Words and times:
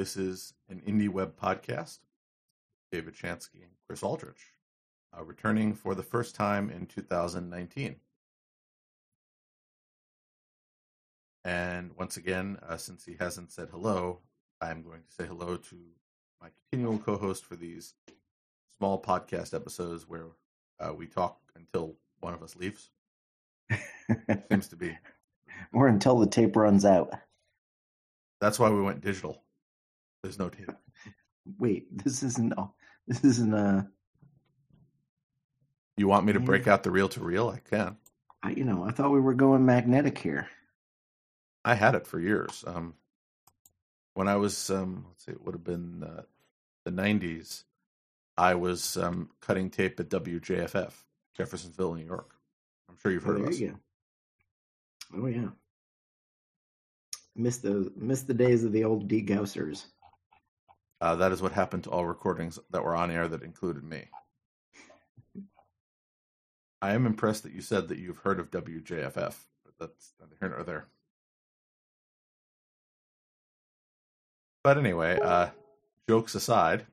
This 0.00 0.16
is 0.16 0.54
an 0.70 0.80
Indie 0.88 1.10
Web 1.10 1.38
podcast. 1.38 1.98
David 2.90 3.12
Shanske 3.14 3.56
and 3.56 3.72
Chris 3.86 4.02
Aldrich, 4.02 4.40
uh, 5.14 5.22
returning 5.22 5.74
for 5.74 5.94
the 5.94 6.02
first 6.02 6.34
time 6.34 6.70
in 6.70 6.86
2019. 6.86 7.96
And 11.44 11.90
once 11.98 12.16
again, 12.16 12.56
uh, 12.66 12.78
since 12.78 13.04
he 13.04 13.16
hasn't 13.20 13.52
said 13.52 13.68
hello, 13.70 14.20
I'm 14.62 14.82
going 14.82 15.02
to 15.02 15.12
say 15.12 15.26
hello 15.26 15.58
to 15.58 15.76
my 16.40 16.48
continual 16.70 16.98
co 16.98 17.18
host 17.18 17.44
for 17.44 17.56
these 17.56 17.92
small 18.78 19.02
podcast 19.02 19.52
episodes 19.52 20.08
where 20.08 20.28
uh, 20.78 20.94
we 20.94 21.08
talk 21.08 21.40
until 21.54 21.96
one 22.20 22.32
of 22.32 22.42
us 22.42 22.56
leaves. 22.56 22.88
Seems 24.50 24.68
to 24.68 24.76
be. 24.76 24.96
Or 25.74 25.88
until 25.88 26.18
the 26.18 26.26
tape 26.26 26.56
runs 26.56 26.86
out. 26.86 27.12
That's 28.40 28.58
why 28.58 28.70
we 28.70 28.80
went 28.80 29.02
digital. 29.02 29.42
There's 30.22 30.38
no 30.38 30.48
tape. 30.48 30.70
Wait, 31.58 31.86
this 32.04 32.22
isn't. 32.22 32.52
This 33.06 33.24
isn't 33.24 33.54
a. 33.54 33.88
You 35.96 36.08
want 36.08 36.24
me 36.24 36.32
to 36.32 36.40
break 36.40 36.66
out 36.66 36.82
the 36.82 36.90
reel 36.90 37.08
to 37.10 37.20
reel? 37.20 37.48
I 37.48 37.58
can. 37.58 37.96
I, 38.42 38.50
you 38.50 38.64
know, 38.64 38.84
I 38.84 38.90
thought 38.90 39.10
we 39.10 39.20
were 39.20 39.34
going 39.34 39.66
magnetic 39.66 40.18
here. 40.18 40.48
I 41.64 41.74
had 41.74 41.94
it 41.94 42.06
for 42.06 42.18
years. 42.18 42.64
Um, 42.66 42.94
when 44.14 44.28
I 44.28 44.36
was, 44.36 44.70
um, 44.70 45.06
let's 45.08 45.26
see, 45.26 45.32
it 45.32 45.44
would 45.44 45.54
have 45.54 45.64
been 45.64 46.04
uh, 46.04 46.22
the 46.84 46.90
'90s. 46.90 47.64
I 48.36 48.54
was 48.54 48.96
um, 48.96 49.30
cutting 49.40 49.68
tape 49.70 50.00
at 50.00 50.08
WJFF, 50.08 50.92
Jeffersonville, 51.36 51.94
New 51.94 52.06
York. 52.06 52.34
I'm 52.88 52.96
sure 52.96 53.12
you've 53.12 53.22
heard 53.22 53.40
oh, 53.40 53.42
of 53.42 53.48
us. 53.48 53.58
You 53.58 53.78
oh 55.16 55.26
yeah. 55.26 55.48
Missed 57.36 57.62
the 57.62 57.92
missed 57.96 58.26
the 58.26 58.34
days 58.34 58.64
of 58.64 58.72
the 58.72 58.84
old 58.84 59.08
degaussers. 59.08 59.84
Uh, 61.00 61.16
that 61.16 61.32
is 61.32 61.40
what 61.40 61.52
happened 61.52 61.84
to 61.84 61.90
all 61.90 62.04
recordings 62.04 62.58
that 62.70 62.84
were 62.84 62.94
on 62.94 63.10
air 63.10 63.26
that 63.26 63.42
included 63.42 63.82
me. 63.82 64.04
I 66.82 66.92
am 66.92 67.06
impressed 67.06 67.42
that 67.42 67.52
you 67.52 67.62
said 67.62 67.88
that 67.88 67.98
you've 67.98 68.18
heard 68.18 68.38
of 68.38 68.50
WJFF, 68.50 69.34
but 69.64 69.74
that's 69.78 70.12
neither 70.20 70.36
here 70.40 70.48
nor 70.50 70.62
there. 70.62 70.86
But 74.62 74.76
anyway, 74.76 75.18
uh, 75.20 75.48
jokes 76.08 76.34
aside, 76.34 76.86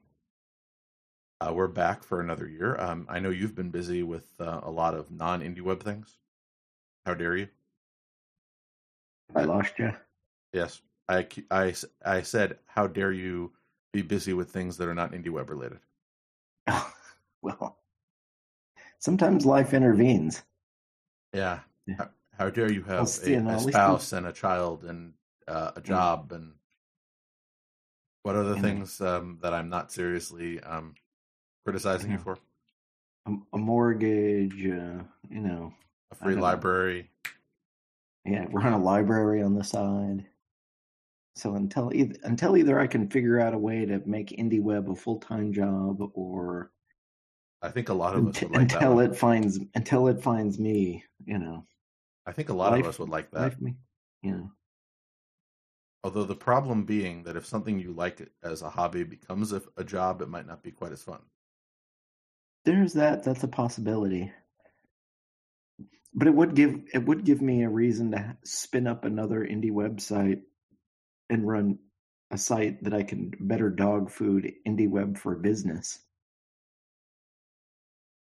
uh, 1.41 1.51
we're 1.53 1.67
back 1.67 2.03
for 2.03 2.21
another 2.21 2.47
year. 2.47 2.79
Um, 2.79 3.05
I 3.09 3.19
know 3.19 3.29
you've 3.29 3.55
been 3.55 3.71
busy 3.71 4.03
with 4.03 4.25
uh, 4.39 4.61
a 4.63 4.71
lot 4.71 4.93
of 4.93 5.11
non 5.11 5.41
indie 5.41 5.61
web 5.61 5.83
things. 5.83 6.17
How 7.05 7.13
dare 7.13 7.35
you? 7.35 7.47
I 9.35 9.43
lost 9.43 9.73
you. 9.77 9.93
Yes, 10.53 10.81
I, 11.09 11.27
I, 11.51 11.73
I 12.05 12.21
said, 12.21 12.57
how 12.65 12.87
dare 12.87 13.11
you 13.11 13.51
be 13.93 14.01
busy 14.01 14.33
with 14.33 14.49
things 14.51 14.77
that 14.77 14.87
are 14.87 14.95
not 14.95 15.11
indie 15.11 15.29
web 15.29 15.49
related? 15.49 15.79
well, 17.41 17.77
sometimes 18.99 19.45
life 19.45 19.73
intervenes. 19.73 20.43
Yeah. 21.33 21.59
How, 21.97 22.09
how 22.37 22.49
dare 22.49 22.71
you 22.71 22.83
have 22.83 22.99
Well, 22.99 23.13
a, 23.23 23.29
you 23.29 23.41
know, 23.41 23.51
a 23.51 23.59
spouse 23.59 24.11
and 24.13 24.27
a 24.27 24.33
child 24.33 24.83
and 24.83 25.13
uh, 25.47 25.71
a 25.75 25.81
job 25.81 26.31
and 26.31 26.53
what 28.23 28.35
other 28.35 28.55
Yeah. 28.55 28.61
things 28.61 28.99
um, 29.01 29.39
that 29.41 29.53
I'm 29.53 29.69
not 29.69 29.91
seriously 29.91 30.59
um, 30.61 30.95
criticizing 31.63 32.11
you 32.11 32.17
for? 32.17 32.37
A, 33.25 33.31
a 33.53 33.57
mortgage, 33.57 34.65
uh, 34.65 35.03
you 35.29 35.41
know, 35.41 35.73
a 36.11 36.15
free 36.15 36.33
don't 36.33 36.35
know. 36.35 36.41
library. 36.41 37.09
yeah, 38.25 38.45
run 38.51 38.73
a 38.73 38.77
library 38.77 39.41
on 39.41 39.55
the 39.55 39.63
side. 39.63 40.25
So 41.37 41.53
until 41.55 41.91
either, 41.93 42.15
until 42.23 42.57
either 42.57 42.79
I 42.79 42.87
can 42.87 43.09
figure 43.09 43.39
out 43.39 43.53
a 43.53 43.59
way 43.59 43.85
to 43.85 44.01
make 44.07 44.29
IndieWeb 44.29 44.91
a 44.91 44.95
full 44.95 45.19
time 45.19 45.53
job, 45.53 46.01
or 46.13 46.71
I 47.61 47.69
think 47.69 47.89
a 47.89 47.93
lot 47.93 48.15
of 48.15 48.27
us 48.27 48.41
until, 48.41 48.49
would 48.49 48.57
like 48.57 48.73
until 48.73 48.95
one. 48.95 49.05
it 49.05 49.15
finds 49.15 49.59
until 49.75 50.07
it 50.07 50.21
finds 50.23 50.57
me, 50.57 51.03
you 51.25 51.37
know, 51.37 51.63
I 52.25 52.31
think 52.31 52.49
a 52.49 52.53
lot 52.53 52.71
life- 52.71 52.81
of 52.81 52.87
us 52.87 52.99
would 52.99 53.09
like 53.09 53.29
that. 53.31 53.55
you. 54.23 54.51
Although 56.03 56.23
the 56.23 56.35
problem 56.35 56.85
being 56.85 57.23
that 57.23 57.35
if 57.35 57.45
something 57.45 57.79
you 57.79 57.91
like 57.91 58.31
as 58.41 58.61
a 58.63 58.69
hobby 58.69 59.03
becomes 59.03 59.51
a, 59.51 59.61
a 59.75 59.83
job, 59.83 60.21
it 60.21 60.29
might 60.29 60.47
not 60.47 60.63
be 60.63 60.71
quite 60.71 60.91
as 60.91 61.03
fun. 61.03 61.19
There's 62.65 62.93
that. 62.93 63.23
That's 63.23 63.43
a 63.43 63.47
possibility. 63.47 64.31
But 66.15 66.27
it 66.27 66.33
would 66.33 66.55
give 66.55 66.81
it 66.93 67.05
would 67.05 67.25
give 67.25 67.41
me 67.43 67.63
a 67.63 67.69
reason 67.69 68.11
to 68.11 68.37
spin 68.43 68.87
up 68.87 69.05
another 69.05 69.41
indie 69.41 69.71
website 69.71 70.41
and 71.29 71.47
run 71.47 71.77
a 72.31 72.37
site 72.37 72.83
that 72.83 72.93
I 72.93 73.03
can 73.03 73.33
better 73.39 73.69
dog 73.69 74.09
food 74.09 74.51
indie 74.67 74.89
web 74.89 75.17
for 75.17 75.35
business, 75.35 75.99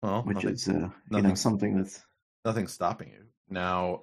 Well, 0.02 0.22
which 0.22 0.36
nothing, 0.36 0.50
is 0.50 0.68
uh, 0.68 0.88
you 1.10 1.22
know 1.22 1.34
something 1.34 1.76
that's 1.76 2.02
nothing 2.44 2.66
stopping 2.66 3.08
you. 3.08 3.24
Now, 3.48 4.02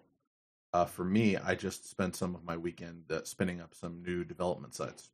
uh, 0.74 0.86
for 0.86 1.04
me, 1.04 1.38
I 1.38 1.56
just 1.56 1.90
spent 1.90 2.16
some 2.16 2.36
of 2.36 2.44
my 2.44 2.58
weekend 2.58 3.04
uh, 3.12 3.24
spinning 3.24 3.62
up 3.62 3.76
some 3.76 4.02
new 4.04 4.24
development 4.24 4.74
sites. 4.74 5.12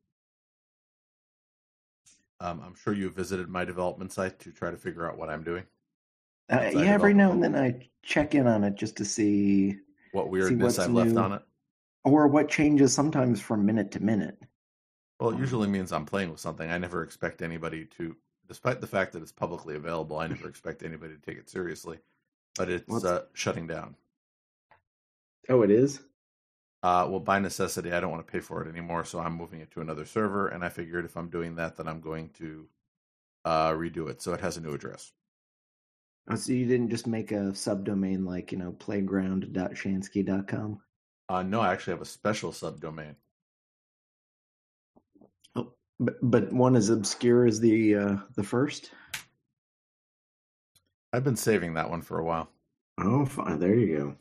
Um, 2.39 2.61
I'm 2.63 2.75
sure 2.75 2.93
you 2.93 3.09
visited 3.09 3.49
my 3.49 3.65
development 3.65 4.11
site 4.13 4.37
to 4.39 4.51
try 4.51 4.69
to 4.69 4.77
figure 4.77 5.09
out 5.09 5.17
what 5.17 5.29
I'm 5.29 5.43
doing. 5.43 5.63
uh, 6.51 6.69
yeah. 6.71 6.81
Every 6.81 7.13
now 7.13 7.31
and 7.31 7.43
then 7.43 7.55
I 7.55 7.89
check 8.03 8.35
in 8.35 8.47
on 8.47 8.63
it 8.63 8.75
just 8.75 8.95
to 8.97 9.05
see 9.05 9.77
What 10.11 10.29
weirdness 10.29 10.63
what's 10.63 10.79
I've 10.79 10.93
left 10.93 11.17
on 11.17 11.33
it. 11.33 11.41
Or 12.03 12.27
what 12.27 12.49
changes 12.49 12.93
sometimes 12.93 13.39
from 13.41 13.65
minute 13.65 13.91
to 13.91 13.99
minute. 13.99 14.37
Well, 15.19 15.31
it 15.31 15.35
Um, 15.35 15.41
usually 15.41 15.67
means 15.67 15.91
I'm 15.91 16.05
playing 16.05 16.29
with 16.31 16.39
something. 16.39 16.69
I 16.71 16.77
never 16.77 17.03
expect 17.03 17.41
anybody 17.41 17.85
to, 17.97 18.15
despite 18.47 18.79
the 18.81 18.87
fact 18.87 19.11
that 19.13 19.21
it's 19.21 19.31
publicly 19.31 19.75
available, 19.75 20.17
I 20.19 20.27
never 20.27 20.47
expect 20.47 20.83
anybody 20.83 21.15
to 21.15 21.21
take 21.21 21.37
it 21.37 21.49
seriously. 21.49 21.99
But 22.55 22.69
it's 22.69 22.87
What's- 22.87 23.03
uh, 23.05 23.25
shutting 23.33 23.67
down. 23.67 23.95
Oh, 25.49 25.61
it 25.63 25.71
is. 25.71 25.99
Uh, 26.83 27.07
well, 27.09 27.19
by 27.19 27.39
necessity, 27.39 27.91
I 27.91 27.99
don't 27.99 28.11
want 28.11 28.23
to 28.25 28.31
pay 28.31 28.39
for 28.39 28.63
it 28.63 28.69
anymore, 28.69 29.03
so 29.03 29.19
I'm 29.19 29.33
moving 29.33 29.59
it 29.61 29.71
to 29.71 29.81
another 29.81 30.05
server. 30.05 30.47
And 30.49 30.63
I 30.63 30.69
figured 30.69 31.05
if 31.05 31.17
I'm 31.17 31.29
doing 31.29 31.55
that, 31.55 31.75
then 31.75 31.87
I'm 31.87 32.01
going 32.01 32.29
to 32.31 32.69
uh, 33.45 33.71
redo 33.71 34.09
it 34.09 34.21
so 34.21 34.33
it 34.33 34.41
has 34.41 34.57
a 34.57 34.61
new 34.61 34.73
address. 34.73 35.11
Oh, 36.29 36.35
so 36.35 36.51
you 36.51 36.65
didn't 36.67 36.89
just 36.89 37.07
make 37.07 37.31
a 37.31 37.51
subdomain 37.53 38.25
like 38.25 38.51
you 38.51 38.57
know 38.57 38.73
playground.shanske.com. 38.73 40.81
Uh, 41.29 41.43
no, 41.43 41.59
I 41.61 41.71
actually 41.73 41.91
have 41.91 42.01
a 42.01 42.05
special 42.05 42.51
subdomain. 42.51 43.15
Oh, 45.55 45.73
but 45.99 46.15
but 46.21 46.53
one 46.53 46.75
as 46.75 46.89
obscure 46.89 47.45
as 47.45 47.59
the 47.59 47.95
uh, 47.95 48.17
the 48.35 48.43
first. 48.43 48.91
I've 51.13 51.23
been 51.23 51.35
saving 51.35 51.73
that 51.73 51.89
one 51.89 52.01
for 52.01 52.19
a 52.19 52.23
while. 52.23 52.49
Oh, 52.99 53.25
fine. 53.25 53.59
There 53.59 53.75
you 53.75 53.97
go. 53.97 54.15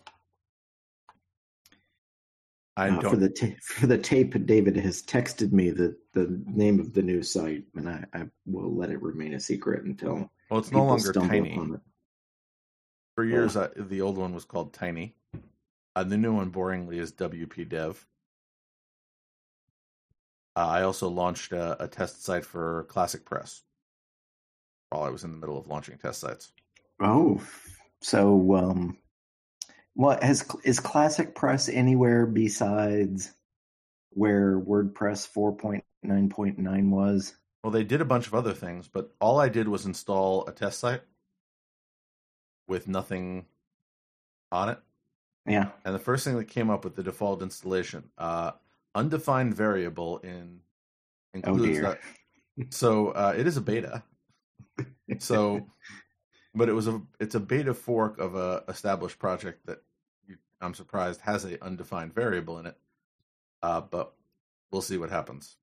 I 2.79 2.91
Uh, 2.91 3.01
don't. 3.01 3.11
for 3.11 3.17
the 3.17 3.29
ta- 3.29 3.57
for 3.63 3.87
the 3.87 3.99
tape, 3.99 4.47
David 4.47 4.77
has 4.77 5.03
texted 5.03 5.53
me 5.53 5.71
the 5.71 5.97
the 6.13 6.43
name 6.47 6.81
of 6.81 6.93
the 6.93 7.03
new 7.03 7.23
site, 7.23 7.65
and 7.75 7.89
I, 7.89 8.05
I 8.13 8.25
will 8.47 8.75
let 8.75 8.91
it 8.91 9.01
remain 9.01 9.35
a 9.35 9.41
secret 9.41 9.85
until 9.85 10.31
well, 10.51 10.61
it's 10.61 10.73
no 10.73 10.85
longer 10.85 11.13
tiny. 11.13 11.59
For 13.15 13.25
years, 13.25 13.57
I, 13.57 13.69
the 13.77 14.03
old 14.03 14.19
one 14.19 14.35
was 14.35 14.45
called 14.45 14.75
Tiny. 14.75 15.17
Uh, 15.97 16.05
the 16.05 16.19
new 16.19 16.35
one, 16.35 16.53
boringly, 16.53 16.97
is 16.97 17.11
WP 17.13 17.71
Dev. 17.71 18.07
Uh, 20.55 20.67
I 20.67 20.83
also 20.83 21.09
launched 21.09 21.53
a, 21.53 21.83
a 21.83 21.89
test 21.89 22.23
site 22.23 22.45
for 22.45 22.85
Classic 22.91 23.25
Press 23.25 23.63
while 24.91 25.05
I 25.05 25.09
was 25.09 25.25
in 25.25 25.33
the 25.33 25.39
middle 25.39 25.57
of 25.57 25.69
launching 25.69 25.97
test 25.97 26.21
sites. 26.21 26.53
Oh, 27.01 27.41
so 28.03 28.55
um, 28.55 28.99
what 29.95 30.23
has 30.23 30.47
is 30.65 30.81
Classic 30.81 31.35
Press 31.35 31.71
anywhere 31.71 32.27
besides 32.27 33.33
where 34.11 34.61
WordPress 34.61 35.27
four 35.27 35.57
point 35.57 35.83
nine 36.03 36.29
point 36.29 36.59
nine 36.59 36.91
was? 36.91 37.35
Well, 37.65 37.71
they 37.71 37.85
did 37.85 38.03
a 38.03 38.07
bunch 38.07 38.27
of 38.27 38.35
other 38.35 38.53
things, 38.53 38.87
but 38.87 39.15
all 39.19 39.41
I 39.41 39.49
did 39.49 39.67
was 39.67 39.87
install 39.87 40.47
a 40.47 40.53
test 40.53 40.79
site 40.79 41.03
with 42.69 42.87
nothing 42.87 43.47
on 44.53 44.69
it. 44.69 44.79
Yeah. 45.47 45.69
And 45.85 45.95
the 45.95 45.99
first 45.99 46.25
thing 46.25 46.37
that 46.37 46.47
came 46.47 46.71
up 46.71 46.85
with 46.85 46.97
the 46.97 47.03
default 47.03 47.43
installation, 47.43 48.11
uh, 48.19 48.53
undefined 48.95 49.55
variable 49.55 50.19
in 50.19 50.61
Oh 51.45 51.51
includes 51.51 51.79
dear. 51.79 51.83
that. 51.83 52.75
So 52.75 53.09
uh, 53.11 53.35
it 53.37 53.47
is 53.47 53.57
a 53.57 53.61
beta. 53.61 54.03
So, 55.19 55.69
but 56.55 56.69
it 56.69 56.73
was 56.73 56.89
a 56.89 57.01
it's 57.21 57.35
a 57.35 57.41
beta 57.41 57.75
fork 57.75 58.19
of 58.19 58.35
a 58.35 58.65
established 58.69 59.19
project 59.19 59.67
that 59.67 59.83
you, 60.27 60.37
I'm 60.61 60.75
surprised 60.75 61.21
has 61.21 61.45
a 61.45 61.63
undefined 61.65 62.15
variable 62.15 62.59
in 62.59 62.67
it. 62.67 62.77
Uh, 63.63 63.83
but 63.83 64.13
we'll 64.71 64.83
see 64.83 64.99
what 64.99 65.11
happens. 65.11 65.57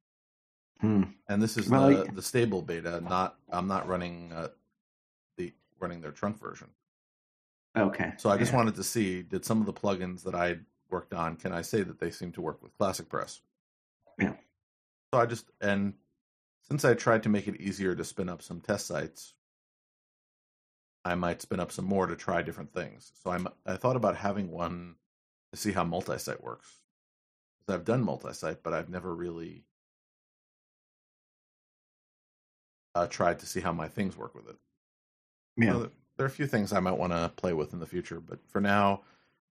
Hmm. 0.81 1.03
And 1.27 1.41
this 1.41 1.57
is 1.57 1.69
Well, 1.69 1.89
the 1.89 2.11
the 2.13 2.21
stable 2.21 2.61
beta. 2.61 3.01
Not 3.01 3.37
I'm 3.49 3.67
not 3.67 3.87
running 3.87 4.31
uh, 4.33 4.49
the 5.37 5.53
running 5.79 6.01
their 6.01 6.11
trunk 6.11 6.39
version. 6.39 6.69
Okay. 7.75 8.13
So 8.17 8.29
I 8.29 8.37
just 8.37 8.51
Yeah. 8.51 8.57
wanted 8.57 8.75
to 8.75 8.83
see 8.83 9.23
did 9.23 9.45
some 9.45 9.59
of 9.59 9.65
the 9.65 9.73
plugins 9.73 10.23
that 10.23 10.35
I 10.35 10.59
worked 10.89 11.13
on 11.13 11.35
can 11.35 11.51
I 11.51 11.61
say 11.63 11.81
that 11.83 11.99
they 11.99 12.11
seem 12.11 12.31
to 12.33 12.41
work 12.41 12.61
with 12.61 12.77
Classic 12.77 13.09
Press? 13.09 13.41
Yeah. 14.19 14.35
So 15.13 15.19
I 15.19 15.25
just 15.25 15.51
and 15.61 15.95
since 16.61 16.85
I 16.85 16.93
tried 16.93 17.23
to 17.23 17.29
make 17.29 17.47
it 17.47 17.59
easier 17.59 17.95
to 17.95 18.03
spin 18.03 18.29
up 18.29 18.41
some 18.41 18.61
test 18.61 18.87
sites, 18.87 19.33
I 21.05 21.15
might 21.15 21.41
spin 21.41 21.59
up 21.59 21.71
some 21.71 21.85
more 21.85 22.07
to 22.07 22.15
try 22.15 22.41
different 22.41 22.73
things. 22.73 23.11
So 23.23 23.31
I'm 23.31 23.47
I 23.65 23.77
thought 23.77 23.95
about 23.95 24.15
having 24.17 24.51
one 24.51 24.95
to 25.51 25.57
see 25.57 25.71
how 25.71 25.83
multi-site 25.83 26.43
works. 26.43 26.81
Because 27.59 27.79
I've 27.79 27.85
done 27.85 28.03
multi-site, 28.03 28.63
but 28.63 28.73
I've 28.73 28.89
never 28.89 29.15
really 29.15 29.65
uh, 32.95 33.07
tried 33.07 33.39
to 33.39 33.45
see 33.45 33.59
how 33.59 33.71
my 33.73 33.87
things 33.87 34.15
work 34.17 34.35
with 34.35 34.47
it. 34.47 34.57
Yeah. 35.57 35.73
So 35.73 35.91
there 36.17 36.25
are 36.25 36.27
a 36.27 36.31
few 36.31 36.47
things 36.47 36.71
I 36.71 36.79
might 36.79 36.97
want 36.97 37.13
to 37.13 37.31
play 37.35 37.53
with 37.53 37.73
in 37.73 37.79
the 37.79 37.85
future, 37.85 38.19
but 38.19 38.39
for 38.47 38.61
now, 38.61 39.01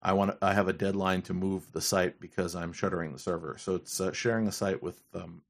I 0.02 0.12
want 0.12 0.30
to, 0.32 0.46
I 0.46 0.54
have 0.54 0.68
a 0.68 0.72
deadline 0.72 1.22
to 1.22 1.34
move 1.34 1.72
the 1.72 1.80
site 1.80 2.20
because 2.20 2.54
I'm 2.54 2.72
shuttering 2.72 3.12
the 3.12 3.18
server. 3.18 3.56
So 3.58 3.74
it's 3.74 4.00
uh, 4.00 4.12
sharing 4.12 4.46
a 4.46 4.52
site 4.52 4.82
with 4.82 5.02
um, 5.14 5.42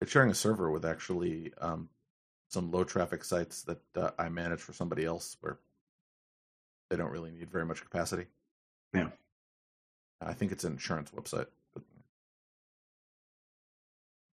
it's 0.00 0.10
sharing 0.10 0.30
a 0.30 0.34
server 0.34 0.70
with 0.70 0.84
actually 0.86 1.52
um, 1.60 1.88
some 2.48 2.70
low 2.70 2.84
traffic 2.84 3.22
sites 3.24 3.62
that 3.62 3.80
uh, 3.96 4.10
I 4.18 4.28
manage 4.30 4.60
for 4.60 4.72
somebody 4.72 5.04
else 5.04 5.36
where 5.40 5.58
they 6.88 6.96
don't 6.96 7.10
really 7.10 7.30
need 7.30 7.50
very 7.50 7.66
much 7.66 7.82
capacity. 7.82 8.26
Yeah. 8.94 9.10
I 10.20 10.32
think 10.32 10.52
it's 10.52 10.64
an 10.64 10.72
insurance 10.72 11.10
website. 11.10 11.46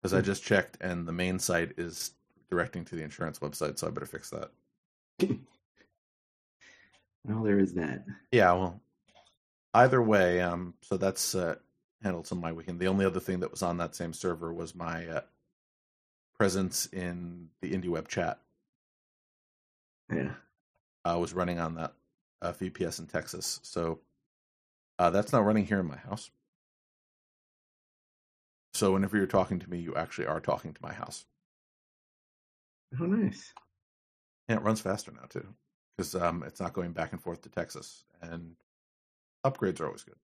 Because 0.01 0.13
I 0.13 0.19
Hmm. 0.19 0.25
just 0.25 0.43
checked 0.43 0.77
and 0.81 1.07
the 1.07 1.11
main 1.11 1.39
site 1.39 1.73
is 1.77 2.11
directing 2.49 2.85
to 2.85 2.95
the 2.95 3.03
insurance 3.03 3.39
website, 3.39 3.77
so 3.77 3.87
I 3.87 3.89
better 3.89 4.05
fix 4.05 4.29
that. 4.29 4.51
Well, 5.19 5.37
there 7.43 7.59
is 7.59 7.73
that. 7.73 8.05
Yeah, 8.31 8.53
well, 8.53 8.81
either 9.73 10.01
way, 10.01 10.41
um, 10.41 10.73
so 10.81 10.97
that's 10.97 11.35
uh, 11.35 11.55
handled 12.03 12.27
some 12.27 12.39
my 12.39 12.51
weekend. 12.51 12.79
The 12.79 12.87
only 12.87 13.05
other 13.05 13.19
thing 13.19 13.39
that 13.39 13.51
was 13.51 13.63
on 13.63 13.77
that 13.77 13.95
same 13.95 14.13
server 14.13 14.53
was 14.53 14.75
my 14.75 15.07
uh, 15.07 15.21
presence 16.37 16.87
in 16.87 17.49
the 17.61 17.71
IndieWeb 17.71 18.07
chat. 18.07 18.39
Yeah. 20.13 20.33
I 21.03 21.15
was 21.15 21.33
running 21.33 21.59
on 21.59 21.75
that 21.75 21.93
uh, 22.41 22.53
VPS 22.53 22.99
in 22.99 23.07
Texas, 23.07 23.59
so 23.63 23.99
uh, 24.99 25.09
that's 25.09 25.31
not 25.31 25.45
running 25.45 25.65
here 25.65 25.79
in 25.79 25.87
my 25.87 25.97
house. 25.97 26.29
So 28.73 28.93
whenever 28.93 29.17
you're 29.17 29.25
talking 29.25 29.59
to 29.59 29.69
me, 29.69 29.79
you 29.79 29.95
actually 29.95 30.27
are 30.27 30.39
talking 30.39 30.73
to 30.73 30.81
my 30.83 30.93
house. 30.93 31.25
Oh, 33.01 33.05
nice. 33.05 33.53
And 34.47 34.59
it 34.59 34.63
runs 34.63 34.79
faster 34.81 35.11
now 35.11 35.25
too, 35.29 35.45
because 35.95 36.15
um, 36.15 36.43
it's 36.45 36.59
not 36.59 36.73
going 36.73 36.91
back 36.93 37.11
and 37.11 37.21
forth 37.21 37.41
to 37.41 37.49
Texas, 37.49 38.05
and 38.21 38.55
upgrades 39.45 39.79
are 39.81 39.85
always 39.87 40.03
good. 40.03 40.15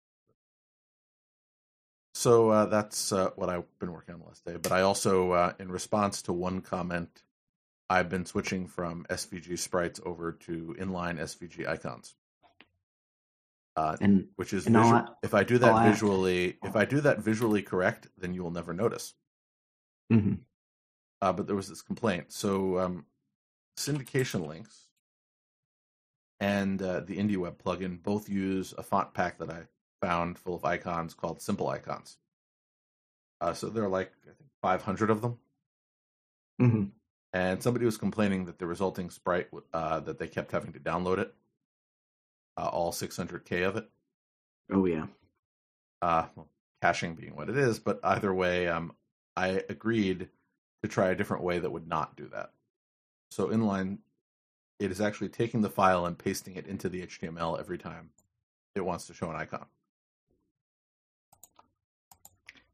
So 2.14 2.50
uh, 2.50 2.66
that's 2.66 3.12
uh, 3.12 3.30
what 3.36 3.48
I've 3.50 3.64
been 3.80 3.92
working 3.92 4.14
on 4.14 4.20
the 4.20 4.26
last 4.26 4.44
day. 4.44 4.56
But 4.56 4.72
I 4.72 4.82
also, 4.82 5.32
uh, 5.32 5.52
in 5.58 5.70
response 5.70 6.22
to 6.22 6.32
one 6.32 6.60
comment, 6.60 7.22
I've 7.90 8.08
been 8.08 8.24
switching 8.24 8.66
from 8.66 9.04
SVG 9.10 9.58
sprites 9.58 10.00
over 10.06 10.32
to 10.32 10.76
inline 10.78 11.18
SVG 11.18 11.68
icons. 11.68 12.14
Uh, 13.76 13.96
And 14.00 14.28
which 14.36 14.52
is 14.52 14.66
And 14.66 14.76
visual. 14.76 14.94
a- 14.94 15.16
if 15.24 15.34
I 15.34 15.42
do 15.42 15.58
that 15.58 15.74
ask- 15.74 15.90
visually, 15.92 16.56
if 16.62 16.76
I 16.76 16.84
do 16.84 17.00
that 17.00 17.18
visually 17.18 17.62
correct, 17.62 18.06
then 18.16 18.32
you 18.32 18.42
will 18.42 18.52
never 18.52 18.72
notice. 18.72 19.14
mhm. 20.12 20.38
Uh, 21.20 21.32
but 21.32 21.46
there 21.46 21.56
was 21.56 21.68
this 21.68 21.82
complaint. 21.82 22.30
So 22.32 22.78
um, 22.78 23.06
syndication 23.76 24.46
links 24.46 24.88
and 26.40 26.80
uh, 26.82 27.00
the 27.00 27.16
IndieWeb 27.18 27.56
plugin 27.56 28.02
both 28.02 28.28
use 28.28 28.74
a 28.76 28.82
font 28.82 29.14
pack 29.14 29.38
that 29.38 29.50
I 29.50 29.62
found 30.00 30.38
full 30.38 30.54
of 30.54 30.64
icons 30.64 31.14
called 31.14 31.40
Simple 31.40 31.68
Icons. 31.68 32.18
Uh, 33.40 33.52
so 33.54 33.68
there 33.68 33.84
are 33.84 33.88
like 33.88 34.12
I 34.24 34.32
think 34.32 34.50
500 34.62 35.10
of 35.10 35.22
them, 35.22 35.38
Mhm. 36.60 36.92
and 37.32 37.62
somebody 37.62 37.84
was 37.84 37.96
complaining 37.98 38.44
that 38.46 38.58
the 38.58 38.66
resulting 38.66 39.10
sprite 39.10 39.48
uh, 39.72 40.00
that 40.00 40.18
they 40.18 40.28
kept 40.28 40.52
having 40.52 40.72
to 40.72 40.80
download 40.80 41.18
it, 41.18 41.34
uh, 42.56 42.68
all 42.68 42.92
600k 42.92 43.62
of 43.66 43.76
it. 43.76 43.90
Oh 44.70 44.86
yeah. 44.86 45.06
uh, 46.02 46.28
well, 46.36 46.48
caching 46.82 47.14
being 47.14 47.34
what 47.34 47.48
it 47.48 47.56
is, 47.56 47.78
but 47.78 47.98
either 48.04 48.32
way, 48.32 48.68
um, 48.68 48.94
I 49.36 49.64
agreed 49.70 50.28
to 50.82 50.88
try 50.88 51.08
a 51.08 51.14
different 51.16 51.42
way 51.42 51.58
that 51.58 51.70
would 51.70 51.88
not 51.88 52.14
do 52.16 52.28
that. 52.28 52.52
So 53.34 53.48
inline, 53.48 53.98
it 54.78 54.92
is 54.92 55.00
actually 55.00 55.28
taking 55.28 55.60
the 55.60 55.68
file 55.68 56.06
and 56.06 56.16
pasting 56.16 56.54
it 56.54 56.68
into 56.68 56.88
the 56.88 57.02
HTML 57.02 57.58
every 57.58 57.78
time 57.78 58.10
it 58.76 58.80
wants 58.80 59.08
to 59.08 59.12
show 59.12 59.28
an 59.28 59.34
icon. 59.34 59.66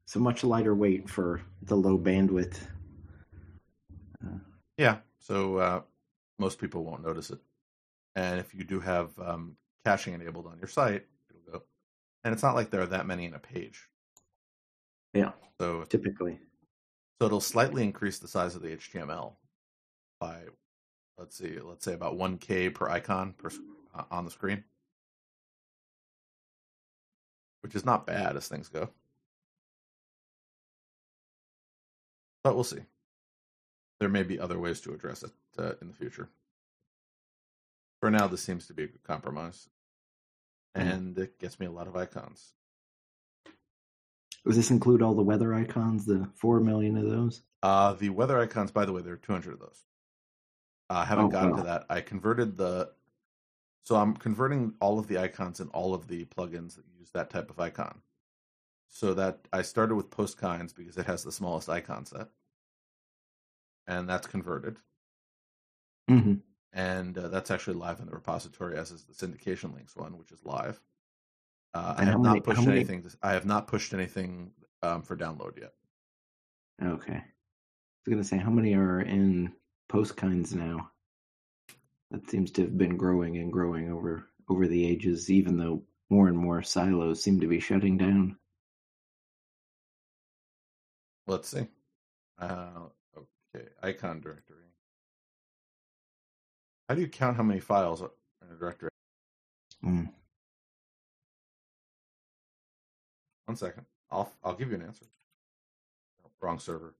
So 0.04 0.20
much 0.20 0.44
lighter 0.44 0.74
weight 0.74 1.08
for 1.08 1.40
the 1.62 1.76
low 1.76 1.96
bandwidth. 1.96 2.58
Yeah, 4.76 4.98
so 5.18 5.56
uh, 5.56 5.80
most 6.38 6.58
people 6.58 6.84
won't 6.84 7.06
notice 7.06 7.30
it. 7.30 7.38
And 8.14 8.38
if 8.38 8.54
you 8.54 8.62
do 8.62 8.80
have 8.80 9.18
um, 9.18 9.56
caching 9.86 10.12
enabled 10.12 10.46
on 10.46 10.58
your 10.58 10.68
site, 10.68 11.06
it'll 11.30 11.60
go. 11.60 11.64
And 12.24 12.34
it's 12.34 12.42
not 12.42 12.54
like 12.54 12.68
there 12.68 12.82
are 12.82 12.86
that 12.86 13.06
many 13.06 13.24
in 13.24 13.32
a 13.32 13.38
page. 13.38 13.88
Yeah. 15.14 15.30
So 15.58 15.84
Typically. 15.84 16.38
So 17.18 17.24
it'll 17.24 17.40
slightly 17.40 17.82
increase 17.82 18.18
the 18.18 18.28
size 18.28 18.54
of 18.54 18.60
the 18.60 18.76
HTML 18.76 19.32
by, 20.20 20.42
let's 21.18 21.36
see, 21.36 21.58
let's 21.58 21.84
say 21.84 21.94
about 21.94 22.16
1K 22.16 22.72
per 22.74 22.88
icon 22.88 23.32
per, 23.32 23.50
uh, 23.94 24.04
on 24.10 24.24
the 24.24 24.30
screen, 24.30 24.62
which 27.62 27.74
is 27.74 27.84
not 27.84 28.06
bad 28.06 28.36
as 28.36 28.46
things 28.46 28.68
go. 28.68 28.90
But 32.44 32.54
we'll 32.54 32.64
see. 32.64 32.80
There 33.98 34.08
may 34.08 34.22
be 34.22 34.38
other 34.38 34.58
ways 34.58 34.80
to 34.82 34.94
address 34.94 35.22
it 35.22 35.32
uh, 35.58 35.72
in 35.82 35.88
the 35.88 35.94
future. 35.94 36.28
For 38.00 38.10
now, 38.10 38.26
this 38.28 38.42
seems 38.42 38.66
to 38.68 38.72
be 38.74 38.84
a 38.84 38.88
good 38.88 39.02
compromise, 39.02 39.68
Mhm. 40.74 40.92
and 40.92 41.18
it 41.18 41.38
gets 41.38 41.60
me 41.60 41.66
a 41.66 41.70
lot 41.70 41.86
of 41.86 41.96
icons. 41.96 42.54
Does 44.46 44.56
this 44.56 44.70
include 44.70 45.02
all 45.02 45.14
the 45.14 45.22
weather 45.22 45.52
icons? 45.52 46.06
The 46.06 46.30
four 46.34 46.60
million 46.60 46.96
of 46.96 47.04
those? 47.10 47.42
Uh, 47.62 47.92
the 47.92 48.08
weather 48.08 48.38
icons, 48.38 48.70
by 48.70 48.86
the 48.86 48.92
way, 48.92 49.02
there 49.02 49.12
are 49.12 49.18
200 49.18 49.52
of 49.52 49.58
those. 49.60 49.84
I 50.90 51.04
haven't 51.04 51.26
Oh, 51.26 51.28
gotten 51.28 51.50
wow. 51.52 51.56
to 51.58 51.62
that. 51.64 51.86
I 51.88 52.00
converted 52.00 52.56
the. 52.56 52.90
So 53.84 53.96
I'm 53.96 54.14
converting 54.14 54.74
all 54.80 54.98
of 54.98 55.06
the 55.08 55.18
icons 55.18 55.60
and 55.60 55.70
all 55.70 55.94
of 55.94 56.06
the 56.06 56.24
plugins 56.26 56.76
that 56.76 56.84
use 56.98 57.10
that 57.12 57.30
type 57.30 57.48
of 57.50 57.58
icon. 57.58 58.00
So 58.88 59.14
that 59.14 59.38
I 59.52 59.62
started 59.62 59.94
with 59.94 60.10
Post 60.10 60.36
Kinds 60.36 60.72
because 60.72 60.98
it 60.98 61.06
has 61.06 61.22
the 61.22 61.32
smallest 61.32 61.68
icon 61.68 62.04
set. 62.04 62.28
And 63.86 64.08
that's 64.08 64.26
converted. 64.26 64.78
Mm-hmm. 66.10 66.34
And 66.72 67.18
uh, 67.18 67.28
that's 67.28 67.50
actually 67.50 67.76
live 67.76 68.00
in 68.00 68.06
the 68.06 68.12
repository, 68.12 68.76
as 68.76 68.90
is 68.90 69.04
the 69.04 69.14
syndication 69.14 69.74
links 69.74 69.96
one, 69.96 70.18
which 70.18 70.30
is 70.32 70.44
live. 70.44 70.80
Uh, 71.72 71.94
I 71.96 72.04
have 72.04 72.14
how 72.14 72.20
not 72.20 72.28
many- 72.30 72.40
pushed 72.40 72.60
many- 72.60 72.76
anything. 72.78 73.02
To, 73.02 73.10
I 73.22 73.32
have 73.32 73.46
not 73.46 73.66
pushed 73.66 73.94
anything 73.94 74.50
um, 74.82 75.02
for 75.02 75.16
download 75.16 75.58
yet. 75.58 75.72
Okay. 76.82 77.14
I 77.14 77.22
was 78.06 78.10
gonna 78.12 78.24
say 78.24 78.38
how 78.38 78.50
many 78.50 78.74
are 78.74 79.00
in 79.02 79.52
Post 79.90 80.16
Kinds 80.16 80.54
now? 80.54 80.88
That 82.12 82.30
seems 82.30 82.52
to 82.52 82.62
have 82.62 82.78
been 82.78 82.96
growing 82.96 83.38
and 83.38 83.52
growing 83.52 83.90
over 83.90 84.28
over 84.48 84.68
the 84.68 84.86
ages, 84.86 85.30
even 85.30 85.56
though 85.56 85.82
more 86.10 86.28
and 86.28 86.38
more 86.38 86.62
silos 86.62 87.22
seem 87.22 87.40
to 87.40 87.48
be 87.48 87.58
shutting 87.58 87.98
down. 87.98 88.36
Let's 91.26 91.48
see. 91.48 91.66
Uh, 92.38 92.86
okay, 93.16 93.66
icon 93.82 94.20
directory. 94.20 94.58
How 96.88 96.94
do 96.94 97.00
you 97.00 97.08
count 97.08 97.36
how 97.36 97.42
many 97.42 97.60
files 97.60 98.00
are 98.00 98.12
in 98.42 98.54
a 98.54 98.58
directory? 98.58 98.90
Mm. 99.84 100.08
One 103.46 103.56
second. 103.56 103.86
I'll 104.10 104.32
I'll 104.44 104.54
give 104.54 104.70
you 104.70 104.76
an 104.76 104.82
answer. 104.82 105.06
No, 106.22 106.30
wrong 106.40 106.60
server. 106.60 106.94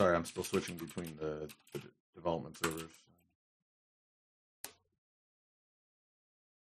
Sorry, 0.00 0.16
I'm 0.16 0.24
still 0.24 0.44
switching 0.44 0.76
between 0.76 1.14
the, 1.20 1.46
the 1.74 1.82
development 2.14 2.56
servers. 2.56 2.88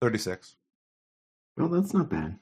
Thirty-six. 0.03 0.57
Well, 1.57 1.69
that's 1.69 1.95
not 1.95 2.09
bad. 2.09 2.41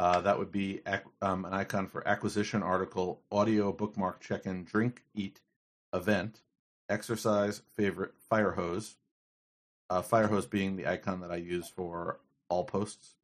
Uh, 0.00 0.20
that 0.22 0.36
would 0.36 0.50
be 0.50 0.80
ac- 0.84 1.04
um, 1.20 1.44
an 1.44 1.52
icon 1.52 1.86
for 1.86 2.06
acquisition 2.08 2.60
article, 2.60 3.22
audio, 3.30 3.70
bookmark, 3.70 4.20
check-in, 4.20 4.64
drink, 4.64 5.04
eat, 5.14 5.38
event, 5.94 6.40
exercise, 6.88 7.62
favorite, 7.76 8.12
fire 8.28 8.50
hose. 8.50 8.96
Uh, 9.90 10.02
fire 10.02 10.26
hose 10.26 10.46
being 10.46 10.74
the 10.74 10.88
icon 10.88 11.20
that 11.20 11.30
I 11.30 11.36
use 11.36 11.68
for 11.68 12.18
all 12.48 12.64
posts. 12.64 13.14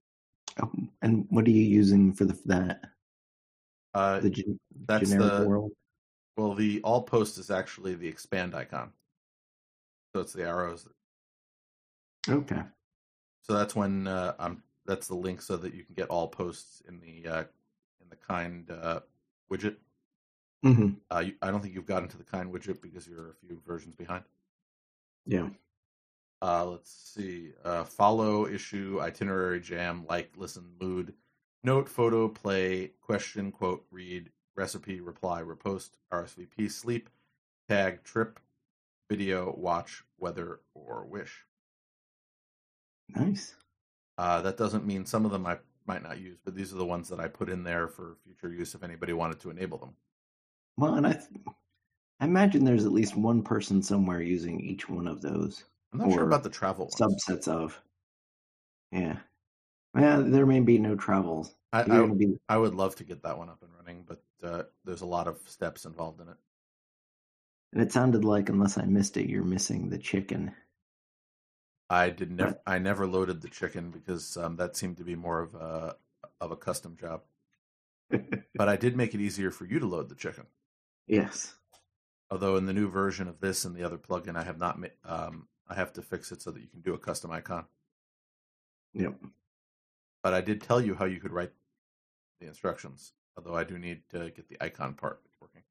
Oh, 0.63 0.71
and 1.03 1.27
what 1.31 1.47
are 1.49 1.51
you 1.51 1.65
using 1.65 2.13
for 2.13 2.27
the 2.27 2.39
that 2.47 2.85
Uh, 3.93 4.21
the 4.21 4.31
gen- 4.31 4.61
that's 4.87 5.11
generic 5.11 5.39
the 5.39 5.49
world? 5.49 5.73
Well, 6.39 6.55
the 6.55 6.81
all 6.85 7.03
post 7.03 7.37
is 7.37 7.51
actually 7.51 7.97
the 7.97 8.07
expand 8.07 8.55
icon. 8.55 8.93
So 10.15 10.21
it's 10.21 10.33
the 10.33 10.45
arrows. 10.45 10.89
Okay. 12.29 12.63
So 13.43 13.55
that's 13.55 13.75
when 13.75 14.07
uh, 14.07 14.35
I'm. 14.39 14.63
That's 14.87 15.09
the 15.09 15.17
link 15.17 15.43
so 15.43 15.57
that 15.59 15.75
you 15.75 15.85
can 15.85 15.95
get 15.95 16.09
all 16.09 16.29
posts 16.29 16.81
in 16.89 17.01
the 17.01 17.29
uh, 17.29 17.45
in 18.01 18.09
the 18.09 18.17
kind 18.17 18.71
uh, 18.71 19.01
widget. 19.53 19.77
hmm 20.63 20.91
Uh, 21.11 21.25
you, 21.27 21.35
I 21.43 21.51
don't 21.51 21.61
think 21.61 21.75
you've 21.75 21.87
gotten 21.87 22.09
to 22.09 22.17
the 22.17 22.25
kind 22.25 22.53
widget 22.53 22.81
because 22.81 23.07
you're 23.07 23.31
a 23.31 23.35
few 23.35 23.61
versions 23.67 23.97
behind. 23.97 24.25
Yeah. 25.27 25.49
Uh, 26.41 26.67
let's 26.67 27.13
see. 27.15 27.51
Uh, 27.65 27.83
follow, 27.83 28.47
issue, 28.47 29.01
itinerary, 29.03 29.61
jam, 29.61 30.07
like, 30.09 30.31
listen, 30.37 30.65
mood, 30.81 31.13
note, 31.65 31.89
photo, 31.89 32.29
play, 32.29 32.93
question, 33.01 33.51
quote, 33.51 33.85
read, 33.91 34.31
recipe, 34.59 35.01
reply, 35.01 35.41
repost, 35.41 35.91
RSVP, 36.13 36.71
sleep, 36.71 37.09
tag, 37.69 38.03
trip, 38.03 38.41
video, 39.09 39.55
watch, 39.57 40.03
weather, 40.19 40.61
or 40.75 41.07
wish. 41.07 41.45
Nice. 43.09 43.55
Uh, 44.19 44.43
that 44.43 44.57
doesn't 44.57 44.85
mean 44.85 45.07
some 45.07 45.25
of 45.25 45.31
them 45.31 45.47
I 45.47 45.59
might 45.87 46.03
not 46.03 46.21
use, 46.21 46.39
but 46.45 46.55
these 46.55 46.75
are 46.75 46.77
the 46.77 46.85
ones 46.85 47.09
that 47.09 47.21
I 47.21 47.29
put 47.29 47.49
in 47.49 47.63
there 47.63 47.87
for 47.87 48.17
future 48.25 48.53
use 48.53 48.75
if 48.75 48.83
anybody 48.83 49.13
wanted 49.13 49.41
to 49.41 49.51
enable 49.51 49.79
them. 49.79 49.95
Well, 50.77 50.95
and 50.95 51.07
I, 51.07 51.13
th- 51.13 51.25
I 52.21 52.25
imagine 52.25 52.65
there's 52.65 52.85
at 52.85 52.93
least 52.93 53.17
one 53.17 53.43
person 53.43 53.81
somewhere 53.81 54.21
using 54.21 54.61
each 54.61 54.89
one 54.89 55.07
of 55.07 55.23
those 55.23 55.65
I'm 55.93 56.01
not 56.01 56.13
sure 56.13 56.25
about 56.25 56.43
the 56.43 56.51
travel 56.51 56.91
ones. 56.93 56.97
subsets 57.27 57.49
of. 57.49 57.81
Yeah. 58.91 59.17
Well, 59.95 60.23
there 60.23 60.47
may 60.47 60.61
be 60.61 60.79
no 60.79 60.97
travels. 60.97 61.55
I, 61.73 61.81
I, 61.83 62.07
be 62.07 62.39
I 62.49 62.57
would 62.57 62.75
love 62.75 62.97
to 62.97 63.05
get 63.05 63.23
that 63.23 63.39
one 63.39 63.49
up 63.49 63.63
and 63.63 63.71
running, 63.79 64.05
but 64.07 64.23
uh, 64.43 64.65
there's 64.85 65.03
a 65.03 65.07
lot 65.07 65.29
of 65.29 65.39
steps 65.47 65.85
involved 65.85 66.21
in 66.21 66.29
it. 66.29 66.37
And 67.73 67.83
it 67.83 67.93
sounded 67.93 68.25
like, 68.25 68.49
unless 68.49 68.79
I 68.79 68.85
missed 68.85 69.17
it, 69.17 69.29
you're 69.29 69.45
missing 69.45 69.89
the 69.89 69.99
chicken. 69.99 70.53
I 71.91 72.11
did 72.11 72.31
never. 72.31 72.51
Right. 72.51 72.61
I 72.67 72.79
never 72.79 73.07
loaded 73.07 73.41
the 73.41 73.49
chicken 73.49 73.91
because 73.91 74.37
um, 74.37 74.57
that 74.57 74.77
seemed 74.77 74.99
to 74.99 75.05
be 75.05 75.17
more 75.17 75.41
of 75.41 75.55
a 75.55 75.97
of 76.41 76.51
a 76.51 76.57
custom 76.57 76.97
job. 76.99 77.23
But 78.55 78.69
I 78.69 78.77
did 78.77 78.97
make 78.97 79.15
it 79.15 79.21
easier 79.21 79.51
for 79.51 79.67
you 79.67 79.79
to 79.79 79.87
load 79.87 80.09
the 80.09 80.15
chicken. 80.15 80.47
yes. 81.07 81.55
Although 82.31 82.57
in 82.57 82.67
the 82.67 82.73
new 82.73 82.89
version 82.89 83.29
of 83.29 83.41
this 83.41 83.65
and 83.65 83.75
the 83.75 83.85
other 83.85 83.99
plugin, 83.99 84.37
I 84.37 84.45
have 84.45 84.59
not. 84.59 84.79
Um, 85.05 85.49
I 85.69 85.75
have 85.75 85.93
to 85.95 86.03
fix 86.03 86.33
it 86.33 86.43
so 86.43 86.51
that 86.51 86.61
you 86.61 86.69
can 86.69 86.81
do 86.81 86.95
a 86.95 86.99
custom 86.99 87.31
icon. 87.31 87.65
Yep. 88.95 89.15
But 90.23 90.35
I 90.35 90.41
did 90.41 90.63
tell 90.63 90.81
you 90.81 90.95
how 90.95 91.05
you 91.05 91.21
could 91.21 91.33
write 91.33 91.53
the 92.41 92.47
instructions. 92.47 93.13
Although 93.39 93.55
I 93.57 93.63
do 93.63 93.79
need 93.79 94.03
to 94.11 94.31
get 94.31 94.49
the 94.49 94.57
icon 94.61 94.95
part 94.95 95.21
working. 95.41 95.63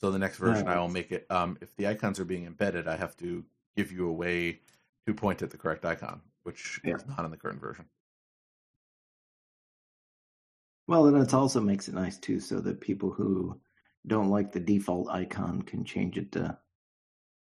So 0.00 0.10
the 0.10 0.18
next 0.18 0.38
version, 0.38 0.66
I 0.66 0.78
will 0.78 0.88
make 0.88 1.12
it. 1.12 1.30
Um, 1.30 1.58
if 1.60 1.76
the 1.76 1.86
icons 1.86 2.18
are 2.18 2.24
being 2.24 2.46
embedded, 2.46 2.88
I 2.88 2.96
have 2.96 3.14
to 3.18 3.44
give 3.76 3.92
you 3.92 4.08
a 4.08 4.12
way 4.12 4.60
to 5.06 5.12
point 5.12 5.42
at 5.42 5.50
the 5.50 5.58
correct 5.58 5.84
icon, 5.84 6.22
which 6.44 6.80
Yeah. 6.82 6.94
is 6.96 7.06
not 7.06 7.26
in 7.26 7.30
the 7.30 7.36
current 7.36 7.60
version. 7.60 7.84
Well, 10.86 11.06
and 11.08 11.16
it 11.18 11.34
also 11.34 11.60
makes 11.60 11.88
it 11.88 11.94
nice 11.94 12.16
too, 12.18 12.40
so 12.40 12.58
that 12.60 12.80
people 12.80 13.10
who 13.10 13.60
don't 14.06 14.30
like 14.30 14.50
the 14.50 14.60
default 14.60 15.10
icon 15.10 15.60
can 15.60 15.84
change 15.84 16.16
it 16.16 16.32
to 16.32 16.58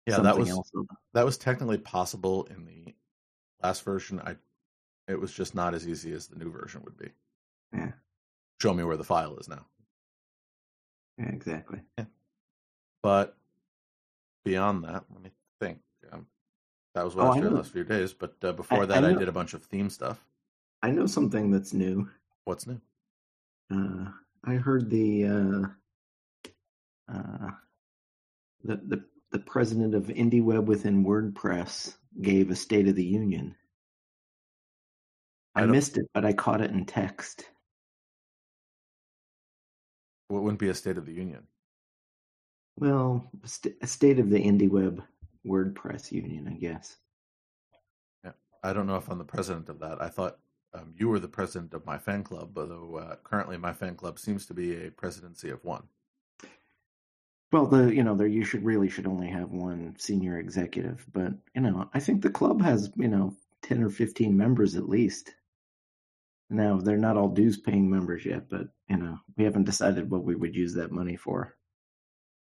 Yeah, 0.07 0.17
something 0.17 0.25
that 0.25 0.39
was 0.39 0.49
else. 0.49 0.73
that 1.13 1.27
was 1.27 1.37
technically 1.37 1.79
possible 1.79 2.45
in 2.45 2.65
the 2.65 2.95
last 3.63 3.85
version. 3.85 4.21
I 4.21 4.37
it 5.07 5.21
was 5.21 5.35
just 5.35 5.55
not 5.55 5.75
as 5.75 5.87
easy 5.87 6.15
as 6.15 6.29
the 6.29 6.37
new 6.37 6.51
version 6.51 6.83
would 6.83 6.97
be. 6.97 7.11
Yeah. 7.75 7.93
Show 8.61 8.75
me 8.75 8.83
where 8.85 8.97
the 8.97 9.05
file 9.05 9.37
is 9.37 9.49
now. 9.49 9.65
Yeah, 11.19 11.29
exactly. 11.29 11.81
Yeah. 11.97 12.07
But 13.03 13.37
beyond 14.45 14.85
that, 14.85 15.05
let 15.13 15.23
me 15.23 15.31
think. 15.61 15.79
Um, 16.13 16.27
that 16.95 17.05
was 17.05 17.15
what 17.15 17.23
Oh, 17.23 17.27
I 17.27 17.31
was 17.31 17.41
doing 17.41 17.51
the 17.53 17.57
last 17.61 17.73
few 17.73 17.85
days. 17.85 18.13
But 18.13 18.35
uh, 18.43 18.53
before 18.53 18.83
I 18.83 18.87
that, 18.87 19.05
I, 19.05 19.13
know- 19.13 19.19
did 19.19 19.29
a 19.29 19.33
bunch 19.33 19.55
of 19.55 19.63
theme 19.65 19.91
stuff. 19.91 20.25
I 20.83 20.91
know 20.91 21.07
something 21.07 21.51
that's 21.51 21.73
new. 21.73 22.09
What's 22.45 22.67
new? 22.67 22.81
Uh, 23.73 24.11
I 24.45 24.55
heard 24.55 24.89
the 24.91 25.25
uh, 25.27 25.63
uh, 27.13 27.51
the 28.65 28.77
the 28.77 29.05
the 29.33 29.39
president 29.41 29.95
of 29.95 30.05
IndieWeb 30.07 30.65
within 30.65 31.05
WordPress 31.05 31.97
gave 32.23 32.51
a 32.51 32.57
State 32.57 32.89
of 32.89 32.95
the 32.95 33.05
Union. 33.05 33.55
I 35.55 35.63
I 35.63 35.67
missed 35.67 35.99
it, 35.99 36.07
but 36.15 36.25
I 36.25 36.33
caught 36.33 36.61
it 36.61 36.71
in 36.71 36.87
text. 36.87 37.45
What 40.29 40.43
wouldn't 40.43 40.61
be 40.61 40.69
a 40.69 40.75
State 40.75 40.99
of 40.99 41.07
the 41.07 41.13
Union? 41.13 41.47
Well, 42.77 43.29
st- 43.45 43.77
a 43.83 43.87
State 43.87 44.19
of 44.19 44.31
the 44.31 44.43
IndieWeb 44.43 45.03
WordPress 45.47 46.13
Union, 46.13 46.49
I 46.49 46.55
guess. 46.55 46.97
Yeah. 48.25 48.33
I 48.63 48.73
don't 48.73 48.87
know 48.87 48.97
if 48.97 49.09
I'm 49.09 49.19
the 49.19 49.25
president 49.25 49.69
of 49.69 49.81
that. 49.81 50.01
I 50.01 50.09
thought 50.09 50.39
um, 50.75 50.95
you 50.97 51.09
were 51.09 51.19
the 51.19 51.29
president 51.29 51.75
of 51.75 51.87
my 51.87 51.99
fan 51.99 52.23
club, 52.23 52.57
although 52.57 52.97
uh, 52.97 53.17
currently 53.25 53.57
my 53.57 53.73
fan 53.73 53.97
club 53.97 54.19
seems 54.19 54.47
to 54.47 54.55
be 54.55 54.87
a 54.87 54.91
presidency 54.91 55.51
of 55.51 55.65
one. 55.65 55.85
Well, 57.51 57.67
the 57.67 57.95
you 57.95 58.03
know 58.03 58.15
there 58.15 58.27
you 58.27 58.45
should 58.45 58.63
really 58.63 58.91
should 58.91 59.07
only 59.07 59.29
have 59.29 59.51
one 59.51 59.97
senior 59.99 60.39
executive, 60.39 61.07
but 61.13 61.33
you 61.55 61.63
know 61.63 61.89
I 61.95 62.01
think 62.01 62.21
the 62.21 62.29
club 62.29 62.61
has 62.61 62.91
you 62.97 63.09
know 63.09 63.35
ten 63.63 63.83
or 63.83 63.89
fifteen 63.89 64.37
members 64.37 64.77
at 64.77 64.89
least. 64.89 65.35
Now 66.51 66.79
they're 66.79 66.97
not 66.97 67.17
all 67.17 67.29
dues 67.29 67.59
paying 67.59 67.91
members 67.91 68.25
yet, 68.25 68.49
but 68.49 68.69
you 68.89 68.97
know 68.97 69.19
we 69.37 69.45
haven't 69.45 69.65
decided 69.65 70.11
what 70.11 70.25
we 70.25 70.35
would 70.35 70.55
use 70.55 70.75
that 70.75 70.93
money 70.93 71.17
for. 71.17 71.57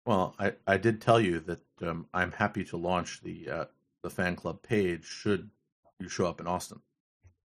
Well, 0.05 0.35
I, 0.39 0.53
I 0.67 0.77
did 0.77 1.01
tell 1.01 1.21
you 1.21 1.41
that 1.41 1.61
um, 1.83 2.07
I'm 2.15 2.33
happy 2.33 2.65
to 2.65 2.77
launch 2.77 3.23
the 3.23 3.51
uh, 3.51 3.65
the 4.03 4.11
fan 4.11 4.37
club 4.37 4.63
page 4.63 5.05
should 5.05 5.51
you 5.99 6.09
show 6.09 6.27
up 6.27 6.41
in 6.41 6.47
Austin. 6.47 6.81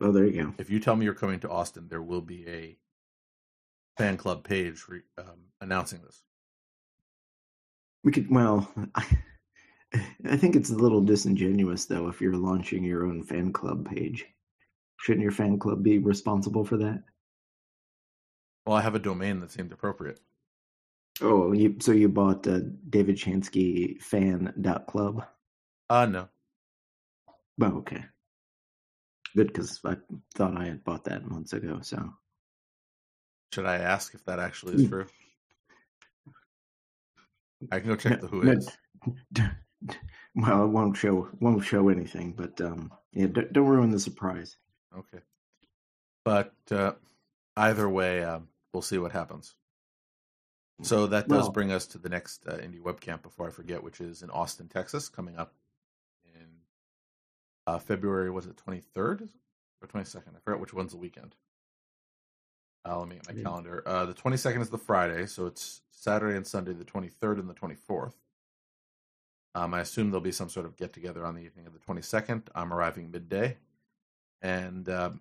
Oh, 0.01 0.13
there 0.13 0.25
you 0.25 0.45
go. 0.45 0.55
If 0.59 0.71
you 0.71 0.81
tell 0.81 0.97
me 0.97 1.05
you're 1.05 1.15
coming 1.15 1.41
to 1.41 1.51
Austin, 1.51 1.87
there 1.89 2.03
will 2.03 2.23
be 2.23 2.49
a 2.49 2.77
fan 3.99 4.17
club 4.17 4.43
page 4.45 4.83
re- 4.89 5.03
um, 5.19 5.45
announcing 5.61 6.01
this. 6.03 6.23
We 8.03 8.13
could 8.13 8.31
well, 8.31 8.73
I, 8.95 9.05
I 10.29 10.37
think 10.37 10.57
it's 10.57 10.71
a 10.71 10.77
little 10.77 11.03
disingenuous 11.03 11.85
though 11.85 12.09
if 12.09 12.21
you're 12.21 12.37
launching 12.37 12.83
your 12.83 13.05
own 13.05 13.23
fan 13.23 13.53
club 13.53 13.89
page. 13.89 14.27
Shouldn't 15.01 15.23
your 15.23 15.33
fan 15.33 15.59
club 15.59 15.83
be 15.83 15.99
responsible 15.99 16.65
for 16.65 16.77
that? 16.79 17.03
Well, 18.67 18.77
I 18.77 18.83
have 18.83 18.95
a 18.95 18.99
domain 18.99 19.41
that 19.41 19.51
seemed 19.51 19.73
appropriate. 19.73 20.21
Oh, 21.23 21.53
you 21.53 21.77
so 21.81 21.93
you 21.93 22.09
bought 22.09 22.47
uh, 22.47 22.61
David 22.89 23.17
Shanske 23.17 24.01
fan 24.03 24.53
dot 24.61 24.87
club. 24.87 25.25
Uh 25.89 26.07
no. 26.07 26.29
Oh, 27.63 27.79
okay. 27.79 28.05
Good, 29.37 29.49
because 29.49 29.81
I 29.85 29.97
thought 30.35 30.57
I 30.57 30.65
had 30.67 30.85
bought 30.85 31.05
that 31.05 31.25
months 31.25 31.53
ago. 31.53 31.81
So 31.83 32.15
Should 33.55 33.67
I 33.67 33.77
ask 33.77 34.15
if 34.15 34.25
that 34.25 34.39
actually 34.39 34.75
is 34.77 34.83
Hmm. 34.83 34.89
true? 34.89 35.07
I 37.71 37.81
can 37.81 37.89
go 37.89 37.97
check 37.97 38.21
the 38.21 38.27
who 38.29 38.43
No, 38.43 38.53
is. 38.53 38.69
well, 40.35 40.65
it 40.65 40.69
won't 40.69 40.97
show 40.97 41.29
won't 41.41 41.65
show 41.65 41.89
anything, 41.89 42.33
but 42.33 42.61
um, 42.61 42.93
yeah, 43.13 43.27
don't, 43.27 43.53
don't 43.53 43.67
ruin 43.69 43.91
the 43.91 44.01
surprise. 44.01 44.57
Okay. 44.97 45.21
But 46.25 46.55
uh, 46.71 46.93
either 47.57 47.89
way, 47.89 48.23
um, 48.25 48.49
we'll 48.73 48.83
see 48.83 48.99
what 48.99 49.13
happens. 49.13 49.55
So 50.83 51.07
that 51.09 51.29
does 51.29 51.43
Well- 51.45 51.51
bring 51.53 51.73
us 51.73 51.87
to 51.89 51.99
the 51.99 52.09
next 52.09 52.47
uh, 52.47 52.57
indie 52.57 52.81
webcamp 52.81 53.23
before 53.23 53.47
I 53.47 53.51
forget, 53.51 53.83
which 53.83 54.01
is 54.01 54.23
in 54.23 54.31
Austin, 54.31 54.69
Texas, 54.69 55.09
coming 55.09 55.37
up 55.37 55.53
in 56.25 56.47
uh, 57.67 57.79
February. 57.79 58.31
Was 58.31 58.47
it 58.47 58.57
twenty 58.57 58.81
third 58.81 59.29
or 59.83 59.89
twenty 59.89 60.07
second? 60.07 60.37
I 60.37 60.41
forgot 60.41 60.61
which 60.61 60.73
one's 60.73 60.93
the 60.93 60.99
weekend. 60.99 61.35
Uh, 62.89 62.99
let 62.99 63.09
me 63.09 63.17
get 63.17 63.29
my 63.29 63.35
Yeah. 63.35 63.43
calendar. 63.45 63.83
Uh, 63.87 64.07
the 64.07 64.15
twenty 64.15 64.39
second 64.39 64.63
is 64.63 64.71
the 64.71 64.79
Friday, 64.79 65.27
so 65.27 65.45
it's 65.47 65.83
Saturday 65.91 66.35
and 66.37 66.47
Sunday, 66.47 66.73
the 66.73 66.85
twenty 66.85 67.09
third 67.09 67.39
and 67.39 67.49
the 67.49 67.55
twenty 67.55 67.75
fourth. 67.75 68.17
Um, 69.55 69.75
I 69.75 69.81
assume 69.81 70.11
there'll 70.11 70.23
be 70.23 70.33
some 70.33 70.49
sort 70.49 70.65
of 70.65 70.77
get 70.77 70.93
together 70.95 71.27
on 71.27 71.35
the 71.35 71.43
evening 71.43 71.67
of 71.67 71.75
the 71.75 71.79
twenty 71.79 72.01
second. 72.03 72.49
I'm 72.55 72.73
arriving 72.73 73.11
midday, 73.11 73.59
and 74.43 74.89
um, 74.89 75.21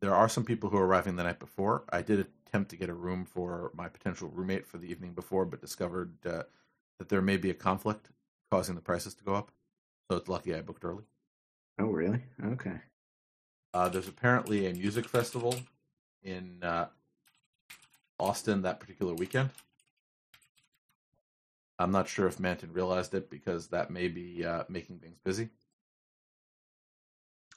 there 0.00 0.14
are 0.14 0.28
some 0.28 0.44
people 0.44 0.70
who 0.70 0.76
are 0.76 0.86
arriving 0.86 1.16
the 1.16 1.24
night 1.24 1.38
before. 1.38 1.84
I 1.90 2.02
did 2.02 2.26
attempt 2.46 2.70
to 2.70 2.76
get 2.76 2.88
a 2.88 2.94
room 2.94 3.24
for 3.24 3.70
my 3.74 3.88
potential 3.88 4.28
roommate 4.28 4.66
for 4.66 4.78
the 4.78 4.90
evening 4.90 5.12
before, 5.12 5.44
but 5.44 5.60
discovered 5.60 6.14
uh, 6.26 6.44
that 6.98 7.08
there 7.08 7.22
may 7.22 7.36
be 7.36 7.50
a 7.50 7.54
conflict 7.54 8.10
causing 8.50 8.74
the 8.74 8.80
prices 8.80 9.14
to 9.14 9.24
go 9.24 9.34
up. 9.34 9.50
So 10.10 10.16
it's 10.16 10.28
lucky 10.28 10.54
I 10.54 10.62
booked 10.62 10.84
early. 10.84 11.04
Oh, 11.78 11.86
really? 11.86 12.22
Okay. 12.44 12.80
Uh, 13.74 13.88
there's 13.88 14.08
apparently 14.08 14.66
a 14.66 14.72
music 14.72 15.06
festival 15.06 15.54
in 16.22 16.58
uh, 16.62 16.86
Austin 18.18 18.62
that 18.62 18.80
particular 18.80 19.14
weekend. 19.14 19.50
I'm 21.78 21.92
not 21.92 22.08
sure 22.08 22.26
if 22.26 22.40
Manton 22.40 22.72
realized 22.72 23.14
it 23.14 23.30
because 23.30 23.68
that 23.68 23.90
may 23.90 24.08
be 24.08 24.44
uh, 24.44 24.64
making 24.68 24.98
things 24.98 25.18
busy. 25.22 25.50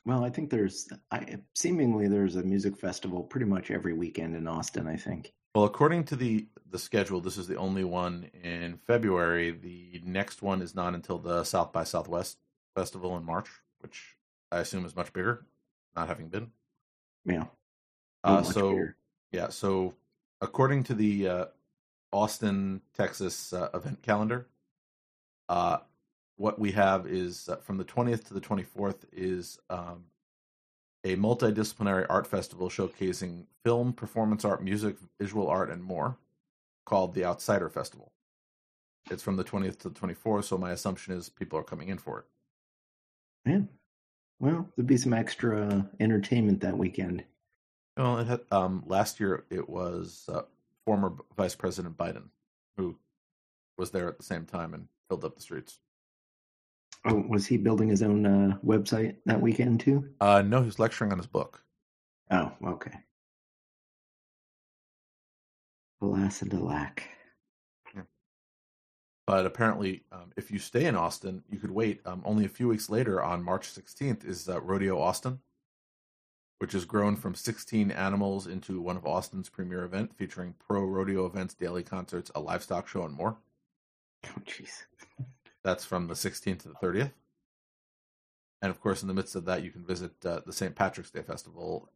Well, 0.06 0.24
I 0.24 0.30
think 0.30 0.50
there's 0.50 0.90
I 1.12 1.38
seemingly 1.54 2.08
there's 2.08 2.36
a 2.36 2.44
music 2.44 2.78
festival 2.78 3.24
pretty 3.24 3.46
much 3.46 3.70
every 3.70 3.94
weekend 3.94 4.36
in 4.36 4.48
Austin. 4.48 4.88
I 4.88 4.96
think. 4.96 5.34
Well, 5.54 5.66
according 5.66 6.06
to 6.06 6.16
the 6.16 6.48
the 6.70 6.80
schedule, 6.80 7.22
this 7.22 7.38
is 7.38 7.48
the 7.48 7.58
only 7.58 7.84
one 7.84 8.30
in 8.44 8.78
February. 8.88 9.52
The 9.52 10.02
next 10.06 10.42
one 10.42 10.62
is 10.62 10.74
not 10.74 10.96
until 10.96 11.20
the 11.20 11.44
South 11.44 11.72
by 11.72 11.84
Southwest 11.84 12.38
festival 12.76 13.16
in 13.18 13.26
March, 13.26 13.50
which 13.80 14.16
I 14.52 14.60
assume 14.60 14.86
is 14.86 14.96
much 14.96 15.14
bigger, 15.14 15.46
not 15.96 16.08
having 16.08 16.30
been. 16.30 16.52
Yeah. 17.26 17.46
Uh, 18.24 18.44
so 18.44 18.72
bigger. 18.72 18.96
yeah, 19.32 19.50
so 19.50 19.94
according 20.40 20.84
to 20.86 20.94
the 20.94 21.28
uh, 21.28 21.46
Austin, 22.12 22.82
Texas 22.96 23.54
uh, 23.54 23.70
event 23.74 24.02
calendar. 24.02 24.48
What 26.42 26.58
we 26.58 26.72
have 26.72 27.06
is 27.06 27.48
uh, 27.50 27.58
from 27.58 27.78
the 27.78 27.86
20th 27.86 28.24
to 28.30 28.34
the 28.34 28.42
24th 28.42 29.06
is 29.14 29.60
um, 29.70 30.06
a 31.04 31.16
multidisciplinary 31.16 32.08
art 32.10 32.26
festival 32.26 32.68
showcasing 32.68 33.46
film, 33.64 33.94
performance 33.94 34.44
art, 34.44 34.64
music, 34.64 34.96
visual 35.20 35.48
art, 35.48 35.70
and 35.70 35.84
more 35.84 36.18
called 36.84 37.14
the 37.14 37.26
Outsider 37.26 37.70
Festival. 37.70 38.12
It's 39.12 39.22
from 39.22 39.36
the 39.36 39.44
20th 39.44 39.78
to 39.82 39.90
the 39.90 40.00
24th, 40.00 40.46
so 40.46 40.58
my 40.58 40.72
assumption 40.72 41.14
is 41.14 41.30
people 41.30 41.60
are 41.60 41.64
coming 41.64 41.90
in 41.90 42.00
for 42.00 42.18
it. 42.22 42.26
Yeah. 43.46 43.62
Well, 44.40 44.68
there'd 44.76 44.88
be 44.88 44.98
some 44.98 45.14
extra 45.14 45.88
entertainment 46.00 46.62
that 46.62 46.76
weekend. 46.76 47.24
Well, 47.96 48.18
it 48.18 48.26
had, 48.26 48.42
um, 48.50 48.84
last 48.88 49.20
year 49.20 49.46
it 49.52 49.70
was 49.70 50.28
uh, 50.28 50.42
former 50.86 51.14
Vice 51.38 51.54
President 51.54 51.98
Biden 51.98 52.30
who 52.78 52.98
was 53.78 53.92
there 53.92 54.08
at 54.08 54.18
the 54.18 54.24
same 54.24 54.48
time 54.48 54.74
and 54.74 54.88
filled 55.08 55.24
up 55.24 55.36
the 55.36 55.42
streets. 55.42 55.78
Oh, 57.06 57.24
was 57.28 57.48
he 57.48 57.58
building 57.58 57.90
his 57.90 58.04
own 58.04 58.26
uh, 58.26 58.58
website 58.64 59.16
that 59.26 59.42
weekend 59.42 59.80
too? 59.80 60.10
Uh, 60.20 60.42
no, 60.44 60.60
he 60.60 60.66
was 60.66 60.80
lecturing 60.80 61.12
on 61.12 61.18
his 61.18 61.28
book. 61.28 61.64
Oh, 62.30 62.52
okay. 62.64 62.94
Alas 66.02 66.42
and 66.42 66.54
alack. 66.54 67.10
But 69.28 69.46
apparently, 69.46 70.04
um, 70.12 70.34
if 70.36 70.52
you 70.52 70.60
stay 70.60 70.86
in 70.86 70.96
Austin, 70.96 71.44
you 71.50 71.58
could 71.58 71.72
wait. 71.72 72.02
Um, 72.06 72.22
only 72.26 72.44
a 72.44 72.50
few 72.50 72.68
weeks 72.68 72.90
later, 72.90 73.24
on 73.24 73.44
March 73.44 73.74
16th, 73.74 74.26
is 74.26 74.50
uh, 74.50 74.60
Rodeo 74.60 75.00
Austin, 75.00 75.40
which 76.58 76.74
has 76.74 76.86
grown 76.86 77.16
from 77.16 77.36
16 77.36 77.92
animals 77.92 78.48
into 78.48 78.82
one 78.82 78.98
of 78.98 79.06
Austin's 79.06 79.48
premier 79.48 79.84
events, 79.86 80.16
featuring 80.16 80.56
pro 80.60 80.84
rodeo 80.84 81.26
events, 81.26 81.54
daily 81.54 81.82
concerts, 81.82 82.30
a 82.36 82.42
livestock 82.42 82.88
show, 82.88 83.04
and 83.04 83.14
more. 83.14 83.38
Oh, 84.26 84.42
jeez. 84.46 84.84
That's 85.64 85.86
from 85.86 86.08
the 86.08 86.14
16th 86.14 86.64
to 86.64 86.70
the 86.70 86.76
30th. 86.76 87.12
And 88.62 88.70
of 88.70 88.80
course, 88.80 89.02
in 89.02 89.08
the 89.08 89.14
midst 89.14 89.36
of 89.36 89.46
that, 89.46 89.64
you 89.64 89.72
can 89.72 89.86
visit 89.86 90.12
uh, 90.26 90.42
the 90.46 90.54
St. 90.54 90.76
Patrick's 90.76 91.12
Day 91.12 91.24
Festival, 91.24 91.90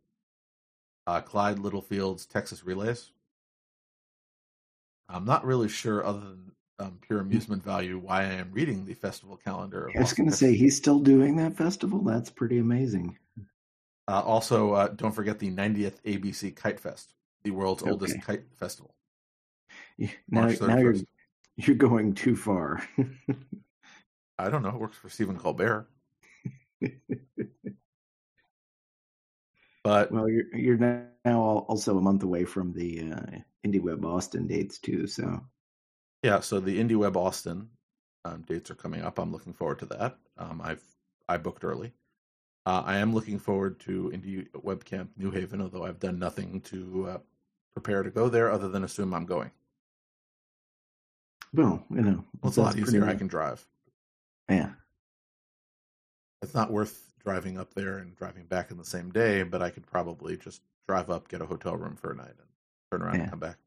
uh, 1.06 1.22
Clyde 1.22 1.60
Littlefield's 1.60 2.26
Texas 2.26 2.64
Relays. 2.64 3.12
I'm 5.08 5.26
not 5.26 5.46
really 5.46 5.70
sure, 5.70 6.04
other 6.04 6.20
than 6.20 6.52
um, 6.80 6.98
pure 7.02 7.20
amusement 7.20 7.64
value, 7.64 8.00
why 8.00 8.22
I 8.22 8.34
am 8.34 8.52
reading 8.52 8.86
the 8.86 8.96
festival 8.96 9.38
calendar. 9.38 9.90
I 9.96 10.00
was 10.00 10.14
going 10.14 10.30
to 10.30 10.36
say 10.36 10.56
he's 10.56 10.76
still 10.76 11.00
doing 11.00 11.36
that 11.38 11.56
festival. 11.56 12.02
That's 12.02 12.32
pretty 12.32 12.58
amazing. 12.58 13.18
Uh, 14.08 14.22
also, 14.22 14.74
uh, 14.74 14.88
don't 14.90 15.14
forget 15.14 15.40
the 15.40 15.52
90th 15.52 16.02
ABC 16.06 16.56
Kite 16.56 16.80
Fest, 16.80 17.14
the 17.44 17.52
world's 17.52 17.84
okay. 17.84 17.92
oldest 17.92 18.22
kite 18.22 18.44
festival. 18.56 18.94
Yeah, 19.98 20.10
now, 20.30 20.48
now 20.48 20.78
you're 20.78 20.96
you're 21.58 21.76
going 21.76 22.14
too 22.14 22.36
far. 22.36 22.82
I 24.38 24.50
don't 24.50 24.64
know. 24.64 24.70
It 24.70 24.80
works 24.80 24.98
for 24.98 25.10
Stephen 25.10 25.38
Colbert. 25.38 25.88
but 29.84 30.12
well, 30.12 30.28
you're 30.30 30.54
you're 30.54 30.78
now 30.78 31.66
also 31.68 31.98
a 31.98 32.02
month 32.02 32.24
away 32.24 32.44
from 32.44 32.74
the 32.74 33.14
uh, 33.14 33.40
IndieWeb 33.66 34.04
Austin 34.04 34.48
dates 34.48 34.80
too. 34.80 35.08
So 35.08 35.42
yeah, 36.24 36.42
so 36.42 36.60
the 36.60 36.80
IndieWeb 36.80 37.16
Austin 37.16 37.70
um, 38.26 38.42
dates 38.42 38.70
are 38.72 38.76
coming 38.76 39.02
up. 39.04 39.20
I'm 39.20 39.32
looking 39.32 39.54
forward 39.54 39.80
to 39.80 39.86
that. 39.88 40.18
Um, 40.38 40.62
I've 40.64 40.84
I 41.30 41.38
booked 41.38 41.64
early. 41.64 41.94
Uh, 42.66 42.84
I 42.86 42.98
am 42.98 43.14
looking 43.14 43.38
forward 43.38 43.80
to 43.82 44.12
Indie 44.14 44.50
Webcamp 44.52 45.10
New 45.18 45.30
Haven, 45.30 45.62
although 45.62 45.86
I've 45.86 46.00
done 46.00 46.18
nothing 46.18 46.62
to 46.62 47.08
uh, 47.10 47.18
prepare 47.74 48.02
to 48.02 48.10
go 48.10 48.28
there 48.28 48.52
other 48.52 48.70
than 48.70 48.84
assume 48.84 49.14
I'm 49.14 49.26
going. 49.26 49.52
Well, 51.56 51.84
you 51.90 52.02
know, 52.02 52.24
well, 52.42 52.50
it's 52.50 52.58
a 52.58 52.62
lot 52.62 52.78
easier. 52.78 53.06
I 53.06 53.16
can 53.16 53.28
drive. 53.28 53.66
Yeah. 54.50 54.72
It's 56.42 56.54
not 56.54 56.72
worth 56.72 57.14
driving 57.24 57.58
up 57.58 57.74
there 57.74 57.98
and 57.98 58.16
driving 58.16 58.46
back 58.46 58.72
in 58.72 58.78
the 58.78 58.86
same 58.86 59.10
day, 59.10 59.44
but 59.44 59.62
I 59.62 59.70
could 59.70 59.88
probably 59.88 60.38
just 60.38 60.62
drive 60.88 61.10
up, 61.10 61.28
get 61.28 61.42
a 61.42 61.46
hotel 61.46 61.76
room 61.76 61.96
for 61.96 62.12
a 62.12 62.16
night, 62.16 62.28
and 62.28 62.48
turn 62.92 63.02
around 63.02 63.16
yeah. 63.16 63.22
and 63.22 63.30
come 63.32 63.40
back. 63.40 63.58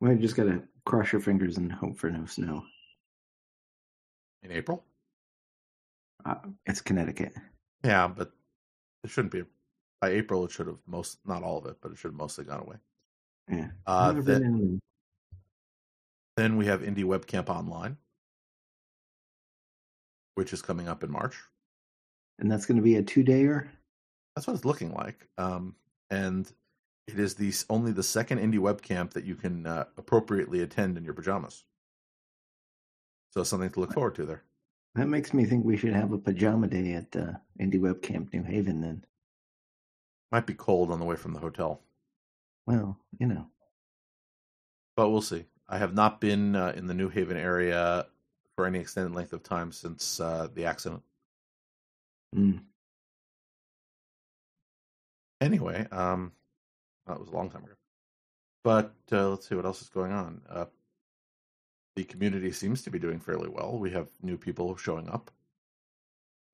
Well, 0.00 0.12
you 0.12 0.18
just 0.18 0.36
gotta 0.36 0.62
cross 0.84 1.12
your 1.12 1.20
fingers 1.20 1.56
and 1.56 1.72
hope 1.72 1.96
for 1.96 2.10
no 2.10 2.26
snow. 2.26 2.62
In 4.42 4.52
April? 4.52 4.84
Uh, 6.24 6.36
it's 6.66 6.80
Connecticut. 6.80 7.34
Yeah, 7.84 8.06
but 8.06 8.32
it 9.02 9.10
shouldn't 9.10 9.32
be. 9.32 9.44
By 10.00 10.10
April, 10.10 10.44
it 10.44 10.50
should 10.50 10.66
have 10.66 10.78
most, 10.86 11.18
not 11.26 11.42
all 11.42 11.58
of 11.58 11.66
it, 11.66 11.76
but 11.80 11.92
it 11.92 11.98
should 11.98 12.08
have 12.08 12.16
mostly 12.16 12.44
gone 12.44 12.60
away. 12.60 12.76
Yeah. 13.50 13.68
Uh, 13.86 14.12
then 16.36 16.56
we 16.56 16.66
have 16.66 16.82
Indie 16.82 17.04
Webcamp 17.04 17.48
Online, 17.48 17.96
which 20.34 20.52
is 20.52 20.62
coming 20.62 20.88
up 20.88 21.04
in 21.04 21.10
March. 21.10 21.36
And 22.38 22.50
that's 22.50 22.66
going 22.66 22.76
to 22.76 22.82
be 22.82 22.96
a 22.96 23.02
two 23.02 23.22
dayer? 23.22 23.68
That's 24.34 24.46
what 24.46 24.54
it's 24.54 24.64
looking 24.64 24.94
like. 24.94 25.28
Um, 25.36 25.74
and 26.10 26.50
it 27.06 27.18
is 27.18 27.34
the 27.34 27.52
only 27.68 27.92
the 27.92 28.02
second 28.02 28.38
indie 28.38 28.58
webcamp 28.58 29.12
that 29.12 29.24
you 29.24 29.34
can 29.34 29.66
uh, 29.66 29.84
appropriately 29.98 30.62
attend 30.62 30.96
in 30.96 31.04
your 31.04 31.14
pajamas. 31.14 31.64
So 33.32 33.42
something 33.42 33.70
to 33.70 33.80
look 33.80 33.92
forward 33.92 34.14
to 34.16 34.26
there. 34.26 34.42
That 34.94 35.08
makes 35.08 35.32
me 35.32 35.44
think 35.44 35.64
we 35.64 35.76
should 35.76 35.92
have 35.92 36.12
a 36.12 36.18
pajama 36.18 36.66
day 36.66 36.92
at 36.94 37.14
uh, 37.14 37.32
Indie 37.60 37.80
Webcamp 37.80 38.32
New 38.32 38.42
Haven 38.42 38.80
then. 38.80 39.04
Might 40.32 40.46
be 40.46 40.54
cold 40.54 40.90
on 40.90 40.98
the 40.98 41.04
way 41.04 41.16
from 41.16 41.32
the 41.32 41.38
hotel. 41.38 41.80
Well, 42.66 42.98
you 43.18 43.26
know. 43.26 43.46
But 44.96 45.10
we'll 45.10 45.22
see. 45.22 45.44
I 45.70 45.78
have 45.78 45.94
not 45.94 46.20
been 46.20 46.56
uh, 46.56 46.72
in 46.76 46.88
the 46.88 46.94
New 46.94 47.08
Haven 47.08 47.36
area 47.36 48.06
for 48.56 48.66
any 48.66 48.80
extended 48.80 49.14
length 49.14 49.32
of 49.32 49.44
time 49.44 49.70
since 49.70 50.18
uh, 50.18 50.48
the 50.52 50.66
accident. 50.66 51.02
Mm. 52.36 52.62
Anyway, 55.40 55.86
um, 55.92 56.32
that 57.06 57.20
was 57.20 57.28
a 57.28 57.32
long 57.32 57.50
time 57.50 57.62
ago. 57.62 57.74
But 58.64 58.92
uh, 59.12 59.30
let's 59.30 59.48
see 59.48 59.54
what 59.54 59.64
else 59.64 59.80
is 59.80 59.88
going 59.88 60.12
on. 60.12 60.42
Uh, 60.50 60.64
the 61.94 62.04
community 62.04 62.50
seems 62.50 62.82
to 62.82 62.90
be 62.90 62.98
doing 62.98 63.20
fairly 63.20 63.48
well. 63.48 63.78
We 63.78 63.90
have 63.90 64.08
new 64.22 64.36
people 64.36 64.76
showing 64.76 65.08
up. 65.08 65.30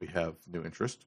We 0.01 0.09
have 0.09 0.35
new 0.47 0.63
interest. 0.63 1.07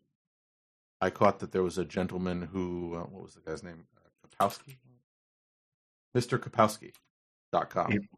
I 1.00 1.12
caught 1.12 1.40
that 1.40 1.52
there 1.52 1.64
was 1.64 1.78
a 1.78 1.86
gentleman 1.86 2.42
who, 2.52 2.96
uh, 2.96 3.02
what 3.02 3.22
was 3.22 3.36
the 3.36 3.42
guy's 3.42 3.64
name? 3.64 3.86
Uh, 3.96 4.28
Kapowski? 4.28 4.78
Mr. 6.18 6.40
Kapowski.com. 7.54 8.10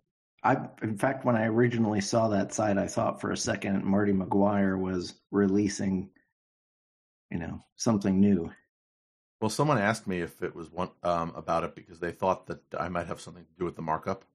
I, 0.44 0.58
in 0.82 0.98
fact, 0.98 1.24
when 1.24 1.36
I 1.36 1.46
originally 1.46 2.02
saw 2.02 2.30
that 2.30 2.54
site, 2.54 2.78
I 2.78 2.88
thought 2.88 3.22
for 3.22 3.32
a 3.32 3.38
second 3.38 3.86
Marty 3.86 4.12
McGuire 4.12 4.80
was 4.80 5.14
releasing, 5.30 6.10
you 7.30 7.38
know, 7.38 7.64
something 7.76 8.20
new. 8.20 8.52
Well, 9.40 9.52
someone 9.52 9.78
asked 9.78 10.08
me 10.08 10.22
if 10.22 10.42
it 10.42 10.56
was 10.56 10.72
one 10.72 10.90
um, 11.04 11.34
about 11.36 11.64
it 11.64 11.76
because 11.76 12.00
they 12.00 12.12
thought 12.12 12.48
that 12.48 12.62
I 12.78 12.90
might 12.90 13.08
have 13.08 13.22
something 13.22 13.44
to 13.44 13.60
do 13.60 13.66
with 13.66 13.76
the 13.76 13.82
markup. 13.82 14.26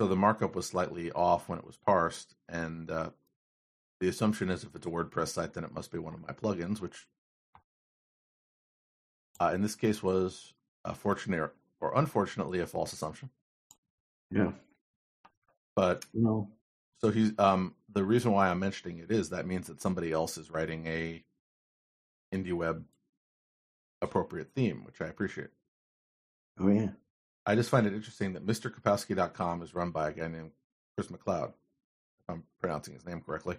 So 0.00 0.08
the 0.08 0.16
markup 0.16 0.56
was 0.56 0.66
slightly 0.66 1.12
off 1.12 1.48
when 1.48 1.58
it 1.58 1.66
was 1.66 1.76
parsed, 1.76 2.34
and 2.48 2.90
uh, 2.90 3.10
the 4.00 4.08
assumption 4.08 4.50
is 4.50 4.64
if 4.64 4.74
it's 4.74 4.86
a 4.86 4.90
WordPress 4.90 5.28
site, 5.28 5.54
then 5.54 5.64
it 5.64 5.74
must 5.74 5.92
be 5.92 5.98
one 5.98 6.14
of 6.14 6.20
my 6.20 6.32
plugins, 6.32 6.80
which 6.80 7.06
uh, 9.40 9.52
in 9.54 9.62
this 9.62 9.76
case 9.76 10.02
was 10.02 10.54
a 10.84 10.94
fortunate 10.94 11.52
or 11.82 11.98
unfortunately 11.98 12.60
a 12.60 12.66
false 12.66 12.92
assumption. 12.92 13.28
Yeah, 14.30 14.52
but 15.76 16.06
no. 16.14 16.48
So 17.02 17.10
he's 17.10 17.38
um 17.38 17.74
the 17.92 18.04
reason 18.04 18.32
why 18.32 18.48
I'm 18.48 18.60
mentioning 18.60 18.98
it 18.98 19.10
is 19.10 19.30
that 19.30 19.46
means 19.46 19.66
that 19.66 19.82
somebody 19.82 20.12
else 20.12 20.38
is 20.38 20.50
writing 20.50 20.86
a 20.86 21.22
indie 22.32 22.54
web 22.54 22.84
appropriate 24.00 24.52
theme, 24.54 24.84
which 24.84 25.02
I 25.02 25.06
appreciate. 25.06 25.50
Oh 26.58 26.68
yeah. 26.68 26.90
I 27.44 27.56
just 27.56 27.70
find 27.70 27.86
it 27.86 27.92
interesting 27.92 28.34
that 28.34 28.46
MrKapowski.com 28.46 29.62
is 29.62 29.74
run 29.74 29.90
by 29.90 30.10
a 30.10 30.12
guy 30.12 30.28
named 30.28 30.52
Chris 30.96 31.08
McLeod, 31.08 31.48
if 31.48 32.28
I'm 32.28 32.44
pronouncing 32.60 32.94
his 32.94 33.04
name 33.04 33.20
correctly. 33.20 33.56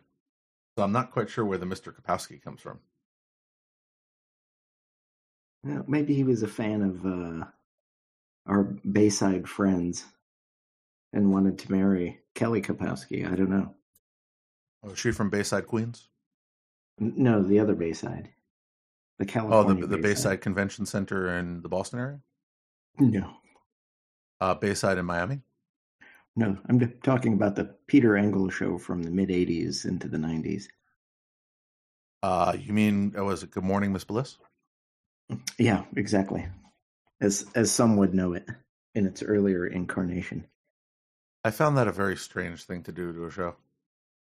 So 0.77 0.83
I'm 0.83 0.93
not 0.93 1.11
quite 1.11 1.29
sure 1.29 1.43
where 1.43 1.57
the 1.57 1.65
Mr. 1.65 1.93
Kapowski 1.93 2.41
comes 2.41 2.61
from. 2.61 2.79
Well, 5.65 5.83
maybe 5.87 6.13
he 6.13 6.23
was 6.23 6.43
a 6.43 6.47
fan 6.47 6.81
of 6.81 7.05
uh, 7.05 7.45
our 8.45 8.63
Bayside 8.63 9.47
friends 9.47 10.05
and 11.13 11.31
wanted 11.31 11.59
to 11.59 11.71
marry 11.71 12.19
Kelly 12.35 12.61
Kapowski. 12.61 13.31
I 13.31 13.35
don't 13.35 13.49
know. 13.49 13.73
Oh, 14.83 14.91
is 14.91 14.99
she 14.99 15.11
from 15.11 15.29
Bayside, 15.29 15.67
Queens? 15.67 16.09
No, 16.99 17.41
the 17.41 17.59
other 17.59 17.75
Bayside. 17.75 18.29
The 19.19 19.25
California. 19.25 19.71
Oh, 19.71 19.81
the, 19.81 19.87
the 19.87 19.97
Bayside. 19.97 20.01
Bayside 20.01 20.41
Convention 20.41 20.85
Center 20.85 21.37
in 21.37 21.61
the 21.61 21.69
Boston 21.69 21.99
area. 21.99 22.19
No. 22.99 23.31
Uh, 24.41 24.53
Bayside 24.55 24.97
in 24.97 25.05
Miami. 25.05 25.41
No, 26.35 26.57
I'm 26.67 26.93
talking 27.03 27.33
about 27.33 27.55
the 27.55 27.75
Peter 27.87 28.17
Engel 28.17 28.49
show 28.49 28.77
from 28.77 29.03
the 29.03 29.11
mid 29.11 29.29
'80s 29.29 29.85
into 29.85 30.07
the 30.07 30.17
'90s. 30.17 30.65
Uh, 32.23 32.55
you 32.59 32.73
mean 32.73 33.11
was 33.15 33.43
it 33.43 33.51
Good 33.51 33.63
Morning, 33.63 33.93
Miss 33.93 34.03
Bliss? 34.03 34.37
Yeah, 35.59 35.83
exactly. 35.95 36.47
As 37.23 37.45
as 37.55 37.71
some 37.71 37.95
would 37.97 38.13
know 38.13 38.33
it 38.33 38.47
in 38.93 39.07
its 39.07 39.23
earlier 39.23 39.65
incarnation. 39.65 40.45
I 41.43 41.51
found 41.51 41.77
that 41.77 41.87
a 41.87 41.91
very 41.91 42.17
strange 42.17 42.65
thing 42.65 42.83
to 42.83 42.91
do 42.91 43.11
to 43.13 43.25
a 43.25 43.31
show. 43.31 43.55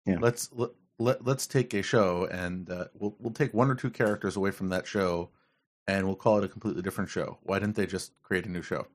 Yeah. 0.06 0.18
Let's 0.20 0.50
let, 0.52 0.70
let 0.98 1.24
let's 1.24 1.46
take 1.46 1.72
a 1.74 1.82
show 1.82 2.26
and 2.30 2.70
uh, 2.70 2.84
we'll 2.94 3.16
we'll 3.18 3.32
take 3.32 3.54
one 3.54 3.70
or 3.70 3.74
two 3.74 3.90
characters 3.90 4.36
away 4.36 4.50
from 4.50 4.68
that 4.68 4.86
show, 4.86 5.30
and 5.88 6.06
we'll 6.06 6.16
call 6.16 6.38
it 6.38 6.44
a 6.44 6.48
completely 6.48 6.82
different 6.82 7.08
show. 7.10 7.38
Why 7.42 7.58
didn't 7.58 7.76
they 7.76 7.86
just 7.86 8.12
create 8.22 8.44
a 8.46 8.50
new 8.50 8.62
show? 8.62 8.86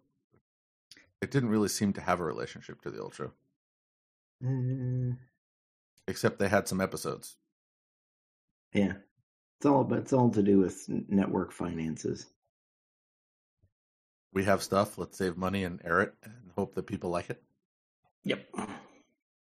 It 1.22 1.32
didn't 1.32 1.50
really 1.50 1.70
seem 1.70 1.94
to 1.94 2.02
have 2.02 2.20
a 2.20 2.24
relationship 2.24 2.82
to 2.84 2.92
the 2.92 3.02
old 3.02 3.16
show, 3.16 3.32
Uh, 4.46 5.16
except 6.08 6.38
they 6.38 6.50
had 6.50 6.68
some 6.68 6.80
episodes. 6.82 7.36
yeah, 8.74 8.94
it's 9.58 9.66
all 9.66 9.84
but 9.84 9.98
it's 10.00 10.14
all 10.14 10.30
to 10.30 10.44
do 10.44 10.60
with 10.60 10.88
network 11.10 11.52
finances. 11.52 12.28
We 14.38 14.44
have 14.44 14.62
stuff. 14.62 15.00
Let's 15.00 15.18
save 15.18 15.36
money 15.36 15.64
and 15.64 15.82
air 15.84 16.00
it, 16.02 16.14
and 16.24 16.32
hope 16.56 16.76
that 16.76 16.86
people 16.86 17.10
like 17.10 17.32
it. 17.32 17.42
Yep. 18.24 18.46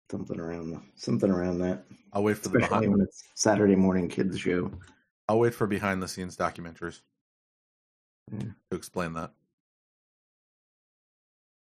Something 0.09 0.38
around 0.38 0.70
the, 0.70 0.80
something 0.94 1.33
around 1.33 1.59
that. 1.59 1.83
I'll 2.12 2.22
wait 2.22 2.37
for 2.38 2.50
the 2.50 2.61
behind. 2.61 2.92
when 2.92 3.00
it's 3.00 3.24
Saturday 3.35 3.74
morning 3.74 4.09
kids 4.09 4.38
show. 4.38 4.70
I'll 5.28 5.40
wait 5.40 5.52
for 5.52 5.66
behind 5.66 6.00
the 6.00 6.07
scenes 6.07 6.37
documentaries 6.37 7.00
Yeah. 8.30 8.50
to 8.70 8.76
explain 8.76 9.14
that. 9.14 9.33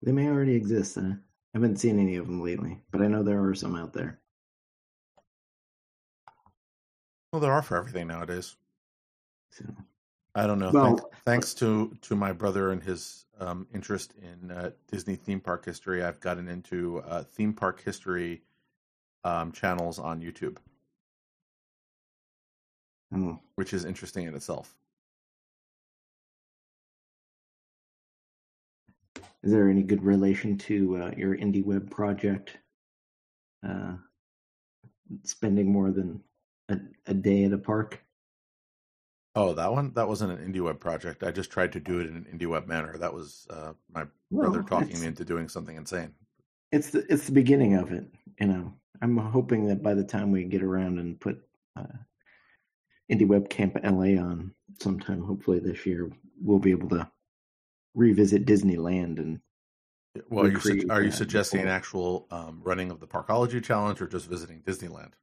They 0.04 0.12
may 0.12 0.28
already 0.28 0.54
exist. 0.54 1.00
I 1.00 1.14
haven't 1.56 1.78
seen 1.78 1.98
any 2.00 2.18
of 2.18 2.28
them 2.28 2.44
lately, 2.44 2.84
but 2.92 3.02
I 3.02 3.08
know 3.08 3.24
there 3.24 3.44
are 3.44 3.56
some 3.56 3.76
out 3.76 3.94
there. 3.94 4.20
Well, 7.34 7.40
there 7.42 7.52
are 7.54 7.64
for 7.64 7.78
everything 7.78 8.06
nowadays. 8.10 8.58
So 9.54 9.66
I 10.38 10.46
don't 10.46 10.60
know. 10.60 10.72
Well- 10.72 10.98
Thank, 10.98 11.24
thanks 11.26 11.54
to 11.56 11.98
to 12.02 12.16
my 12.16 12.32
brother 12.32 12.72
and 12.72 12.82
his 12.82 13.26
um, 13.40 13.68
interest 13.74 14.14
in 14.22 14.52
uh, 14.52 14.72
Disney 14.90 15.16
theme 15.16 15.40
park 15.40 15.66
history, 15.66 16.04
I've 16.04 16.20
gotten 16.20 16.48
into 16.48 17.00
uh, 17.00 17.24
theme 17.24 17.54
park 17.54 17.84
history 17.84 18.42
um, 19.24 19.52
channels 19.52 20.00
on 20.00 20.22
YouTube, 20.22 20.58
oh, 23.16 23.40
which 23.56 23.74
is 23.74 23.84
interesting 23.84 24.28
in 24.28 24.36
itself. 24.36 24.76
is 29.44 29.52
there 29.52 29.70
any 29.70 29.84
good 29.84 30.04
relation 30.04 30.58
to 30.58 30.98
uh, 30.98 31.12
your 31.16 31.36
indie 31.38 31.64
web 31.64 31.90
project? 31.90 32.58
Uh, 33.68 33.94
spending 35.24 35.72
more 35.72 35.90
than 35.92 36.22
a, 36.70 36.78
a 37.08 37.14
day 37.14 37.46
at 37.46 37.54
a 37.54 37.58
park. 37.58 38.04
Oh, 39.38 39.54
that 39.54 39.72
one 39.72 39.94
that 39.94 40.08
wasn't 40.08 40.40
an 40.40 40.52
IndieWeb 40.52 40.80
project. 40.80 41.24
I 41.24 41.30
just 41.30 41.52
tried 41.52 41.72
to 41.74 41.80
do 41.80 42.00
it 42.00 42.08
in 42.08 42.16
an 42.16 42.28
IndieWeb 42.34 42.66
manner. 42.66 42.98
That 42.98 43.14
was 43.14 43.46
uh, 43.52 43.74
my 43.94 44.06
brother 44.32 44.60
Well, 44.60 44.68
talking 44.82 45.00
me 45.00 45.06
into 45.06 45.24
doing 45.24 45.48
something 45.48 45.76
insane. 45.78 46.14
it's 46.72 46.90
the 46.90 47.06
it's 47.12 47.28
the 47.28 47.32
beginning 47.32 47.76
of 47.76 47.92
it 47.94 48.06
you 48.42 48.48
know 48.48 48.74
i'm 49.02 49.16
hoping 49.16 49.68
that 49.68 49.82
by 49.82 49.94
the 49.94 50.04
time 50.04 50.32
we 50.32 50.44
get 50.44 50.62
around 50.64 51.00
and 51.00 51.18
put 51.20 51.38
uh, 51.78 51.98
indie 53.10 53.28
web 53.28 53.48
camp 53.50 53.78
la 53.84 54.12
on 54.30 54.52
sometime 54.82 55.22
hopefully 55.24 55.60
this 55.60 55.86
year 55.86 56.12
we'll 56.44 56.60
be 56.60 56.72
able 56.72 56.90
to 56.90 57.10
revisit 57.96 58.46
disneyland 58.46 59.18
and 59.20 59.40
Well, 60.30 60.46
are 60.46 60.52
you, 60.52 60.60
su- 60.60 60.88
are 60.90 61.04
you 61.04 61.12
suggesting 61.12 61.62
an 61.62 61.70
actual 61.70 62.28
um, 62.32 62.60
running 62.64 62.92
of 62.92 63.00
the 63.00 63.08
Parkology 63.08 63.64
Challenge 63.64 64.02
or 64.02 64.08
just 64.08 64.28
visiting 64.28 64.62
Disneyland? 64.64 65.14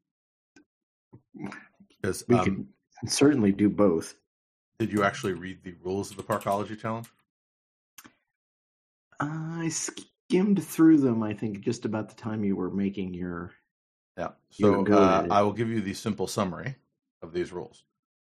Because 2.01 2.25
um, 2.31 2.69
can 2.99 3.09
certainly 3.09 3.53
do 3.53 3.69
both 3.69 4.15
did 4.79 4.93
you 4.93 5.05
actually 5.05 5.33
read 5.33 5.63
the 5.63 5.75
rules 5.83 6.11
of 6.11 6.17
the 6.17 6.23
Parkology 6.23 6.79
Challenge? 6.79 7.07
i 9.21 9.69
skimmed 9.69 10.65
through 10.65 10.99
them 10.99 11.23
i 11.23 11.33
think 11.33 11.61
just 11.61 11.85
about 11.85 12.09
the 12.09 12.15
time 12.15 12.45
you 12.45 12.57
were 12.57 12.71
making 12.71 13.15
your 13.15 13.53
Yeah. 14.17 14.31
So 14.51 14.87
uh. 14.87 15.27
I 15.31 15.43
will 15.43 15.53
give 15.53 15.69
you 15.69 15.81
the 15.81 15.95
simple 15.95 16.27
summary 16.27 16.77
of 17.23 17.33
these 17.33 17.53
rules. 17.53 17.85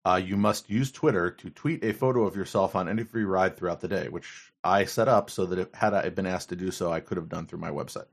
Uh, 0.05 0.21
you 0.23 0.37
must 0.37 0.69
use 0.69 0.91
Twitter 0.91 1.31
to 1.31 1.49
tweet 1.49 1.83
a 1.83 1.91
photo 1.91 2.25
of 2.25 2.35
yourself 2.35 2.75
on 2.75 2.87
any 2.87 3.03
free 3.03 3.23
ride 3.23 3.57
throughout 3.57 3.81
the 3.81 3.87
day, 3.87 4.07
which 4.07 4.53
I 4.63 4.85
set 4.85 5.07
up 5.07 5.31
so 5.31 5.47
that 5.47 5.57
if, 5.57 5.73
had 5.73 5.95
I 5.95 6.09
been 6.09 6.27
asked 6.27 6.49
to 6.49 6.55
do 6.55 6.69
so, 6.69 6.93
I 6.93 6.99
could 6.99 7.17
have 7.17 7.27
done 7.27 7.47
through 7.47 7.59
my 7.59 7.71
website. 7.71 8.05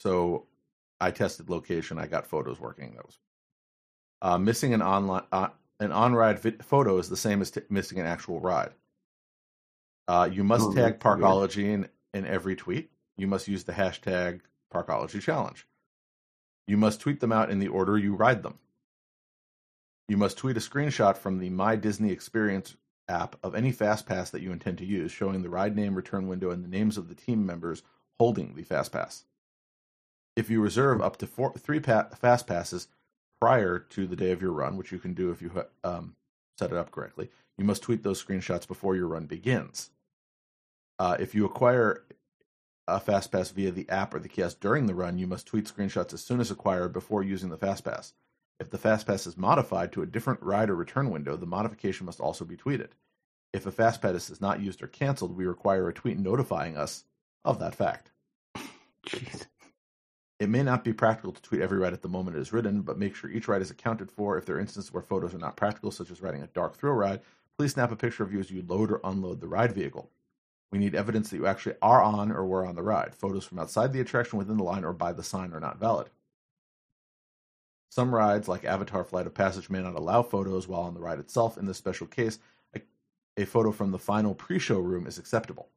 So 0.00 0.46
I 1.00 1.12
tested 1.12 1.48
location. 1.48 1.98
I 1.98 2.08
got 2.08 2.26
photos 2.26 2.58
working. 2.58 2.94
That 2.96 3.06
was 3.06 3.18
uh, 4.22 4.38
missing 4.38 4.74
an 4.74 4.82
online 4.82 5.22
uh, 5.32 5.48
an 5.78 5.92
on 5.92 6.14
ride 6.14 6.38
vi- 6.40 6.56
photo 6.62 6.98
is 6.98 7.08
the 7.08 7.16
same 7.16 7.40
as 7.40 7.50
t- 7.50 7.62
missing 7.70 7.98
an 7.98 8.06
actual 8.06 8.40
ride. 8.40 8.72
Uh, 10.08 10.28
you 10.30 10.44
must 10.44 10.64
Oh, 10.68 10.72
tag. 10.74 10.98
Parkology 10.98 11.64
in, 11.72 11.88
in 12.12 12.26
every 12.26 12.56
tweet. 12.56 12.90
You 13.16 13.26
must 13.26 13.48
use 13.48 13.64
the 13.64 13.72
hashtag 13.72 14.40
Parkology 14.72 15.20
Challenge. 15.20 15.66
You 16.66 16.76
must 16.76 17.00
tweet 17.00 17.20
them 17.20 17.32
out 17.32 17.50
in 17.50 17.58
the 17.58 17.68
order 17.68 17.96
you 17.98 18.14
ride 18.14 18.42
them. 18.42 18.58
You 20.08 20.16
must 20.16 20.36
tweet 20.38 20.56
a 20.56 20.60
screenshot 20.60 21.16
from 21.16 21.38
the 21.38 21.50
My 21.50 21.76
Disney 21.76 22.10
Experience 22.10 22.76
app 23.08 23.36
of 23.42 23.54
any 23.54 23.72
FastPass 23.72 24.30
that 24.32 24.42
you 24.42 24.52
intend 24.52 24.78
to 24.78 24.84
use, 24.84 25.12
showing 25.12 25.42
the 25.42 25.48
ride 25.50 25.76
name, 25.76 25.94
return 25.94 26.28
window, 26.28 26.50
and 26.50 26.64
the 26.64 26.68
names 26.68 26.96
of 26.98 27.08
the 27.08 27.14
team 27.14 27.46
members 27.46 27.82
holding 28.18 28.54
the 28.54 28.62
FastPass. 28.64 29.22
If 30.36 30.50
you 30.50 30.60
reserve 30.60 31.00
up 31.00 31.16
to 31.18 31.26
four, 31.26 31.52
three 31.54 31.80
pa- 31.80 32.08
FastPasses 32.22 32.86
prior 33.40 33.78
to 33.78 34.06
the 34.06 34.16
day 34.16 34.32
of 34.32 34.42
your 34.42 34.52
run, 34.52 34.76
which 34.76 34.92
you 34.92 34.98
can 34.98 35.14
do 35.14 35.30
if 35.30 35.40
you 35.40 35.50
um, 35.82 36.14
set 36.58 36.70
it 36.70 36.76
up 36.76 36.90
correctly, 36.90 37.30
you 37.56 37.64
must 37.64 37.82
tweet 37.82 38.02
those 38.02 38.22
screenshots 38.22 38.68
before 38.68 38.96
your 38.96 39.06
run 39.06 39.26
begins. 39.26 39.90
Uh, 40.98 41.16
if 41.18 41.34
you 41.34 41.46
acquire 41.46 42.04
a 42.86 43.00
FastPass 43.00 43.52
via 43.52 43.70
the 43.70 43.88
app 43.88 44.12
or 44.14 44.18
the 44.18 44.28
kiosk 44.28 44.60
during 44.60 44.86
the 44.86 44.94
run, 44.94 45.18
you 45.18 45.26
must 45.26 45.46
tweet 45.46 45.64
screenshots 45.64 46.12
as 46.12 46.22
soon 46.22 46.40
as 46.40 46.50
acquired 46.50 46.92
before 46.92 47.22
using 47.22 47.48
the 47.48 47.58
FastPass. 47.58 48.12
If 48.58 48.70
the 48.70 48.78
FastPass 48.78 49.26
is 49.26 49.38
modified 49.38 49.92
to 49.92 50.02
a 50.02 50.06
different 50.06 50.42
ride 50.42 50.68
or 50.68 50.74
return 50.74 51.10
window, 51.10 51.36
the 51.36 51.46
modification 51.46 52.04
must 52.04 52.20
also 52.20 52.44
be 52.44 52.56
tweeted. 52.56 52.90
If 53.52 53.64
a 53.66 53.72
FastPass 53.72 54.30
is 54.30 54.40
not 54.40 54.60
used 54.60 54.82
or 54.82 54.86
canceled, 54.86 55.36
we 55.36 55.46
require 55.46 55.88
a 55.88 55.94
tweet 55.94 56.18
notifying 56.18 56.76
us 56.76 57.04
of 57.44 57.58
that 57.60 57.74
fact. 57.74 58.10
Jeez. 59.06 59.46
It 60.40 60.48
may 60.48 60.62
not 60.62 60.84
be 60.84 60.94
practical 60.94 61.32
to 61.32 61.42
tweet 61.42 61.60
every 61.60 61.76
ride 61.76 61.92
at 61.92 62.00
the 62.00 62.08
moment 62.08 62.34
it 62.34 62.40
is 62.40 62.52
written, 62.52 62.80
but 62.80 62.98
make 62.98 63.14
sure 63.14 63.30
each 63.30 63.46
ride 63.46 63.60
is 63.60 63.70
accounted 63.70 64.10
for. 64.10 64.38
If 64.38 64.46
there 64.46 64.56
are 64.56 64.60
instances 64.60 64.90
where 64.90 65.02
photos 65.02 65.34
are 65.34 65.38
not 65.38 65.54
practical, 65.54 65.90
such 65.90 66.10
as 66.10 66.22
riding 66.22 66.42
a 66.42 66.46
dark 66.48 66.78
thrill 66.78 66.94
ride, 66.94 67.20
please 67.58 67.72
snap 67.72 67.92
a 67.92 67.96
picture 67.96 68.22
of 68.22 68.32
you 68.32 68.40
as 68.40 68.50
you 68.50 68.64
load 68.66 68.90
or 68.90 69.02
unload 69.04 69.42
the 69.42 69.46
ride 69.46 69.72
vehicle. 69.72 70.10
We 70.72 70.78
need 70.78 70.94
evidence 70.94 71.28
that 71.28 71.36
you 71.36 71.46
actually 71.46 71.74
are 71.82 72.02
on 72.02 72.32
or 72.32 72.46
were 72.46 72.64
on 72.64 72.74
the 72.74 72.82
ride. 72.82 73.14
Photos 73.14 73.44
from 73.44 73.58
outside 73.58 73.92
the 73.92 74.00
attraction, 74.00 74.38
within 74.38 74.56
the 74.56 74.64
line, 74.64 74.82
or 74.82 74.94
by 74.94 75.12
the 75.12 75.22
sign 75.22 75.52
are 75.52 75.60
not 75.60 75.78
valid. 75.78 76.08
Some 77.90 78.14
rides, 78.14 78.48
like 78.48 78.64
Avatar 78.64 79.04
Flight 79.04 79.26
of 79.26 79.34
Passage, 79.34 79.68
may 79.68 79.82
not 79.82 79.94
allow 79.94 80.22
photos 80.22 80.66
while 80.66 80.82
on 80.82 80.94
the 80.94 81.00
ride 81.00 81.18
itself. 81.18 81.58
In 81.58 81.66
this 81.66 81.76
special 81.76 82.06
case, 82.06 82.38
a, 82.74 82.80
a 83.36 83.44
photo 83.44 83.72
from 83.72 83.90
the 83.90 83.98
final 83.98 84.34
pre 84.34 84.58
show 84.58 84.78
room 84.78 85.06
is 85.06 85.18
acceptable. 85.18 85.68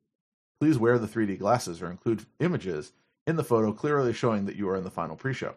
Please 0.62 0.78
wear 0.78 0.98
the 0.98 1.08
3D 1.08 1.38
glasses 1.38 1.82
or 1.82 1.92
include 1.92 2.26
images 2.40 2.94
in 3.26 3.36
the 3.36 3.44
photo 3.44 3.72
clearly 3.72 4.14
showing 4.14 4.46
that 4.46 4.56
you 4.56 4.68
are 4.70 4.76
in 4.76 4.84
the 4.84 4.92
final 4.92 5.16
pre 5.16 5.34
show. 5.34 5.56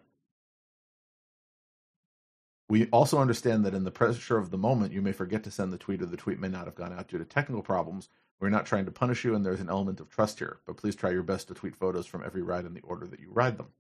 We 2.69 2.87
also 2.87 3.19
understand 3.19 3.65
that 3.65 3.75
in 3.75 3.85
the 3.85 3.93
pressure 3.93 4.39
of 4.39 4.51
the 4.51 4.59
moment, 4.59 4.93
you 4.93 5.01
may 5.01 5.13
forget 5.13 5.45
to 5.45 5.51
send 5.53 5.73
the 5.73 5.79
tweet 5.79 6.03
or 6.03 6.07
the 6.07 6.17
tweet 6.17 6.41
may 6.41 6.49
not 6.49 6.65
have 6.65 6.75
gone 6.75 6.93
out 6.93 7.07
due 7.09 7.19
to 7.19 7.25
technical 7.25 7.63
problems. 7.63 8.09
We're 8.41 8.51
not 8.51 8.67
trying 8.67 8.85
to 8.87 8.91
punish 8.91 9.25
you, 9.25 9.35
and 9.35 9.47
there's 9.47 9.61
an 9.61 9.71
element 9.71 10.01
of 10.01 10.11
trust 10.11 10.39
here, 10.41 10.59
but 10.67 10.77
please 10.77 10.95
try 10.97 11.11
your 11.11 11.23
best 11.23 11.49
to 11.49 11.55
tweet 11.55 11.77
photos 11.77 12.07
from 12.07 12.23
every 12.25 12.43
ride 12.43 12.65
in 12.67 12.75
the 12.75 12.81
order 12.83 13.07
that 13.07 13.21
you 13.21 13.31
ride 13.31 13.57
them. 13.57 13.73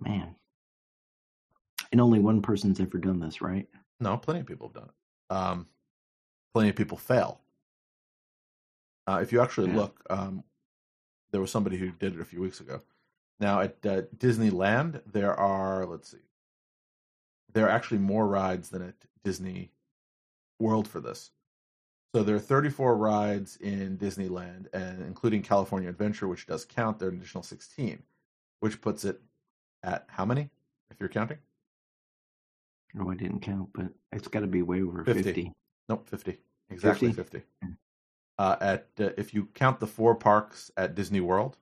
man 0.00 0.34
and 1.92 2.00
only 2.00 2.18
one 2.18 2.42
person's 2.42 2.80
ever 2.80 2.98
done 2.98 3.20
this 3.20 3.40
right 3.40 3.68
No, 4.00 4.16
plenty 4.16 4.40
of 4.40 4.46
people 4.46 4.68
have 4.68 4.74
done 4.74 4.88
it. 4.90 5.34
Um, 5.34 5.68
plenty 6.52 6.68
of 6.70 6.76
people 6.76 6.98
fail. 6.98 7.40
Uh, 9.06 9.20
if 9.22 9.32
you 9.32 9.40
actually 9.40 9.70
Yeah. 9.70 9.76
look, 9.76 10.00
um, 10.10 10.42
there 11.34 11.40
was 11.40 11.50
somebody 11.50 11.76
who 11.76 11.90
did 11.90 12.14
it 12.14 12.20
a 12.20 12.24
few 12.24 12.40
weeks 12.40 12.60
ago. 12.60 12.80
Now 13.40 13.58
at 13.58 13.74
uh, 13.84 14.02
Disneyland, 14.16 15.02
there 15.04 15.34
are 15.34 15.84
let's 15.84 16.12
see, 16.12 16.18
there 17.52 17.66
are 17.66 17.70
actually 17.70 17.98
more 17.98 18.28
rides 18.28 18.68
than 18.68 18.82
at 18.82 18.94
Disney 19.24 19.72
World 20.60 20.86
for 20.86 21.00
this. 21.00 21.32
So 22.14 22.22
there 22.22 22.36
are 22.36 22.38
34 22.38 22.96
rides 22.96 23.56
in 23.56 23.98
Disneyland, 23.98 24.72
and 24.72 25.02
including 25.02 25.42
California 25.42 25.88
Adventure, 25.88 26.28
which 26.28 26.46
does 26.46 26.64
count, 26.64 27.00
there 27.00 27.08
are 27.08 27.10
an 27.10 27.16
additional 27.16 27.42
16, 27.42 28.00
which 28.60 28.80
puts 28.80 29.04
it 29.04 29.20
at 29.82 30.04
how 30.06 30.24
many, 30.24 30.48
if 30.92 31.00
you're 31.00 31.08
counting? 31.08 31.38
no, 32.94 33.10
i 33.10 33.14
didn't 33.16 33.40
count 33.40 33.68
but 33.72 33.86
it's 34.12 34.28
got 34.28 34.40
to 34.40 34.46
be 34.46 34.62
way 34.62 34.80
over 34.80 35.02
50. 35.04 35.22
50, 35.24 35.52
Nope, 35.88 36.08
50. 36.08 36.38
Exactly 36.70 37.12
50? 37.12 37.40
50. 37.40 37.76
Uh, 38.38 38.56
at 38.60 38.88
uh, 38.98 39.10
if 39.16 39.32
you 39.32 39.46
count 39.54 39.78
the 39.80 39.86
four 39.86 40.14
parks 40.14 40.70
at 40.76 40.94
Disney 40.94 41.20
World, 41.20 41.56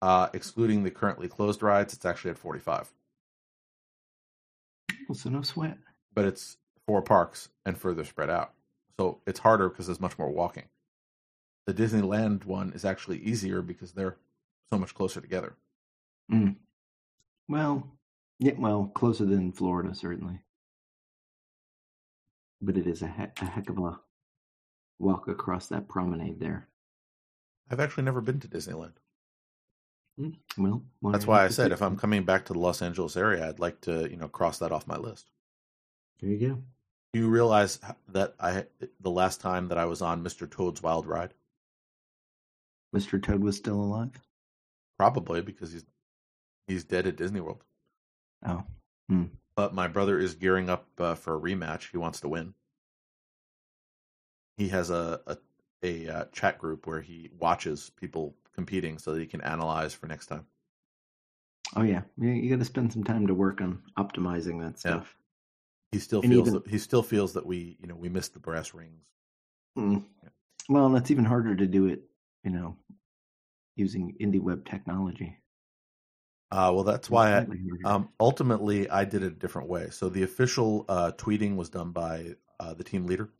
uh, 0.00 0.28
excluding 0.32 0.82
the 0.82 0.90
currently 0.90 1.28
closed 1.28 1.62
rides, 1.62 1.92
it's 1.92 2.04
actually 2.06 2.30
at 2.30 2.38
45. 2.38 2.92
Well, 5.08 5.16
so 5.16 5.28
no 5.30 5.42
sweat 5.42 5.78
But 6.14 6.24
it's 6.24 6.56
four 6.86 7.02
parks 7.02 7.50
and 7.66 7.76
further 7.76 8.04
spread 8.04 8.30
out. 8.30 8.52
So 8.98 9.20
it's 9.26 9.40
harder 9.40 9.68
because 9.68 9.86
there's 9.86 10.00
much 10.00 10.18
more 10.18 10.30
walking. 10.30 10.64
The 11.66 11.74
Disneyland 11.74 12.44
one 12.44 12.72
is 12.72 12.84
actually 12.84 13.18
easier 13.18 13.62
because 13.62 13.92
they're 13.92 14.16
so 14.72 14.78
much 14.78 14.94
closer 14.94 15.20
together. 15.20 15.56
Mm. 16.32 16.56
Well, 17.48 17.88
yeah, 18.38 18.54
well, 18.58 18.90
closer 18.94 19.24
than 19.24 19.52
Florida, 19.52 19.94
certainly. 19.94 20.40
But 22.60 22.76
it 22.76 22.86
is 22.86 23.02
a, 23.02 23.08
he- 23.08 23.44
a 23.44 23.46
heck 23.46 23.68
of 23.68 23.78
a 23.78 24.00
walk 24.98 25.28
across 25.28 25.68
that 25.68 25.88
promenade 25.88 26.40
there. 26.40 26.68
I've 27.70 27.80
actually 27.80 28.04
never 28.04 28.20
been 28.20 28.40
to 28.40 28.48
Disneyland. 28.48 28.92
Well, 30.56 30.82
why 31.00 31.12
That's 31.12 31.26
why 31.26 31.44
I 31.44 31.48
said 31.48 31.72
if 31.72 31.82
I'm 31.82 31.96
coming 31.96 32.24
back 32.24 32.44
to 32.44 32.52
the 32.52 32.58
Los 32.58 32.82
Angeles 32.82 33.16
area, 33.16 33.48
I'd 33.48 33.58
like 33.58 33.80
to, 33.82 34.08
you 34.08 34.16
know, 34.16 34.28
cross 34.28 34.58
that 34.58 34.70
off 34.70 34.86
my 34.86 34.96
list. 34.96 35.30
There 36.20 36.30
you 36.30 36.48
go. 36.48 36.62
Do 37.12 37.20
you 37.20 37.28
realize 37.28 37.80
that 38.08 38.34
I 38.38 38.66
the 39.00 39.10
last 39.10 39.40
time 39.40 39.68
that 39.68 39.78
I 39.78 39.86
was 39.86 40.02
on 40.02 40.22
Mr. 40.22 40.48
Toad's 40.48 40.82
Wild 40.82 41.06
Ride, 41.06 41.34
Mr. 42.94 43.20
Toad 43.20 43.42
was 43.42 43.56
still 43.56 43.80
alive. 43.80 44.10
probably 44.98 45.40
because 45.40 45.72
he's 45.72 45.84
he's 46.68 46.84
dead 46.84 47.06
at 47.06 47.16
Disney 47.16 47.40
World. 47.40 47.64
Oh, 48.46 48.62
But 49.56 49.74
my 49.74 49.88
brother 49.88 50.18
is 50.18 50.34
gearing 50.34 50.68
up 50.68 50.86
uh, 50.98 51.14
for 51.14 51.36
a 51.36 51.40
rematch. 51.40 51.90
He 51.90 51.98
wants 51.98 52.20
to 52.20 52.28
win. 52.28 52.54
He 54.56 54.68
has 54.68 54.90
a 54.90 55.20
a, 55.26 55.36
a 55.82 56.08
uh, 56.08 56.24
chat 56.32 56.58
group 56.58 56.86
where 56.86 57.00
he 57.00 57.30
watches 57.38 57.90
people 57.96 58.34
competing 58.54 58.98
so 58.98 59.12
that 59.12 59.20
he 59.20 59.26
can 59.26 59.40
analyze 59.40 59.94
for 59.94 60.06
next 60.06 60.26
time. 60.26 60.46
oh 61.76 61.82
yeah. 61.82 62.02
You, 62.18 62.28
you 62.30 62.50
got 62.50 62.60
to 62.60 62.64
spend 62.64 62.92
some 62.92 63.04
time 63.04 63.26
to 63.26 63.34
work 63.34 63.60
on 63.60 63.82
optimizing 63.98 64.60
that 64.60 64.74
Yeah. 64.84 65.00
stuff. 65.00 65.16
He 65.92 65.98
still 65.98 66.22
And 66.22 66.30
feels 66.32 66.48
even- 66.48 66.62
that, 66.62 66.68
he 66.70 66.78
still 66.78 67.02
feels 67.02 67.32
that 67.34 67.46
we 67.46 67.76
you 67.80 67.86
know 67.88 67.96
we 67.96 68.08
missed 68.08 68.34
the 68.34 68.40
brass 68.40 68.74
rings. 68.74 69.02
Mm. 69.76 70.04
Well, 70.68 70.88
that's 70.90 71.10
even 71.10 71.24
harder 71.24 71.54
to 71.56 71.66
do 71.66 71.86
it, 71.88 72.02
you 72.44 72.50
know, 72.50 72.76
using 73.76 74.16
indie 74.20 74.40
web 74.40 74.64
technology. 74.64 75.36
Uh, 76.50 76.70
well, 76.72 76.84
that's 76.84 77.10
why 77.10 77.38
I, 77.38 77.46
Um, 77.84 78.08
ultimately, 78.20 78.88
I 78.88 79.04
did 79.04 79.24
it 79.24 79.32
a 79.32 79.36
different 79.36 79.68
way. 79.68 79.90
So 79.90 80.08
the 80.08 80.22
official 80.22 80.84
uh, 80.88 81.10
tweeting 81.18 81.56
was 81.56 81.68
done 81.68 81.90
by 81.90 82.36
uh, 82.60 82.74
the 82.74 82.84
team 82.84 83.06
leader. 83.06 83.30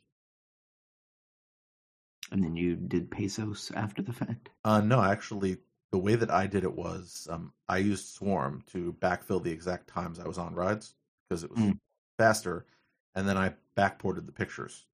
And 2.30 2.42
then 2.42 2.56
you 2.56 2.76
did 2.76 3.10
pesos 3.10 3.70
after 3.74 4.02
the 4.02 4.12
fact. 4.12 4.50
Uh, 4.64 4.80
no, 4.80 5.02
actually, 5.02 5.58
the 5.92 5.98
way 5.98 6.14
that 6.14 6.30
I 6.30 6.46
did 6.46 6.64
it 6.64 6.74
was 6.74 7.28
um, 7.30 7.52
I 7.68 7.78
used 7.78 8.08
Swarm 8.08 8.62
to 8.72 8.94
backfill 9.00 9.42
the 9.42 9.50
exact 9.52 9.88
times 9.88 10.18
I 10.18 10.26
was 10.26 10.38
on 10.38 10.54
rides 10.54 10.94
because 11.28 11.44
it 11.44 11.50
was 11.50 11.60
Mm. 11.60 11.78
faster, 12.18 12.66
and 13.14 13.28
then 13.28 13.36
I 13.36 13.54
backported 13.76 14.26
the 14.26 14.32
pictures. 14.32 14.86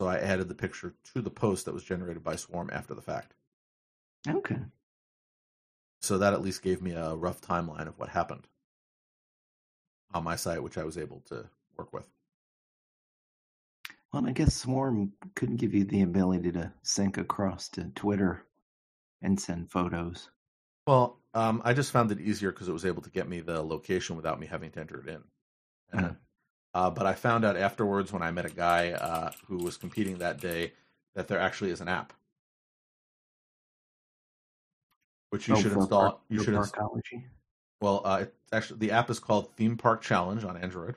So 0.00 0.08
I 0.08 0.18
added 0.18 0.48
the 0.48 0.54
picture 0.54 0.94
to 1.14 1.22
the 1.22 1.30
post 1.30 1.64
that 1.64 1.74
was 1.74 1.84
generated 1.84 2.24
by 2.24 2.36
Swarm 2.36 2.70
after 2.72 2.94
the 2.94 3.02
fact. 3.02 3.34
Okay. 4.28 4.58
So 6.00 6.18
that 6.18 6.32
at 6.32 6.42
least 6.42 6.62
gave 6.62 6.82
me 6.82 6.92
a 6.92 7.14
rough 7.14 7.40
timeline 7.40 7.86
of 7.86 7.98
what 7.98 8.08
happened 8.08 8.48
on 10.12 10.24
my 10.24 10.36
site, 10.36 10.62
which 10.62 10.76
I 10.76 10.84
was 10.84 10.98
able 10.98 11.20
to 11.26 11.48
work 11.76 11.92
with. 11.92 12.06
Well, 14.12 14.26
I 14.26 14.32
guess 14.32 14.54
Swarm 14.54 15.12
couldn't 15.34 15.56
give 15.56 15.72
you 15.72 15.84
the 15.84 16.02
ability 16.02 16.52
to 16.52 16.72
sync 16.82 17.16
across 17.16 17.68
to 17.70 17.84
Twitter 17.94 18.44
and 19.22 19.40
send 19.40 19.70
photos. 19.70 20.28
Well, 20.86 21.18
um, 21.32 21.62
I 21.64 21.72
just 21.72 21.92
found 21.92 22.12
it 22.12 22.20
easier 22.20 22.52
because 22.52 22.68
it 22.68 22.72
was 22.72 22.84
able 22.84 23.02
to 23.02 23.10
get 23.10 23.28
me 23.28 23.40
the 23.40 23.62
location 23.62 24.16
without 24.16 24.38
me 24.38 24.46
having 24.46 24.70
to 24.72 24.80
enter 24.80 25.00
it 25.00 25.08
in. 25.08 25.22
And, 25.92 26.04
Uh-huh. 26.04 26.14
uh, 26.74 26.90
but 26.90 27.06
I 27.06 27.14
found 27.14 27.44
out 27.44 27.56
afterwards 27.56 28.12
when 28.12 28.22
I 28.22 28.30
met 28.30 28.44
a 28.44 28.50
guy 28.50 28.90
uh, 28.92 29.32
who 29.46 29.58
was 29.58 29.76
competing 29.78 30.18
that 30.18 30.40
day 30.40 30.74
that 31.14 31.28
there 31.28 31.38
actually 31.38 31.70
is 31.70 31.80
an 31.80 31.88
app, 31.88 32.12
which 35.30 35.48
you 35.48 35.54
Oh, 35.54 35.60
should 35.60 35.72
install. 35.72 36.10
park- 36.10 36.20
you 36.28 36.42
should. 36.42 36.54
ins- 36.54 36.72
well, 37.80 38.02
uh, 38.04 38.18
it's 38.22 38.52
actually 38.52 38.78
the 38.80 38.90
app 38.90 39.08
is 39.08 39.18
called 39.18 39.54
Theme 39.56 39.76
Park 39.78 40.02
Challenge 40.02 40.44
on 40.44 40.56
Android. 40.58 40.96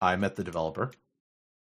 I 0.00 0.16
met 0.16 0.34
the 0.36 0.44
developer, 0.44 0.90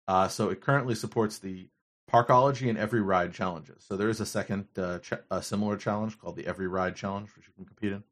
uh, 0.08 0.28
so 0.28 0.50
it 0.50 0.60
currently 0.60 0.94
supports 0.94 1.38
the 1.38 1.68
Parkology 2.10 2.68
and 2.68 2.78
Every 2.78 3.00
Ride 3.00 3.32
challenges. 3.32 3.84
So 3.86 3.96
there 3.96 4.08
is 4.10 4.20
a 4.20 4.26
second, 4.26 4.66
uh, 4.76 4.98
ch- 5.00 5.14
a 5.30 5.42
similar 5.42 5.76
challenge 5.76 6.18
called 6.18 6.36
the 6.36 6.46
Every 6.46 6.68
Ride 6.68 6.94
Challenge, 6.96 7.28
which 7.34 7.46
you 7.46 7.52
can 7.54 7.64
compete 7.64 7.92
in. 7.92 8.04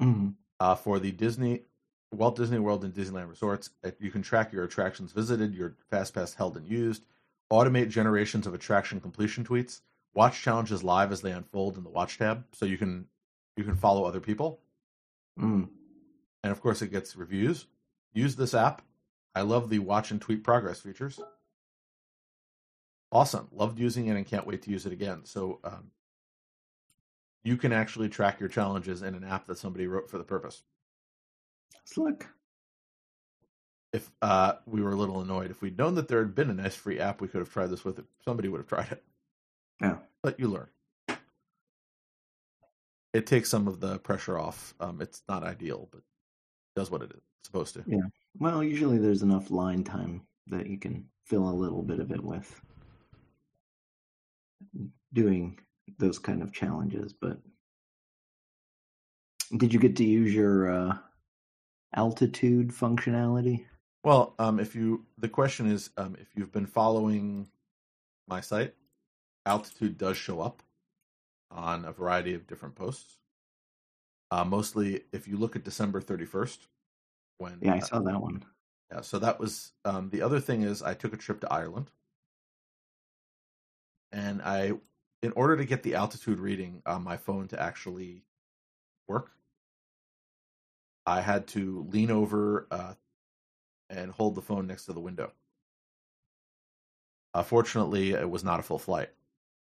Mhm. 0.00 0.34
uh, 0.60 0.74
for 0.74 0.98
the 0.98 1.10
Disney 1.12 1.62
Walt 2.12 2.36
Disney 2.36 2.58
World 2.58 2.84
and 2.84 2.92
Disneyland 2.92 3.28
resorts. 3.30 3.70
You 3.98 4.10
can 4.10 4.20
track 4.22 4.52
your 4.52 4.64
attractions 4.64 5.12
visited, 5.12 5.54
your 5.54 5.76
fast 5.90 6.12
pass 6.14 6.34
held 6.34 6.56
and 6.56 6.66
used, 6.66 7.04
automate 7.52 7.88
generations 7.88 8.46
of 8.46 8.52
attraction 8.54 9.00
completion 9.00 9.44
tweets, 9.44 9.80
watch 10.14 10.42
challenges 10.42 10.82
live 10.82 11.12
as 11.12 11.20
they 11.22 11.32
unfold 11.32 11.76
in 11.78 11.84
the 11.84 11.88
watch 11.90 12.18
tab, 12.18 12.44
so 12.52 12.66
you 12.66 12.76
can 12.78 13.08
you 13.56 13.64
can 13.64 13.76
follow 13.76 14.04
other 14.04 14.20
people, 14.20 14.60
Mm. 15.38 15.68
and 16.42 16.52
of 16.52 16.60
course 16.60 16.82
it 16.82 16.88
gets 16.90 17.14
reviews. 17.16 17.66
Use 18.12 18.36
this 18.36 18.54
app. 18.54 18.82
I 19.34 19.42
love 19.42 19.70
the 19.70 19.78
watch 19.78 20.10
and 20.10 20.20
tweet 20.20 20.42
progress 20.44 20.80
features. 20.80 21.20
Awesome, 23.12 23.48
loved 23.52 23.78
using 23.78 24.06
it 24.06 24.16
and 24.16 24.26
can't 24.26 24.46
wait 24.46 24.62
to 24.62 24.70
use 24.70 24.86
it 24.86 24.92
again. 24.92 25.22
So 25.24 25.60
um, 25.64 25.90
you 27.42 27.56
can 27.56 27.72
actually 27.72 28.08
track 28.08 28.40
your 28.40 28.48
challenges 28.48 29.02
in 29.02 29.14
an 29.14 29.24
app 29.24 29.46
that 29.46 29.58
somebody 29.58 29.86
wrote 29.86 30.10
for 30.10 30.18
the 30.18 30.24
purpose. 30.24 30.62
Slick. 31.84 32.26
if 33.92 34.10
uh, 34.22 34.54
we 34.66 34.82
were 34.82 34.92
a 34.92 34.96
little 34.96 35.20
annoyed. 35.20 35.50
If 35.50 35.62
we'd 35.62 35.78
known 35.78 35.94
that 35.96 36.08
there 36.08 36.20
had 36.20 36.34
been 36.34 36.50
a 36.50 36.54
nice 36.54 36.76
free 36.76 37.00
app 37.00 37.20
we 37.20 37.28
could 37.28 37.40
have 37.40 37.52
tried 37.52 37.68
this 37.68 37.84
with, 37.84 37.98
it, 37.98 38.04
somebody 38.24 38.48
would 38.48 38.58
have 38.58 38.68
tried 38.68 38.92
it. 38.92 39.02
Yeah. 39.80 39.96
But 40.22 40.38
you 40.38 40.48
learn. 40.48 40.68
It 43.12 43.26
takes 43.26 43.48
some 43.48 43.66
of 43.66 43.80
the 43.80 43.98
pressure 43.98 44.38
off. 44.38 44.74
Um, 44.78 45.00
it's 45.00 45.22
not 45.28 45.42
ideal, 45.42 45.88
but 45.90 46.02
does 46.76 46.90
what 46.90 47.02
it 47.02 47.10
is 47.10 47.22
supposed 47.44 47.74
to. 47.74 47.84
Yeah. 47.86 47.98
Well, 48.38 48.62
usually 48.62 48.98
there's 48.98 49.22
enough 49.22 49.50
line 49.50 49.84
time 49.84 50.22
that 50.46 50.66
you 50.66 50.78
can 50.78 51.04
fill 51.24 51.48
a 51.48 51.50
little 51.50 51.82
bit 51.82 52.00
of 52.00 52.10
it 52.10 52.22
with 52.22 52.60
doing 55.12 55.58
those 55.98 56.18
kind 56.18 56.42
of 56.42 56.52
challenges. 56.52 57.12
But 57.12 57.38
did 59.56 59.72
you 59.72 59.80
get 59.80 59.96
to 59.96 60.04
use 60.04 60.32
your 60.32 60.70
uh, 60.70 60.98
altitude 61.94 62.68
functionality? 62.68 63.66
Well, 64.04 64.34
um, 64.38 64.58
if 64.60 64.74
you 64.74 65.04
the 65.18 65.28
question 65.28 65.70
is 65.70 65.90
um, 65.96 66.16
if 66.18 66.28
you've 66.34 66.52
been 66.52 66.66
following 66.66 67.48
my 68.28 68.40
site, 68.40 68.74
altitude 69.44 69.98
does 69.98 70.16
show 70.16 70.40
up 70.40 70.62
on 71.50 71.84
a 71.84 71.92
variety 71.92 72.34
of 72.34 72.46
different 72.46 72.76
posts. 72.76 73.16
Uh, 74.30 74.44
mostly, 74.44 75.02
if 75.12 75.26
you 75.26 75.36
look 75.36 75.56
at 75.56 75.64
December 75.64 76.00
thirty 76.00 76.24
first, 76.24 76.68
when 77.40 77.58
Yeah, 77.60 77.74
I 77.74 77.78
uh, 77.78 77.80
saw 77.80 77.98
that 78.00 78.20
one. 78.20 78.44
Yeah, 78.92 79.00
so 79.02 79.18
that 79.18 79.38
was 79.38 79.72
um, 79.84 80.10
the 80.10 80.22
other 80.22 80.40
thing 80.40 80.62
is 80.62 80.82
I 80.82 80.94
took 80.94 81.12
a 81.12 81.16
trip 81.16 81.40
to 81.40 81.52
Ireland, 81.52 81.90
and 84.12 84.42
I, 84.42 84.72
in 85.22 85.32
order 85.36 85.56
to 85.56 85.64
get 85.64 85.82
the 85.82 85.94
altitude 85.94 86.40
reading 86.40 86.82
on 86.86 87.02
my 87.02 87.16
phone 87.16 87.48
to 87.48 87.60
actually 87.60 88.24
work, 89.08 89.30
I 91.06 91.20
had 91.20 91.46
to 91.48 91.86
lean 91.90 92.10
over 92.10 92.66
uh, 92.70 92.94
and 93.88 94.10
hold 94.10 94.34
the 94.34 94.42
phone 94.42 94.66
next 94.66 94.86
to 94.86 94.92
the 94.92 95.00
window. 95.00 95.32
Uh, 97.32 97.44
fortunately, 97.44 98.10
it 98.10 98.28
was 98.28 98.42
not 98.42 98.58
a 98.58 98.62
full 98.62 98.78
flight 98.78 99.10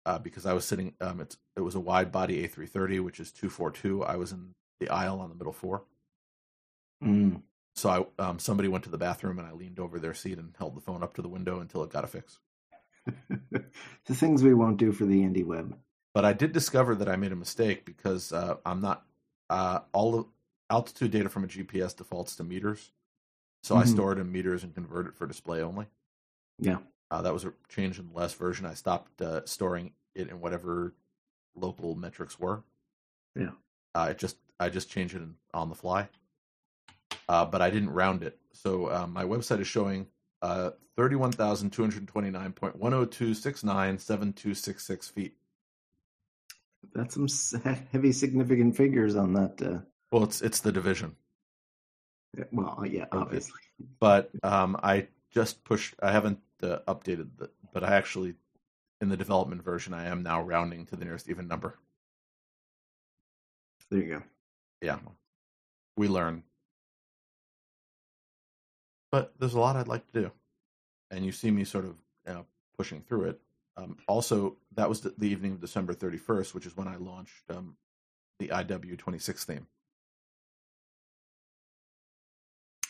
uh, 0.05 0.17
because 0.17 0.45
I 0.45 0.53
was 0.53 0.65
sitting. 0.65 0.93
Um, 0.99 1.21
it's 1.21 1.37
it 1.55 1.61
was 1.61 1.75
a 1.75 1.79
wide 1.79 2.11
body 2.11 2.47
A330, 2.47 3.03
which 3.03 3.19
is 3.19 3.31
two 3.31 3.49
four 3.49 3.71
two. 3.71 4.03
I 4.03 4.15
was 4.15 4.31
in 4.31 4.55
the 4.79 4.89
aisle 4.89 5.19
on 5.19 5.29
the 5.29 5.35
middle 5.35 5.53
four. 5.53 5.83
Mm. 7.03 7.41
So 7.75 7.89
I 8.19 8.23
um, 8.23 8.39
somebody 8.39 8.69
went 8.69 8.83
to 8.83 8.89
the 8.89 8.97
bathroom 8.97 9.39
and 9.39 9.47
I 9.47 9.51
leaned 9.51 9.79
over 9.79 9.99
their 9.99 10.13
seat 10.13 10.37
and 10.37 10.53
held 10.57 10.75
the 10.75 10.81
phone 10.81 11.03
up 11.03 11.13
to 11.15 11.21
the 11.21 11.27
window 11.27 11.59
until 11.59 11.83
it 11.83 11.89
got 11.89 12.03
a 12.03 12.07
fix. 12.07 12.39
the 13.51 14.15
things 14.15 14.43
we 14.43 14.53
won't 14.53 14.77
do 14.77 14.91
for 14.91 15.05
the 15.05 15.21
indie 15.21 15.45
web. 15.45 15.75
But 16.13 16.25
I 16.25 16.33
did 16.33 16.51
discover 16.51 16.93
that 16.95 17.09
I 17.09 17.15
made 17.15 17.31
a 17.31 17.35
mistake 17.35 17.85
because 17.85 18.31
uh, 18.31 18.57
I'm 18.65 18.81
not 18.81 19.05
uh, 19.49 19.79
all 19.91 20.15
of 20.19 20.25
altitude 20.69 21.11
data 21.11 21.29
from 21.29 21.43
a 21.43 21.47
GPS 21.47 21.95
defaults 21.95 22.35
to 22.35 22.43
meters, 22.43 22.91
so 23.63 23.75
I 23.75 23.83
Mhm. 23.83 23.87
store 23.87 24.11
it 24.13 24.19
in 24.19 24.31
meters 24.31 24.63
and 24.63 24.73
convert 24.73 25.07
it 25.07 25.15
for 25.15 25.25
display 25.25 25.61
only. 25.61 25.87
Yeah. 26.59 26.79
Uh, 27.09 27.21
that 27.23 27.33
was 27.33 27.45
a 27.45 27.53
change 27.67 27.99
in 27.99 28.09
the 28.09 28.15
last 28.15 28.35
version. 28.37 28.65
I 28.65 28.73
stopped 28.75 29.21
uh, 29.21 29.45
storing 29.45 29.93
it 30.15 30.29
in 30.29 30.39
whatever 30.39 30.93
local 31.55 31.95
metrics 31.95 32.39
were. 32.39 32.63
Yeah. 33.35 33.51
Uh, 33.95 34.09
it 34.11 34.17
just 34.19 34.37
I 34.59 34.69
just 34.69 34.89
changed 34.89 35.15
it 35.15 35.21
in, 35.23 35.35
on 35.53 35.69
the 35.69 35.75
fly, 35.75 36.09
uh, 37.29 37.45
but 37.45 37.61
I 37.61 37.69
didn't 37.69 37.91
round 37.91 38.23
it. 38.23 38.37
So 38.51 38.87
uh, 38.87 39.07
my 39.07 39.23
website 39.23 39.59
is 39.59 39.67
showing 39.67 40.07
uh, 40.41 40.71
thirty-one 40.95 41.31
thousand 41.31 41.71
two 41.71 41.81
hundred 41.81 42.07
twenty-nine 42.07 42.53
point 42.53 42.75
one 42.75 42.91
zero 42.91 43.05
two 43.05 43.33
six 43.33 43.63
nine 43.63 43.97
seven 43.97 44.33
two 44.33 44.53
six 44.53 44.85
six 44.85 45.07
feet. 45.07 45.35
That's 46.93 47.15
some 47.15 47.27
heavy, 47.91 48.11
significant 48.11 48.75
figures 48.75 49.15
on 49.15 49.33
that. 49.33 49.61
Uh, 49.61 49.79
Well, 50.11 50.23
it's 50.23 50.41
it's 50.41 50.59
the 50.59 50.71
division, 50.71 51.15
well, 52.51 52.83
yeah, 52.85 53.05
obviously. 53.11 53.61
but 53.99 54.29
um, 54.43 54.77
I 54.83 55.07
just 55.31 55.63
pushed. 55.63 55.95
I 56.03 56.11
haven't 56.11 56.39
uh, 56.61 56.79
updated 56.87 57.29
the, 57.37 57.49
but 57.73 57.83
I 57.83 57.95
actually 57.95 58.35
in 59.01 59.09
the 59.09 59.17
development 59.17 59.63
version 59.63 59.93
I 59.93 60.05
am 60.07 60.23
now 60.23 60.41
rounding 60.41 60.85
to 60.87 60.95
the 60.95 61.05
nearest 61.05 61.29
even 61.29 61.47
number. 61.47 61.79
There 63.89 63.99
you 63.99 64.09
go. 64.15 64.23
Yeah, 64.81 64.99
we 65.97 66.07
learn. 66.07 66.43
But 69.13 69.31
there's 69.37 69.53
a 69.53 69.59
lot 69.59 69.75
I'd 69.75 69.87
like 69.87 70.11
to 70.11 70.21
do, 70.21 70.31
and 71.11 71.23
you 71.23 71.31
see 71.31 71.51
me 71.51 71.65
sort 71.65 71.85
of 71.85 71.93
you 72.25 72.33
know, 72.33 72.45
pushing 72.75 72.99
through 72.99 73.25
it. 73.25 73.39
Um, 73.77 73.95
also, 74.07 74.57
that 74.73 74.89
was 74.89 75.01
the, 75.01 75.13
the, 75.19 75.27
evening 75.27 75.51
of 75.51 75.61
December 75.61 75.93
31st, 75.93 76.55
which 76.55 76.65
is 76.65 76.75
when 76.75 76.87
I 76.87 76.95
launched 76.95 77.43
um, 77.51 77.75
the 78.39 78.47
IW 78.47 78.97
26 78.97 79.45
theme. 79.45 79.67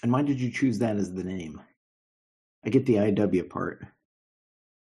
And 0.01 0.13
why 0.13 0.21
did 0.21 0.39
you 0.39 0.49
choose 0.49 0.79
that 0.79 0.95
as 0.95 1.13
the 1.13 1.25
name? 1.25 1.59
I 2.65 2.69
get 2.69 2.85
the 2.85 2.95
IW 2.95 3.49
part. 3.49 3.85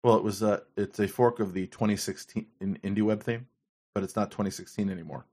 Well, 0.05 0.19
it 0.19 0.23
was 0.23 0.43
uh, 0.43 0.61
it's 0.77 0.99
a 0.99 1.09
fork 1.09 1.41
of 1.41 1.55
the 1.55 1.67
2016 1.69 2.45
in 2.61 2.79
IndieWeb 2.85 3.23
theme, 3.23 3.47
but 3.95 4.05
it's 4.05 4.15
not 4.15 4.31
2016 4.31 4.91
anymore. 4.91 5.25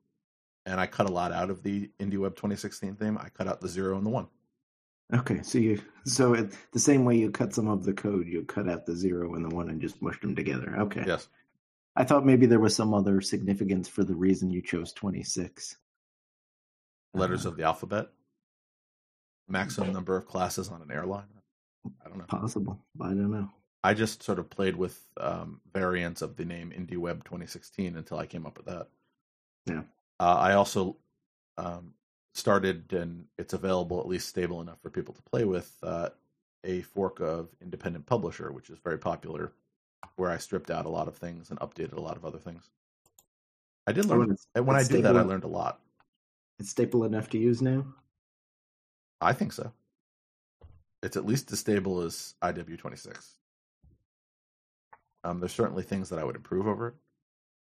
And 0.65 0.79
I 0.79 0.87
cut 0.87 1.09
a 1.09 1.11
lot 1.11 1.33
out 1.33 1.49
of 1.49 1.63
the 1.63 1.91
IndieWeb 1.99 2.37
2016 2.37 2.95
theme. 2.95 3.17
I 3.17 3.27
cut 3.27 3.49
out 3.49 3.59
the 3.59 3.67
zero 3.67 3.97
and 3.97 4.05
the 4.05 4.09
one. 4.09 4.27
Okay, 5.13 5.41
so 5.41 5.57
you 5.57 5.81
so 6.05 6.33
it, 6.33 6.51
the 6.73 6.79
same 6.79 7.05
way 7.05 7.17
you 7.17 7.31
cut 7.31 7.53
some 7.53 7.67
of 7.67 7.83
the 7.83 7.93
code, 7.93 8.27
you 8.27 8.43
cut 8.43 8.67
out 8.67 8.85
the 8.85 8.95
zero 8.95 9.35
and 9.35 9.45
the 9.49 9.55
one 9.55 9.69
and 9.69 9.81
just 9.81 10.01
mushed 10.01 10.21
them 10.21 10.35
together. 10.35 10.75
Okay. 10.79 11.03
Yes. 11.07 11.29
I 11.95 12.03
thought 12.03 12.25
maybe 12.25 12.45
there 12.45 12.59
was 12.59 12.75
some 12.75 12.93
other 12.93 13.21
significance 13.21 13.87
for 13.87 14.03
the 14.03 14.15
reason 14.15 14.51
you 14.51 14.61
chose 14.61 14.93
26. 14.93 15.77
Letters 17.13 17.45
uh, 17.45 17.49
of 17.49 17.57
the 17.57 17.63
alphabet. 17.63 18.09
Maximum 19.47 19.93
number 19.93 20.17
of 20.17 20.25
classes 20.25 20.69
on 20.69 20.81
an 20.81 20.91
airline. 20.91 21.23
I 22.05 22.09
don't 22.09 22.17
know. 22.17 22.25
Possible. 22.25 22.77
I 23.01 23.07
don't 23.07 23.31
know. 23.31 23.49
I 23.83 23.93
just 23.93 24.21
sort 24.21 24.39
of 24.39 24.49
played 24.49 24.75
with 24.75 24.99
um, 25.17 25.61
variants 25.73 26.21
of 26.21 26.35
the 26.35 26.43
name 26.43 26.71
IndieWeb 26.71 27.23
2016 27.23 27.95
until 27.95 28.19
I 28.19 28.25
came 28.25 28.45
up 28.45 28.57
with 28.57 28.67
that. 28.67 28.89
Yeah. 29.65 29.83
Uh, 30.19 30.35
I 30.35 30.53
also 30.53 30.97
um, 31.57 31.93
started, 32.38 32.93
and 32.93 33.26
it's 33.38 33.54
available 33.54 34.00
at 34.00 34.08
least 34.08 34.30
stable 34.30 34.62
enough 34.62 34.80
for 34.80 34.89
people 34.89 35.13
to 35.13 35.21
play 35.23 35.43
with, 35.43 35.76
uh, 35.84 36.10
a 36.63 36.82
fork 36.82 37.19
of 37.19 37.50
Independent 37.62 38.06
Publisher, 38.06 38.52
which 38.52 38.69
is 38.69 38.80
very 38.80 38.97
popular, 38.97 39.54
where 40.15 40.30
I 40.30 40.38
stripped 40.38 40.69
out 40.69 40.86
a 40.86 40.89
lot 40.89 41.08
of 41.08 41.15
things 41.15 41.50
and 41.50 41.60
updated 41.60 41.93
a 41.93 42.02
lot 42.02 42.17
of 42.17 42.26
other 42.26 42.39
things. 42.39 42.69
I 43.88 43.93
did 43.93 44.06
learn, 44.06 44.36
oh, 44.56 44.62
when 44.62 44.76
I 44.76 44.84
did 44.84 45.04
that, 45.04 45.15
I 45.15 45.21
learned 45.21 45.45
a 45.45 45.47
lot. 45.47 45.80
It's 46.60 46.69
stable 46.69 47.06
enough 47.06 47.30
to 47.30 47.38
use 47.38 47.62
now? 47.62 47.86
I 49.21 49.34
think 49.34 49.54
so. 49.54 49.71
It's 51.04 51.15
at 51.15 51.26
least 51.26 51.52
as 51.52 51.60
stable 51.60 52.02
as 52.02 52.36
IW26. 52.41 53.36
Um, 55.23 55.39
there's 55.39 55.54
certainly 55.54 55.84
things 55.84 56.10
that 56.10 56.19
I 56.19 56.23
would 56.23 56.36
improve 56.36 56.67
over 56.67 56.89
it, 56.89 56.95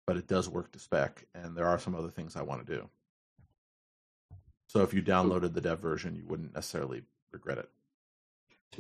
but 0.06 0.16
it 0.16 0.26
does 0.26 0.48
work 0.48 0.72
to 0.72 0.78
spec, 0.78 1.24
and 1.34 1.56
there 1.56 1.66
are 1.66 1.78
some 1.78 1.94
other 1.94 2.08
things 2.08 2.36
I 2.36 2.42
want 2.42 2.66
to 2.66 2.74
do. 2.74 2.88
So 4.66 4.82
if 4.82 4.92
you 4.92 5.02
downloaded 5.02 5.54
the 5.54 5.60
dev 5.60 5.80
version, 5.80 6.16
you 6.16 6.24
wouldn't 6.26 6.54
necessarily 6.54 7.02
regret 7.32 7.58
it. 7.58 7.68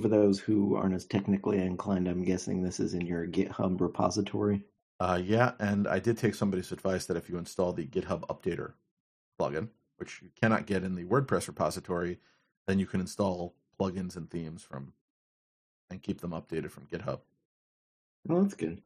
For 0.00 0.08
those 0.08 0.40
who 0.40 0.74
aren't 0.74 0.94
as 0.94 1.04
technically 1.04 1.58
inclined, 1.58 2.08
I'm 2.08 2.24
guessing 2.24 2.62
this 2.62 2.80
is 2.80 2.94
in 2.94 3.06
your 3.06 3.26
GitHub 3.26 3.80
repository. 3.80 4.62
Uh, 4.98 5.20
yeah, 5.22 5.52
and 5.60 5.86
I 5.86 5.98
did 5.98 6.18
take 6.18 6.34
somebody's 6.34 6.72
advice 6.72 7.06
that 7.06 7.16
if 7.16 7.28
you 7.28 7.38
install 7.38 7.72
the 7.72 7.86
GitHub 7.86 8.26
Updater 8.26 8.72
plugin, 9.38 9.68
which 9.96 10.20
you 10.22 10.30
cannot 10.40 10.66
get 10.66 10.82
in 10.82 10.94
the 10.94 11.04
WordPress 11.04 11.46
repository, 11.46 12.18
then 12.66 12.78
you 12.78 12.86
can 12.86 13.00
install 13.00 13.54
plugins 13.78 14.16
and 14.16 14.30
themes 14.30 14.62
from 14.62 14.92
and 15.90 16.02
keep 16.02 16.20
them 16.20 16.30
updated 16.30 16.70
from 16.70 16.86
GitHub. 16.86 17.20
Well, 18.26 18.42
that's 18.42 18.54
good. 18.54 18.82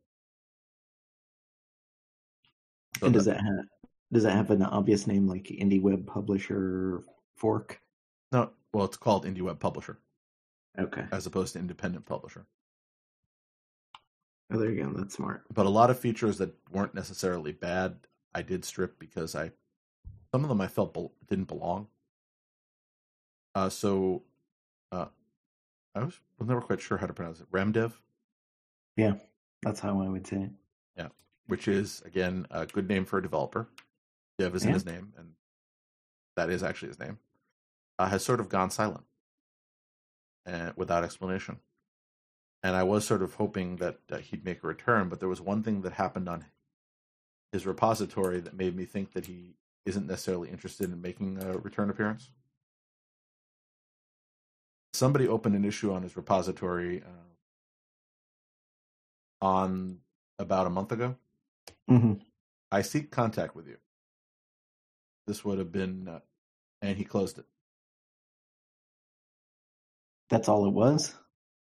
So 2.98 3.06
and 3.06 3.14
does 3.14 3.26
that, 3.26 3.36
that 3.36 3.44
have 3.44 3.64
does 4.12 4.24
it 4.24 4.32
have 4.32 4.50
an 4.50 4.62
obvious 4.62 5.06
name 5.06 5.26
like 5.26 5.44
Indie 5.44 5.82
Web 5.82 6.06
Publisher 6.06 7.02
fork? 7.36 7.80
No, 8.32 8.50
well, 8.72 8.84
it's 8.84 8.96
called 8.96 9.26
Indie 9.26 9.42
Web 9.42 9.60
Publisher. 9.60 9.98
Okay. 10.78 11.04
As 11.12 11.26
opposed 11.26 11.54
to 11.54 11.58
Independent 11.58 12.06
Publisher. 12.06 12.46
Oh, 14.50 14.58
there 14.58 14.70
you 14.70 14.82
go. 14.82 14.92
That's 14.92 15.14
smart. 15.14 15.42
But 15.52 15.66
a 15.66 15.70
lot 15.70 15.90
of 15.90 15.98
features 15.98 16.38
that 16.38 16.54
weren't 16.70 16.94
necessarily 16.94 17.52
bad, 17.52 17.96
I 18.34 18.42
did 18.42 18.64
strip 18.64 18.98
because 18.98 19.34
I 19.34 19.50
some 20.32 20.42
of 20.42 20.48
them 20.48 20.60
I 20.60 20.68
felt 20.68 20.94
be- 20.94 21.10
didn't 21.28 21.48
belong. 21.48 21.88
Uh, 23.54 23.68
so 23.68 24.22
uh, 24.92 25.06
I 25.94 26.00
was, 26.04 26.20
was 26.38 26.48
never 26.48 26.60
quite 26.60 26.80
sure 26.80 26.96
how 26.96 27.06
to 27.06 27.12
pronounce 27.12 27.40
it. 27.40 27.46
Raam 27.50 27.72
Dev. 27.72 28.00
Yeah, 28.96 29.14
that's 29.62 29.80
how 29.80 30.00
I 30.00 30.08
would 30.08 30.26
say 30.26 30.36
it. 30.36 30.50
Yeah, 30.96 31.08
which 31.46 31.68
is 31.68 32.02
again 32.06 32.46
a 32.50 32.66
good 32.66 32.88
name 32.88 33.04
for 33.04 33.18
a 33.18 33.22
developer. 33.22 33.68
Dev 34.38 34.54
is 34.54 34.64
in 34.64 34.72
his 34.72 34.86
name, 34.86 35.12
and 35.16 35.32
that 36.36 36.50
is 36.50 36.62
actually 36.62 36.88
his 36.88 37.00
name. 37.00 37.18
Uh, 37.98 38.08
has 38.08 38.24
sort 38.24 38.40
of 38.40 38.48
gone 38.48 38.70
silent, 38.70 39.04
and 40.46 40.72
without 40.76 41.04
explanation. 41.04 41.58
And 42.62 42.76
I 42.76 42.82
was 42.82 43.04
sort 43.04 43.22
of 43.22 43.34
hoping 43.34 43.76
that 43.76 43.98
uh, 44.10 44.18
he'd 44.18 44.44
make 44.44 44.62
a 44.62 44.66
return, 44.66 45.08
but 45.08 45.20
there 45.20 45.28
was 45.28 45.40
one 45.40 45.62
thing 45.62 45.82
that 45.82 45.92
happened 45.92 46.28
on 46.28 46.44
his 47.52 47.66
repository 47.66 48.40
that 48.40 48.54
made 48.54 48.76
me 48.76 48.84
think 48.84 49.12
that 49.12 49.26
he 49.26 49.54
isn't 49.86 50.06
necessarily 50.06 50.50
interested 50.50 50.92
in 50.92 51.00
making 51.00 51.42
a 51.42 51.56
return 51.58 51.88
appearance 51.88 52.30
somebody 54.98 55.28
opened 55.28 55.54
an 55.54 55.64
issue 55.64 55.92
on 55.92 56.02
his 56.02 56.16
repository 56.16 57.02
uh, 57.02 57.06
on 59.44 59.98
about 60.38 60.66
a 60.66 60.70
month 60.70 60.92
ago. 60.92 61.14
Mm-hmm. 61.90 62.14
I 62.70 62.82
seek 62.82 63.10
contact 63.10 63.56
with 63.56 63.66
you. 63.66 63.78
This 65.28 65.44
would 65.44 65.58
have 65.58 65.70
been, 65.70 66.08
uh, 66.08 66.20
and 66.82 66.96
he 66.96 67.04
closed 67.04 67.38
it. 67.38 67.44
That's 70.30 70.48
all 70.48 70.66
it 70.66 70.72
was. 70.72 71.14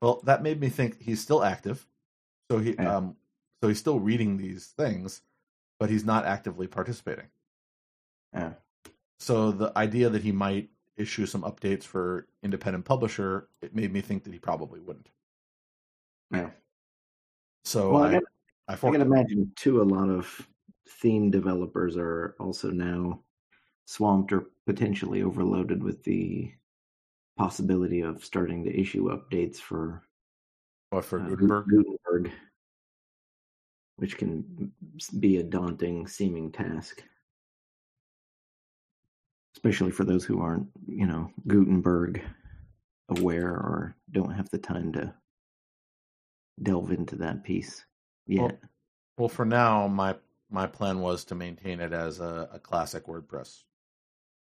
Well, 0.01 0.21
that 0.25 0.41
made 0.41 0.59
me 0.59 0.69
think 0.69 0.99
he's 0.99 1.21
still 1.21 1.43
active. 1.43 1.85
So 2.49 2.57
he, 2.57 2.73
yeah. 2.73 2.97
um, 2.97 3.15
so 3.61 3.69
he's 3.69 3.79
still 3.79 3.99
reading 3.99 4.35
these 4.35 4.73
things, 4.75 5.21
but 5.79 5.91
he's 5.91 6.03
not 6.03 6.25
actively 6.25 6.65
participating. 6.65 7.27
Yeah. 8.33 8.53
So 9.19 9.51
the 9.51 9.71
idea 9.77 10.09
that 10.09 10.23
he 10.23 10.31
might 10.31 10.69
issue 10.97 11.27
some 11.27 11.43
updates 11.43 11.83
for 11.83 12.27
independent 12.41 12.85
publisher, 12.85 13.47
it 13.61 13.75
made 13.75 13.93
me 13.93 14.01
think 14.01 14.23
that 14.23 14.33
he 14.33 14.39
probably 14.39 14.79
wouldn't. 14.79 15.09
Yeah. 16.33 16.49
So 17.63 17.91
well, 17.91 18.03
I, 18.05 18.15
I, 18.15 18.19
I, 18.69 18.73
I 18.73 18.75
can 18.75 19.01
imagine 19.01 19.51
too. 19.55 19.81
A 19.81 19.83
lot 19.83 20.09
of 20.09 20.47
theme 20.89 21.29
developers 21.29 21.95
are 21.95 22.35
also 22.39 22.71
now 22.71 23.21
swamped 23.91 24.31
or 24.31 24.45
potentially 24.65 25.21
overloaded 25.23 25.83
with 25.83 26.03
the 26.03 26.51
possibility 27.37 28.01
of 28.01 28.23
starting 28.23 28.63
to 28.63 28.79
issue 28.79 29.09
updates 29.09 29.57
for 29.57 30.03
what 30.91 31.05
for 31.05 31.19
uh, 31.19 31.29
Gutenberg? 31.29 31.65
Gutenberg, 31.67 32.31
which 33.97 34.17
can 34.17 34.71
be 35.19 35.37
a 35.37 35.43
daunting 35.43 36.07
seeming 36.07 36.51
task 36.51 37.03
especially 39.55 39.91
for 39.91 40.03
those 40.03 40.23
who 40.23 40.41
aren't, 40.41 40.67
you 40.87 41.05
know, 41.05 41.31
Gutenberg 41.47 42.21
aware 43.09 43.51
or 43.51 43.95
don't 44.11 44.31
have 44.31 44.49
the 44.49 44.57
time 44.57 44.91
to 44.93 45.13
delve 46.63 46.91
into 46.91 47.15
that 47.17 47.43
piece 47.43 47.85
yet. 48.27 48.41
Well, 48.41 48.59
well 49.17 49.29
for 49.29 49.45
now, 49.45 49.87
my 49.87 50.15
my 50.49 50.67
plan 50.67 50.99
was 50.99 51.23
to 51.25 51.35
maintain 51.35 51.79
it 51.79 51.93
as 51.93 52.19
a, 52.19 52.49
a 52.51 52.59
classic 52.59 53.05
WordPress. 53.05 53.63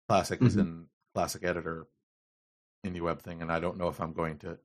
Classic 0.10 0.39
mm-hmm. 0.39 0.48
is 0.48 0.56
in 0.58 0.86
classic 1.13 1.43
editor 1.43 1.86
indie 2.84 3.00
web 3.00 3.22
thing, 3.22 3.43
and 3.43 3.52
I 3.52 3.60
don't 3.60 3.78
know 3.78 3.89
if 3.89 4.02
I'm 4.02 4.13
going 4.13 4.39
to. 4.39 4.58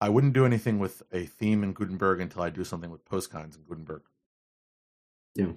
I 0.00 0.08
wouldn't 0.08 0.32
do 0.32 0.46
anything 0.46 0.78
with 0.78 1.02
a 1.12 1.26
theme 1.26 1.62
in 1.62 1.74
Gutenberg 1.74 2.20
until 2.22 2.42
I 2.42 2.48
do 2.48 2.64
something 2.64 2.90
with 2.90 3.04
Post 3.04 3.30
Kinds 3.30 3.56
in 3.56 3.62
Gutenberg. 3.62 4.02
Yeah. 5.34 5.52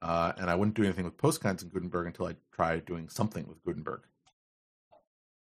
Uh, 0.00 0.32
and 0.36 0.48
I 0.50 0.54
wouldn't 0.54 0.76
do 0.76 0.84
anything 0.84 1.04
with 1.04 1.16
Post 1.16 1.40
Kinds 1.40 1.64
in 1.64 1.68
Gutenberg 1.68 2.06
until 2.06 2.26
I 2.26 2.36
tried 2.52 2.84
doing 2.84 3.08
something 3.08 3.46
with 3.48 3.62
Gutenberg. 3.64 4.02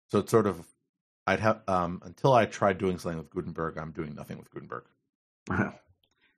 So 0.08 0.20
it's 0.20 0.30
sort 0.30 0.46
of, 0.46 0.66
I'd 1.26 1.40
have 1.40 1.60
um, 1.68 2.00
until 2.04 2.32
I 2.32 2.46
tried 2.46 2.78
doing 2.78 2.98
something 2.98 3.18
with 3.18 3.30
Gutenberg, 3.30 3.76
I'm 3.76 3.92
doing 3.92 4.14
nothing 4.14 4.38
with 4.38 4.50
Gutenberg. 4.50 4.84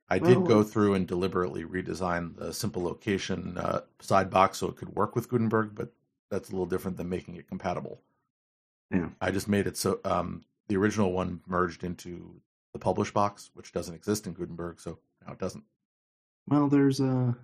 I 0.08 0.18
did 0.18 0.46
go 0.46 0.62
through 0.62 0.94
and 0.94 1.06
deliberately 1.06 1.64
redesign 1.64 2.36
the 2.36 2.52
simple 2.52 2.82
location 2.82 3.58
uh, 3.58 3.80
side 4.00 4.30
box 4.30 4.58
so 4.58 4.68
it 4.68 4.76
could 4.76 4.94
work 4.96 5.14
with 5.14 5.28
Gutenberg, 5.28 5.74
but 5.74 5.92
that's 6.30 6.48
a 6.48 6.52
little 6.52 6.66
different 6.66 6.96
than 6.96 7.08
making 7.08 7.36
it 7.36 7.48
compatible. 7.48 8.00
Yeah. 8.90 9.08
I 9.20 9.30
just 9.30 9.48
made 9.48 9.66
it 9.66 9.76
so 9.76 10.00
um, 10.04 10.42
the 10.68 10.76
original 10.76 11.12
one 11.12 11.40
merged 11.46 11.84
into 11.84 12.40
the 12.72 12.78
publish 12.78 13.10
box, 13.10 13.50
which 13.54 13.72
doesn't 13.72 13.94
exist 13.94 14.26
in 14.26 14.32
Gutenberg, 14.32 14.80
so 14.80 14.98
now 15.26 15.32
it 15.32 15.38
doesn't. 15.38 15.64
Well, 16.48 16.68
there's 16.68 17.00
a 17.00 17.36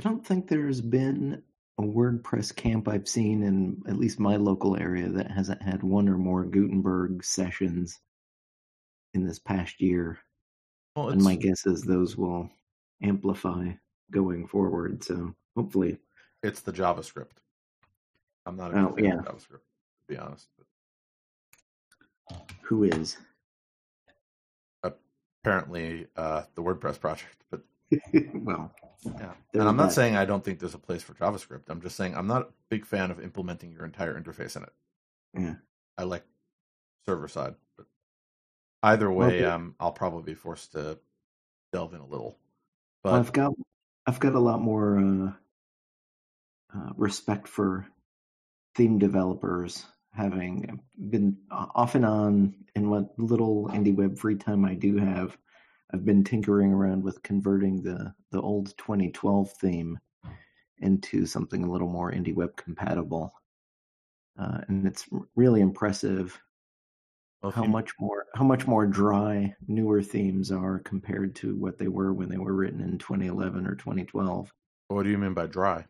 I 0.00 0.02
don't 0.02 0.24
think 0.24 0.48
there's 0.48 0.80
been 0.80 1.42
a 1.78 1.82
WordPress 1.82 2.54
camp 2.54 2.88
I've 2.88 3.08
seen 3.08 3.42
in 3.42 3.82
at 3.86 3.98
least 3.98 4.18
my 4.18 4.36
local 4.36 4.76
area 4.76 5.08
that 5.08 5.30
hasn't 5.30 5.62
had 5.62 5.82
one 5.82 6.08
or 6.08 6.16
more 6.16 6.44
Gutenberg 6.44 7.22
sessions 7.24 8.00
in 9.14 9.26
this 9.26 9.38
past 9.38 9.80
year. 9.80 10.18
Well, 10.94 11.10
and 11.10 11.22
my 11.22 11.36
guess 11.36 11.66
is 11.66 11.82
those 11.82 12.16
will 12.16 12.50
amplify 13.02 13.72
going 14.10 14.46
forward. 14.46 15.04
So 15.04 15.34
hopefully, 15.54 15.98
it's 16.42 16.60
the 16.60 16.72
JavaScript. 16.72 17.38
I'm 18.46 18.56
not 18.56 18.72
a 18.72 18.76
Oh, 18.76 18.94
fan 18.96 19.04
yeah. 19.04 19.14
of 19.14 19.20
JavaScript, 19.20 19.60
to 19.60 20.06
be 20.08 20.16
honest. 20.18 20.48
But 20.58 20.66
Who 22.64 22.84
is? 22.84 23.16
apparently, 25.44 26.08
uh, 26.16 26.42
the 26.54 26.62
WordPress 26.62 27.00
project. 27.00 27.44
But 27.50 27.62
well, 28.34 28.72
yeah, 29.18 29.34
and 29.58 29.68
I'm 29.68 29.76
not 29.76 29.90
that. 29.90 29.92
saying 29.92 30.16
I 30.16 30.24
don't 30.24 30.44
think 30.44 30.58
there's 30.58 30.74
a 30.74 30.78
place 30.78 31.02
for 31.02 31.14
JavaScript. 31.14 31.64
I'm 31.68 31.80
just 31.82 31.96
saying 31.96 32.16
I'm 32.16 32.26
not 32.26 32.42
a 32.42 32.48
big 32.70 32.86
fan 32.86 33.10
of 33.10 33.20
implementing 33.20 33.72
your 33.72 33.84
entire 33.84 34.20
interface 34.20 34.56
in 34.56 34.62
it. 34.64 34.72
yeah. 35.34 35.54
I 35.98 36.04
like 36.04 36.24
server 37.06 37.28
side, 37.28 37.54
but 37.76 37.86
either 38.82 39.10
way, 39.10 39.44
um, 39.44 39.74
I'll 39.80 39.92
probably 39.92 40.22
be 40.22 40.34
forced 40.34 40.72
to 40.72 40.98
delve 41.72 41.94
in 41.94 42.00
a 42.00 42.06
little. 42.06 42.38
Well, 43.08 43.14
But 43.14 43.20
I've 43.20 43.32
got 43.32 43.52
I've 44.06 44.20
got 44.20 44.34
a 44.34 44.40
lot 44.40 44.60
more 44.60 44.98
uh, 44.98 45.32
uh, 46.78 46.92
respect 46.96 47.48
for 47.48 47.86
theme 48.76 48.98
developers, 48.98 49.86
having 50.12 50.80
been 51.10 51.38
off 51.50 51.94
and 51.94 52.04
on 52.06 52.54
in 52.74 52.90
what 52.90 53.18
little 53.18 53.68
indie 53.68 53.94
web 53.94 54.18
free 54.18 54.36
time 54.36 54.64
I 54.64 54.74
do 54.74 54.96
have. 54.96 55.36
I've 55.92 56.04
been 56.04 56.24
tinkering 56.24 56.72
around 56.72 57.02
with 57.04 57.22
converting 57.22 57.82
the 57.82 58.14
the 58.32 58.40
old 58.42 58.76
2012 58.78 59.50
theme 59.52 59.98
into 60.78 61.26
something 61.26 61.64
a 61.64 61.70
little 61.70 61.88
more 61.88 62.12
indie 62.12 62.34
web 62.34 62.56
compatible, 62.56 63.34
uh, 64.38 64.60
and 64.68 64.86
it's 64.86 65.08
really 65.34 65.60
impressive 65.60 66.40
well, 67.42 67.52
how 67.52 67.64
you- 67.64 67.70
much 67.70 67.92
more 67.98 68.26
how 68.34 68.44
much 68.44 68.66
more 68.68 68.86
dry 68.86 69.52
newer 69.66 70.00
themes 70.02 70.52
are 70.52 70.78
compared 70.78 71.34
to 71.34 71.56
what 71.56 71.76
they 71.78 71.88
were 71.88 72.12
when 72.12 72.28
they 72.28 72.38
were 72.38 72.54
written 72.54 72.80
in 72.80 72.98
2011 72.98 73.66
or 73.66 73.74
2012 73.74 74.52
what 74.88 75.04
do 75.04 75.10
you 75.10 75.18
mean 75.18 75.32
by 75.34 75.46
dry? 75.46 75.86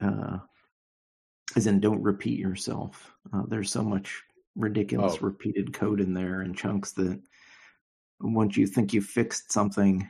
uh 0.00 0.38
as 1.56 1.66
in 1.66 1.80
don't 1.80 2.02
repeat 2.02 2.38
yourself 2.38 3.12
uh, 3.32 3.42
there's 3.48 3.70
so 3.70 3.82
much 3.82 4.22
ridiculous 4.56 5.14
Oh. 5.20 5.26
repeated 5.26 5.72
code 5.72 6.00
in 6.00 6.12
there 6.14 6.40
and 6.42 6.56
chunks 6.56 6.92
that 6.92 7.20
once 8.20 8.56
you 8.56 8.66
think 8.66 8.92
you 8.92 9.00
fixed 9.00 9.50
something 9.52 10.08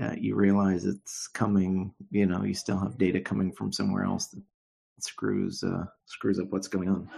uh, 0.00 0.14
you 0.18 0.34
realize 0.34 0.84
it's 0.84 1.28
coming 1.28 1.92
you 2.10 2.26
know 2.26 2.42
you 2.44 2.54
still 2.54 2.78
have 2.78 2.98
data 2.98 3.20
coming 3.20 3.52
from 3.52 3.72
somewhere 3.72 4.04
else 4.04 4.26
that 4.28 4.42
screws 4.98 5.62
uh 5.62 5.84
screws 6.06 6.38
up 6.40 6.48
what's 6.50 6.68
going 6.68 6.88
on 6.88 7.08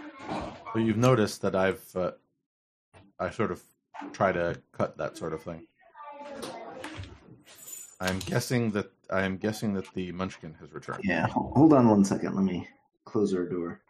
Well, 0.75 0.83
you've 0.83 0.97
noticed 0.97 1.41
that 1.43 1.55
I've 1.55 1.83
uh, 1.95 2.11
I 3.19 3.29
sort 3.29 3.51
of 3.51 3.61
try 4.11 4.31
to 4.33 4.59
cut 4.73 4.97
that 4.97 5.17
sort 5.17 5.33
of 5.33 5.41
thing. 5.43 5.65
I'm 8.01 8.19
guessing 8.19 8.71
that 8.71 8.91
I 9.11 9.23
am 9.23 9.37
guessing 9.37 9.73
that 9.75 9.93
the 9.93 10.11
Munchkin 10.11 10.55
has 10.59 10.71
returned. 10.73 11.01
yeah 11.03 11.27
hold 11.27 11.73
on 11.73 11.87
one 11.89 12.03
second 12.05 12.35
let 12.35 12.43
me 12.43 12.67
close 13.09 13.33
our 13.33 13.47
door 13.47 13.81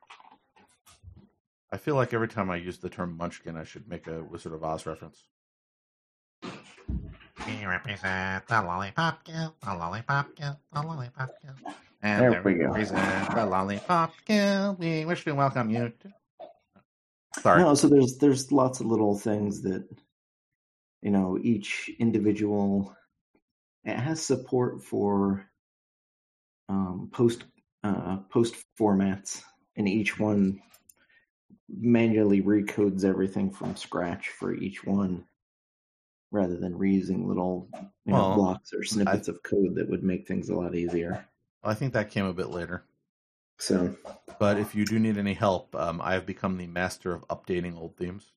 I 1.72 1.78
feel 1.78 1.96
like 1.96 2.14
every 2.14 2.28
time 2.28 2.50
I 2.50 2.56
use 2.56 2.80
the 2.80 2.90
term 2.90 3.16
Munchkin, 3.16 3.56
I 3.56 3.64
should 3.64 3.88
make 3.88 4.08
a 4.08 4.24
Wizard 4.24 4.54
of 4.54 4.64
Oz 4.64 4.88
reference. 4.88 5.28
We 6.42 7.66
represent 7.66 8.48
the 8.48 8.62
lollipop 8.64 9.24
guild, 9.24 9.54
the 9.64 9.76
lollipop 9.76 10.36
guild, 10.36 10.58
the 10.74 10.82
lollipop 10.82 11.30
guild. 11.42 11.76
And 12.02 12.34
There 12.34 12.42
we 12.42 12.56
go. 12.56 12.70
represent 12.70 13.36
the 13.36 13.46
lollipop 13.46 14.14
guild. 14.26 14.80
We 14.80 15.06
wish 15.06 15.24
to 15.26 15.34
welcome 15.34 15.70
you 15.70 15.94
to 16.02 16.14
Sorry. 17.42 17.62
No, 17.62 17.76
so 17.76 17.88
there's 17.88 18.18
there's 18.18 18.52
lots 18.52 18.80
of 18.80 18.88
little 18.88 19.16
things 19.18 19.62
that 19.62 19.88
you 21.02 21.12
know 21.12 21.38
each 21.42 21.90
individual 22.00 22.96
it 23.84 23.96
has 23.96 24.26
support 24.26 24.84
for 24.84 25.46
um, 26.68 27.10
post 27.14 27.44
uh, 27.84 28.18
post 28.30 28.56
formats, 28.80 29.42
and 29.76 29.88
each 29.88 30.20
one 30.20 30.62
manually 31.70 32.42
recodes 32.42 33.06
everything 33.06 33.52
from 33.52 33.76
scratch 33.76 34.30
for 34.30 34.54
each 34.54 34.84
one, 34.84 35.26
rather 36.32 36.58
than 36.58 36.78
reusing 36.78 37.26
little 37.26 37.70
you 38.06 38.14
know, 38.14 38.18
Well, 38.18 38.36
blocks 38.36 38.74
or 38.74 38.84
snippets 38.84 39.28
of 39.28 39.42
code 39.44 39.76
that 39.76 39.90
would 39.90 40.04
make 40.04 40.28
things 40.28 40.50
a 40.50 40.56
lot 40.56 40.76
easier. 40.76 41.26
I 41.64 41.74
think 41.74 41.94
that 41.94 42.10
came 42.10 42.26
a 42.26 42.34
bit 42.34 42.50
later. 42.50 42.84
So 43.58 43.96
But 44.40 44.58
if 44.58 44.74
you 44.74 44.86
do 44.86 45.00
need 45.00 45.18
any 45.18 45.34
help, 45.34 45.76
um, 45.76 46.00
I 46.02 46.14
have 46.14 46.26
become 46.26 46.58
the 46.58 46.68
master 46.68 47.14
of 47.14 47.28
updating 47.28 47.78
old 47.78 47.98
themes. 47.98 48.32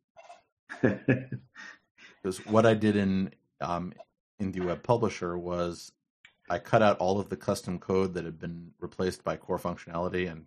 Because 2.23 2.45
what 2.47 2.67
I 2.67 2.75
did 2.75 2.97
in 2.97 3.33
um, 3.61 3.93
in 4.39 4.53
the 4.53 4.61
Web 4.61 4.83
Publisher 4.83 5.37
was 5.37 5.93
I 6.53 6.59
cut 6.59 6.83
out 6.83 6.99
all 6.99 7.19
of 7.19 7.31
the 7.31 7.37
custom 7.37 7.79
code 7.79 8.13
that 8.13 8.27
had 8.27 8.39
been 8.39 8.73
replaced 8.79 9.25
by 9.25 9.39
core 9.39 9.59
functionality 9.59 10.31
and 10.31 10.45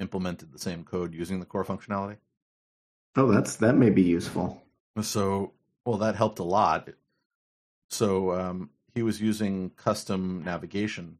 implemented 0.00 0.50
the 0.50 0.58
same 0.58 0.82
code 0.82 1.12
using 1.12 1.40
the 1.40 1.46
core 1.46 1.64
functionality. 1.64 2.16
oh, 3.16 3.30
that's 3.30 3.56
that 3.56 3.74
may 3.74 3.90
be 3.90 4.02
useful. 4.02 4.62
So, 5.02 5.52
well, 5.84 5.98
that 5.98 6.16
helped 6.16 6.38
a 6.38 6.42
lot. 6.42 6.88
So 7.90 8.32
um, 8.32 8.70
he 8.94 9.02
was 9.02 9.20
using 9.20 9.70
custom 9.76 10.42
navigation 10.42 11.18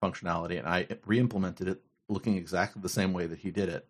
functionality, 0.00 0.56
and 0.56 0.68
I 0.68 0.86
re-implemented 1.04 1.66
it 1.66 1.82
looking 2.08 2.36
exactly 2.36 2.80
the 2.80 2.88
same 2.88 3.12
way 3.12 3.26
that 3.26 3.40
he 3.40 3.50
did 3.50 3.68
it, 3.68 3.88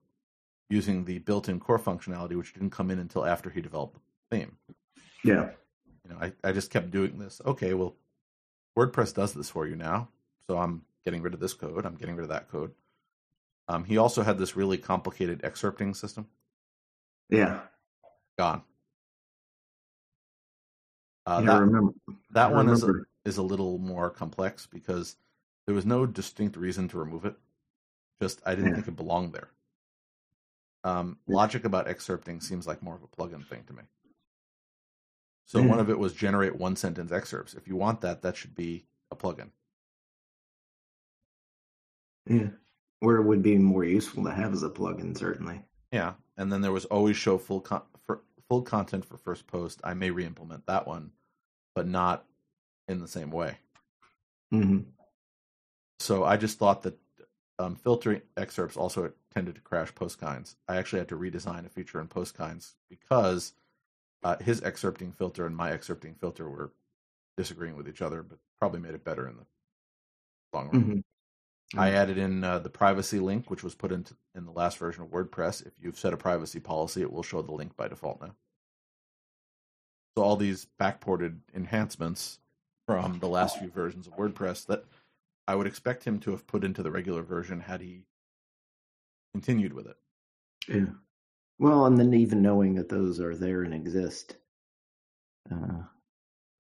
using 0.70 1.04
the 1.04 1.18
built-in 1.18 1.60
core 1.60 1.78
functionality, 1.78 2.36
which 2.36 2.54
didn't 2.54 2.70
come 2.70 2.90
in 2.90 2.98
until 2.98 3.26
after 3.26 3.50
he 3.50 3.60
developed 3.60 3.96
the 4.30 4.36
theme. 4.38 4.56
Yeah. 5.22 5.50
You 6.04 6.14
know, 6.14 6.16
I, 6.22 6.32
I 6.42 6.52
just 6.52 6.70
kept 6.70 6.90
doing 6.90 7.18
this. 7.18 7.42
Okay, 7.44 7.74
well, 7.74 7.96
WordPress 8.79 9.12
does 9.12 9.35
this 9.35 9.51
for 9.51 9.66
you 9.66 9.74
now, 9.74 10.09
so 10.47 10.57
I'm 10.57 10.83
getting 11.05 11.20
rid 11.20 11.35
of 11.35 11.41
this 11.41 11.53
code. 11.53 11.85
I'm 11.85 11.97
getting 11.97 12.14
rid 12.14 12.22
of 12.22 12.29
that 12.29 12.49
code. 12.49 12.70
Um, 13.66 13.83
he 13.85 13.99
also 13.99 14.22
had 14.22 14.39
this 14.39 14.55
really 14.57 14.79
complicated 14.79 15.43
excerpting 15.43 15.97
system. 15.97 16.29
Yeah. 17.29 17.61
Gone. 18.39 18.62
Uh, 21.26 21.43
Yeah, 21.45 21.51
I 21.51 21.55
that, 21.57 21.61
remember. 21.61 21.93
that 22.31 22.51
I 22.51 22.55
one 22.55 22.68
is 22.68 22.85
a, 22.85 22.93
is 23.24 23.37
a 23.39 23.43
little 23.43 23.79
more 23.79 24.11
complex 24.11 24.66
because 24.66 25.16
there 25.66 25.74
was 25.74 25.85
no 25.85 26.07
distinct 26.07 26.57
reason 26.57 26.89
to 26.89 26.99
remove 26.99 27.24
it. 27.24 27.35
Just 28.22 28.41
I 28.47 28.55
didn't 28.55 28.68
Yeah. 28.70 28.74
think 28.76 28.89
it 28.89 28.97
belonged 28.97 29.33
there. 29.33 29.51
Um, 30.85 31.18
Yeah. 31.26 31.35
logic 31.35 31.64
about 31.64 31.89
excerpting 31.89 32.41
seems 32.41 32.66
like 32.66 32.81
more 32.81 32.95
of 32.95 33.03
a 33.03 33.09
plugin 33.09 33.45
thing 33.49 33.64
to 33.64 33.72
me. 33.72 33.83
So 35.49 35.61
Yeah. 35.61 35.66
one 35.66 35.80
of 35.80 35.88
it 35.88 35.99
was 35.99 36.12
generate 36.12 36.57
one 36.57 36.76
sentence 36.76 37.11
excerpts. 37.11 37.55
If 37.55 37.66
you 37.66 37.74
want 37.74 38.03
that, 38.03 38.20
that 38.20 38.36
should 38.36 38.55
be 38.55 38.84
a 39.11 39.16
plugin. 39.16 39.51
Yeah. 42.26 42.51
Where 43.01 43.16
it 43.16 43.22
would 43.24 43.42
be 43.42 43.57
more 43.57 43.82
useful 43.84 44.24
to 44.24 44.30
have 44.30 44.53
as 44.53 44.62
a 44.62 44.68
plugin, 44.68 45.16
certainly. 45.16 45.62
Yeah, 45.90 46.14
and 46.36 46.53
then 46.53 46.61
there 46.61 46.72
was 46.72 46.84
always 46.84 47.16
show 47.16 47.38
full 47.38 47.62
con- 47.62 47.82
full 48.49 48.62
content 48.62 49.07
for 49.07 49.16
first 49.16 49.46
post. 49.46 49.80
I 49.84 49.94
may 49.94 50.11
re-implement 50.11 50.66
that 50.66 50.86
one, 50.86 51.12
but 51.74 51.86
not 51.86 52.26
in 52.86 53.01
the 53.01 53.09
same 53.09 53.30
way. 53.30 53.57
hmm 54.51 54.80
So 55.99 56.24
I 56.24 56.36
just 56.36 56.59
thought 56.59 56.82
that 56.82 56.99
um, 57.59 57.74
filtering 57.74 58.20
excerpts 58.36 58.76
also 58.76 59.12
tended 59.32 59.55
to 59.55 59.61
crash 59.62 59.94
Post 59.94 60.18
Kinds. 60.20 60.57
I 60.68 60.76
actually 60.76 60.99
had 61.01 61.09
to 61.09 61.16
redesign 61.18 61.64
a 61.66 61.68
feature 61.70 62.01
in 62.01 62.07
Post 62.09 62.34
Kinds 62.34 62.76
because 62.90 63.53
uh, 64.22 64.36
his 64.38 64.60
excerpting 64.62 65.12
filter 65.12 65.46
and 65.46 65.56
my 65.56 65.70
excerpting 65.70 66.14
filter 66.18 66.48
were 66.48 66.72
disagreeing 67.36 67.76
with 67.76 67.88
each 67.88 68.02
other, 68.02 68.22
but 68.22 68.38
probably 68.58 68.80
made 68.80 68.94
it 68.94 69.04
better 69.04 69.28
in 69.28 69.36
the 69.36 69.46
long 70.52 70.68
run. 70.68 70.82
hmm 70.82 70.98
I 71.76 71.90
added 71.90 72.16
in 72.16 72.42
uh, 72.44 72.60
the 72.60 72.70
privacy 72.70 73.20
link, 73.20 73.50
which 73.50 73.62
was 73.62 73.74
put 73.74 73.92
into 73.92 74.16
in 74.34 74.46
the 74.46 74.50
last 74.52 74.78
version 74.78 75.02
of 75.02 75.10
WordPress. 75.10 75.66
If 75.66 75.74
you've 75.78 75.98
set 75.98 76.14
a 76.14 76.16
privacy 76.16 76.60
policy, 76.60 77.02
it 77.02 77.12
will 77.12 77.22
show 77.22 77.42
the 77.42 77.52
link 77.52 77.76
by 77.76 77.88
default 77.88 78.22
now. 78.22 78.34
So 80.16 80.24
all 80.24 80.36
these 80.36 80.66
backported 80.80 81.36
enhancements 81.54 82.38
from 82.86 83.18
the 83.18 83.28
last 83.28 83.58
few 83.58 83.68
versions 83.68 84.06
of 84.06 84.16
WordPress 84.16 84.66
that 84.66 84.84
I 85.46 85.54
would 85.54 85.66
expect 85.66 86.04
him 86.04 86.18
to 86.20 86.30
have 86.30 86.46
put 86.46 86.64
into 86.64 86.82
the 86.82 86.90
regular 86.90 87.22
version 87.22 87.60
had 87.60 87.82
he 87.82 88.04
continued 89.34 89.74
with 89.74 89.86
it. 89.86 89.96
Yeah. 90.66 90.86
Well, 91.59 91.86
and 91.86 91.98
then 91.98 92.14
even 92.14 92.42
knowing 92.42 92.74
that 92.76 92.88
those 92.88 93.20
are 93.20 93.34
there 93.34 93.62
and 93.62 93.74
exist, 93.74 94.36
uh, 95.50 95.82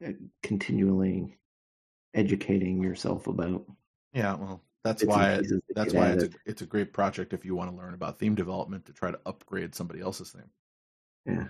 uh, 0.04 0.12
continually 0.42 1.38
educating 2.14 2.82
yourself 2.82 3.26
about. 3.28 3.64
Yeah, 4.12 4.34
well, 4.34 4.60
that's 4.82 5.04
why 5.04 5.36
that 5.36 5.62
that's 5.74 5.94
why 5.94 6.08
it's 6.10 6.24
a, 6.24 6.30
it's 6.46 6.62
a 6.62 6.66
great 6.66 6.92
project 6.92 7.32
if 7.32 7.44
you 7.44 7.54
want 7.54 7.70
to 7.70 7.76
learn 7.76 7.94
about 7.94 8.18
theme 8.18 8.34
development 8.34 8.86
to 8.86 8.92
try 8.92 9.10
to 9.10 9.20
upgrade 9.26 9.74
somebody 9.74 10.00
else's 10.00 10.30
theme. 10.30 10.50
Yeah. 11.26 11.46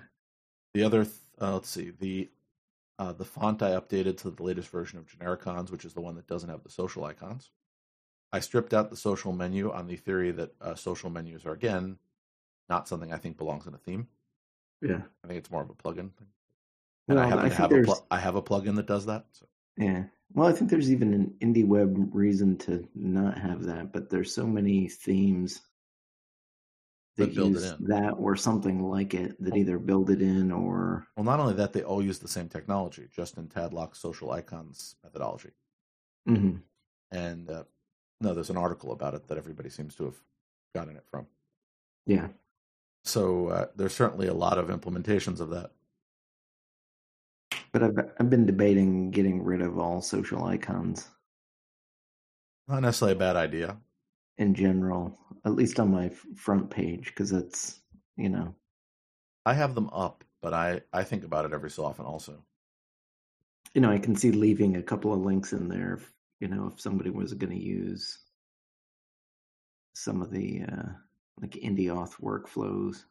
The 0.74 0.82
other, 0.82 1.04
th- 1.04 1.16
uh, 1.40 1.54
let's 1.54 1.70
see, 1.70 1.92
the 1.98 2.28
uh, 2.98 3.12
the 3.12 3.24
font 3.24 3.62
I 3.62 3.70
updated 3.70 4.18
to 4.18 4.30
the 4.30 4.42
latest 4.42 4.68
version 4.68 4.98
of 4.98 5.06
Genericons, 5.06 5.70
which 5.70 5.84
is 5.84 5.94
the 5.94 6.00
one 6.00 6.16
that 6.16 6.26
doesn't 6.26 6.50
have 6.50 6.64
the 6.64 6.70
social 6.70 7.04
icons. 7.04 7.50
I 8.32 8.40
stripped 8.40 8.74
out 8.74 8.90
the 8.90 8.96
social 8.96 9.32
menu 9.32 9.72
on 9.72 9.86
the 9.86 9.96
theory 9.96 10.32
that 10.32 10.52
uh, 10.60 10.74
social 10.74 11.08
menus 11.08 11.46
are 11.46 11.52
again 11.52 11.96
not 12.68 12.88
something 12.88 13.12
I 13.12 13.16
think 13.18 13.36
belongs 13.38 13.66
in 13.66 13.74
a 13.74 13.78
theme. 13.78 14.06
Yeah. 14.82 15.02
I 15.24 15.26
think 15.26 15.38
it's 15.38 15.50
more 15.50 15.62
of 15.62 15.70
a 15.70 15.74
plugin 15.74 16.12
thing. 16.14 16.28
And 17.08 17.16
Well, 17.16 17.24
I 17.24 17.28
happen 17.28 17.44
I 17.46 17.48
to 17.48 17.54
have 17.54 17.72
a 17.72 17.82
pl- 17.82 18.06
I 18.10 18.18
have 18.18 18.36
a 18.36 18.42
plugin 18.42 18.76
that 18.76 18.86
does 18.86 19.06
that. 19.06 19.26
So. 19.32 19.46
yeah. 19.76 20.04
Well, 20.34 20.46
I 20.46 20.52
think 20.52 20.70
there's 20.70 20.92
even 20.92 21.14
an 21.14 21.34
indie 21.40 21.66
web 21.66 21.96
reason 22.14 22.56
to 22.58 22.86
not 22.94 23.38
have 23.38 23.62
that, 23.64 23.92
but 23.92 24.10
there's 24.10 24.34
so 24.34 24.46
many 24.46 24.86
themes 24.88 25.62
that 27.16 27.34
That 27.34 27.46
use 27.46 27.64
in. 27.72 27.84
that 27.86 28.10
or 28.18 28.36
something 28.36 28.82
like 28.82 29.14
it 29.14 29.42
that 29.42 29.56
either 29.56 29.78
build 29.78 30.10
it 30.10 30.20
in 30.20 30.52
or 30.52 31.06
Well, 31.16 31.24
not 31.24 31.40
only 31.40 31.54
that, 31.54 31.72
they 31.72 31.82
all 31.82 32.02
use 32.04 32.18
the 32.18 32.28
same 32.28 32.48
technology, 32.48 33.08
Justin 33.10 33.48
Tadlock's 33.48 33.98
social 33.98 34.30
icons 34.30 34.94
methodology. 35.02 35.50
Mhm. 36.28 36.60
And 37.10 37.48
uh, 37.50 37.64
no, 38.20 38.34
there's 38.34 38.50
an 38.50 38.56
article 38.58 38.92
about 38.92 39.14
it 39.14 39.26
that 39.28 39.38
everybody 39.38 39.70
seems 39.70 39.94
to 39.96 40.04
have 40.04 40.16
gotten 40.74 40.94
it 40.96 41.06
from. 41.10 41.26
yeah. 42.06 42.28
So 43.04 43.48
uh, 43.48 43.66
there's 43.74 43.94
certainly 43.94 44.28
a 44.28 44.34
lot 44.34 44.56
of 44.58 44.68
implementations 44.68 45.40
of 45.40 45.50
that. 45.50 45.72
But 47.72 47.82
I've 47.82 47.98
I've 48.20 48.28
been 48.28 48.44
debating 48.44 49.10
getting 49.10 49.42
rid 49.42 49.62
of 49.62 49.78
all 49.78 50.02
social 50.02 50.44
icons 50.44 51.08
Not 52.68 52.82
necessarily 52.82 53.16
a 53.16 53.18
bad 53.18 53.34
idea. 53.36 53.80
in 54.38 54.54
general, 54.54 55.18
at 55.44 55.54
least 55.54 55.78
on 55.78 55.90
my 55.90 56.08
front 56.34 56.70
page, 56.70 57.06
because 57.06 57.30
that's 57.30 57.80
you 58.16 58.28
know 58.30 58.54
I 59.44 59.54
have 59.54 59.74
them 59.74 59.88
up, 59.90 60.22
but 60.40 60.54
I, 60.54 60.82
I 60.92 61.02
think 61.02 61.24
about 61.24 61.44
it 61.44 61.52
every 61.52 61.70
so 61.70 61.84
often 61.84 62.04
also. 62.06 62.44
you 63.74 63.80
know 63.80 63.90
I 63.90 63.98
can 63.98 64.14
see 64.16 64.30
leaving 64.30 64.76
a 64.76 64.82
couple 64.82 65.12
of 65.12 65.20
links 65.20 65.52
in 65.52 65.68
there. 65.68 65.94
If, 65.94 66.12
you 66.40 66.48
know, 66.48 66.68
if 66.72 66.80
somebody 66.80 67.10
was 67.10 67.32
going 67.34 67.56
to 67.56 67.62
use 67.64 68.18
some 69.94 70.22
of 70.22 70.30
the 70.30 70.62
uh, 70.62 70.92
like 71.40 71.52
indie 71.52 71.86
auth 71.86 72.20
workflows 72.20 73.04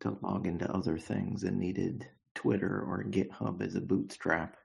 to 0.00 0.16
log 0.22 0.46
into 0.46 0.70
other 0.72 0.98
things 0.98 1.44
and 1.44 1.58
needed 1.58 2.08
Twitter 2.34 2.82
or 2.82 3.04
GitHub 3.04 3.62
as 3.62 3.74
a 3.74 3.80
bootstrap. 3.80 4.56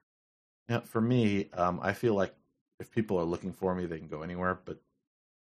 Yeah, 0.69 0.79
for 0.81 1.01
me, 1.01 1.49
um, 1.51 1.79
I 1.81 1.93
feel 1.93 2.13
like 2.15 2.33
if 2.79 2.91
people 2.91 3.19
are 3.19 3.25
looking 3.25 3.53
for 3.53 3.75
me, 3.75 3.85
they 3.85 3.97
can 3.97 4.07
go 4.07 4.21
anywhere, 4.21 4.59
but 4.65 4.81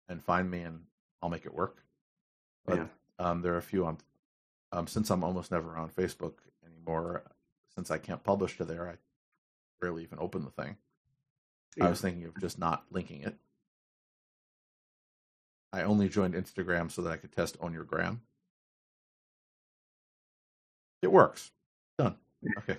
and 0.09 0.23
find 0.23 0.51
me, 0.51 0.63
and 0.63 0.85
I'll 1.23 1.29
make 1.29 1.47
it 1.47 1.55
work. 1.55 1.83
But 2.65 2.77
Yeah. 2.77 2.87
um, 3.19 3.43
there 3.43 3.55
are 3.55 3.59
a 3.59 3.63
few 3.63 3.87
on. 3.87 3.99
Um, 4.73 4.87
since 4.87 5.11
I'm 5.11 5.25
almost 5.25 5.51
never 5.51 5.77
on 5.77 5.89
Facebook 5.89 6.35
anymore, 6.65 7.25
since 7.75 7.91
I 7.91 7.99
can't 7.99 8.23
publish 8.23 8.57
to 8.59 8.65
there, 8.65 8.89
I 8.89 8.97
rarely 9.81 10.03
even 10.03 10.19
open 10.19 10.45
the 10.45 10.51
thing. 10.51 10.77
I 11.81 11.89
was 11.89 12.01
thinking 12.01 12.25
of 12.25 12.39
just 12.41 12.59
not 12.59 12.85
linking 12.91 13.23
it. 13.23 13.37
I 15.73 15.83
only 15.83 16.09
joined 16.09 16.35
Instagram 16.35 16.91
so 16.91 17.03
that 17.03 17.13
I 17.13 17.17
could 17.17 17.33
test 17.33 17.59
OwnYourGram. 17.61 18.19
It 21.03 21.13
works. 21.13 21.51
Done. 21.99 22.17
Okay. 22.59 22.79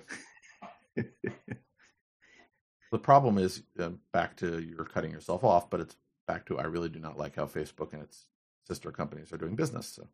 The 2.90 2.98
problem 2.98 3.36
is 3.38 3.62
uh, 3.78 3.90
back 4.12 4.36
to 4.38 4.60
you're 4.60 4.84
cutting 4.84 5.10
yourself 5.12 5.44
off, 5.44 5.68
but 5.68 5.80
it's 5.80 5.96
back 6.26 6.46
to 6.46 6.58
I 6.58 6.64
really 6.64 6.88
do 6.88 6.98
not 6.98 7.18
like 7.18 7.36
how 7.36 7.44
Facebook 7.46 7.92
and 7.92 8.02
its 8.02 8.24
sister 8.66 8.90
companies 8.90 9.32
are 9.32 9.36
doing 9.36 9.56
business. 9.56 9.86
So 9.86 10.08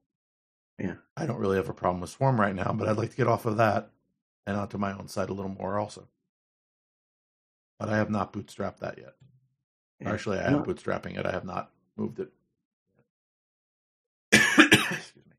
Yeah. 0.78 0.94
I 1.16 1.24
don't 1.26 1.38
really 1.38 1.56
have 1.56 1.68
a 1.68 1.74
problem 1.74 2.00
with 2.00 2.10
Swarm 2.10 2.40
right 2.40 2.54
now, 2.54 2.72
but 2.72 2.88
I'd 2.88 2.96
like 2.98 3.10
to 3.12 3.16
get 3.16 3.28
off 3.28 3.46
of 3.46 3.56
that 3.58 3.90
and 4.46 4.56
onto 4.56 4.76
my 4.76 4.92
own 4.92 5.06
site 5.08 5.30
a 5.30 5.34
little 5.34 5.52
more 5.52 5.78
also. 5.78 6.08
But 7.78 7.88
I 7.88 7.96
have 7.96 8.10
not 8.10 8.32
bootstrapped 8.32 8.78
that 8.78 8.98
yet. 8.98 9.14
Yeah. 10.00 10.12
Actually, 10.12 10.38
I 10.38 10.46
am 10.46 10.52
No. 10.54 10.62
bootstrapping 10.64 11.16
it. 11.18 11.26
I 11.26 11.30
have 11.32 11.44
not 11.44 11.70
moved 11.96 12.18
it. 12.20 12.32
Excuse 14.32 15.16
me. 15.16 15.32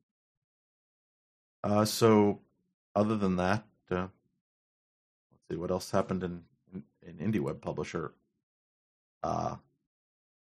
Uh, 1.66 1.84
so, 1.84 2.39
other 2.95 3.18
than 3.18 3.38
that, 3.38 3.66
uh, 3.89 4.07
let's 5.32 5.43
see 5.49 5.57
what 5.57 5.72
else 5.72 5.89
happened 5.89 6.24
in, 6.24 6.43
in, 6.72 6.84
in 7.01 7.32
Indie 7.32 7.39
Web 7.39 7.59
Publisher. 7.59 8.13
Uh, 9.24 9.55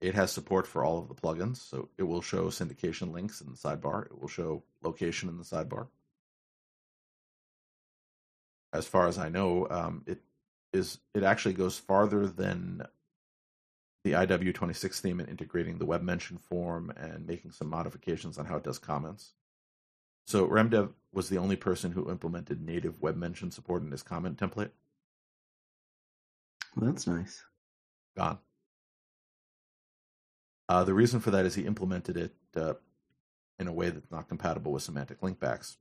it 0.01 0.15
has 0.15 0.33
support 0.33 0.67
for 0.67 0.83
all 0.83 0.99
of 0.99 1.09
the 1.09 1.15
plugins, 1.15 1.59
so 1.59 1.91
it 1.99 2.05
will 2.05 2.23
show 2.23 2.47
syndication 2.47 3.13
links 3.13 3.43
in 3.43 3.51
the 3.51 3.59
sidebar. 3.59 4.07
It 4.07 4.19
will 4.19 4.27
show 4.27 4.63
location 4.83 5.29
in 5.29 5.37
the 5.37 5.45
sidebar. 5.45 5.89
As 8.73 8.87
far 8.87 9.07
as 9.07 9.19
I 9.19 9.29
know, 9.29 9.69
um, 9.71 10.03
it 10.07 10.23
is 10.73 10.99
it 11.13 11.25
actually 11.25 11.53
goes 11.53 11.77
farther 11.77 12.27
than 12.27 12.87
the 14.03 14.13
IW26 14.13 14.99
theme 14.99 15.21
in 15.21 15.27
integrating 15.27 15.77
the 15.77 15.85
web 15.85 16.01
mention 16.01 16.39
form 16.39 16.91
and 16.97 17.27
making 17.27 17.51
some 17.51 17.69
modifications 17.69 18.39
on 18.39 18.47
how 18.47 18.57
it 18.57 18.65
does 18.65 18.79
comments. 18.79 19.35
So 20.27 20.47
Raam 20.47 20.71
Dev 20.71 20.91
was 21.13 21.29
the 21.29 21.39
only 21.39 21.57
person 21.57 21.93
who 21.93 22.11
implemented 22.11 22.61
native 22.61 23.01
web 23.01 23.17
mention 23.17 23.51
support 23.51 23.83
in 23.83 23.91
his 23.91 24.03
comment 24.03 24.39
template. 24.39 24.71
Well, 26.77 26.91
that's 26.91 27.07
nice. 27.07 27.45
Gone. 28.17 28.39
Uh, 30.69 30.85
the 30.85 30.95
reason 30.95 31.21
for 31.21 31.31
that 31.33 31.45
is 31.45 31.55
he 31.55 31.67
implemented 31.67 32.17
it 32.17 32.35
uh, 32.57 32.75
in 33.59 33.69
a 33.69 33.73
way 33.73 33.91
that's 33.91 34.11
not 34.11 34.29
compatible 34.29 34.73
with 34.73 34.83
semantic 34.83 35.21
linkbacks. 35.21 35.77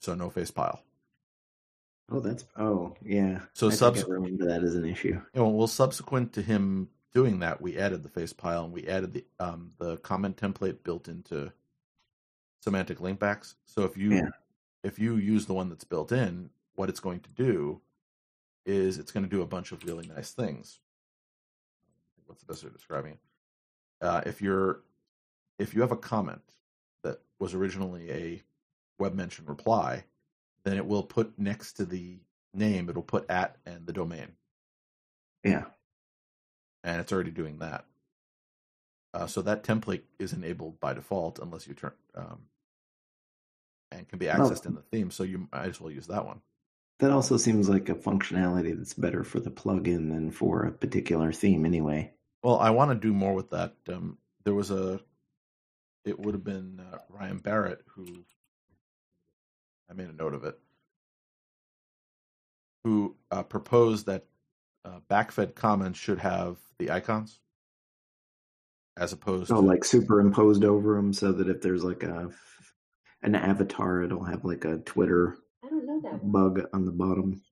So 0.00 0.14
no 0.14 0.30
face 0.30 0.50
pile. 0.50 0.82
Oh, 2.10 2.20
that's 2.20 2.44
oh 2.56 2.94
yeah. 3.04 3.40
So 3.52 3.68
I 3.68 3.70
subs- 3.70 4.04
I 4.04 4.06
remember 4.06 4.46
that 4.46 4.62
as 4.62 4.76
an 4.76 4.84
issue. 4.84 5.20
You 5.34 5.40
know, 5.40 5.48
well, 5.48 5.66
subsequent 5.66 6.32
to 6.34 6.42
him 6.42 6.88
doing 7.12 7.40
that, 7.40 7.60
we 7.60 7.76
added 7.78 8.02
the 8.02 8.08
face 8.08 8.32
pile 8.32 8.64
and 8.64 8.72
we 8.72 8.86
added 8.86 9.12
the 9.14 9.24
um, 9.40 9.72
the 9.78 9.96
comment 9.98 10.36
template 10.36 10.84
built 10.84 11.08
into 11.08 11.52
semantic 12.60 12.98
linkbacks. 12.98 13.54
So 13.64 13.82
if 13.82 13.96
you 13.96 14.12
Yeah. 14.14 14.28
if 14.82 14.98
you 14.98 15.16
use 15.16 15.46
the 15.46 15.54
one 15.54 15.68
that's 15.68 15.84
built 15.84 16.12
in, 16.12 16.50
what 16.76 16.88
it's 16.88 17.00
going 17.00 17.20
to 17.20 17.30
do 17.30 17.80
is 18.64 18.98
it's 18.98 19.10
going 19.12 19.24
to 19.24 19.30
do 19.30 19.42
a 19.42 19.46
bunch 19.46 19.72
of 19.72 19.84
really 19.84 20.06
nice 20.06 20.32
things. 20.32 20.80
What's 22.26 22.40
the 22.42 22.46
best 22.52 22.62
way 22.62 22.68
of 22.68 22.74
describing 22.74 23.12
it? 23.12 23.18
Uh, 24.00 24.22
if 24.26 24.40
you're 24.42 24.82
if 25.58 25.74
you 25.74 25.80
have 25.80 25.92
a 25.92 25.96
comment 25.96 26.42
that 27.02 27.20
was 27.38 27.54
originally 27.54 28.10
a 28.10 28.42
web 28.98 29.14
mention 29.14 29.46
reply, 29.46 30.04
then 30.64 30.76
it 30.76 30.86
will 30.86 31.02
put 31.02 31.38
next 31.38 31.74
to 31.74 31.86
the 31.86 32.18
name, 32.52 32.88
it'll 32.90 33.02
put 33.02 33.28
at 33.30 33.56
and 33.66 33.86
the 33.86 33.92
domain 33.92 34.36
Yeah. 35.44 35.66
and 36.82 37.00
it's 37.00 37.12
already 37.12 37.30
doing 37.30 37.58
that. 37.58 37.84
Uh, 39.14 39.26
so 39.26 39.40
that 39.42 39.62
template 39.62 40.02
is 40.18 40.32
enabled 40.32 40.78
by 40.80 40.92
default 40.92 41.38
unless 41.38 41.66
you 41.66 41.74
turn 41.74 41.92
um, 42.16 42.40
and 43.90 44.08
can 44.08 44.18
be 44.18 44.26
Well- 44.26 44.50
accessed 44.50 44.66
in 44.66 44.74
the 44.74 44.82
theme. 44.82 45.10
So 45.10 45.22
you 45.22 45.48
might 45.52 45.66
as 45.66 45.80
well 45.80 45.90
use 45.90 46.06
that 46.08 46.26
one. 46.26 46.40
That 46.98 47.10
also 47.10 47.36
seems 47.36 47.68
like 47.68 47.90
a 47.90 47.94
functionality 47.94 48.74
that's 48.76 48.94
better 48.94 49.22
for 49.22 49.38
the 49.38 49.50
plugin 49.50 50.08
than 50.10 50.30
for 50.30 50.64
a 50.64 50.72
particular 50.72 51.30
theme 51.30 51.66
anyway. 51.66 52.14
Well, 52.42 52.58
I 52.58 52.70
want 52.70 52.90
to 52.90 52.94
do 52.94 53.12
more 53.12 53.34
with 53.34 53.50
that. 53.50 53.74
Um, 53.88 54.16
there 54.44 54.54
was 54.54 54.70
a, 54.70 55.00
it 56.06 56.18
would 56.18 56.34
have 56.34 56.44
been 56.44 56.80
uh, 56.80 56.98
Ryan 57.10 57.38
Barrett 57.38 57.82
who, 57.88 58.06
I 59.90 59.92
made 59.92 60.08
a 60.08 60.12
note 60.14 60.32
of 60.32 60.44
it, 60.44 60.58
who 62.84 63.14
uh, 63.30 63.42
proposed 63.42 64.06
that 64.06 64.24
uh, 64.84 65.00
backfed 65.10 65.54
comments 65.54 65.98
should 65.98 66.20
have 66.20 66.56
the 66.78 66.92
icons 66.92 67.40
as 68.96 69.12
opposed 69.12 69.48
So 69.48 69.54
to 69.56 69.60
like 69.60 69.84
superimposed 69.84 70.64
over 70.64 70.96
them 70.96 71.12
so 71.12 71.32
that 71.32 71.48
if 71.48 71.60
there's 71.60 71.84
like 71.84 72.02
a 72.02 72.30
an 73.22 73.34
avatar, 73.34 74.02
it'll 74.02 74.24
have 74.24 74.44
like 74.44 74.64
a 74.64 74.78
Twitter 74.78 75.36
I 75.64 75.68
don't 75.68 75.86
know 75.86 76.00
that. 76.02 76.30
bug 76.32 76.62
on 76.72 76.84
the 76.84 76.92
bottom. 76.92 77.42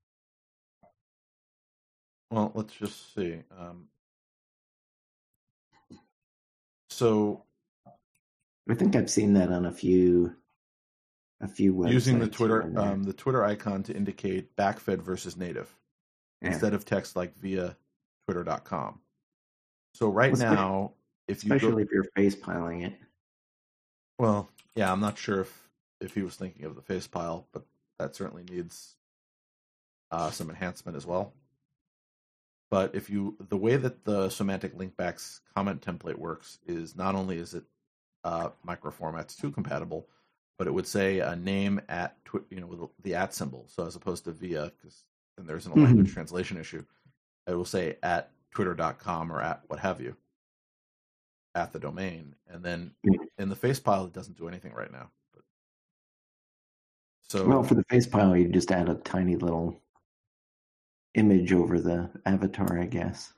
Well, 2.30 2.52
let's 2.54 2.72
just 2.74 3.14
see. 3.14 3.42
Um, 3.58 3.88
so 6.90 7.42
I 8.68 8.74
think 8.74 8.96
I've 8.96 9.10
seen 9.10 9.34
that 9.34 9.50
on 9.50 9.66
a 9.66 9.72
few 9.72 10.34
a 11.40 11.48
few 11.48 11.74
websites. 11.74 11.92
using 11.92 12.18
the 12.20 12.28
Twitter 12.28 12.72
um, 12.78 13.02
the 13.02 13.12
Twitter 13.12 13.44
icon 13.44 13.82
to 13.84 13.94
indicate 13.94 14.56
backfed 14.56 15.02
versus 15.02 15.36
native 15.36 15.74
Yeah. 16.40 16.48
instead 16.52 16.74
of 16.74 16.84
text 16.84 17.16
like 17.16 17.36
via 17.36 17.76
twitter.com. 18.26 19.00
So 19.94 20.08
right 20.08 20.32
Well, 20.32 20.34
especially- 20.40 20.56
now, 20.56 20.92
if 21.28 21.44
you 21.44 21.54
especially 21.54 21.84
go, 21.84 21.88
if 21.88 21.90
you're 21.92 22.04
face 22.16 22.34
piling 22.34 22.82
it. 22.82 22.94
well, 24.18 24.48
yeah, 24.74 24.90
I'm 24.92 25.00
not 25.00 25.18
sure 25.18 25.40
if 25.42 25.68
if 26.00 26.14
he 26.14 26.22
was 26.22 26.36
thinking 26.36 26.64
of 26.64 26.74
the 26.74 26.82
face 26.82 27.06
pile, 27.06 27.46
but 27.52 27.62
that 27.98 28.14
certainly 28.16 28.44
needs 28.50 28.96
uh, 30.10 30.30
some 30.30 30.50
enhancement 30.50 30.96
as 30.96 31.06
well. 31.06 31.32
But 32.70 32.94
if 32.94 33.08
you 33.08 33.36
the 33.48 33.56
way 33.56 33.76
that 33.76 34.04
the 34.04 34.28
semantic 34.30 34.76
linkbacks 34.76 35.40
comment 35.54 35.80
template 35.80 36.16
works 36.18 36.58
is 36.66 36.96
not 36.96 37.14
only 37.14 37.38
is 37.38 37.54
it 37.54 37.64
uh, 38.24 38.50
microformats 38.66 39.36
two 39.38 39.50
compatible, 39.50 40.08
but 40.58 40.66
it 40.66 40.74
would 40.74 40.86
say 40.86 41.20
a 41.20 41.36
name 41.36 41.80
at 41.88 42.22
twi- 42.24 42.40
you 42.50 42.60
know 42.60 42.66
with 42.66 42.80
the 43.02 43.14
at 43.14 43.32
symbol. 43.34 43.66
So 43.68 43.86
as 43.86 43.94
opposed 43.96 44.24
to 44.24 44.32
via, 44.32 44.72
because 44.76 45.04
then 45.36 45.46
there's 45.46 45.66
a 45.66 45.70
Mhm. 45.70 45.84
language 45.84 46.12
translation 46.12 46.56
issue, 46.56 46.84
it 47.46 47.54
will 47.54 47.64
say 47.64 47.96
at 48.02 48.30
twitter.com 48.50 49.30
or 49.32 49.40
at 49.40 49.62
what 49.68 49.78
have 49.80 50.00
you 50.00 50.16
at 51.54 51.72
the 51.72 51.78
domain, 51.78 52.34
and 52.48 52.64
then 52.64 52.94
in 53.38 53.48
the 53.48 53.56
face 53.56 53.80
pile 53.80 54.06
it 54.06 54.12
doesn't 54.12 54.36
do 54.36 54.48
anything 54.48 54.72
right 54.72 54.92
now. 54.92 55.10
But 55.32 55.42
so 57.22 57.48
Well, 57.48 57.62
for 57.62 57.74
the 57.74 57.84
face 57.90 58.06
pile, 58.06 58.36
you 58.36 58.48
just 58.48 58.70
add 58.70 58.88
a 58.88 58.94
tiny 58.96 59.36
little 59.36 59.80
image 61.14 61.52
over 61.52 61.80
the 61.80 62.10
avatar, 62.26 62.78
I 62.78 62.86
guess. 62.86 63.32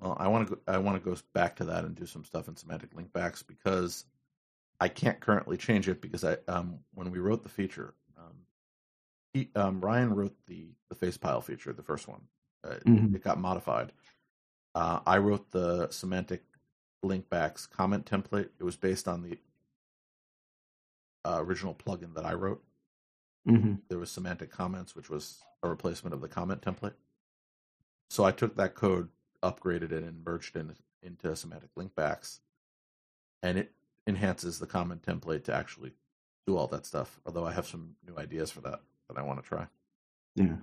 Well, 0.00 0.16
I 0.18 0.28
want 0.28 0.48
to 0.48 0.54
go, 0.56 0.60
I 0.68 0.78
want 0.78 1.02
to 1.02 1.10
go 1.10 1.16
back 1.32 1.56
to 1.56 1.64
that 1.66 1.84
and 1.84 1.94
do 1.94 2.06
some 2.06 2.24
stuff 2.24 2.46
in 2.48 2.56
semantic 2.56 2.94
linkbacks 2.94 3.44
because 3.46 4.04
I 4.80 4.88
can't 4.88 5.20
currently 5.20 5.56
change 5.56 5.88
it 5.88 6.00
because 6.00 6.24
I 6.24 6.38
um 6.48 6.84
when 6.94 7.10
we 7.10 7.18
wrote 7.18 7.42
the 7.42 7.48
feature, 7.48 7.94
um, 8.16 8.46
he, 9.32 9.50
um 9.56 9.80
Ryan 9.80 10.14
wrote 10.14 10.36
the 10.46 10.74
the 10.88 10.94
face 10.94 11.16
pile 11.16 11.40
feature, 11.40 11.72
the 11.72 11.82
first 11.82 12.08
one. 12.08 12.28
Uh, 12.64 12.78
Mhm. 12.86 13.14
It 13.14 13.22
got 13.22 13.38
modified. 13.38 13.92
Uh, 14.78 15.00
I 15.08 15.18
wrote 15.18 15.50
the 15.50 15.88
semantic 15.90 16.44
linkbacks 17.04 17.68
comment 17.68 18.06
template. 18.06 18.50
It 18.60 18.62
was 18.62 18.76
based 18.76 19.08
on 19.08 19.22
the 19.22 19.36
uh, 21.24 21.38
original 21.42 21.74
plugin 21.74 22.14
that 22.14 22.24
I 22.24 22.34
wrote. 22.34 22.62
hmm 23.44 23.74
There 23.88 23.98
was 23.98 24.08
semantic 24.08 24.52
comments, 24.52 24.94
which 24.94 25.10
was 25.10 25.42
a 25.64 25.68
replacement 25.68 26.14
of 26.14 26.20
the 26.20 26.28
comment 26.28 26.62
template. 26.62 26.92
So 28.08 28.22
I 28.22 28.30
took 28.30 28.54
that 28.56 28.76
code, 28.76 29.08
upgraded 29.42 29.90
it, 29.90 30.04
and 30.04 30.24
merged 30.24 30.54
it 30.54 30.60
in, 30.60 30.74
into 31.02 31.34
semantic 31.34 31.70
linkbacks, 31.76 32.38
and 33.42 33.58
it 33.58 33.72
enhances 34.06 34.60
the 34.60 34.66
comment 34.66 35.02
template 35.02 35.42
to 35.44 35.54
actually 35.54 35.90
do 36.46 36.56
all 36.56 36.68
that 36.68 36.86
stuff. 36.86 37.18
Although 37.26 37.46
I 37.46 37.52
have 37.52 37.66
some 37.66 37.96
new 38.06 38.16
ideas 38.16 38.52
for 38.52 38.60
that 38.60 38.80
that 39.08 39.18
I 39.18 39.22
want 39.22 39.42
to 39.42 39.48
try. 39.48 39.66
Yeah. 40.36 40.54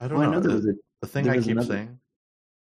I 0.00 0.08
don't 0.08 0.18
Well, 0.18 0.22
I 0.22 0.32
know. 0.32 0.32
know 0.32 0.40
there 0.40 0.50
The- 0.52 0.56
was 0.56 0.66
a 0.66 0.72
The 1.02 1.06
thing 1.08 1.28
I 1.28 1.38
keep 1.40 1.52
another- 1.52 1.66
saying 1.74 2.00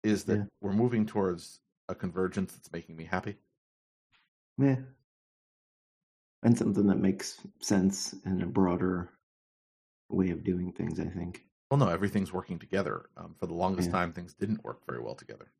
is 0.06 0.24
that 0.24 0.38
Yeah. 0.38 0.44
we're 0.60 0.72
moving 0.72 1.06
towards 1.06 1.60
a 1.88 1.94
convergence 1.94 2.52
that's 2.52 2.72
making 2.72 2.96
me 2.96 3.04
happy. 3.04 3.36
yeah, 4.58 4.76
and 6.42 6.56
something 6.56 6.86
that 6.86 6.98
makes 6.98 7.38
sense 7.60 8.14
in 8.24 8.42
a 8.42 8.46
broader 8.46 9.10
way 10.08 10.30
of 10.30 10.44
doing 10.44 10.72
things. 10.72 11.00
I 11.00 11.06
think. 11.06 11.44
Well, 11.70 11.78
no, 11.78 11.88
everything's 11.88 12.32
working 12.32 12.58
together. 12.58 13.10
Um, 13.16 13.34
for 13.38 13.46
the 13.46 13.54
longest 13.54 13.88
Yeah. 13.88 13.92
time, 13.92 14.12
things 14.12 14.34
didn't 14.34 14.64
work 14.64 14.86
very 14.86 15.00
well 15.00 15.14
together. 15.14 15.50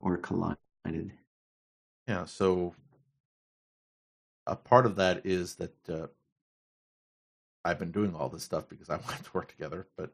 Or 0.00 0.16
collided. 0.18 1.12
Yeah, 2.06 2.24
so 2.26 2.74
a 4.46 4.56
part 4.56 4.86
of 4.86 4.96
that 4.96 5.24
is 5.24 5.56
that 5.56 5.88
uh, 5.88 6.06
I've 7.64 7.78
been 7.78 7.92
doing 7.92 8.14
all 8.14 8.28
this 8.28 8.44
stuff 8.44 8.68
because 8.68 8.88
I 8.90 8.96
want 9.04 9.18
it 9.20 9.24
to 9.24 9.30
work 9.34 9.48
together, 9.48 9.88
but 9.96 10.12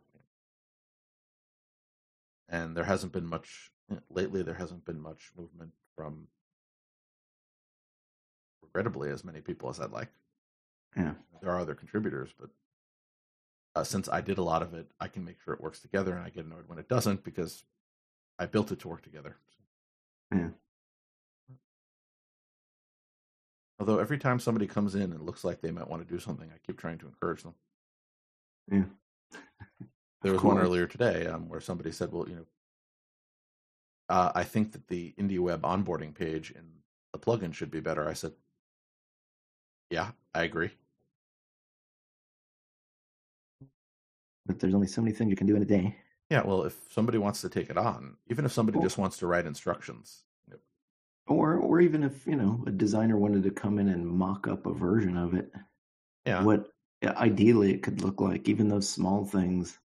and 2.49 2.77
there 2.77 2.85
hasn't 2.85 3.13
been 3.13 3.27
much 3.27 3.71
lately. 4.11 4.43
There 4.43 4.55
hasn't 4.55 4.85
been 4.85 5.01
much 5.01 5.31
movement 5.37 5.73
from, 5.97 6.29
regrettably, 8.63 9.11
as 9.11 9.25
many 9.25 9.41
people 9.41 9.69
as 9.69 9.81
I'd 9.81 9.91
like. 9.91 10.11
Yeah. 10.97 11.15
There 11.41 11.51
are 11.51 11.61
other 11.61 11.75
contributors, 11.75 12.31
but 12.39 12.51
uh, 13.75 13.85
since 13.85 14.09
I 14.09 14.21
did 14.21 14.39
a 14.39 14.43
lot 14.43 14.63
of 14.63 14.75
it, 14.75 14.91
I 14.99 15.09
can 15.09 15.25
make 15.25 15.41
sure 15.41 15.55
it 15.55 15.61
works 15.61 15.81
together, 15.81 16.15
and 16.15 16.25
I 16.25 16.31
get 16.31 16.45
annoyed 16.45 16.69
when 16.69 16.79
it 16.79 16.89
doesn't 16.89 17.23
because 17.25 17.65
I 18.39 18.47
built 18.47 18.73
it 18.73 18.81
to 18.81 18.89
work 18.89 19.03
together. 19.03 19.37
Yeah. 20.33 20.49
Although 23.79 23.99
every 23.99 24.19
time 24.19 24.41
somebody 24.41 24.67
comes 24.67 24.95
in 24.95 25.13
and 25.13 25.23
looks 25.23 25.45
like 25.45 25.61
they 25.61 25.71
might 25.71 25.89
want 25.89 26.07
to 26.07 26.13
do 26.13 26.19
something, 26.19 26.51
I 26.53 26.59
keep 26.67 26.79
trying 26.79 26.99
to 26.99 27.07
encourage 27.07 27.43
them. 27.43 27.55
Yeah. 28.71 28.85
There 30.23 30.33
was 30.33 30.45
one 30.45 30.59
earlier 30.59 30.87
today 30.87 31.27
um, 31.27 31.49
where 31.49 31.61
somebody 31.61 31.91
said, 31.91 32.12
"Well, 32.12 32.29
you 32.29 32.37
know, 32.37 32.47
uh, 34.09 34.33
I 34.35 34.45
think 34.45 34.73
that 34.73 34.89
the 34.89 35.14
IndieWeb 35.19 35.61
onboarding 35.61 36.14
page 36.14 36.51
in 36.51 36.83
the 37.12 37.19
plugin 37.19 37.55
should 37.55 37.71
be 37.71 37.81
better." 37.81 38.09
I 38.09 38.14
said, 38.14 38.35
"Yeah, 39.91 40.12
I 40.35 40.45
agree." 40.45 40.79
But 44.47 44.59
there's 44.59 44.75
only 44.75 44.89
so 44.89 45.01
many 45.01 45.14
things 45.14 45.31
you 45.31 45.37
can 45.37 45.47
do 45.47 45.55
in 45.55 45.62
a 45.62 45.66
day. 45.66 45.97
Yeah, 46.31 46.43
well, 46.45 46.62
if 46.64 46.93
somebody 46.93 47.19
wants 47.19 47.41
to 47.43 47.49
take 47.49 47.71
it 47.71 47.77
on, 47.79 48.19
even 48.27 48.45
if 48.45 48.53
somebody 48.53 48.79
Cool. 48.79 48.83
just 48.83 48.99
wants 48.99 49.19
to 49.19 49.27
write 49.27 49.47
instructions, 49.47 50.25
you 50.47 50.55
know, 50.55 50.61
Or 51.29 51.55
or 51.55 51.81
even 51.81 52.03
if, 52.03 52.27
you 52.27 52.35
know, 52.35 52.64
a 52.66 52.73
designer 52.73 53.16
wanted 53.16 53.45
to 53.45 53.53
come 53.53 53.79
in 53.79 53.89
and 53.89 54.05
mock 54.05 54.49
up 54.49 54.66
a 54.66 54.73
version 54.75 55.16
of 55.16 55.33
it, 55.33 55.53
yeah, 56.25 56.45
what 56.45 56.73
ideally 57.05 57.73
it 57.73 57.83
could 57.83 58.03
look 58.03 58.21
like, 58.21 58.49
even 58.49 58.69
those 58.69 58.89
small 58.89 59.25
things. 59.25 59.79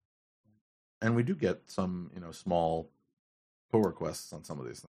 And 1.01 1.15
we 1.15 1.23
do 1.23 1.35
get 1.35 1.61
some, 1.65 2.11
you 2.13 2.21
know, 2.21 2.31
small 2.31 2.91
pull 3.71 3.81
requests 3.81 4.33
on 4.33 4.43
some 4.43 4.59
of 4.59 4.65
these 4.65 4.79
things. 4.79 4.87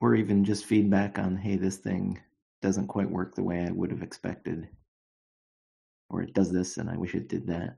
Or 0.00 0.14
even 0.14 0.44
just 0.44 0.64
feedback 0.64 1.18
on, 1.18 1.36
hey, 1.36 1.56
this 1.56 1.76
thing 1.76 2.20
doesn't 2.62 2.86
quite 2.86 3.10
work 3.10 3.34
the 3.34 3.42
way 3.42 3.64
I 3.64 3.70
would 3.70 3.90
have 3.90 4.02
expected. 4.02 4.68
Or 6.08 6.22
it 6.22 6.34
does 6.34 6.52
this 6.52 6.76
and 6.76 6.88
I 6.88 6.96
wish 6.96 7.14
it 7.14 7.28
did 7.28 7.46
that. 7.48 7.76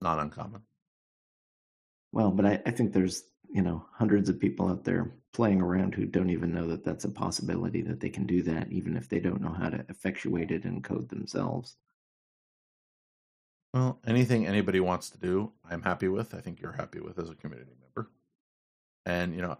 Not 0.00 0.20
uncommon. 0.20 0.62
Well, 2.12 2.30
but 2.30 2.46
I, 2.46 2.62
I 2.66 2.70
think 2.70 2.92
there's, 2.92 3.24
you 3.52 3.62
know, 3.62 3.84
hundreds 3.92 4.28
of 4.28 4.38
people 4.38 4.68
out 4.68 4.84
there 4.84 5.12
playing 5.32 5.62
around 5.62 5.94
who 5.94 6.04
don't 6.04 6.30
even 6.30 6.52
know 6.52 6.66
that 6.68 6.84
that's 6.84 7.04
a 7.04 7.10
possibility 7.10 7.82
that 7.82 8.00
they 8.00 8.10
can 8.10 8.26
do 8.26 8.42
that, 8.42 8.70
even 8.70 8.96
if 8.96 9.08
they 9.08 9.18
don't 9.18 9.40
know 9.40 9.52
how 9.52 9.70
to 9.70 9.84
effectuate 9.88 10.50
it 10.50 10.64
in 10.64 10.82
code 10.82 11.08
themselves. 11.08 11.76
Well, 13.74 13.98
anything 14.06 14.46
anybody 14.46 14.80
wants 14.80 15.08
to 15.10 15.18
do, 15.18 15.52
I'm 15.68 15.82
happy 15.82 16.08
with. 16.08 16.34
I 16.34 16.40
think 16.40 16.60
you're 16.60 16.72
happy 16.72 17.00
with 17.00 17.18
as 17.18 17.30
a 17.30 17.34
community 17.34 17.72
member. 17.80 18.10
And 19.06 19.34
you 19.34 19.40
know, 19.40 19.56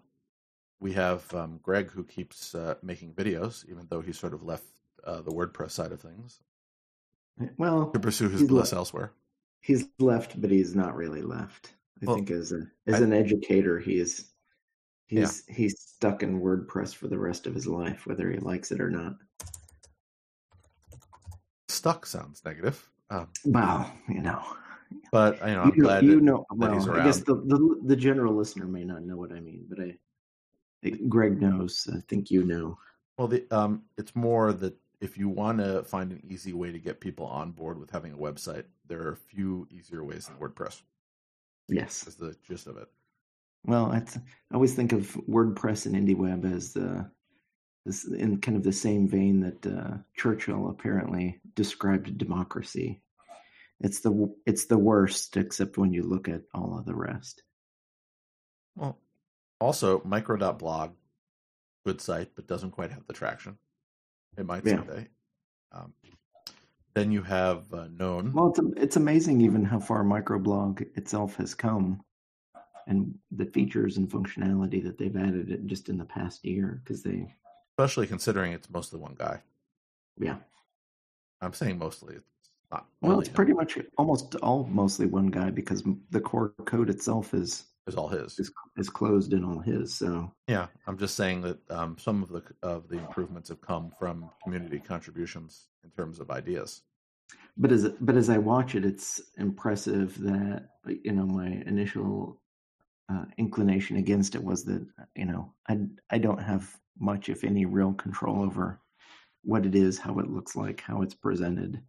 we 0.80 0.92
have 0.92 1.32
um, 1.34 1.60
Greg 1.62 1.90
who 1.90 2.04
keeps 2.04 2.54
uh, 2.54 2.74
making 2.82 3.14
videos, 3.14 3.64
even 3.70 3.86
though 3.88 4.00
he 4.02 4.12
sort 4.12 4.34
of 4.34 4.42
left 4.42 4.64
uh, 5.04 5.22
the 5.22 5.30
WordPress 5.32 5.70
side 5.70 5.92
of 5.92 6.00
things 6.00 6.40
Well, 7.56 7.90
to 7.90 7.98
pursue 7.98 8.28
his 8.28 8.42
bliss 8.44 8.72
le- 8.72 8.78
elsewhere. 8.78 9.12
he's 9.62 9.88
left, 9.98 10.40
but 10.40 10.50
he's 10.50 10.74
not 10.76 10.94
really 10.94 11.22
left. 11.22 11.72
I 12.02 12.06
Well, 12.06 12.16
think 12.16 12.30
as 12.30 12.52
a 12.52 12.66
as 12.86 13.00
I- 13.00 13.04
an 13.04 13.12
educator, 13.14 13.78
he 13.78 13.98
is 13.98 14.26
he's 15.06 15.44
he's 15.46 15.80
stuck 15.80 16.22
in 16.22 16.40
WordPress 16.40 16.94
for 16.94 17.08
the 17.08 17.18
rest 17.18 17.46
of 17.46 17.54
his 17.54 17.66
life, 17.66 18.06
whether 18.06 18.30
he 18.30 18.38
likes 18.38 18.70
it 18.72 18.80
or 18.80 18.90
not. 18.90 19.16
Stuck 21.68 22.04
sounds 22.06 22.44
negative, 22.44 22.90
um, 23.12 23.28
Well, 23.44 23.92
you 24.08 24.22
know, 24.22 24.42
but 25.10 25.38
you 25.46 25.54
know, 25.54 25.62
I'm 25.62 25.74
you, 25.74 25.82
glad 25.82 26.04
you 26.04 26.16
that, 26.16 26.22
know. 26.22 26.46
that 26.58 26.74
he's 26.74 26.86
Well, 26.86 27.00
I 27.00 27.04
guess 27.04 27.20
the, 27.20 27.34
the 27.34 27.80
the 27.84 27.96
general 27.96 28.34
listener 28.34 28.66
may 28.66 28.84
not 28.84 29.02
know 29.02 29.16
what 29.16 29.32
I 29.32 29.40
mean, 29.40 29.66
but 29.68 29.80
I, 29.80 29.94
I 30.84 30.90
Greg 31.08 31.40
knows. 31.40 31.88
I 31.92 32.00
think 32.08 32.30
you 32.30 32.44
know. 32.44 32.78
Well, 33.18 33.28
the, 33.28 33.44
um, 33.50 33.82
it's 33.98 34.16
more 34.16 34.52
that 34.54 34.74
if 35.00 35.18
you 35.18 35.28
want 35.28 35.58
to 35.58 35.82
find 35.82 36.12
an 36.12 36.22
easy 36.28 36.52
way 36.52 36.72
to 36.72 36.78
get 36.78 37.00
people 37.00 37.26
on 37.26 37.50
board 37.50 37.78
with 37.78 37.90
having 37.90 38.12
a 38.12 38.16
website, 38.16 38.64
there 38.86 39.02
are 39.02 39.12
a 39.12 39.16
few 39.16 39.66
easier 39.70 40.04
ways 40.04 40.26
than 40.26 40.36
WordPress. 40.36 40.80
Yes. 41.68 42.06
Is 42.06 42.14
the 42.14 42.36
gist 42.46 42.66
of 42.66 42.76
it. 42.76 42.88
Well, 43.64 43.92
I 43.92 44.02
always 44.54 44.74
think 44.74 44.92
of 44.92 45.12
WordPress 45.28 45.86
and 45.86 45.94
IndieWeb 45.94 46.52
as 46.52 46.72
the 46.72 47.08
this 47.85 48.05
in 48.07 48.41
kind 48.41 48.57
of 48.57 48.62
the 48.62 48.72
same 48.72 49.09
vein 49.09 49.41
that 49.41 49.66
uh, 49.66 49.97
Churchill 50.16 50.68
apparently 50.68 51.41
described 51.55 52.16
democracy. 52.18 53.03
It's 53.80 54.01
the 54.01 54.33
it's 54.47 54.66
the 54.66 54.78
worst, 54.78 55.37
except 55.37 55.78
when 55.78 55.93
you 55.93 56.05
look 56.05 56.28
at 56.28 56.43
all 56.55 56.78
of 56.78 56.85
the 56.85 56.95
rest. 56.95 57.43
Well, 58.76 58.99
also 59.61 60.01
micro.blog, 60.05 60.93
good 61.85 62.01
site, 62.01 62.30
but 62.37 62.47
doesn't 62.47 62.70
quite 62.70 62.93
have 62.93 63.07
the 63.07 63.12
traction. 63.12 63.59
It 64.37 64.47
might 64.47 64.64
Yeah. 64.64 64.76
someday. 64.76 65.09
Um, 65.72 65.93
then 66.95 67.11
you 67.11 67.22
have 67.22 67.72
uh, 67.72 67.89
known. 67.89 68.33
Well, 68.33 68.49
it's 68.51 68.61
it's 68.76 68.97
amazing 68.97 69.41
even 69.41 69.64
how 69.64 69.80
far 69.80 70.05
microblog 70.05 70.83
itself 70.97 71.37
has 71.37 71.55
come, 71.55 72.03
and 72.87 73.18
the 73.30 73.47
features 73.47 73.97
and 73.97 74.09
functionality 74.09 74.85
that 74.85 74.99
they've 74.99 75.16
added 75.16 75.62
just 75.66 75.89
in 75.89 75.99
the 75.99 76.05
past 76.05 76.45
year. 76.45 76.80
Because 76.85 77.03
they, 77.03 77.35
especially 77.83 78.07
considering 78.07 78.53
it's 78.53 78.70
mostly 78.70 78.99
one 79.01 79.14
guy. 79.18 79.43
yeah, 80.18 80.37
I'm 81.41 81.53
saying 81.53 81.78
mostly. 81.78 82.14
It's 82.16 82.51
not. 82.70 82.87
well, 83.01 83.18
it's 83.20 83.28
him. 83.28 83.35
pretty 83.35 83.53
much 83.53 83.78
almost 83.99 84.35
all 84.37 84.64
mostly 84.70 85.07
one 85.07 85.26
guy 85.26 85.51
because 85.51 85.83
the 86.11 86.20
core 86.20 86.55
code 86.66 86.89
itself 86.91 87.35
is 87.35 87.66
It's 87.87 87.97
all 87.97 88.09
his. 88.09 88.39
is 88.39 88.51
is 88.76 88.89
closed 88.89 89.33
and 89.33 89.45
all 89.45 89.59
his. 89.59 89.95
So 89.95 90.33
Yeah, 90.49 90.66
I'm 90.87 90.97
just 90.99 91.16
saying 91.16 91.43
that 91.43 91.59
um, 91.70 91.97
some 91.99 92.22
of 92.22 92.28
the 92.28 92.43
of 92.62 92.89
the 92.89 92.99
improvements 92.99 93.49
have 93.49 93.61
come 93.61 93.93
from 93.99 94.30
community 94.45 94.78
contributions 94.78 95.68
in 95.85 95.91
terms 95.91 96.20
of 96.20 96.30
ideas. 96.30 96.83
but 97.57 97.72
as 97.72 97.89
but 98.01 98.16
as 98.16 98.28
I 98.30 98.39
watch 98.39 98.74
it, 98.74 98.85
it's 98.85 99.20
impressive 99.39 100.18
that 100.20 100.68
you 100.87 101.12
know 101.12 101.26
my 101.26 101.49
initial 101.66 102.41
uh, 103.09 103.24
inclination 103.37 103.97
against 103.97 104.35
it 104.37 104.45
was 104.45 104.64
that 104.64 104.87
you 105.16 105.26
know 105.26 105.53
I 105.68 105.74
I 106.11 106.18
don't 106.18 106.41
have 106.43 106.64
much, 106.99 107.28
if 107.28 107.45
any, 107.45 107.66
real 107.66 107.93
control 107.95 108.43
over 108.43 108.80
what 109.43 109.66
it 109.66 109.74
is, 109.74 109.99
how 109.99 110.18
it 110.18 110.30
looks 110.30 110.55
like, 110.55 110.80
how 110.80 111.03
it's 111.03 111.14
presented, 111.14 111.82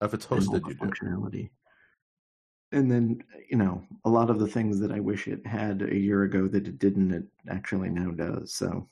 If 0.00 0.14
it's 0.14 0.26
hosted, 0.26 0.66
you 0.66 0.74
do. 0.74 0.86
functionality. 0.86 1.50
And 2.70 2.90
then 2.90 3.24
you 3.48 3.56
know 3.56 3.82
a 4.04 4.10
lot 4.10 4.28
of 4.30 4.38
the 4.38 4.46
things 4.46 4.78
that 4.80 4.92
I 4.92 5.00
wish 5.00 5.26
it 5.26 5.46
had 5.46 5.82
a 5.82 5.96
year 5.96 6.24
ago 6.24 6.46
that 6.48 6.68
it 6.68 6.78
didn't, 6.78 7.12
it 7.14 7.24
actually 7.48 7.88
now 7.88 8.10
does. 8.10 8.52
So 8.52 8.88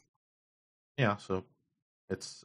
Yeah, 0.97 1.17
so 1.17 1.45
it's 2.09 2.45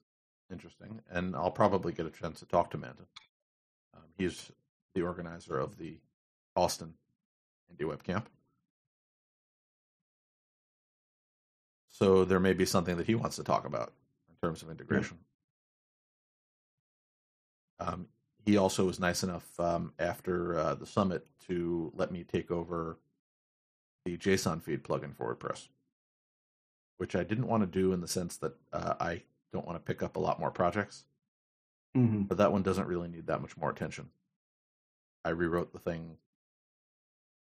interesting, 0.51 1.01
and 1.09 1.35
I'll 1.35 1.51
probably 1.51 1.93
get 1.93 2.05
a 2.05 2.09
chance 2.11 2.39
to 2.39 2.45
talk 2.45 2.69
to 2.71 2.77
Manton. 2.77 3.05
Um, 3.95 4.03
he's 4.17 4.51
the 4.93 5.03
organizer 5.03 5.57
of 5.57 5.77
the 5.77 5.97
Austin 6.57 6.93
Indie 7.73 7.87
Web 7.87 8.03
Camp, 8.03 8.27
So 12.01 12.25
there 12.25 12.39
may 12.39 12.53
be 12.53 12.65
something 12.65 12.97
that 12.97 13.05
he 13.05 13.13
wants 13.13 13.35
to 13.35 13.43
talk 13.43 13.63
about 13.63 13.93
in 14.27 14.35
terms 14.41 14.63
of 14.63 14.71
integration. 14.71 15.19
Um, 17.79 18.07
he 18.43 18.57
also 18.57 18.85
was 18.85 18.99
nice 18.99 19.21
enough 19.21 19.47
um, 19.59 19.93
after 19.99 20.57
uh, 20.57 20.73
the 20.73 20.87
summit 20.87 21.27
to 21.47 21.91
let 21.95 22.11
me 22.11 22.23
take 22.23 22.49
over 22.49 22.97
the 24.03 24.17
JSON 24.17 24.63
feed 24.63 24.83
plugin 24.83 25.15
for 25.15 25.35
WordPress, 25.35 25.67
which 26.97 27.15
I 27.15 27.23
didn't 27.23 27.47
want 27.47 27.61
to 27.61 27.67
do 27.67 27.93
in 27.93 28.01
the 28.01 28.07
sense 28.07 28.35
that 28.37 28.55
uh, 28.73 28.95
I 28.99 29.21
don't 29.53 29.67
want 29.67 29.77
to 29.77 29.87
pick 29.93 30.01
up 30.01 30.15
a 30.15 30.19
lot 30.19 30.39
more 30.39 30.49
projects, 30.49 31.03
hmm 31.93 32.23
but 32.23 32.39
that 32.39 32.51
one 32.51 32.63
doesn't 32.63 32.87
really 32.87 33.09
need 33.09 33.27
that 33.27 33.41
much 33.41 33.55
more 33.57 33.69
attention. 33.69 34.09
I 35.23 35.29
rewrote 35.29 35.71
the 35.71 35.77
thing. 35.77 36.17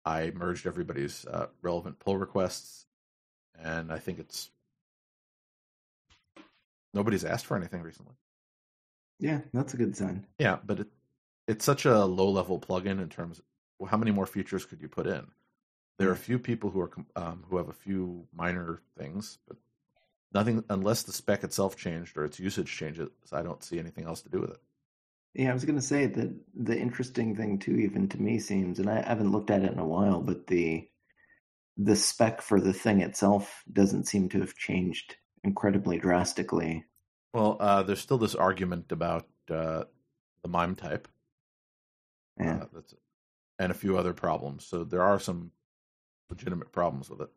I 0.05 0.31
merged 0.33 0.65
everybody's 0.65 1.25
uh, 1.25 1.47
relevant 1.61 1.99
pull 1.99 2.17
requests, 2.17 2.86
and 3.63 3.91
I 3.91 3.99
think 3.99 4.19
it's 4.19 4.49
nobody's 6.93 7.25
asked 7.25 7.45
for 7.45 7.57
anything 7.57 7.81
recently. 7.81 8.13
Yeah, 9.19 9.41
that's 9.53 9.73
a 9.73 9.77
good 9.77 9.95
sign. 9.95 10.25
Yeah, 10.37 10.57
but 10.65 10.79
it 10.81 10.87
it's 11.47 11.65
such 11.65 11.85
a 11.85 12.05
low 12.05 12.29
level 12.29 12.59
plugin 12.59 13.01
in 13.01 13.09
terms. 13.09 13.39
Of, 13.39 13.45
well, 13.79 13.89
how 13.89 13.97
many 13.97 14.11
more 14.11 14.25
features 14.25 14.65
could 14.65 14.81
you 14.81 14.87
put 14.87 15.07
in? 15.07 15.27
There 15.97 16.09
are 16.09 16.13
a 16.13 16.17
few 16.17 16.37
people 16.39 16.69
who 16.69 16.81
are 16.81 16.91
um, 17.15 17.43
who 17.49 17.57
have 17.57 17.69
a 17.69 17.73
few 17.73 18.27
minor 18.33 18.81
things, 18.97 19.39
but 19.47 19.57
nothing 20.33 20.63
unless 20.69 21.03
the 21.03 21.13
spec 21.13 21.43
itself 21.43 21.75
changed 21.75 22.17
or 22.17 22.25
its 22.25 22.39
usage 22.39 22.71
changes. 22.71 23.09
I 23.31 23.41
don't 23.41 23.63
see 23.63 23.79
anything 23.79 24.05
else 24.05 24.21
to 24.21 24.29
do 24.29 24.41
with 24.41 24.51
it. 24.51 24.59
Yeah, 25.33 25.51
I 25.51 25.53
was 25.53 25.65
going 25.65 25.75
to 25.75 25.81
say 25.81 26.07
that 26.07 26.33
the 26.55 26.77
interesting 26.77 27.35
thing 27.35 27.59
too, 27.59 27.75
even 27.75 28.07
to 28.09 28.21
me, 28.21 28.39
seems, 28.39 28.79
and 28.79 28.89
I 28.89 29.01
haven't 29.07 29.31
looked 29.31 29.51
at 29.51 29.63
it 29.63 29.71
in 29.71 29.79
a 29.79 29.85
while, 29.85 30.19
but 30.19 30.47
the 30.47 30.87
the 31.77 31.95
spec 31.95 32.41
for 32.41 32.59
the 32.59 32.73
thing 32.73 33.01
itself 33.01 33.63
doesn't 33.71 34.05
seem 34.07 34.29
to 34.29 34.39
have 34.39 34.55
changed 34.55 35.15
incredibly 35.43 35.97
drastically. 35.97 36.85
Well, 37.33 37.57
uh, 37.59 37.83
there's 37.83 37.99
still 37.99 38.17
this 38.17 38.35
argument 38.35 38.91
about 38.91 39.27
uh, 39.49 39.83
the 40.41 40.49
MIME 40.49 40.75
type. 40.75 41.07
Yeah. 42.39 42.57
Uh, 42.61 42.65
that's 42.73 42.93
and 43.59 43.71
a 43.71 43.75
few 43.75 43.97
other 43.97 44.13
problems. 44.13 44.65
So 44.65 44.83
there 44.83 45.01
are 45.01 45.19
some 45.19 45.51
legitimate 46.29 46.71
problems 46.71 47.09
with 47.09 47.21
it. 47.21 47.29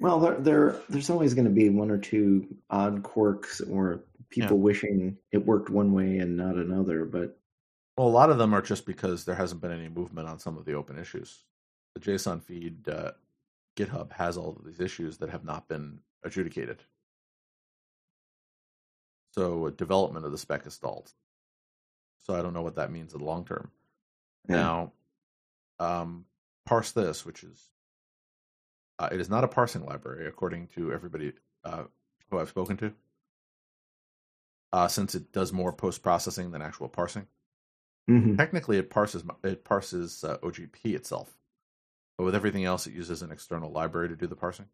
Well, 0.00 0.20
there, 0.20 0.34
there, 0.34 0.80
there's 0.88 1.10
always 1.10 1.34
going 1.34 1.46
to 1.46 1.50
be 1.50 1.68
one 1.70 1.90
or 1.90 1.98
two 1.98 2.46
odd 2.70 3.02
quirks 3.02 3.60
or 3.60 4.04
people 4.30 4.56
Yeah. 4.56 4.62
wishing 4.62 5.16
it 5.32 5.44
worked 5.46 5.70
one 5.70 5.92
way 5.92 6.18
and 6.18 6.36
not 6.36 6.56
another. 6.56 7.04
But 7.04 7.38
Well, 7.96 8.06
a 8.06 8.10
lot 8.10 8.30
of 8.30 8.38
them 8.38 8.54
are 8.54 8.62
just 8.62 8.86
because 8.86 9.24
there 9.24 9.34
hasn't 9.34 9.60
been 9.60 9.72
any 9.72 9.88
movement 9.88 10.28
on 10.28 10.38
some 10.38 10.56
of 10.56 10.64
the 10.64 10.74
open 10.74 10.98
issues. 10.98 11.44
The 11.94 12.00
JSON 12.00 12.42
feed 12.42 12.88
uh, 12.88 13.12
GitHub 13.78 14.12
has 14.12 14.36
all 14.36 14.56
of 14.58 14.64
these 14.64 14.80
issues 14.80 15.18
that 15.18 15.30
have 15.30 15.44
not 15.44 15.68
been 15.68 16.00
adjudicated. 16.24 16.82
So 19.32 19.70
development 19.70 20.26
of 20.26 20.32
the 20.32 20.38
spec 20.38 20.66
is 20.66 20.74
stalled. 20.74 21.12
So 22.22 22.34
I 22.34 22.42
don't 22.42 22.54
know 22.54 22.62
what 22.62 22.76
that 22.76 22.90
means 22.90 23.12
in 23.14 23.20
the 23.20 23.24
long 23.24 23.44
term. 23.44 23.70
yeah. 24.48 24.56
Now, 24.56 24.92
um, 25.78 26.24
parse 26.66 26.90
this, 26.92 27.24
which 27.24 27.44
is 27.44 27.70
uh, 28.98 29.08
it 29.12 29.20
is 29.20 29.30
not 29.30 29.44
a 29.44 29.48
parsing 29.48 29.84
library 29.86 30.26
according 30.26 30.66
to 30.74 30.92
everybody 30.92 31.32
uh, 31.64 31.84
who 32.30 32.38
I've 32.38 32.48
spoken 32.48 32.76
to, 32.78 32.92
uh, 34.72 34.88
since 34.88 35.14
it 35.14 35.32
does 35.32 35.52
more 35.52 35.72
post 35.72 36.02
processing 36.02 36.50
than 36.50 36.62
actual 36.62 36.88
parsing. 36.88 37.26
hmm 38.08 38.36
Technically, 38.36 38.76
it 38.78 38.90
parses 38.90 39.22
it 39.44 39.64
parses 39.64 40.24
uh, 40.24 40.38
OGP 40.38 40.96
itself, 40.96 41.37
but 42.18 42.24
with 42.24 42.34
everything 42.34 42.64
else, 42.64 42.86
it 42.86 42.92
uses 42.92 43.22
an 43.22 43.32
external 43.32 43.70
library 43.70 44.08
to 44.08 44.16
do 44.16 44.26
the 44.26 44.36
parsing. 44.36 44.66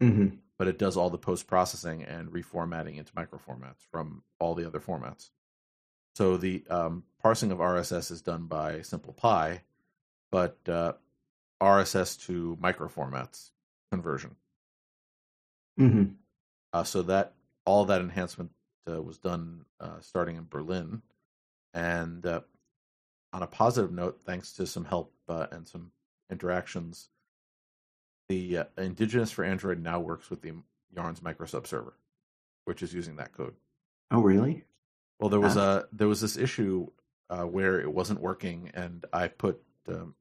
hmm 0.00 0.26
But 0.58 0.68
it 0.68 0.78
does 0.78 0.96
all 0.96 1.08
the 1.08 1.18
post 1.18 1.46
processing 1.46 2.02
and 2.02 2.30
reformatting 2.30 2.98
into 2.98 3.12
microformats 3.12 3.86
from 3.90 4.24
all 4.40 4.54
the 4.54 4.66
other 4.66 4.80
formats. 4.80 5.30
So 6.16 6.36
the 6.36 6.64
um, 6.68 7.04
parsing 7.22 7.50
of 7.52 7.58
RSS 7.58 8.10
is 8.10 8.22
done 8.22 8.46
by 8.46 8.80
SimplePie, 8.80 9.60
but 10.30 10.58
uh, 10.68 10.94
RSS 11.62 12.20
to 12.26 12.56
microformats 12.60 13.50
conversion. 13.90 14.36
hmm 15.78 16.04
Uh, 16.72 16.84
so 16.84 17.02
that 17.02 17.34
all 17.64 17.84
that 17.84 18.00
enhancement 18.00 18.50
uh, 18.88 19.00
was 19.00 19.18
done 19.18 19.64
uh, 19.80 20.00
starting 20.00 20.36
in 20.36 20.46
Berlin, 20.48 21.02
and 21.72 22.26
uh, 22.26 22.40
on 23.32 23.42
a 23.42 23.46
positive 23.46 23.92
note, 23.92 24.20
thanks 24.24 24.52
to 24.54 24.66
some 24.66 24.84
help 24.84 25.12
uh, 25.28 25.46
and 25.52 25.66
some 25.66 25.92
interactions, 26.30 27.08
the 28.28 28.58
uh, 28.58 28.64
Indigenous 28.78 29.30
for 29.30 29.44
Android 29.44 29.82
now 29.82 30.00
works 30.00 30.30
with 30.30 30.42
the 30.42 30.52
Yarns 30.94 31.20
microsub 31.20 31.66
server, 31.66 31.94
which 32.64 32.82
is 32.82 32.94
using 32.94 33.16
that 33.16 33.32
code. 33.32 33.54
Oh, 34.10 34.20
really? 34.20 34.64
Well, 35.18 35.28
there 35.28 35.40
was 35.40 35.56
a 35.56 35.86
there 35.92 36.08
was 36.08 36.20
this 36.20 36.36
issue 36.36 36.88
uh, 37.30 37.44
where 37.44 37.80
it 37.80 37.92
wasn't 37.92 38.20
working, 38.20 38.70
and 38.74 39.04
I 39.12 39.28
put 39.28 39.60
um, 39.88 40.14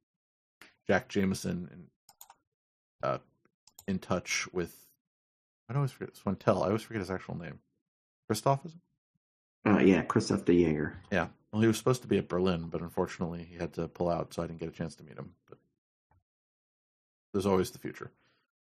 Jack 0.87 1.09
Jamieson 1.09 1.69
in 1.71 3.07
uh, 3.07 3.17
in 3.87 3.99
touch 3.99 4.47
with. 4.53 4.75
I 5.69 5.75
always 5.75 5.91
forget 5.91 6.15
swentel. 6.15 6.63
I 6.63 6.67
always 6.67 6.83
forget 6.83 7.01
his 7.01 7.11
actual 7.11 7.37
name. 7.37 7.59
Kristof 8.29 8.65
is 8.65 8.73
it? 8.73 8.79
Uh, 9.65 9.79
yeah, 9.79 10.03
Kristof 10.03 10.45
De 10.45 10.53
Jaeger. 10.53 10.99
Yeah. 11.11 11.27
Well, 11.51 11.61
he 11.61 11.67
was 11.67 11.77
supposed 11.77 12.01
to 12.01 12.07
be 12.07 12.17
at 12.17 12.27
Berlin, 12.27 12.67
but 12.69 12.81
unfortunately 12.81 13.47
he 13.49 13.55
had 13.57 13.73
to 13.73 13.87
pull 13.87 14.09
out, 14.09 14.33
so 14.33 14.43
I 14.43 14.47
didn't 14.47 14.59
get 14.59 14.69
a 14.69 14.73
chance 14.73 14.95
to 14.95 15.03
meet 15.03 15.17
him. 15.17 15.31
There's 17.33 17.45
always 17.45 17.71
the 17.71 17.79
future. 17.79 18.11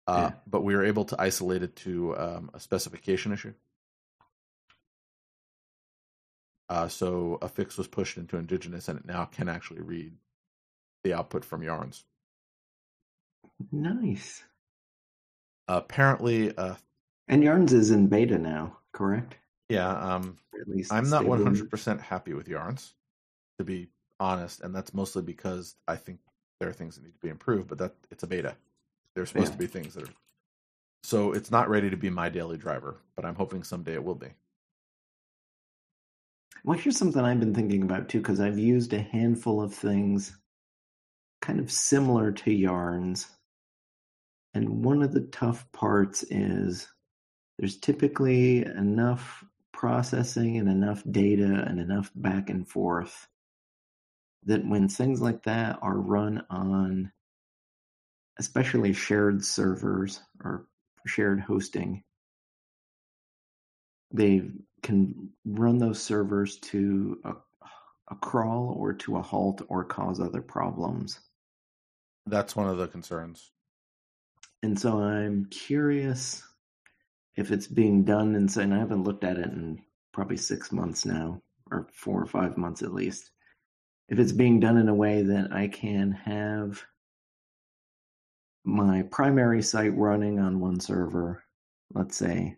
Uh, 0.06 0.30
Yeah. 0.30 0.38
But 0.46 0.64
we 0.64 0.74
were 0.74 0.84
able 0.84 1.04
to 1.06 1.20
isolate 1.20 1.62
it 1.62 1.76
to 1.76 2.16
um, 2.16 2.50
a 2.54 2.60
specification 2.60 3.32
issue. 3.32 3.54
Uh, 6.68 6.88
so 6.88 7.38
a 7.42 7.48
fix 7.48 7.76
was 7.76 7.86
pushed 7.86 8.16
into 8.16 8.38
Indigenous, 8.38 8.88
and 8.88 8.98
it 8.98 9.04
now 9.04 9.26
can 9.26 9.48
actually 9.48 9.82
read 9.82 10.14
the 11.04 11.12
output 11.12 11.44
from 11.44 11.62
Yarns. 11.62 12.04
Nice. 13.70 14.42
apparently, 15.68 16.56
uh, 16.56 16.74
And 17.28 17.42
Yarns 17.42 17.72
is 17.72 17.90
in 17.90 18.06
beta 18.08 18.38
now, 18.38 18.78
correct? 18.92 19.36
yeah, 19.68 19.90
um, 20.16 20.38
at 20.60 20.68
least 20.68 20.92
I'm 20.92 21.10
not 21.10 21.24
100% 21.24 22.00
happy 22.00 22.32
with 22.34 22.48
Yarns, 22.48 22.94
to 23.58 23.64
be 23.64 23.88
honest, 24.18 24.60
and 24.60 24.74
that's 24.74 24.94
mostly 24.94 25.22
because 25.22 25.74
I 25.86 25.96
think 25.96 26.20
there 26.62 26.70
are 26.70 26.72
things 26.72 26.94
that 26.94 27.02
need 27.02 27.12
to 27.12 27.18
be 27.18 27.28
improved, 27.28 27.66
but 27.66 27.78
that 27.78 27.92
it's 28.12 28.22
a 28.22 28.26
beta. 28.26 28.54
There's 29.16 29.30
supposed 29.30 29.48
Yeah. 29.48 29.52
to 29.54 29.58
be 29.58 29.66
things 29.66 29.94
that 29.94 30.08
are 30.08 30.12
so 31.02 31.32
it's 31.32 31.50
not 31.50 31.68
ready 31.68 31.90
to 31.90 31.96
be 31.96 32.08
my 32.08 32.28
daily 32.28 32.56
driver, 32.56 33.00
but 33.16 33.24
I'm 33.24 33.34
hoping 33.34 33.64
someday 33.64 33.94
it 33.94 34.04
will 34.04 34.14
be. 34.14 34.28
Well, 36.62 36.78
here's 36.78 36.96
something 36.96 37.20
I've 37.20 37.40
been 37.40 37.52
thinking 37.52 37.82
about 37.82 38.08
too, 38.08 38.20
because 38.20 38.38
I've 38.38 38.60
used 38.60 38.92
a 38.92 39.02
handful 39.02 39.60
of 39.60 39.74
things 39.74 40.38
kind 41.40 41.58
of 41.58 41.72
similar 41.72 42.30
to 42.30 42.52
yarns. 42.52 43.28
And 44.54 44.84
one 44.84 45.02
of 45.02 45.12
the 45.12 45.22
tough 45.22 45.66
parts 45.72 46.22
is 46.30 46.86
there's 47.58 47.76
typically 47.80 48.64
enough 48.64 49.44
processing 49.72 50.58
and 50.58 50.68
enough 50.68 51.02
data 51.10 51.64
and 51.66 51.80
enough 51.80 52.12
back 52.14 52.50
and 52.50 52.68
forth 52.68 53.26
that 54.44 54.66
when 54.66 54.88
things 54.88 55.20
like 55.20 55.44
that 55.44 55.78
are 55.82 55.98
run 55.98 56.44
on 56.50 57.12
especially 58.38 58.92
shared 58.92 59.44
servers 59.44 60.20
or 60.42 60.66
shared 61.06 61.40
hosting, 61.40 62.02
they 64.12 64.42
can 64.82 65.30
run 65.44 65.78
those 65.78 66.02
servers 66.02 66.58
to 66.58 67.18
a, 67.24 67.32
a 68.10 68.14
crawl 68.16 68.74
or 68.78 68.92
to 68.92 69.16
a 69.16 69.22
halt 69.22 69.62
or 69.68 69.84
cause 69.84 70.20
other 70.20 70.42
problems. 70.42 71.20
That's 72.26 72.56
one 72.56 72.68
of 72.68 72.78
the 72.78 72.88
concerns. 72.88 73.50
And 74.62 74.78
so 74.78 75.00
I'm 75.00 75.46
curious 75.46 76.42
if 77.36 77.50
it's 77.50 77.66
being 77.66 78.04
done 78.04 78.34
and 78.34 78.50
so 78.50 78.60
and 78.60 78.74
I 78.74 78.78
haven't 78.78 79.04
looked 79.04 79.24
at 79.24 79.38
it 79.38 79.46
in 79.46 79.82
probably 80.12 80.36
six 80.36 80.70
months 80.70 81.04
now, 81.04 81.40
or 81.70 81.88
four 81.92 82.20
or 82.22 82.26
five 82.26 82.56
months 82.56 82.82
at 82.82 82.92
least. 82.92 83.30
If 84.08 84.18
it's 84.18 84.32
being 84.32 84.60
done 84.60 84.76
in 84.76 84.88
a 84.88 84.94
way 84.94 85.22
that 85.22 85.52
I 85.52 85.68
can 85.68 86.12
have 86.12 86.82
my 88.64 89.02
primary 89.02 89.62
site 89.62 89.96
running 89.96 90.38
on 90.38 90.60
one 90.60 90.80
server, 90.80 91.42
let's 91.94 92.16
say, 92.16 92.56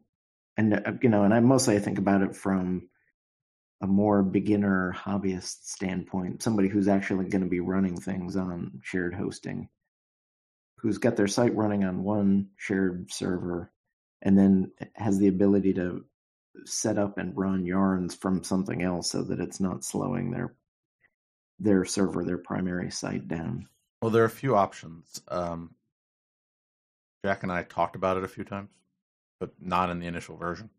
and 0.56 0.74
uh, 0.74 0.92
you 1.02 1.08
know, 1.08 1.24
and 1.24 1.32
I 1.32 1.40
mostly 1.40 1.76
I 1.76 1.80
think 1.80 1.98
about 1.98 2.22
it 2.22 2.36
from 2.36 2.88
a 3.82 3.86
more 3.86 4.22
beginner 4.22 4.94
hobbyist 4.96 5.64
standpoint, 5.64 6.42
somebody 6.42 6.68
who's 6.68 6.88
actually 6.88 7.28
going 7.28 7.42
to 7.42 7.50
be 7.50 7.60
running 7.60 8.00
things 8.00 8.36
on 8.36 8.80
shared 8.82 9.14
hosting, 9.14 9.68
who's 10.78 10.98
got 10.98 11.16
their 11.16 11.28
site 11.28 11.54
running 11.54 11.84
on 11.84 12.02
one 12.02 12.48
shared 12.56 13.12
server, 13.12 13.72
and 14.22 14.38
then 14.38 14.72
has 14.94 15.18
the 15.18 15.28
ability 15.28 15.74
to 15.74 16.04
set 16.64 16.98
up 16.98 17.18
and 17.18 17.36
run 17.36 17.66
yarns 17.66 18.14
from 18.14 18.44
something 18.44 18.82
else 18.82 19.10
so 19.10 19.22
that 19.22 19.40
it's 19.40 19.60
not 19.60 19.84
slowing 19.84 20.30
their 20.30 20.54
their 21.58 21.84
server, 21.84 22.24
their 22.24 22.38
primary 22.38 22.90
site 22.90 23.28
down. 23.28 23.68
Well, 24.02 24.10
there 24.10 24.22
are 24.22 24.26
a 24.26 24.30
few 24.30 24.56
options. 24.56 25.22
Um, 25.28 25.74
Jack 27.24 27.42
and 27.42 27.50
I 27.52 27.62
talked 27.62 27.96
about 27.96 28.16
it 28.16 28.24
a 28.24 28.28
few 28.28 28.44
times. 28.44 28.70
but 29.40 29.52
not 29.60 29.90
in 29.90 29.98
the 29.98 30.06
initial 30.06 30.36
version. 30.36 30.70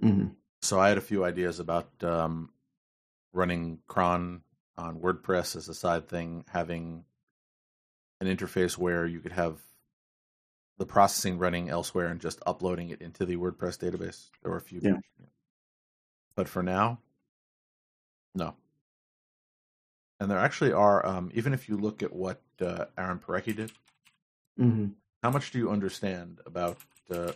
hmm 0.00 0.26
So 0.60 0.78
I 0.80 0.88
had 0.88 0.98
a 0.98 1.02
few 1.02 1.24
ideas 1.24 1.60
about 1.60 1.88
um, 2.02 2.50
running 3.32 3.78
cron 3.86 4.42
on 4.76 4.98
WordPress 5.00 5.54
as 5.56 5.68
a 5.68 5.74
side 5.74 6.08
thing, 6.08 6.44
having 6.48 7.04
an 8.20 8.26
interface 8.26 8.76
where 8.76 9.06
you 9.06 9.20
could 9.20 9.32
have 9.32 9.58
the 10.78 10.84
processing 10.86 11.38
running 11.38 11.70
elsewhere 11.70 12.08
and 12.08 12.20
just 12.20 12.40
uploading 12.46 12.90
it 12.90 13.00
into 13.00 13.24
the 13.24 13.36
WordPress 13.36 13.78
database. 13.78 14.28
There 14.42 14.50
were 14.50 14.58
a 14.58 14.60
few, 14.62 14.80
Yeah. 14.82 14.98
but 16.34 16.48
for 16.48 16.62
now, 16.62 16.98
no. 18.34 18.56
And 20.18 20.30
there 20.30 20.38
actually 20.38 20.72
are, 20.72 21.04
um, 21.04 21.30
even 21.34 21.52
if 21.52 21.68
you 21.68 21.76
look 21.76 22.02
at 22.02 22.12
what 22.12 22.40
uh, 22.60 22.86
Aaron 22.96 23.18
Parecki 23.18 23.54
did, 23.54 23.72
hmm 24.56 24.86
how 25.22 25.30
much 25.30 25.50
do 25.50 25.58
you 25.58 25.70
understand 25.70 26.38
about 26.46 26.78
uh, 27.10 27.32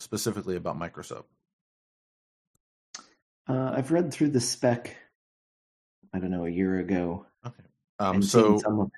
specifically 0.00 0.56
about 0.56 0.78
Microsub? 0.78 1.24
Uh, 3.46 3.72
I've 3.74 3.90
read 3.92 4.12
through 4.12 4.30
the 4.30 4.40
spec. 4.40 4.96
I 6.14 6.18
don't 6.18 6.30
know 6.30 6.46
a 6.46 6.50
year 6.50 6.78
ago. 6.78 7.26
Okay. 7.46 7.64
Um, 7.98 8.22
so 8.22 8.52
seen 8.52 8.58
some 8.60 8.80
of 8.80 8.90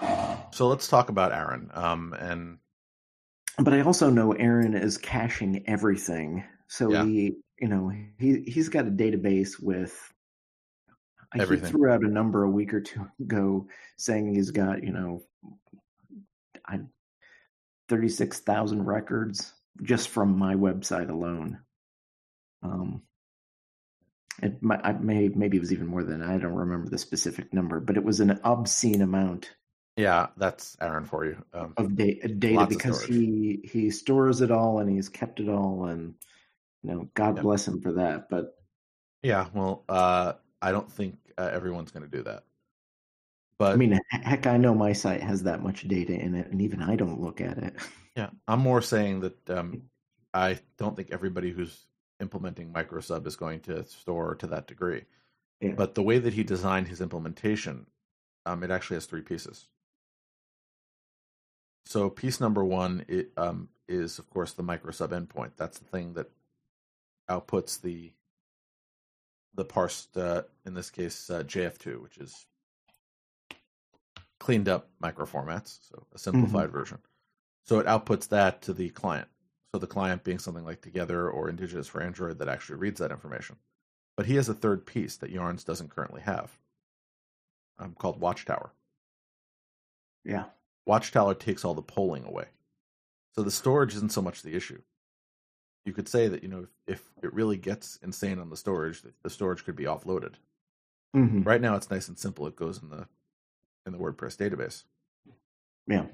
it. 0.00 0.54
So 0.54 0.68
let's 0.68 0.88
talk 0.88 1.08
about 1.08 1.32
Aaron. 1.32 1.70
Um, 1.72 2.14
and 2.18 2.58
But 3.58 3.72
I 3.72 3.80
also 3.80 4.10
know 4.10 4.32
Aaron 4.32 4.74
is 4.74 4.98
caching 4.98 5.64
everything. 5.66 6.44
So 6.68 6.92
Yeah. 6.92 7.04
he, 7.04 7.36
you 7.60 7.68
know, 7.68 7.90
he 8.18 8.42
he's 8.42 8.68
got 8.68 8.86
a 8.86 8.90
database 8.90 9.60
with. 9.62 10.12
I 11.32 11.44
he 11.44 11.56
threw 11.56 11.90
out 11.90 12.02
a 12.02 12.08
number 12.08 12.42
a 12.42 12.50
week 12.50 12.74
or 12.74 12.80
two 12.80 13.06
ago 13.20 13.66
saying 13.96 14.34
he's 14.34 14.50
got 14.50 14.82
you 14.82 14.92
know, 14.92 15.22
I 16.66 16.80
thirty 17.88 18.08
six 18.08 18.40
thousand 18.40 18.84
records 18.84 19.52
just 19.82 20.08
from 20.08 20.38
my 20.38 20.54
website 20.54 21.10
alone. 21.10 21.60
Um, 22.62 23.02
it 24.42 24.62
might, 24.62 24.80
I 24.84 24.92
may 24.92 25.28
maybe 25.28 25.56
it 25.56 25.60
was 25.60 25.72
even 25.72 25.86
more 25.86 26.02
than. 26.02 26.22
I 26.22 26.38
don't 26.38 26.54
remember 26.54 26.88
the 26.88 26.98
specific 26.98 27.52
number, 27.52 27.80
but 27.80 27.96
it 27.96 28.04
was 28.04 28.20
an 28.20 28.40
obscene 28.44 29.02
amount 29.02 29.50
yeah, 30.00 30.28
that's 30.36 30.78
Aaron 30.80 31.04
for 31.04 31.26
you. 31.26 31.44
Um, 31.52 31.74
of 31.76 31.94
da- 31.94 32.20
data 32.38 32.54
Lots 32.54 32.74
of 32.74 32.78
because 32.78 33.04
he 33.04 33.60
he 33.70 33.90
stores 33.90 34.40
it 34.40 34.50
all 34.50 34.78
and 34.78 34.88
he's 34.88 35.10
kept 35.10 35.40
it 35.40 35.48
all 35.48 35.86
and 35.86 36.14
you 36.82 36.90
know 36.90 37.08
God 37.14 37.36
Yep. 37.36 37.42
bless 37.42 37.68
him 37.68 37.82
for 37.82 37.92
that. 37.92 38.30
But 38.30 38.54
yeah, 39.22 39.48
well, 39.52 39.84
uh, 39.88 40.34
I 40.62 40.72
don't 40.72 40.90
think 40.90 41.16
uh, 41.38 41.50
everyone's 41.52 41.90
going 41.90 42.08
to 42.08 42.16
do 42.16 42.22
that. 42.24 42.44
But 43.58 43.72
I 43.72 43.76
mean, 43.76 44.00
heck, 44.10 44.46
I 44.46 44.56
know 44.56 44.74
my 44.74 44.92
site 44.92 45.22
has 45.22 45.42
that 45.42 45.62
much 45.62 45.86
data 45.86 46.14
in 46.14 46.34
it, 46.34 46.50
and 46.50 46.62
even 46.62 46.82
I 46.82 46.96
don't 46.96 47.20
look 47.20 47.40
at 47.40 47.58
it. 47.58 47.74
yeah, 48.16 48.30
I'm 48.48 48.60
more 48.60 48.80
saying 48.80 49.20
that 49.20 49.50
um, 49.50 49.82
I 50.32 50.58
don't 50.78 50.96
think 50.96 51.10
everybody 51.10 51.50
who's 51.50 51.84
implementing 52.20 52.72
microsub 52.72 53.26
is 53.26 53.36
going 53.36 53.60
to 53.60 53.84
store 53.84 54.34
to 54.36 54.46
that 54.46 54.66
degree. 54.66 55.04
Yeah. 55.60 55.72
But 55.72 55.94
the 55.94 56.02
way 56.02 56.18
that 56.18 56.32
he 56.32 56.42
designed 56.42 56.88
his 56.88 57.02
implementation, 57.02 57.86
um, 58.46 58.62
it 58.62 58.70
actually 58.70 58.96
has 58.96 59.06
three 59.06 59.20
pieces. 59.20 59.66
So 61.84 62.08
piece 62.08 62.40
number 62.40 62.64
one 62.64 63.04
it, 63.08 63.30
um, 63.36 63.68
is, 63.88 64.18
of 64.18 64.30
course, 64.30 64.52
the 64.52 64.62
microsub 64.62 65.08
endpoint. 65.08 65.50
That's 65.56 65.78
the 65.78 65.84
thing 65.84 66.14
that 66.14 66.30
outputs 67.28 67.80
the 67.80 68.12
the 69.60 69.64
parsed, 69.66 70.16
uh, 70.16 70.42
in 70.64 70.72
this 70.72 70.90
case, 70.90 71.28
uh, 71.28 71.42
JF2, 71.42 72.02
which 72.02 72.16
is 72.16 72.46
cleaned 74.38 74.70
up 74.70 74.88
microformats, 75.02 75.78
so 75.86 76.06
a 76.14 76.18
simplified 76.18 76.70
version. 76.72 76.98
So 77.66 77.78
it 77.78 77.86
outputs 77.86 78.26
that 78.28 78.62
to 78.62 78.72
the 78.72 78.88
client. 78.88 79.28
So 79.72 79.78
the 79.78 79.86
client 79.86 80.24
being 80.24 80.38
something 80.38 80.64
like 80.64 80.80
Together 80.80 81.28
or 81.28 81.50
Indigenous 81.50 81.86
for 81.86 82.00
Android 82.00 82.38
that 82.38 82.48
actually 82.48 82.78
reads 82.78 83.00
that 83.00 83.12
information. 83.12 83.56
But 84.16 84.24
he 84.24 84.36
has 84.36 84.48
a 84.48 84.54
third 84.54 84.86
piece 84.86 85.18
that 85.18 85.30
Yarns 85.30 85.62
doesn't 85.62 85.90
currently 85.90 86.22
have, 86.22 86.50
um, 87.78 87.94
called 87.98 88.18
Watchtower. 88.18 88.72
Yeah, 90.24 90.44
Watchtower 90.86 91.34
takes 91.34 91.66
all 91.66 91.74
the 91.74 91.82
polling 91.82 92.24
away. 92.24 92.46
So 93.34 93.42
the 93.42 93.50
storage 93.50 93.94
isn't 93.94 94.12
so 94.12 94.22
much 94.22 94.40
the 94.40 94.56
issue. 94.56 94.80
You 95.84 95.92
could 95.92 96.08
say 96.08 96.28
that, 96.28 96.42
you 96.42 96.48
know, 96.48 96.66
if, 96.86 97.00
if 97.18 97.24
it 97.24 97.32
really 97.32 97.56
gets 97.56 97.96
insane 98.02 98.38
on 98.38 98.50
the 98.50 98.56
storage, 98.56 99.02
the 99.22 99.30
storage 99.30 99.64
could 99.64 99.76
be 99.76 99.84
offloaded. 99.84 100.34
hmm 101.14 101.42
Right 101.42 101.60
now 101.60 101.74
it's 101.74 101.90
nice 101.90 102.08
and 102.08 102.18
simple. 102.18 102.46
It 102.46 102.56
goes 102.56 102.82
in 102.82 102.90
the 102.90 103.06
in 103.86 103.92
the 103.92 103.98
WordPress 103.98 104.36
database. 104.36 104.84
yeah, 105.86 106.04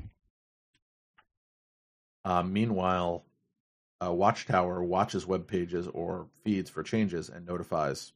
Uh, 2.25 2.43
meanwhile, 2.43 3.25
uh, 4.05 4.13
Watchtower 4.13 4.83
watches 4.85 5.27
web 5.27 5.47
pages 5.47 5.87
or 5.89 6.27
feeds 6.45 6.71
for 6.71 6.83
changes 6.83 7.29
and 7.29 7.45
notifies 7.47 8.13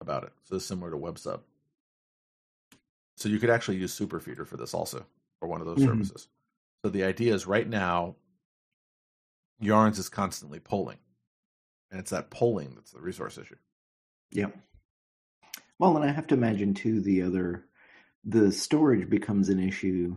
about 0.00 0.24
it. 0.24 0.32
So 0.44 0.56
it's 0.56 0.66
similar 0.66 0.90
to 0.90 0.96
WebSub. 0.96 1.40
So 3.16 3.28
you 3.28 3.38
could 3.38 3.50
actually 3.50 3.76
use 3.78 3.98
Superfeedr 3.98 4.46
for 4.46 4.56
this 4.56 4.74
also, 4.74 5.04
or 5.40 5.48
one 5.48 5.60
of 5.60 5.66
those 5.66 5.78
Mhm. 5.78 5.86
services. 5.86 6.28
So 6.84 6.90
the 6.90 7.04
idea 7.04 7.34
is 7.34 7.46
right 7.46 7.68
now, 7.68 8.16
Yarns 9.60 9.98
is 9.98 10.08
constantly 10.08 10.58
polling, 10.60 10.98
and 11.90 12.00
it's 12.00 12.10
that 12.10 12.30
polling 12.30 12.74
that's 12.74 12.92
the 12.92 13.00
resource 13.00 13.38
issue. 13.38 13.56
yeah. 14.30 14.46
Well, 15.78 15.96
and 15.96 16.04
I 16.04 16.12
have 16.12 16.26
to 16.28 16.34
imagine 16.34 16.74
too 16.74 17.00
the 17.00 17.22
other, 17.22 17.64
the 18.24 18.52
storage 18.52 19.08
becomes 19.08 19.48
an 19.48 19.58
issue, 19.58 20.16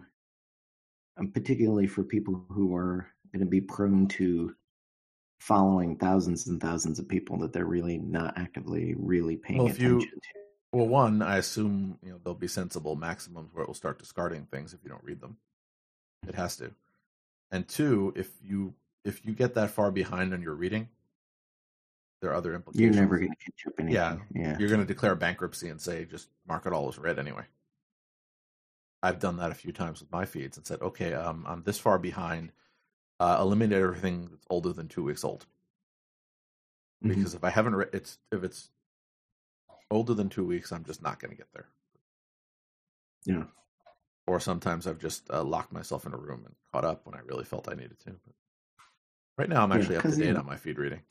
um, 1.17 1.31
particularly 1.31 1.87
for 1.87 2.03
people 2.03 2.45
who 2.49 2.75
are 2.75 3.07
going 3.31 3.45
to 3.45 3.49
be 3.49 3.61
prone 3.61 4.07
to 4.09 4.53
following 5.39 5.97
thousands 5.97 6.47
and 6.47 6.61
thousands 6.61 6.99
of 6.99 7.07
people 7.07 7.37
that 7.39 7.53
they're 7.53 7.65
really 7.65 7.97
not 7.97 8.37
actively 8.37 8.93
really 8.97 9.37
paying 9.37 9.59
Well, 9.59 9.67
if 9.69 9.79
you- 9.79 9.97
attention 9.97 10.19
to. 10.19 10.39
Well, 10.73 10.87
one, 10.87 11.21
I 11.21 11.37
assume 11.37 11.99
you 12.01 12.11
know 12.11 12.17
there'll 12.23 12.33
be 12.33 12.47
sensible 12.47 12.95
maximums 12.95 13.53
where 13.53 13.63
it 13.63 13.67
will 13.67 13.75
start 13.75 13.99
discarding 13.99 14.47
things 14.47 14.73
if 14.73 14.83
you 14.83 14.89
don't 14.89 15.03
read 15.03 15.21
them. 15.21 15.37
It 16.27 16.33
has 16.35 16.57
to. 16.57 16.73
And 17.51 17.67
two, 17.67 18.11
if 18.15 18.31
you 18.41 18.73
if 19.05 19.25
you 19.25 19.33
get 19.33 19.53
that 19.55 19.69
far 19.71 19.91
behind 19.91 20.33
on 20.33 20.41
your 20.41 20.53
reading, 20.55 20.89
there 22.21 22.31
are 22.31 22.35
other 22.35 22.53
implications. 22.55 22.95
You're 22.95 23.03
never 23.03 23.17
going 23.17 23.31
to 23.31 23.35
catch 23.37 23.67
up 23.67 23.73
anything. 23.79 23.95
Yeah. 23.95 24.17
yeah. 24.33 24.57
You're 24.57 24.69
going 24.69 24.79
to 24.81 24.85
declare 24.87 25.15
bankruptcy 25.15 25.69
and 25.69 25.79
say 25.81 26.05
just 26.05 26.29
mark 26.47 26.65
it 26.65 26.73
all 26.73 26.87
as 26.87 26.97
read 26.97 27.19
anyway. 27.19 27.43
I've 29.01 29.19
done 29.19 29.37
that 29.37 29.51
a 29.51 29.55
few 29.55 29.73
times 29.73 29.99
with 29.99 30.11
my 30.11 30.25
feeds 30.25 30.55
and 30.55 30.65
said, 30.65 30.81
okay, 30.81 31.13
um, 31.13 31.43
I'm 31.47 31.63
this 31.63 31.77
far 31.79 31.99
behind. 31.99 32.51
Uh, 33.19 33.37
eliminate 33.39 33.81
everything 33.81 34.27
that's 34.31 34.45
older 34.49 34.73
than 34.73 34.87
two 34.87 35.03
weeks 35.03 35.23
old 35.23 35.45
Mhm. 37.03 37.09
because 37.15 37.33
if 37.35 37.43
I 37.43 37.49
haven't, 37.49 37.75
read, 37.75 37.89
it's 37.93 38.17
if 38.31 38.43
it's 38.43 38.69
older 39.91 40.13
than 40.13 40.29
two 40.29 40.45
weeks, 40.45 40.71
I'm 40.71 40.83
just 40.83 41.01
not 41.01 41.19
going 41.19 41.31
to 41.31 41.37
get 41.37 41.51
there. 41.53 41.67
Yeah. 43.25 43.43
Or 44.25 44.39
sometimes 44.39 44.87
I've 44.87 44.99
just 44.99 45.29
uh, 45.29 45.43
locked 45.43 45.73
myself 45.73 46.05
in 46.05 46.13
a 46.13 46.17
room 46.17 46.43
and 46.45 46.55
caught 46.71 46.85
up 46.85 47.05
when 47.05 47.15
I 47.15 47.19
really 47.19 47.43
felt 47.43 47.69
I 47.69 47.75
needed 47.75 47.99
to. 47.99 48.11
But 48.11 48.33
right 49.37 49.49
now, 49.49 49.63
I'm 49.63 49.71
Yeah, 49.71 49.77
actually 49.77 49.97
up 49.97 50.03
to 50.03 50.15
date 50.15 50.33
know- 50.33 50.39
on 50.39 50.45
my 50.45 50.57
feed 50.57 50.77
reading. 50.77 51.01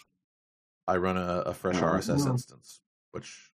I 0.89 0.97
run 0.97 1.17
a, 1.17 1.43
a 1.47 1.55
fresh 1.55 1.77
Oh, 1.77 1.83
RSS 1.87 2.19
well. 2.25 2.31
instance, 2.33 2.81
which, 3.13 3.53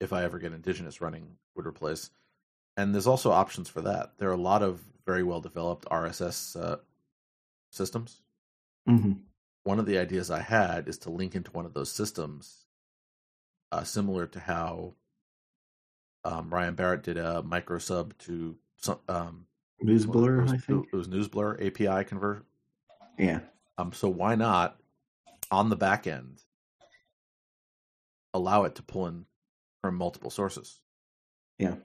if 0.00 0.12
I 0.12 0.22
ever 0.24 0.38
get 0.38 0.52
Indigenous 0.52 1.00
running, 1.00 1.36
would 1.54 1.66
replace. 1.66 2.10
And 2.76 2.92
there's 2.94 3.06
also 3.06 3.30
options 3.32 3.70
for 3.70 3.80
that. 3.82 4.18
There 4.18 4.28
are 4.28 4.32
a 4.34 4.36
lot 4.36 4.62
of 4.62 4.82
very 5.06 5.22
well 5.22 5.40
developed 5.40 5.86
RSS 5.86 6.60
uh, 6.60 6.76
systems 7.70 8.22
hmm 8.86 9.12
one 9.64 9.80
of 9.80 9.86
the 9.86 9.98
ideas 9.98 10.30
I 10.30 10.38
had 10.42 10.86
is 10.86 10.96
to 10.98 11.10
link 11.10 11.34
into 11.34 11.50
one 11.50 11.66
of 11.66 11.74
those 11.74 11.90
systems, 11.90 12.66
uh, 13.72 13.82
similar 13.82 14.24
to 14.28 14.38
how 14.38 14.94
um, 16.24 16.50
Ryan 16.54 16.76
Barrett 16.76 17.02
did 17.02 17.16
a 17.16 17.42
micro 17.42 17.78
sub 17.78 18.16
to 18.18 18.54
some 18.76 19.00
um, 19.08 19.46
News 19.82 20.04
it 20.04 20.12
Blur, 20.12 20.42
was, 20.42 20.52
I 20.52 20.58
think. 20.58 20.86
it 20.92 20.96
was 20.96 21.08
NewsBlur 21.08 21.66
API 21.66 22.04
convert. 22.04 22.44
Yeah. 23.18 23.40
Um, 23.78 23.92
so 23.92 24.08
why 24.08 24.34
not 24.34 24.80
on 25.50 25.68
the 25.68 25.76
back 25.76 26.06
end 26.06 26.42
allow 28.34 28.64
it 28.64 28.74
to 28.76 28.82
pull 28.82 29.06
in 29.06 29.26
from 29.82 29.96
multiple 29.96 30.30
sources? 30.30 30.80
Yeah. 31.58 31.76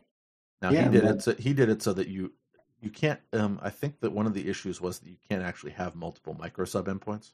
Now 0.61 0.69
Yeah, 0.71 0.85
he 0.85 0.89
did 0.91 1.03
well- 1.03 1.13
it. 1.15 1.21
So 1.23 1.33
he 1.35 1.53
did 1.53 1.69
it 1.69 1.81
so 1.81 1.93
that 1.93 2.07
you 2.07 2.33
you 2.79 2.89
can't. 2.89 3.19
Um, 3.31 3.59
I 3.61 3.69
think 3.69 3.99
that 3.99 4.11
one 4.11 4.25
of 4.25 4.33
the 4.33 4.49
issues 4.49 4.81
was 4.81 4.99
that 4.99 5.09
you 5.09 5.17
can't 5.29 5.43
actually 5.43 5.73
have 5.73 5.93
multiple 5.95 6.33
micro 6.33 6.65
sub 6.65 6.87
endpoints. 6.87 7.31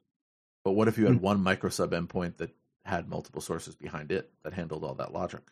But 0.66 0.74
what 0.74 0.90
if 0.90 0.98
you 0.98 1.06
had 1.06 1.16
Hmm. 1.18 1.22
one 1.22 1.40
microsub 1.44 1.90
endpoint 1.92 2.36
that 2.38 2.54
had 2.84 3.08
multiple 3.08 3.40
sources 3.42 3.74
behind 3.76 4.12
it 4.12 4.30
that 4.44 4.54
handled 4.54 4.84
all 4.84 4.96
that 4.96 5.14
logic? 5.14 5.50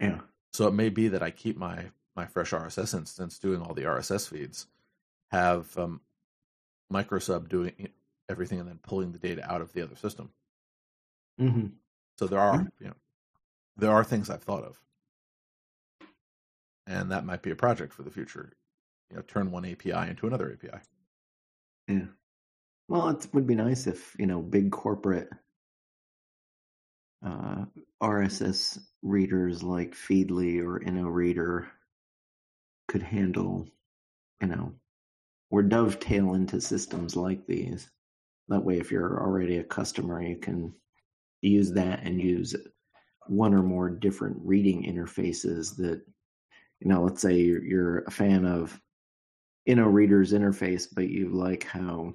Yeah. 0.00 0.22
So 0.52 0.66
it 0.66 0.72
may 0.72 0.88
be 0.88 1.06
that 1.08 1.22
I 1.22 1.30
keep 1.30 1.56
my 1.56 1.92
my 2.16 2.26
FreshRSS 2.26 2.92
instance 2.92 3.38
doing 3.38 3.62
all 3.62 3.72
the 3.72 3.84
RSS 3.84 4.28
feeds, 4.28 4.66
have 5.30 5.78
um, 5.78 6.00
microsub 6.92 7.48
doing 7.48 7.92
everything, 8.30 8.60
and 8.60 8.68
then 8.68 8.78
pulling 8.82 9.12
the 9.12 9.18
data 9.18 9.50
out 9.52 9.60
of 9.62 9.72
the 9.74 9.82
other 9.82 9.96
system. 9.96 10.30
hmm 11.38 11.66
So 12.18 12.26
there 12.26 12.40
are 12.40 12.66
you 12.80 12.88
know 12.88 12.96
there 13.76 13.92
are 13.92 14.04
things 14.04 14.30
I've 14.30 14.42
thought 14.42 14.64
of, 14.64 14.80
and 16.86 17.10
that 17.10 17.24
might 17.24 17.42
be 17.42 17.50
a 17.50 17.56
project 17.56 17.92
for 17.94 18.02
the 18.02 18.10
future. 18.10 18.52
You 19.10 19.16
know, 19.16 19.22
turn 19.22 19.50
one 19.50 19.64
API 19.64 20.08
into 20.10 20.26
another 20.26 20.52
API. 20.52 20.80
Yeah. 21.88 22.06
Well, 22.88 23.08
it 23.10 23.26
would 23.32 23.46
be 23.46 23.54
nice 23.54 23.86
if 23.86 24.16
you 24.18 24.26
know 24.26 24.42
big 24.42 24.70
corporate 24.72 25.30
uh, 27.24 27.66
RSS 28.02 28.78
readers 29.02 29.62
like 29.62 29.94
Feedly 29.94 30.60
or 30.64 30.80
Inoreader 30.80 31.68
could 32.88 33.02
handle, 33.02 33.68
you 34.40 34.48
know, 34.48 34.74
or 35.50 35.62
dovetail 35.62 36.34
into 36.34 36.60
systems 36.60 37.16
like 37.16 37.46
these. 37.46 37.90
That 38.50 38.64
way, 38.64 38.78
if 38.78 38.92
you're 38.92 39.20
already 39.22 39.58
a 39.58 39.64
customer, 39.64 40.22
you 40.22 40.36
can 40.36 40.74
use 41.42 41.72
that 41.72 42.02
and 42.04 42.20
use 42.20 42.54
one 43.28 43.54
or 43.54 43.62
more 43.62 43.88
different 43.90 44.36
reading 44.44 44.84
interfaces 44.84 45.76
that, 45.76 46.02
you 46.80 46.88
know, 46.88 47.02
let's 47.02 47.22
say 47.22 47.36
you're, 47.36 47.64
you're 47.64 47.98
a 48.00 48.10
fan 48.10 48.44
of 48.44 48.80
Inoreader's 49.68 50.32
interface, 50.32 50.88
but 50.92 51.08
you 51.08 51.30
like 51.30 51.64
how 51.64 52.14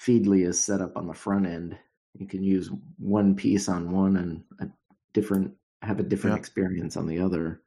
Feedly 0.00 0.46
is 0.46 0.58
set 0.62 0.80
up 0.80 0.96
on 0.96 1.06
the 1.06 1.14
front 1.14 1.46
end. 1.46 1.78
You 2.14 2.26
can 2.26 2.42
use 2.42 2.70
one 2.98 3.34
piece 3.34 3.68
on 3.68 3.90
one 3.90 4.16
and 4.16 4.44
a 4.60 4.68
different 5.12 5.54
have 5.82 6.00
a 6.00 6.04
different 6.04 6.34
Yeah. 6.34 6.38
experience 6.40 6.96
on 6.96 7.06
the 7.06 7.18
other, 7.20 7.62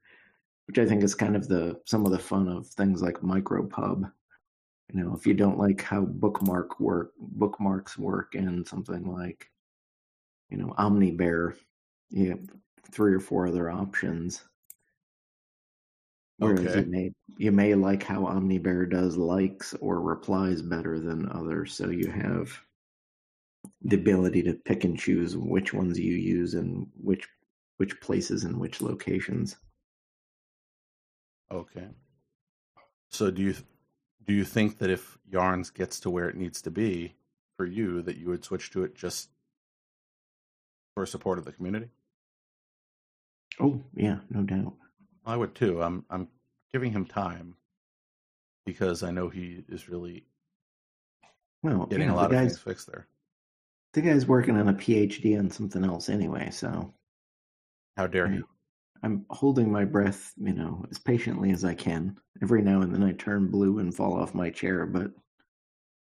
which 0.67 0.79
I 0.79 0.85
think 0.85 1.03
is 1.03 1.15
kind 1.15 1.35
of 1.35 1.47
the 1.47 1.81
some 1.85 2.05
of 2.05 2.11
the 2.11 2.19
fun 2.19 2.47
of 2.47 2.67
things 2.67 3.01
like 3.01 3.17
micropub. 3.17 4.11
You 4.93 5.03
know, 5.03 5.15
if 5.15 5.25
you 5.25 5.33
don't 5.33 5.57
like 5.57 5.81
how 5.81 6.01
bookmark 6.01 6.79
work 6.79 7.13
bookmarks 7.17 7.97
work 7.97 8.35
in 8.35 8.65
something 8.65 9.05
like, 9.05 9.49
you 10.49 10.57
know, 10.57 10.73
Omnibear, 10.77 11.55
you 12.09 12.31
have 12.31 12.41
three 12.91 13.13
or 13.13 13.19
four 13.19 13.47
other 13.47 13.69
options. 13.69 14.43
Whereas 16.37 16.75
Okay. 16.75 16.79
you 16.81 16.85
may 16.91 17.11
you 17.37 17.51
may 17.51 17.75
like 17.75 18.03
how 18.03 18.21
Omnibear 18.25 18.89
does 18.89 19.15
likes 19.15 19.73
or 19.75 20.01
replies 20.01 20.61
better 20.61 20.99
than 20.99 21.29
others, 21.31 21.73
so 21.73 21.89
you 21.89 22.11
have 22.11 22.51
the 23.83 23.95
ability 23.95 24.43
to 24.43 24.53
pick 24.53 24.83
and 24.83 24.99
choose 24.99 25.37
which 25.37 25.73
ones 25.73 25.99
you 25.99 26.15
use 26.15 26.53
and 26.55 26.87
which 27.01 27.27
which 27.77 27.99
places 28.01 28.43
and 28.43 28.59
which 28.59 28.81
locations. 28.81 29.55
Okay. 31.51 31.87
So 33.09 33.29
do 33.31 33.41
you 33.41 33.55
do 34.25 34.33
you 34.33 34.43
think 34.45 34.77
that 34.79 34.89
if 34.89 35.17
Yarns 35.29 35.69
gets 35.69 35.99
to 36.01 36.09
where 36.09 36.29
it 36.29 36.35
needs 36.37 36.61
to 36.63 36.71
be 36.71 37.15
for 37.57 37.65
you, 37.65 38.01
that 38.03 38.17
you 38.17 38.27
would 38.27 38.43
switch 38.43 38.69
to 38.71 38.83
it 38.83 38.95
just 38.95 39.29
for 40.95 41.05
support 41.05 41.37
of 41.37 41.45
the 41.45 41.51
community? 41.51 41.89
Oh 43.59 43.81
yeah, 43.93 44.19
no 44.29 44.43
doubt. 44.43 44.73
I 45.25 45.35
would 45.35 45.55
too. 45.55 45.81
I'm 45.81 46.05
I'm 46.09 46.27
giving 46.73 46.91
him 46.91 47.05
time 47.05 47.55
because 48.65 49.03
I 49.03 49.11
know 49.11 49.29
he 49.29 49.63
is 49.69 49.89
really 49.89 50.23
Well, 51.63 51.85
getting 51.85 52.07
you 52.07 52.13
a 52.13 52.15
lot 52.15 52.31
of 52.31 52.37
things 52.37 52.57
fixed 52.59 52.87
there. 52.87 53.07
the 53.93 54.01
guy's 54.01 54.25
working 54.25 54.55
on 54.57 54.69
a 54.69 54.73
PhD 54.73 55.37
on 55.37 55.49
something 55.49 55.83
else 55.83 56.09
anyway, 56.09 56.49
so 56.51 56.93
How 57.97 58.07
dare 58.07 58.27
he? 58.29 58.41
I'm 59.03 59.25
holding 59.29 59.71
my 59.71 59.85
breath, 59.85 60.33
you 60.37 60.53
know, 60.53 60.85
as 60.91 60.99
patiently 60.99 61.51
as 61.51 61.63
I 61.65 61.73
can. 61.75 62.19
Every 62.41 62.61
now 62.61 62.81
and 62.81 62.93
then 62.93 63.03
I 63.03 63.13
turn 63.13 63.49
blue 63.51 63.79
and 63.79 63.93
fall 63.95 64.13
off 64.19 64.33
my 64.33 64.49
chair, 64.49 64.85
but 64.85 65.11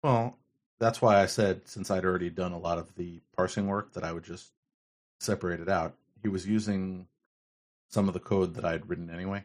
Well, 0.02 0.38
that's 0.78 1.00
why 1.02 1.20
I 1.22 1.26
said 1.26 1.66
since 1.68 1.90
I'd 1.90 2.04
already 2.04 2.30
done 2.30 2.52
a 2.52 2.58
lot 2.58 2.78
of 2.78 2.94
the 2.94 3.20
parsing 3.36 3.66
work 3.66 3.92
that 3.94 4.04
I 4.04 4.12
would 4.12 4.24
just 4.24 4.52
separate 5.20 5.60
it 5.60 5.68
out. 5.70 5.98
He 6.22 6.28
was 6.28 6.46
using 6.46 7.08
some 7.88 8.08
of 8.08 8.14
the 8.14 8.20
code 8.20 8.54
that 8.54 8.64
I'd 8.66 8.88
written 8.88 9.10
anyway, 9.10 9.44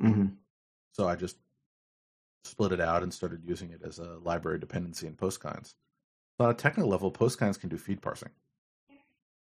mhm. 0.00 0.38
so 0.92 1.08
I 1.08 1.16
just 1.16 1.38
split 2.44 2.72
it 2.72 2.80
out 2.80 3.02
and 3.02 3.12
started 3.14 3.44
using 3.44 3.70
it 3.70 3.82
as 3.82 3.98
a 3.98 4.18
library 4.18 4.58
dependency 4.58 5.06
in 5.06 5.14
Post 5.16 5.40
Kinds. 5.40 5.76
So 6.38 6.44
on 6.46 6.50
a 6.50 6.54
technical 6.54 6.90
level, 6.90 7.10
Post 7.10 7.38
Kinds 7.38 7.58
can 7.58 7.68
do 7.68 7.78
feed 7.78 8.02
parsing. 8.02 8.30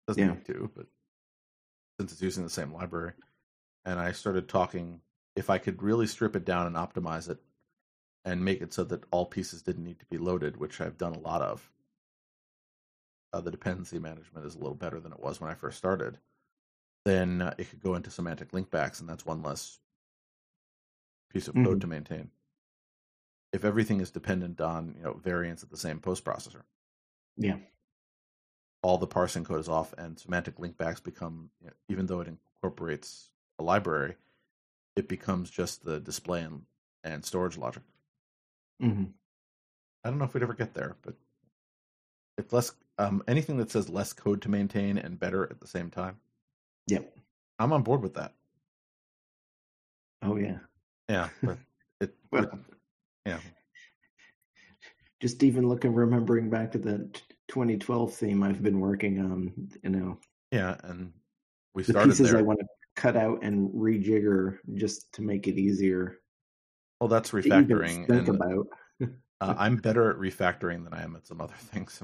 Doesn't 0.07 0.23
Yeah. 0.23 0.29
need 0.29 0.45
to, 0.47 0.71
but 0.75 0.87
since 2.03 2.11
it's 2.13 2.23
using 2.23 2.43
the 2.43 2.51
same 2.51 2.73
library, 2.73 3.13
and 3.85 4.01
I 4.01 4.11
started 4.11 4.49
talking 4.49 5.01
if 5.37 5.49
I 5.49 5.59
could 5.59 5.81
really 5.85 6.09
strip 6.09 6.35
it 6.35 6.45
down 6.45 6.67
and 6.67 6.75
optimize 6.75 7.31
it 7.31 7.39
and 8.25 8.45
make 8.45 8.61
it 8.61 8.73
so 8.73 8.83
that 8.85 9.05
all 9.13 9.25
pieces 9.25 9.63
didn't 9.63 9.85
need 9.85 10.01
to 10.01 10.07
be 10.07 10.19
loaded, 10.19 10.57
which 10.57 10.81
I've 10.81 10.99
done 10.99 11.15
a 11.15 11.21
lot 11.21 11.43
of. 11.43 11.71
Uh, 13.33 13.41
the 13.41 13.53
dependency 13.53 14.01
management 14.01 14.45
is 14.45 14.57
a 14.57 14.59
little 14.59 14.75
better 14.75 14.99
than 14.99 15.13
it 15.13 15.21
was 15.21 15.41
when 15.41 15.49
I 15.49 15.55
first 15.55 15.79
started. 15.79 16.19
Then 17.05 17.41
uh, 17.41 17.55
it 17.57 17.71
could 17.71 17.81
go 17.81 17.95
into 17.95 18.11
semantic 18.11 18.51
linkbacks, 18.51 18.99
and 18.99 19.09
that's 19.09 19.25
one 19.25 19.43
less 19.43 19.79
piece 21.31 21.47
of 21.47 21.55
code 21.55 21.79
Mhm. 21.79 21.83
to 21.83 21.87
maintain. 21.87 22.31
If 23.53 23.65
everything 23.65 24.01
is 24.01 24.11
dependent 24.11 24.61
on 24.61 24.97
you 24.97 25.05
know 25.05 25.15
variants 25.15 25.63
of 25.63 25.71
the 25.71 25.77
same 25.77 26.01
post 26.01 26.25
processor, 26.25 26.65
yeah. 27.37 27.59
All 28.83 28.99
the 28.99 29.07
parsing 29.07 29.45
code 29.45 29.61
is 29.61 29.69
off, 29.69 29.95
and 29.99 30.19
semantic 30.19 30.57
linkbacks 30.57 31.03
become 31.03 31.51
you 31.61 31.69
know, 31.69 31.73
even 31.89 32.07
though 32.07 32.21
it 32.21 32.29
incorporates 32.29 33.31
a 33.59 33.63
library, 33.63 34.17
it 34.97 35.09
becomes 35.09 35.51
just 35.51 35.85
the 35.85 36.01
display 36.01 36.43
and, 36.43 36.63
and 37.05 37.25
storage 37.25 37.57
logic. 37.59 37.83
hmm 38.81 39.05
I 40.05 40.11
don't 40.11 40.19
know 40.19 40.25
if 40.25 40.35
we'd 40.35 40.43
ever 40.43 40.55
get 40.55 40.75
there, 40.75 40.97
but 41.03 41.15
it's 42.39 42.53
less 42.53 42.73
um, 42.99 43.23
anything 43.29 43.57
that 43.59 43.71
says 43.71 43.89
less 43.89 44.13
code 44.13 44.43
to 44.43 44.49
maintain 44.51 44.99
and 44.99 45.19
better 45.19 45.45
at 45.45 45.61
the 45.61 45.67
same 45.67 45.91
time. 45.91 46.19
Yep. 46.89 47.17
I'm 47.59 47.73
on 47.73 47.83
board 47.83 48.03
with 48.03 48.15
that. 48.15 48.35
Oh 50.23 50.37
yeah. 50.37 50.59
Yeah, 51.09 51.29
but 51.43 51.59
it, 52.01 52.15
Well, 52.33 52.43
it 52.45 52.51
yeah, 53.27 53.39
just 55.21 55.43
even 55.43 55.69
looking 55.69 55.95
remembering 55.95 56.51
back 56.51 56.73
to 56.73 56.79
the 56.79 57.09
2012 57.53 58.15
theme 58.15 58.43
I've 58.43 58.63
been 58.63 58.81
working 58.81 59.21
on, 59.21 59.53
you 59.83 59.91
know, 59.91 60.19
yeah, 60.51 60.77
and 60.85 61.13
we 61.75 61.83
the 61.83 61.93
pieces 61.93 62.31
there. 62.31 62.39
I 62.39 62.43
want 62.43 62.61
to 62.61 62.67
cut 62.97 63.15
out 63.15 63.43
and 63.43 63.69
rejigger 63.75 64.57
just 64.75 65.13
to 65.15 65.23
make 65.23 65.47
it 65.47 65.59
easier 65.59 66.17
well, 66.99 67.09
that's 67.09 67.31
to 67.31 67.37
refactoring, 67.37 68.07
think 68.07 68.29
and 68.29 68.29
about. 68.29 68.67
uh, 69.03 69.07
I'm 69.59 69.77
better 69.77 70.11
at 70.11 70.17
refactoring 70.17 70.85
than 70.85 70.95
I 70.95 71.03
am 71.03 71.15
at 71.15 71.27
some 71.27 71.43
other 71.43 71.53
things. 71.59 72.03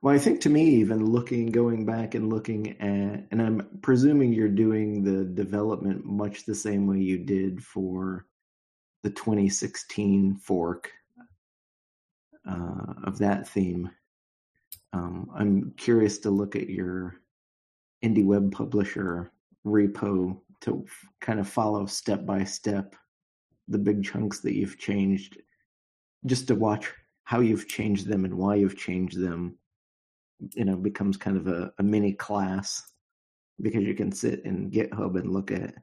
Well, 0.00 0.14
I 0.14 0.18
think 0.18 0.42
to 0.42 0.50
me, 0.50 0.66
even 0.66 1.06
looking, 1.06 1.46
going 1.46 1.84
back 1.84 2.14
and 2.14 2.30
looking 2.30 2.80
at, 2.80 3.26
and 3.32 3.42
I'm 3.42 3.66
presuming 3.82 4.32
you're 4.32 4.48
doing 4.48 5.02
the 5.02 5.24
development 5.24 6.04
much 6.04 6.44
the 6.44 6.54
same 6.54 6.86
way 6.86 6.98
you 6.98 7.18
did 7.18 7.64
for 7.64 8.26
the 9.02 9.10
2016 9.10 10.36
fork 10.36 10.92
uh, 12.48 12.94
of 13.02 13.18
that 13.18 13.48
theme. 13.48 13.90
Um, 14.96 15.30
I'm 15.34 15.72
curious 15.76 16.18
to 16.20 16.30
look 16.30 16.56
at 16.56 16.70
your 16.70 17.16
indie 18.02 18.24
web 18.24 18.50
publisher 18.50 19.30
repo 19.66 20.38
to 20.62 20.86
kind 21.20 21.38
of 21.38 21.48
follow 21.48 21.84
step 21.86 22.24
by 22.24 22.44
step 22.44 22.96
the 23.68 23.78
big 23.78 24.02
chunks 24.02 24.40
that 24.40 24.54
you've 24.54 24.78
changed, 24.78 25.38
just 26.24 26.48
to 26.48 26.54
watch 26.54 26.90
how 27.24 27.40
you've 27.40 27.68
changed 27.68 28.06
them 28.06 28.24
and 28.24 28.32
why 28.32 28.54
you've 28.54 28.76
changed 28.76 29.20
them. 29.20 29.58
You 30.54 30.64
know 30.64 30.76
becomes 30.76 31.16
kind 31.16 31.36
of 31.36 31.46
a, 31.46 31.72
a 31.78 31.82
mini 31.82 32.12
class 32.12 32.82
because 33.60 33.84
you 33.84 33.94
can 33.94 34.12
sit 34.12 34.44
in 34.44 34.70
github 34.70 35.18
and 35.18 35.32
look 35.32 35.50
at 35.50 35.74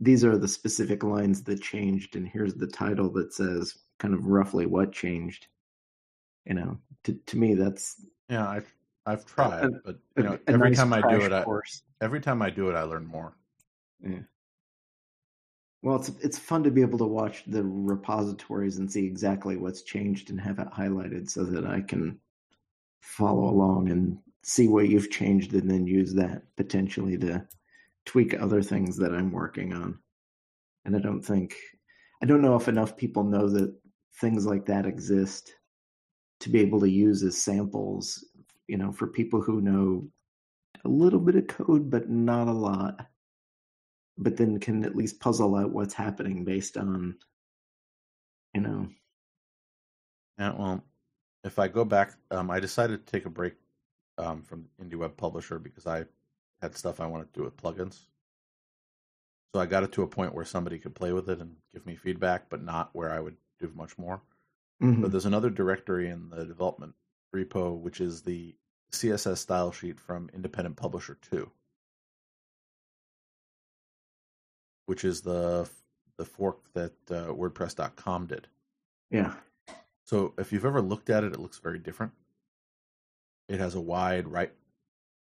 these 0.00 0.24
are 0.24 0.38
the 0.38 0.48
specific 0.48 1.04
lines 1.04 1.42
that 1.44 1.62
changed 1.62 2.16
and 2.16 2.26
here's 2.26 2.54
the 2.54 2.66
title 2.66 3.10
that 3.12 3.32
says 3.34 3.76
kind 3.98 4.14
of 4.14 4.26
roughly 4.26 4.66
what 4.66 4.92
changed. 4.92 5.46
You 6.46 6.54
know 6.54 6.78
to, 7.04 7.14
to 7.26 7.38
me 7.38 7.54
that's 7.54 8.04
Yeah, 8.28 8.48
I've 8.48 8.74
I've 9.06 9.24
tried, 9.24 9.64
a- 9.64 9.80
but 9.84 9.98
you 10.16 10.22
know, 10.24 10.38
a 10.46 10.50
every 10.50 10.70
nice 10.70 10.78
time 10.78 10.92
I 10.92 11.00
do 11.00 11.24
it, 11.24 11.32
I, 11.32 11.42
course. 11.42 11.82
every 12.00 12.20
time 12.20 12.42
I 12.42 12.50
do 12.50 12.68
it, 12.68 12.74
I 12.74 12.82
learn 12.82 13.06
more. 13.06 13.36
Yeah. 14.02 14.20
Well 15.82 15.96
it's 15.96 16.10
it's 16.20 16.38
fun 16.38 16.64
to 16.64 16.70
be 16.70 16.82
able 16.82 16.98
to 16.98 17.06
watch 17.06 17.44
the 17.46 17.62
repositories 17.64 18.78
and 18.78 18.90
see 18.90 19.06
exactly 19.06 19.56
what's 19.56 19.82
changed 19.82 20.30
and 20.30 20.40
have 20.40 20.58
it 20.58 20.68
highlighted 20.70 21.30
so 21.30 21.44
that 21.44 21.66
i 21.66 21.80
can 21.80 22.18
follow 23.00 23.48
along 23.48 23.90
and 23.90 24.18
see 24.42 24.68
what 24.68 24.88
you've 24.88 25.10
changed 25.10 25.52
and 25.54 25.70
then 25.70 25.86
use 25.86 26.14
that 26.14 26.42
potentially 26.56 27.16
to 27.18 27.46
tweak 28.04 28.40
other 28.40 28.62
things 28.62 28.96
that 28.96 29.14
I'm 29.14 29.30
working 29.30 29.72
on. 29.72 29.98
And 30.84 30.96
I 30.96 31.00
don't 31.00 31.22
think 31.22 31.54
I 32.22 32.26
don't 32.26 32.42
know 32.42 32.56
if 32.56 32.68
enough 32.68 32.96
people 32.96 33.22
know 33.24 33.48
that 33.48 33.74
things 34.20 34.46
like 34.46 34.66
that 34.66 34.86
exist 34.86 35.54
to 36.40 36.50
be 36.50 36.60
able 36.60 36.80
to 36.80 36.88
use 36.88 37.22
as 37.22 37.40
samples, 37.40 38.24
you 38.66 38.76
know, 38.76 38.92
for 38.92 39.06
people 39.06 39.40
who 39.40 39.60
know 39.60 40.08
a 40.84 40.88
little 40.88 41.20
bit 41.20 41.36
of 41.36 41.46
code 41.46 41.90
but 41.90 42.08
not 42.08 42.48
a 42.48 42.52
lot. 42.52 43.06
But 44.16 44.36
then 44.36 44.58
can 44.58 44.84
at 44.84 44.96
least 44.96 45.20
puzzle 45.20 45.54
out 45.54 45.70
what's 45.70 45.94
happening 45.94 46.44
based 46.44 46.76
on 46.76 47.16
you 48.54 48.60
know. 48.60 48.88
Yeah, 50.38 50.52
well, 50.56 50.84
if 51.44 51.58
I 51.58 51.68
go 51.68 51.84
back, 51.84 52.14
um, 52.30 52.50
I 52.50 52.60
decided 52.60 53.04
to 53.06 53.12
take 53.12 53.26
a 53.26 53.30
break 53.30 53.54
um, 54.18 54.42
from 54.42 54.66
Indie 54.82 54.96
Web 54.96 55.16
Publisher 55.16 55.58
because 55.58 55.86
I 55.86 56.04
had 56.60 56.76
stuff 56.76 57.00
I 57.00 57.06
wanted 57.06 57.32
to 57.32 57.40
do 57.40 57.44
with 57.44 57.56
plugins. 57.56 58.00
So 59.54 59.60
I 59.60 59.66
got 59.66 59.82
it 59.82 59.92
to 59.92 60.02
a 60.02 60.06
point 60.06 60.34
where 60.34 60.44
somebody 60.44 60.78
could 60.78 60.94
play 60.94 61.12
with 61.12 61.30
it 61.30 61.40
and 61.40 61.56
give 61.72 61.86
me 61.86 61.96
feedback, 61.96 62.50
but 62.50 62.62
not 62.62 62.90
where 62.92 63.10
I 63.10 63.20
would 63.20 63.36
do 63.58 63.70
much 63.74 63.96
more. 63.96 64.20
Mhm. 64.80 65.02
But 65.02 65.10
there's 65.12 65.26
another 65.26 65.50
directory 65.50 66.08
in 66.08 66.30
the 66.30 66.44
development 66.46 66.94
repo, 67.34 67.78
which 67.78 68.00
is 68.00 68.22
the 68.22 68.56
CSS 68.92 69.40
style 69.40 69.72
sheet 69.72 70.00
from 70.00 70.30
Independent 70.32 70.76
Publisher 70.76 71.16
2, 71.16 71.50
which 74.86 75.04
is 75.04 75.20
the 75.22 75.68
the 76.16 76.24
fork 76.24 76.72
that 76.72 76.92
uh, 77.10 77.26
WordPress.com 77.32 78.26
did. 78.26 78.48
Yeah. 79.10 79.36
So 80.04 80.34
if 80.38 80.52
you've 80.52 80.64
ever 80.64 80.82
looked 80.82 81.10
at 81.10 81.22
it, 81.22 81.32
it 81.32 81.38
looks 81.38 81.58
very 81.58 81.78
different. 81.78 82.12
It 83.48 83.60
has 83.60 83.74
a 83.76 83.80
wide 83.80 84.26
right 84.26 84.52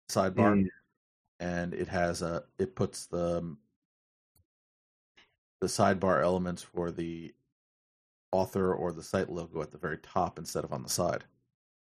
sidebar, 0.10 0.64
Yeah. 0.64 0.70
and 1.40 1.74
it 1.74 1.88
has 1.90 2.22
a 2.22 2.46
it 2.58 2.76
puts 2.76 3.06
the 3.08 3.56
the 5.62 5.68
sidebar 5.68 6.24
elements 6.24 6.64
for 6.64 6.90
the 6.92 7.34
author 8.32 8.74
or 8.74 8.92
the 8.92 9.04
site 9.04 9.30
logo 9.30 9.62
at 9.62 9.72
the 9.72 9.78
very 9.78 9.98
top 9.98 10.38
instead 10.40 10.64
of 10.64 10.74
on 10.74 10.84
the 10.84 10.90
side. 10.90 11.26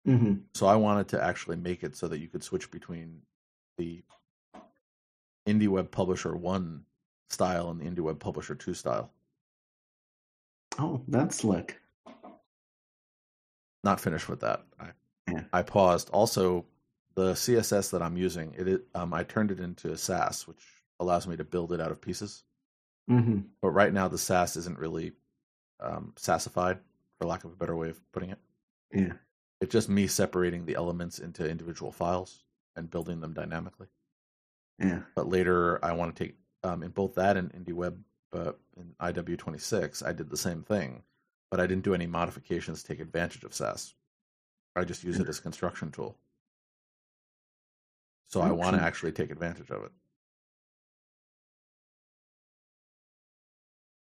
hmm 0.05 0.33
So 0.53 0.67
I 0.67 0.75
wanted 0.75 1.07
to 1.09 1.23
actually 1.23 1.57
make 1.57 1.83
it 1.83 1.95
so 1.95 2.07
that 2.07 2.19
you 2.19 2.27
could 2.27 2.43
switch 2.43 2.69
between 2.71 3.21
the 3.77 4.03
Indie 5.47 5.69
Web 5.69 5.89
Publisher 5.91 6.35
1 6.35 6.85
style 7.29 7.69
and 7.69 7.79
the 7.79 7.85
Indie 7.85 8.03
Web 8.03 8.19
Publisher 8.19 8.55
2 8.55 8.73
style. 8.73 9.11
Oh, 10.77 11.01
that's 11.07 11.37
slick. 11.37 11.79
Not 13.83 13.99
finished 13.99 14.29
with 14.29 14.39
that. 14.41 14.65
I 14.79 14.91
Yeah. 15.27 15.43
I 15.53 15.61
paused. 15.61 16.09
Also, 16.09 16.65
the 17.15 17.35
CSS 17.35 17.91
that 17.91 18.01
I'm 18.01 18.17
using, 18.17 18.53
it, 18.55 18.87
um 18.95 19.13
I 19.13 19.23
turned 19.23 19.51
it 19.51 19.59
into 19.59 19.91
a 19.91 19.97
Sass, 19.97 20.47
which 20.47 20.63
allows 20.99 21.27
me 21.27 21.37
to 21.37 21.43
build 21.43 21.71
it 21.73 21.79
out 21.81 21.91
of 21.91 22.01
pieces. 22.01 22.43
hmm 23.07 23.41
But 23.61 23.71
right 23.71 23.93
now 23.93 24.07
the 24.07 24.17
Sass 24.17 24.55
isn't 24.57 24.79
really 24.79 25.13
um 25.83 26.13
sassified, 26.15 26.79
for 27.19 27.27
lack 27.27 27.43
of 27.43 27.51
a 27.51 27.55
better 27.55 27.75
way 27.75 27.89
of 27.89 27.99
putting 28.11 28.29
it. 28.29 28.39
Yeah. 28.93 29.13
It's 29.61 29.71
just 29.71 29.89
me 29.89 30.07
separating 30.07 30.65
the 30.65 30.75
elements 30.75 31.19
into 31.19 31.49
individual 31.49 31.91
files 31.91 32.43
and 32.75 32.89
building 32.89 33.21
them 33.21 33.33
dynamically. 33.33 33.87
Yeah. 34.79 35.01
but 35.15 35.29
later 35.29 35.83
I 35.85 35.93
want 35.93 36.15
to 36.15 36.23
take 36.23 36.35
um, 36.63 36.81
in 36.81 36.89
both 36.89 37.15
that 37.15 37.37
and 37.37 37.53
IndieWeb 37.53 37.95
uh, 38.33 38.53
in 38.75 38.95
IW26, 38.99 40.05
I 40.05 40.11
did 40.11 40.29
the 40.29 40.37
same 40.37 40.63
thing, 40.63 41.03
but 41.51 41.59
I 41.59 41.67
didn't 41.67 41.83
do 41.83 41.93
any 41.93 42.07
modifications 42.07 42.81
to 42.81 42.87
take 42.87 42.99
advantage 42.99 43.43
of 43.43 43.53
Sass. 43.53 43.93
I 44.75 44.83
just 44.83 45.03
use 45.03 45.19
it 45.19 45.29
as 45.29 45.37
a 45.37 45.41
construction 45.41 45.91
tool. 45.91 46.17
So 48.27 48.41
I 48.41 48.51
want 48.51 48.75
to 48.75 48.81
actually 48.81 49.11
take 49.11 49.29
advantage 49.29 49.69
of 49.69 49.83
it. 49.83 49.91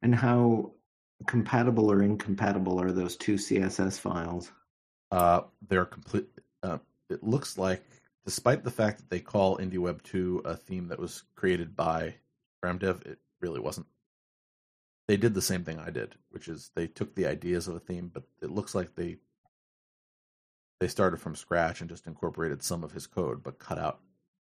And 0.01 0.15
how 0.15 0.71
compatible 1.27 1.91
or 1.91 2.01
incompatible 2.01 2.81
are 2.81 2.91
those 2.91 3.15
two 3.15 3.35
CSS 3.35 3.99
files? 3.99 4.51
Uh, 5.11 5.41
they're 5.67 5.85
complete. 5.85 6.27
Uh, 6.61 6.79
it 7.09 7.23
looks 7.23 7.57
like, 7.57 7.83
despite 8.25 8.63
the 8.63 8.71
fact 8.71 8.97
that 8.97 9.09
they 9.09 9.19
call 9.19 9.57
IndieWeb 9.57 10.03
2 10.03 10.41
a 10.45 10.55
theme 10.55 10.87
that 10.89 10.99
was 10.99 11.23
created 11.35 11.75
by 11.75 12.15
Raam 12.63 12.79
Dev, 12.79 13.01
it 13.05 13.19
really 13.41 13.59
wasn't. 13.59 13.87
They 15.07 15.17
did 15.17 15.35
the 15.35 15.41
same 15.41 15.63
thing 15.63 15.79
I 15.79 15.91
did, 15.91 16.15
which 16.29 16.47
is 16.47 16.71
they 16.75 16.87
took 16.87 17.13
the 17.13 17.27
ideas 17.27 17.67
of 17.67 17.75
a 17.75 17.79
theme, 17.79 18.09
but 18.11 18.23
it 18.41 18.49
looks 18.49 18.73
like 18.73 18.95
they 18.95 19.17
they 20.79 20.87
started 20.87 21.21
from 21.21 21.35
scratch 21.35 21.79
and 21.79 21.89
just 21.89 22.07
incorporated 22.07 22.61
some 22.61 22.83
of 22.83 22.91
his 22.91 23.07
code, 23.07 23.43
but 23.43 23.59
cut 23.59 23.77
out 23.77 23.99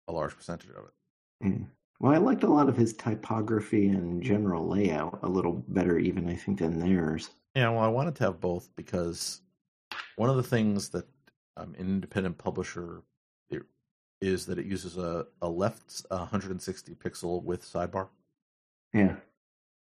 a 0.09 0.13
large 0.13 0.35
percentage 0.35 0.71
of 0.71 0.85
it. 0.85 1.47
Yeah. 1.47 1.67
Well, 2.01 2.13
I 2.13 2.19
liked 2.19 2.43
a 2.43 2.53
lot 2.53 2.69
of 2.69 2.77
his 2.77 2.93
typography 2.93 3.89
and 3.89 4.23
general 4.23 4.69
layout 4.69 5.21
a 5.23 5.29
little 5.29 5.65
better, 5.69 5.99
even 5.99 6.29
I 6.29 6.35
think, 6.35 6.59
than 6.59 6.79
theirs. 6.79 7.31
Yeah, 7.55 7.71
well, 7.71 7.81
I 7.81 7.89
wanted 7.89 8.17
to 8.17 8.25
have 8.25 8.41
both 8.41 8.69
because 8.77 9.41
one 10.17 10.29
of 10.29 10.37
the 10.37 10.43
things 10.43 10.89
that 10.91 11.07
um, 11.57 11.75
an 11.79 11.87
independent 11.87 12.37
publisher 12.37 13.03
is 14.25 14.47
that 14.47 14.59
it 14.59 14.67
uses 14.67 14.97
a, 14.97 15.27
a 15.43 15.49
left 15.49 16.03
160 16.09 16.95
pixel 16.95 17.43
width 17.43 17.71
sidebar. 17.71 18.09
Yeah. 18.93 19.17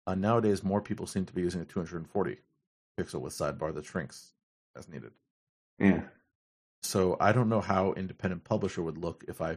Uh, 0.06 0.14
nowadays, 0.14 0.62
more 0.62 0.82
people 0.82 1.06
seem 1.06 1.24
to 1.24 1.32
be 1.32 1.40
using 1.40 1.62
a 1.62 1.64
240 1.64 2.36
pixel 2.98 3.20
width 3.20 3.36
sidebar 3.36 3.74
that 3.74 3.84
shrinks 3.84 4.32
as 4.76 4.88
needed. 4.88 5.12
Yeah. 5.78 6.02
So 6.82 7.16
I 7.20 7.32
don't 7.32 7.48
know 7.48 7.62
how 7.62 7.94
independent 7.94 8.44
publisher 8.44 8.82
would 8.82 8.98
look 8.98 9.24
if 9.26 9.40
I 9.40 9.56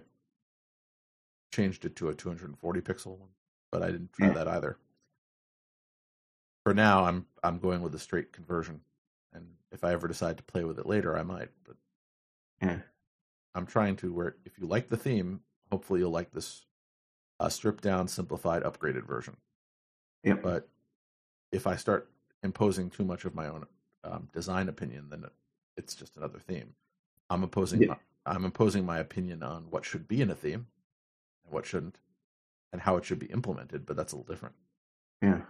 changed 1.52 1.86
it 1.86 1.96
to 1.98 2.10
a 2.10 2.16
240 2.16 2.82
pixel 2.82 3.18
one, 3.18 3.30
but 3.72 3.82
I 3.84 3.88
didn't 3.92 4.14
try 4.14 4.28
Yeah. 4.28 4.34
that 4.34 4.48
either. 4.48 4.78
For 6.64 6.74
now, 6.74 7.06
I'm 7.06 7.26
I'm 7.44 7.60
going 7.60 7.82
with 7.82 7.96
a 7.96 8.00
straight 8.00 8.34
conversion, 8.34 8.82
and 9.34 9.56
if 9.72 9.84
I 9.84 9.94
ever 9.94 10.08
decide 10.08 10.38
to 10.38 10.44
play 10.44 10.64
with 10.66 10.80
it 10.80 10.86
later, 10.86 11.18
I 11.18 11.24
might. 11.24 11.50
But 11.64 11.78
Yeah. 12.62 12.82
I'm 13.56 13.66
trying 13.66 13.96
to 13.98 14.14
where 14.14 14.36
if 14.46 14.60
you 14.60 14.68
like 14.68 14.90
the 14.90 14.98
theme, 14.98 15.42
hopefully 15.72 16.02
you'll 16.02 16.12
like 16.12 16.32
this 16.32 16.66
uh, 17.40 17.50
stripped 17.50 17.84
down, 17.84 18.08
simplified, 18.08 18.64
upgraded 18.64 19.06
version. 19.06 19.38
Yep. 20.24 20.42
But 20.42 20.70
if 21.52 21.66
I 21.68 21.76
start 21.76 22.12
imposing 22.44 22.90
too 22.90 23.06
much 23.06 23.26
of 23.26 23.34
my 23.34 23.48
own 23.48 23.66
um, 24.04 24.28
design 24.34 24.68
opinion, 24.70 25.10
then 25.10 25.26
it's 25.78 25.96
just 25.96 26.18
another 26.18 26.40
theme. 26.40 26.76
I'm 27.30 27.44
opposing. 27.44 27.82
Yeah. 27.82 27.88
My, 27.90 27.98
I'm 28.26 28.44
imposing 28.44 28.86
my 28.86 28.98
opinion 29.00 29.42
on 29.42 29.70
what 29.70 29.86
should 29.86 30.08
be 30.08 30.22
in 30.22 30.30
a 30.30 30.36
theme 30.36 30.68
and 31.48 31.54
what 31.54 31.66
shouldn't, 31.66 31.98
and 32.72 32.82
how 32.82 32.98
it 32.98 33.06
should 33.06 33.20
be 33.20 33.28
implemented. 33.28 33.86
But 33.86 33.96
that's 33.96 34.14
a 34.14 34.18
little 34.18 34.32
different. 34.32 34.56
Yeah. 35.22 35.42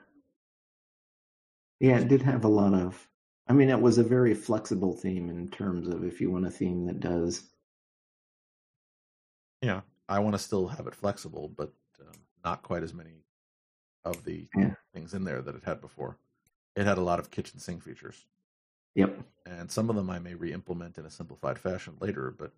Yeah, 1.80 2.00
it 2.00 2.08
did 2.08 2.22
have 2.22 2.46
a 2.46 2.48
lot 2.50 2.74
of. 2.74 3.08
I 3.48 3.54
mean, 3.54 3.70
it 3.70 3.80
was 3.80 3.98
a 3.98 4.04
very 4.04 4.34
flexible 4.34 4.94
theme 4.94 5.30
in 5.30 5.50
terms 5.50 5.88
of 5.88 6.04
if 6.04 6.20
you 6.20 6.32
want 6.32 6.46
a 6.46 6.52
theme 6.52 6.86
that 6.86 7.00
does. 7.00 7.50
Yeah, 9.62 9.82
I 10.10 10.20
want 10.20 10.34
to 10.36 10.40
still 10.40 10.68
have 10.68 10.88
it 10.88 10.96
flexible, 10.96 11.50
but 11.56 11.72
um, 12.02 12.14
not 12.44 12.64
quite 12.64 12.84
as 12.84 12.94
many 12.94 13.24
of 14.06 14.24
the 14.24 14.48
Yeah. 14.56 14.74
things 14.94 15.14
in 15.14 15.24
there 15.24 15.42
that 15.42 15.56
it 15.56 15.64
had 15.64 15.82
before. 15.82 16.18
It 16.76 16.86
had 16.86 16.98
a 16.98 17.02
lot 17.04 17.20
of 17.20 17.32
kitchen 17.32 17.60
sink 17.60 17.84
features. 17.84 18.26
Yep. 18.96 19.16
and 19.46 19.72
some 19.72 19.92
of 19.92 19.96
them 19.96 20.10
I 20.10 20.18
may 20.18 20.34
re-implement 20.34 20.98
in 20.98 21.06
a 21.06 21.10
simplified 21.12 21.60
fashion 21.60 21.96
later. 22.02 22.32
But 22.32 22.52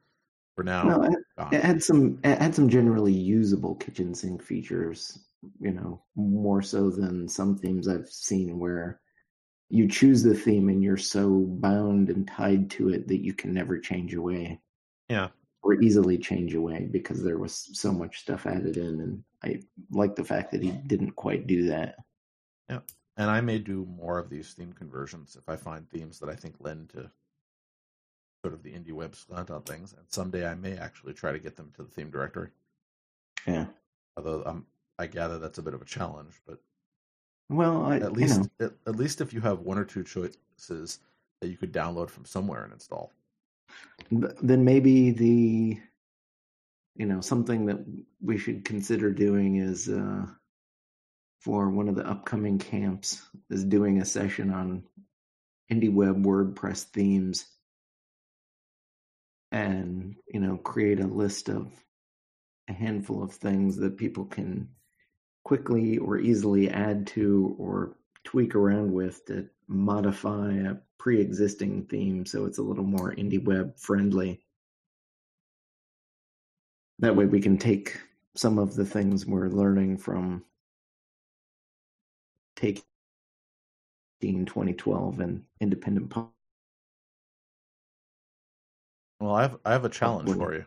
for 0.55 0.63
now, 0.63 0.83
No, 0.83 1.09
it, 1.39 1.57
it 1.57 1.63
had 1.63 1.83
some. 1.83 2.19
It 2.23 2.41
had 2.41 2.55
some 2.55 2.69
generally 2.69 3.13
usable 3.13 3.75
kitchen 3.75 4.13
sink 4.13 4.43
features. 4.43 5.19
You 5.59 5.71
know, 5.71 6.03
more 6.15 6.61
so 6.61 6.89
than 6.89 7.27
some 7.27 7.57
themes 7.57 7.87
I've 7.87 8.09
seen 8.09 8.59
where 8.59 8.99
you 9.69 9.87
choose 9.87 10.23
the 10.23 10.33
theme 10.33 10.67
and 10.67 10.83
you're 10.83 10.97
so 10.97 11.45
bound 11.47 12.09
and 12.09 12.27
tied 12.27 12.71
to 12.71 12.89
it 12.89 13.07
that 13.07 13.23
you 13.23 13.33
can 13.33 13.53
never 13.53 13.79
change 13.79 14.13
away. 14.15 14.59
Yeah. 15.07 15.29
Or 15.61 15.81
easily 15.81 16.17
change 16.17 16.55
away 16.55 16.87
because 16.91 17.23
there 17.23 17.37
was 17.37 17.69
so 17.73 17.91
much 17.91 18.21
stuff 18.21 18.45
added 18.45 18.77
in, 18.77 18.99
and 19.01 19.23
I 19.43 19.61
like 19.91 20.15
the 20.15 20.23
fact 20.23 20.51
that 20.51 20.63
he 20.63 20.71
didn't 20.71 21.11
quite 21.15 21.47
do 21.47 21.67
that. 21.67 21.95
Yeah. 22.69 22.79
And 23.17 23.29
I 23.29 23.41
may 23.41 23.59
do 23.59 23.85
more 23.85 24.17
of 24.17 24.29
these 24.29 24.53
theme 24.53 24.73
conversions 24.73 25.35
if 25.35 25.47
I 25.49 25.57
find 25.57 25.89
themes 25.89 26.19
that 26.19 26.29
I 26.29 26.35
think 26.35 26.55
lend 26.59 26.89
to 26.91 27.11
sort 28.43 28.53
of 28.53 28.63
the 28.63 28.71
indie 28.71 28.93
web 28.93 29.15
slant 29.15 29.51
on 29.51 29.61
things. 29.63 29.93
And 29.93 30.05
someday 30.09 30.47
I 30.47 30.55
may 30.55 30.77
actually 30.77 31.13
try 31.13 31.31
to 31.31 31.39
get 31.39 31.55
them 31.55 31.71
to 31.75 31.83
the 31.83 31.89
theme 31.89 32.09
directory. 32.09 32.49
Yeah. 33.45 33.67
Although 34.17 34.43
um, 34.45 34.65
I 34.97 35.07
gather 35.07 35.39
that's 35.39 35.57
a 35.57 35.63
bit 35.63 35.73
of 35.73 35.81
a 35.81 35.85
challenge, 35.85 36.33
but 36.45 36.59
Well, 37.49 37.85
I, 37.85 37.97
at 37.97 38.13
least 38.13 38.49
at, 38.59 38.73
at 38.85 38.95
least 38.95 39.21
if 39.21 39.33
you 39.33 39.41
have 39.41 39.59
one 39.59 39.77
or 39.77 39.85
two 39.85 40.03
choices 40.03 40.99
that 41.41 41.47
you 41.47 41.57
could 41.57 41.73
download 41.73 42.09
from 42.09 42.25
somewhere 42.25 42.63
and 42.63 42.73
install. 42.73 43.11
then 44.09 44.65
maybe 44.65 45.11
the 45.11 45.79
you 46.95 47.05
know 47.05 47.21
something 47.21 47.65
that 47.67 47.79
we 48.21 48.37
should 48.37 48.65
consider 48.65 49.11
doing 49.11 49.57
is 49.57 49.87
uh 49.89 50.25
for 51.39 51.69
one 51.69 51.87
of 51.87 51.95
the 51.95 52.05
upcoming 52.05 52.57
camps 52.57 53.21
is 53.49 53.63
doing 53.63 54.01
a 54.01 54.05
session 54.05 54.51
on 54.51 54.83
IndieWeb 55.71 56.23
WordPress 56.25 56.83
themes 56.85 57.45
and 59.51 60.15
you 60.27 60.39
know 60.39 60.57
create 60.57 60.99
a 60.99 61.07
list 61.07 61.49
of 61.49 61.71
a 62.69 62.73
handful 62.73 63.23
of 63.23 63.31
things 63.31 63.77
that 63.77 63.97
people 63.97 64.25
can 64.25 64.69
quickly 65.43 65.97
or 65.97 66.19
easily 66.19 66.69
add 66.69 67.07
to 67.07 67.55
or 67.57 67.95
tweak 68.23 68.53
around 68.55 68.91
with 68.93 69.25
to 69.25 69.49
modify 69.67 70.53
a 70.53 70.75
pre-existing 70.99 71.85
theme 71.85 72.25
so 72.25 72.45
it's 72.45 72.57
a 72.57 72.63
little 72.63 72.83
more 72.83 73.15
indie 73.15 73.43
web 73.43 73.75
friendly. 73.77 74.39
That 76.99 77.15
way 77.15 77.25
we 77.25 77.39
can 77.39 77.57
take 77.57 77.99
some 78.35 78.59
of 78.59 78.75
the 78.75 78.85
things 78.85 79.25
we're 79.25 79.47
learning 79.47 79.97
from 79.97 80.43
taking 82.55 82.83
2012 84.21 85.19
and 85.21 85.43
independent 85.61 86.09
Well, 89.19 89.35
I 89.35 89.41
have 89.41 89.57
I 89.65 89.71
have 89.73 89.85
a 89.85 89.89
challenge 89.89 90.31
for 90.31 90.53
you. 90.53 90.65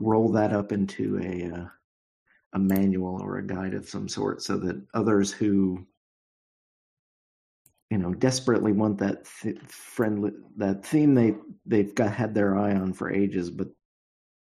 roll 0.00 0.32
that 0.32 0.52
up 0.52 0.72
into 0.72 1.18
a 1.18 1.60
uh, 1.60 1.68
a 2.54 2.58
manual 2.58 3.20
or 3.22 3.38
a 3.38 3.46
guide 3.46 3.74
of 3.74 3.88
some 3.88 4.08
sort 4.08 4.42
so 4.42 4.56
that 4.58 4.82
others 4.94 5.32
who 5.32 5.86
you 7.90 7.98
know 7.98 8.14
desperately 8.14 8.72
want 8.72 8.98
that 8.98 9.26
th- 9.42 9.58
friendly 9.68 10.32
that 10.56 10.84
theme 10.84 11.14
they 11.14 11.34
they've 11.66 11.94
got 11.94 12.12
had 12.12 12.34
their 12.34 12.56
eye 12.56 12.74
on 12.74 12.92
for 12.92 13.12
ages, 13.12 13.50
but 13.50 13.68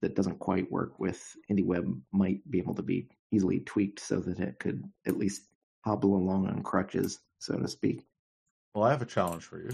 that 0.01 0.15
doesn't 0.15 0.39
quite 0.39 0.69
work 0.69 0.99
with 0.99 1.33
IndieWeb 1.49 1.97
might 2.11 2.41
be 2.51 2.57
able 2.57 2.75
to 2.75 2.81
be 2.81 3.07
easily 3.31 3.61
tweaked 3.61 4.01
so 4.01 4.19
that 4.19 4.39
it 4.39 4.59
could 4.59 4.83
at 5.07 5.17
least 5.17 5.43
hobble 5.85 6.17
along 6.17 6.45
on 6.47 6.61
crutches, 6.61 7.19
so 7.39 7.57
to 7.57 7.69
speak. 7.69 8.05
Well, 8.75 8.83
I 8.83 8.91
have 8.91 9.01
a 9.01 9.05
challenge 9.05 9.43
for 9.43 9.61
you. 9.61 9.69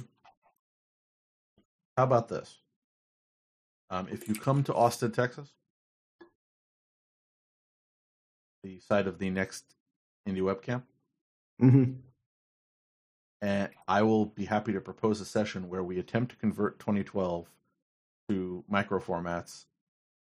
How 1.98 2.04
about 2.04 2.28
this? 2.28 2.60
Um, 3.90 4.08
if 4.12 4.28
you 4.28 4.36
come 4.36 4.64
to 4.64 4.74
Austin, 4.74 5.12
Texas, 5.12 5.54
the 8.64 8.80
site 8.80 9.08
of 9.08 9.18
the 9.18 9.30
next 9.30 9.64
Indie 10.28 10.42
Webcam, 10.42 10.84
hmm 11.60 11.94
and 13.42 13.70
I 13.88 14.02
will 14.02 14.26
be 14.26 14.46
happy 14.46 14.74
to 14.74 14.82
propose 14.82 15.22
a 15.22 15.26
session 15.26 15.70
where 15.70 15.84
we 15.84 16.00
attempt 16.00 16.32
to 16.32 16.38
convert 16.38 16.78
2012 16.80 17.50
to 18.30 18.64
micro 18.68 19.00
formats 19.00 19.66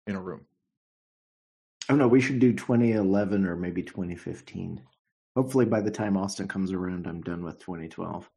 in 0.07 0.15
a 0.15 0.21
room. 0.21 0.41
Oh 1.89 1.95
no, 1.95 2.07
we 2.07 2.19
should 2.19 2.39
do 2.39 2.51
2011 2.51 3.45
or 3.45 3.55
maybe 3.55 3.81
2015. 3.81 4.81
Hopefully, 5.37 5.65
by 5.65 5.79
the 5.79 5.91
time 5.91 6.17
Austin 6.17 6.47
comes 6.47 6.73
around, 6.73 7.07
I'm 7.07 7.21
done 7.21 7.43
with 7.43 7.59
2012. 7.59 8.29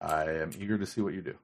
I 0.00 0.24
am 0.24 0.50
eager 0.58 0.78
to 0.78 0.86
see 0.86 1.00
what 1.00 1.14
you 1.14 1.22
do. 1.22 1.34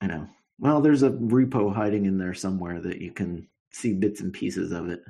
I 0.00 0.06
know. 0.06 0.28
Well, 0.60 0.80
there's 0.82 1.02
a 1.02 1.10
repo 1.10 1.74
hiding 1.74 2.04
in 2.04 2.18
there 2.18 2.34
somewhere 2.34 2.80
that 2.80 3.00
you 3.00 3.12
can 3.12 3.48
see 3.72 3.94
bits 3.94 4.20
and 4.20 4.32
pieces 4.32 4.72
of 4.72 4.88
it. 4.90 5.00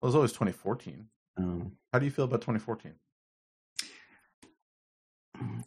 Well, 0.00 0.02
it 0.02 0.06
was 0.06 0.14
always 0.16 0.32
2014. 0.32 1.06
Um, 1.38 1.72
How 1.92 1.98
do 2.00 2.04
you 2.04 2.10
feel 2.10 2.24
about 2.24 2.40
2014? 2.42 2.92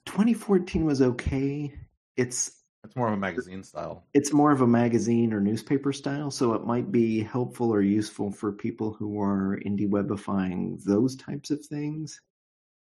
2014 0.05 0.85
was 0.85 1.01
okay. 1.01 1.73
It's 2.17 2.63
It's 2.83 2.95
more 2.95 3.07
of 3.07 3.13
a 3.13 3.17
magazine 3.17 3.63
style. 3.63 4.03
it's 4.13 4.33
more 4.33 4.51
of 4.51 4.61
a 4.61 4.67
magazine 4.67 5.31
or 5.31 5.39
newspaper 5.39 5.93
style, 5.93 6.31
so 6.31 6.53
it 6.53 6.65
might 6.65 6.91
be 6.91 7.21
helpful 7.21 7.71
or 7.73 7.81
useful 7.81 8.31
for 8.31 8.51
people 8.51 8.93
who 8.93 9.21
are 9.21 9.59
indie 9.65 9.89
webifying 9.89 10.83
those 10.83 11.15
types 11.15 11.49
of 11.51 11.63
things. 11.65 12.19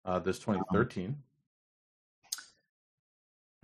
Uh, 0.05 0.19
there's 0.19 0.39
2013. 0.39 1.15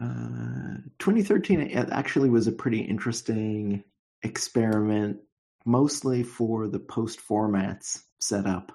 Uh, 0.01 0.77
2013 0.99 1.71
actually 1.91 2.29
was 2.29 2.47
a 2.47 2.51
pretty 2.51 2.79
interesting 2.79 3.83
experiment, 4.23 5.17
mostly 5.65 6.23
for 6.23 6.67
the 6.67 6.79
post 6.79 7.19
formats 7.19 8.03
setup. 8.19 8.71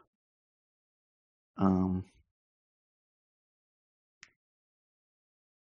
Um, 1.56 2.04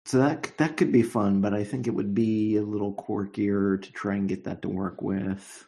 so 0.04 0.18
that 0.18 0.52
that 0.58 0.76
could 0.76 0.92
be 0.92 1.02
fun, 1.02 1.40
but 1.40 1.54
I 1.54 1.64
think 1.64 1.86
it 1.86 1.94
would 1.94 2.14
be 2.14 2.56
a 2.56 2.62
little 2.62 2.92
quirkier 2.94 3.80
to 3.80 3.92
try 3.92 4.16
and 4.16 4.28
get 4.28 4.44
that 4.44 4.62
to 4.62 4.68
work 4.68 5.00
with 5.00 5.66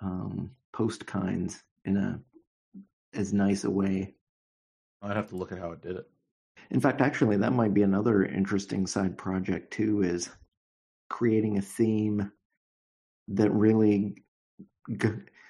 um, 0.00 0.52
post 0.72 1.06
kinds 1.06 1.62
in 1.84 1.96
a 1.96 2.20
as 3.14 3.32
nice 3.32 3.64
a 3.64 3.70
way. 3.70 4.14
I'd 5.02 5.16
have 5.16 5.28
to 5.28 5.36
look 5.36 5.52
at 5.52 5.58
how 5.58 5.72
it 5.72 5.82
did 5.82 5.96
it. 5.96 6.08
In 6.70 6.80
fact, 6.80 7.00
actually, 7.00 7.36
that 7.38 7.52
might 7.52 7.74
be 7.74 7.82
another 7.82 8.24
interesting 8.24 8.86
side 8.86 9.16
project 9.16 9.72
too. 9.72 10.02
Is 10.02 10.30
creating 11.08 11.58
a 11.58 11.62
theme 11.62 12.32
that 13.28 13.50
really. 13.50 14.24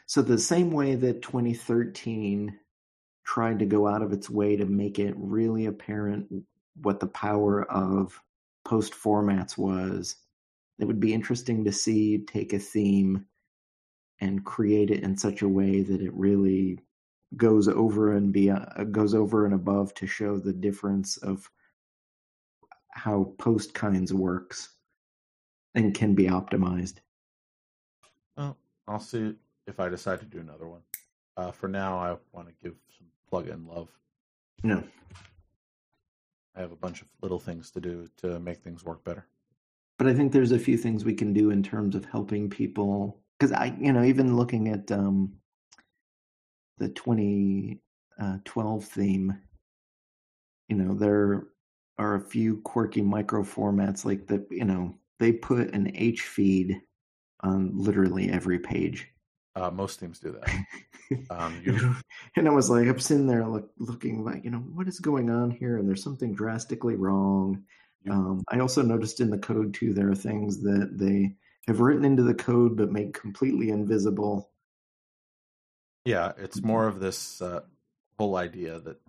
So 0.07 0.23
the 0.23 0.39
same 0.39 0.71
way 0.71 0.95
that 0.95 1.23
2013 1.23 2.57
tried 3.25 3.59
to 3.59 3.67
go 3.67 3.89
out 3.89 4.03
of 4.03 4.13
its 4.13 4.31
way 4.31 4.57
to 4.57 4.65
make 4.65 4.99
it 4.99 5.15
really 5.17 5.67
apparent 5.67 6.29
what 6.81 7.01
the 7.01 7.09
power 7.09 7.65
of 7.71 8.21
post 8.65 8.93
formats 8.93 9.59
was, 9.59 10.17
it 10.79 10.85
would 10.85 11.01
be 11.01 11.13
interesting 11.13 11.65
to 11.65 11.73
see 11.73 12.19
take 12.19 12.53
a 12.53 12.59
theme 12.59 13.27
and 14.21 14.45
create 14.45 14.91
it 14.91 15.03
in 15.03 15.17
such 15.17 15.43
a 15.43 15.49
way 15.49 15.83
that 15.83 16.01
it 16.01 16.13
really 16.15 16.79
goes 17.37 17.69
over 17.69 18.13
and 18.17 18.33
be 18.33 18.51
uh, 18.51 18.85
goes 18.93 19.15
over 19.15 19.45
and 19.47 19.55
above 19.55 19.93
to 19.95 20.07
show 20.07 20.39
the 20.39 20.53
difference 20.53 21.17
of 21.17 21.51
how 22.91 23.35
post 23.39 23.75
kinds 23.75 24.13
works 24.15 24.71
and 25.75 25.95
can 25.95 26.15
be 26.15 26.25
optimized. 26.25 26.97
Well, 28.37 28.57
I'll 28.87 29.01
see 29.01 29.35
if 29.67 29.81
I 29.81 29.89
decide 29.89 30.21
to 30.21 30.27
do 30.27 30.39
another 30.41 30.67
one. 30.69 30.81
Uh, 31.37 31.51
for 31.51 31.69
now, 31.69 31.99
I 31.99 32.17
want 32.33 32.49
to 32.49 32.55
give 32.63 32.75
some 32.97 33.07
plug-in 33.29 33.67
love. 33.67 33.89
No, 34.63 34.83
I 36.57 36.61
have 36.61 36.73
a 36.73 36.77
bunch 36.77 37.03
of 37.03 37.09
little 37.21 37.39
things 37.39 37.71
to 37.73 37.81
do 37.81 38.09
to 38.19 38.39
make 38.41 38.63
things 38.63 38.85
work 38.85 39.05
better. 39.05 39.27
but 39.99 40.07
I 40.07 40.15
think 40.15 40.33
there's 40.33 40.53
a 40.53 40.59
few 40.59 40.77
things 40.79 41.05
we 41.05 41.15
can 41.15 41.33
do 41.33 41.51
in 41.51 41.63
terms 41.63 41.95
of 41.95 42.05
helping 42.07 42.49
people 42.49 43.21
because 43.39 43.53
I, 43.53 43.77
you 43.79 43.93
know, 43.93 44.03
even 44.03 44.37
looking 44.37 44.69
at 44.69 44.91
um, 44.91 45.33
the 46.79 46.89
2012 46.89 48.85
theme, 48.85 49.39
you 50.69 50.77
know, 50.77 50.95
there 50.95 51.47
are 51.99 52.17
a 52.17 52.21
few 52.21 52.59
quirky 52.59 53.01
micro 53.01 53.43
formats 53.43 54.05
like 54.05 54.27
the, 54.27 54.47
you 54.51 54.65
know, 54.65 54.95
they 55.19 55.33
put 55.33 55.73
an 55.73 55.91
H 55.95 56.23
feed 56.23 56.81
on 57.41 57.73
literally 57.75 58.31
every 58.31 58.59
page. 58.59 59.09
Uh, 59.55 59.71
most 59.71 60.01
teams 60.01 60.19
do 60.19 60.33
that. 60.33 60.51
Um, 61.31 61.63
you, 61.65 61.95
and 62.37 62.49
I 62.49 62.51
was 62.51 62.69
like, 62.69 62.89
I'm 62.89 62.99
sitting 62.99 63.29
there 63.29 63.47
look, 63.47 63.71
looking 63.79 64.25
like, 64.25 64.43
you 64.43 64.51
know, 64.51 64.59
what 64.59 64.89
is 64.89 64.99
going 64.99 65.31
on 65.31 65.53
here? 65.53 65.79
And 65.79 65.89
there's 65.89 66.03
something 66.03 66.35
drastically 66.35 66.97
wrong. 66.97 67.63
Um, 68.11 68.43
I 68.49 68.59
also 68.59 68.83
noticed 68.83 69.21
in 69.21 69.31
the 69.31 69.39
code 69.39 69.73
too, 69.73 69.93
there 69.95 70.11
are 70.11 70.17
things 70.17 70.61
that 70.63 70.99
they 70.99 71.37
have 71.69 71.79
written 71.79 72.05
into 72.05 72.25
the 72.25 72.35
code 72.35 72.77
but 72.77 72.91
made 72.91 73.15
completely 73.15 73.71
invisible. 73.71 74.51
Yeah, 76.07 76.33
it's 76.39 76.63
more 76.63 76.87
of 76.87 77.01
this 77.01 77.43
uh, 77.43 77.61
whole 78.19 78.37
idea 78.37 78.79
that 78.81 79.01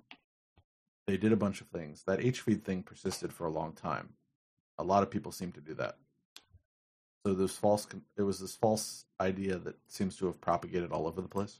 they 1.05 1.15
did 1.17 1.31
a 1.31 1.37
bunch 1.37 1.61
of 1.61 1.67
things. 1.67 2.03
That 2.03 2.19
HFeed 2.19 2.63
thing 2.63 2.83
persisted 2.83 3.31
for 3.31 3.45
a 3.45 3.51
long 3.51 3.71
time. 3.73 4.09
A 4.77 4.83
lot 4.83 5.03
of 5.03 5.09
people 5.09 5.31
seem 5.31 5.51
to 5.53 5.61
do 5.61 5.73
that. 5.75 5.97
So 7.25 7.33
there's 7.33 7.57
false. 7.57 7.87
it 8.17 8.21
was 8.23 8.39
this 8.39 8.55
false 8.55 9.05
idea 9.19 9.57
that 9.57 9.75
seems 9.87 10.15
to 10.17 10.25
have 10.27 10.39
propagated 10.41 10.91
all 10.91 11.07
over 11.07 11.21
the 11.21 11.27
place. 11.27 11.59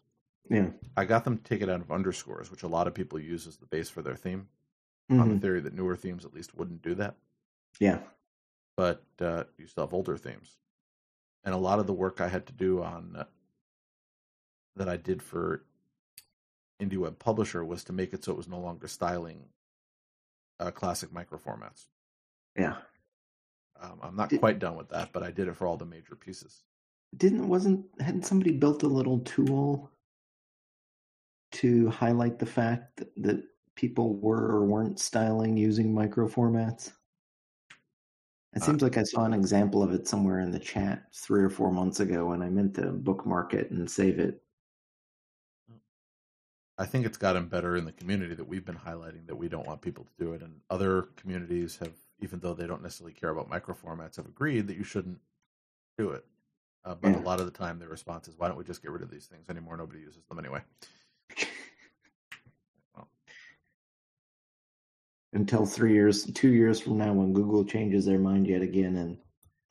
Yeah. 0.49 0.69
I 0.95 1.05
got 1.05 1.23
them 1.23 1.37
to 1.37 1.43
take 1.43 1.61
it 1.61 1.69
out 1.69 1.81
of 1.81 1.91
underscores, 1.91 2.49
which 2.51 2.63
a 2.63 2.67
lot 2.67 2.87
of 2.87 2.93
people 2.93 3.19
use 3.19 3.47
as 3.47 3.57
the 3.57 3.65
base 3.65 3.89
for 3.89 4.01
their 4.01 4.15
theme, 4.15 4.47
on 5.09 5.29
the 5.29 5.35
Mhm. 5.35 5.41
theory 5.41 5.59
that 5.61 5.73
newer 5.73 5.95
themes 5.95 6.25
at 6.25 6.33
least 6.33 6.55
wouldn't 6.55 6.81
do 6.81 6.93
that. 6.95 7.15
Yeah. 7.79 7.99
But 8.75 9.03
uh, 9.19 9.45
you 9.57 9.67
still 9.67 9.85
have 9.85 9.93
older 9.93 10.17
themes, 10.17 10.57
and 11.43 11.53
a 11.53 11.57
lot 11.57 11.79
of 11.79 11.87
the 11.87 11.93
work 11.93 12.21
I 12.21 12.27
had 12.29 12.45
to 12.47 12.53
do 12.53 12.81
on 12.83 13.15
uh, 13.15 13.25
that 14.77 14.89
I 14.89 14.97
did 14.97 15.21
for 15.21 15.63
IndieWeb 16.81 17.19
Publisher 17.19 17.63
was 17.65 17.83
to 17.85 17.93
make 17.93 18.13
it 18.13 18.23
so 18.23 18.31
it 18.31 18.37
was 18.37 18.47
no 18.47 18.59
longer 18.59 18.87
styling 18.87 19.45
uh, 20.59 20.71
classic 20.71 21.11
micro 21.11 21.37
formats. 21.37 21.85
Yeah. 22.57 22.75
Um, 23.81 23.99
I'm 24.01 24.15
not 24.15 24.29
Did- 24.29 24.39
quite 24.39 24.59
done 24.59 24.75
with 24.75 24.89
that, 24.89 25.11
but 25.13 25.23
I 25.23 25.31
did 25.31 25.47
it 25.47 25.55
for 25.55 25.67
all 25.67 25.77
the 25.77 25.85
major 25.85 26.15
pieces. 26.15 26.63
Didn't, 27.15 27.47
wasn't, 27.47 27.85
hadn't 27.99 28.25
somebody 28.25 28.51
built 28.51 28.83
a 28.83 28.87
little 28.87 29.19
tool 29.19 29.89
to 31.53 31.89
highlight 31.89 32.37
the 32.37 32.45
fact 32.45 32.97
that, 32.97 33.09
that 33.17 33.43
people 33.75 34.15
were 34.15 34.51
or 34.51 34.65
weren't 34.65 34.99
styling 34.99 35.55
using 35.55 35.93
micro 35.93 36.27
formats? 36.27 36.91
It 38.53 38.61
Uh, 38.61 38.65
seems 38.65 38.81
like 38.81 38.97
I 38.97 39.03
saw 39.03 39.23
an 39.23 39.33
example 39.33 39.81
of 39.83 39.93
it 39.93 40.07
somewhere 40.07 40.39
in 40.41 40.51
the 40.51 40.59
chat 40.59 41.03
three 41.13 41.43
or 41.43 41.49
four 41.49 41.71
months 41.71 41.99
ago, 42.01 42.31
and 42.31 42.43
I 42.43 42.49
meant 42.49 42.73
to 42.75 42.91
bookmark 42.91 43.53
it 43.53 43.71
and 43.71 43.89
save 43.89 44.19
it. 44.19 44.43
I 46.77 46.85
think 46.85 47.05
it's 47.05 47.17
gotten 47.17 47.47
better 47.47 47.75
in 47.75 47.85
the 47.85 47.91
community 47.91 48.35
that 48.35 48.47
we've 48.47 48.65
been 48.65 48.77
highlighting 48.77 49.25
that 49.27 49.35
we 49.35 49.49
don't 49.49 49.65
want 49.65 49.81
people 49.81 50.05
to 50.05 50.23
do 50.23 50.33
it, 50.33 50.43
and 50.43 50.61
other 50.69 51.03
communities 51.15 51.77
have, 51.77 51.93
even 52.19 52.39
though 52.39 52.53
they 52.53 52.67
don't 52.67 52.83
necessarily 52.83 53.13
care 53.13 53.31
about 53.31 53.49
micro 53.49 53.73
formats, 53.73 54.15
have 54.17 54.27
agreed 54.27 54.67
that 54.67 54.77
you 54.77 54.83
shouldn't 54.83 55.19
do 55.97 56.11
it. 56.11 56.23
Uh, 56.85 56.93
but 56.93 57.09
Yeah. 57.13 57.17
a 57.17 57.19
lot 57.19 57.39
of 57.39 57.45
the 57.47 57.51
time, 57.51 57.79
their 57.79 57.89
response 57.89 58.27
is, 58.27 58.37
"Why 58.37 58.47
don't 58.47 58.57
we 58.57 58.63
just 58.63 58.83
get 58.83 58.91
rid 58.91 59.01
of 59.01 59.09
these 59.09 59.25
things 59.25 59.49
anymore? 59.49 59.75
Nobody 59.75 60.01
uses 60.01 60.23
them 60.25 60.39
anyway." 60.39 60.63
Well, 62.95 63.09
Until 65.33 65.65
three 65.65 65.93
years, 65.93 66.25
two 66.25 66.53
years 66.53 66.79
from 66.79 66.97
now, 66.97 67.11
when 67.13 67.33
Google 67.33 67.65
changes 67.65 68.05
their 68.05 68.19
mind 68.19 68.47
yet 68.47 68.61
again, 68.61 68.95
and 68.97 69.17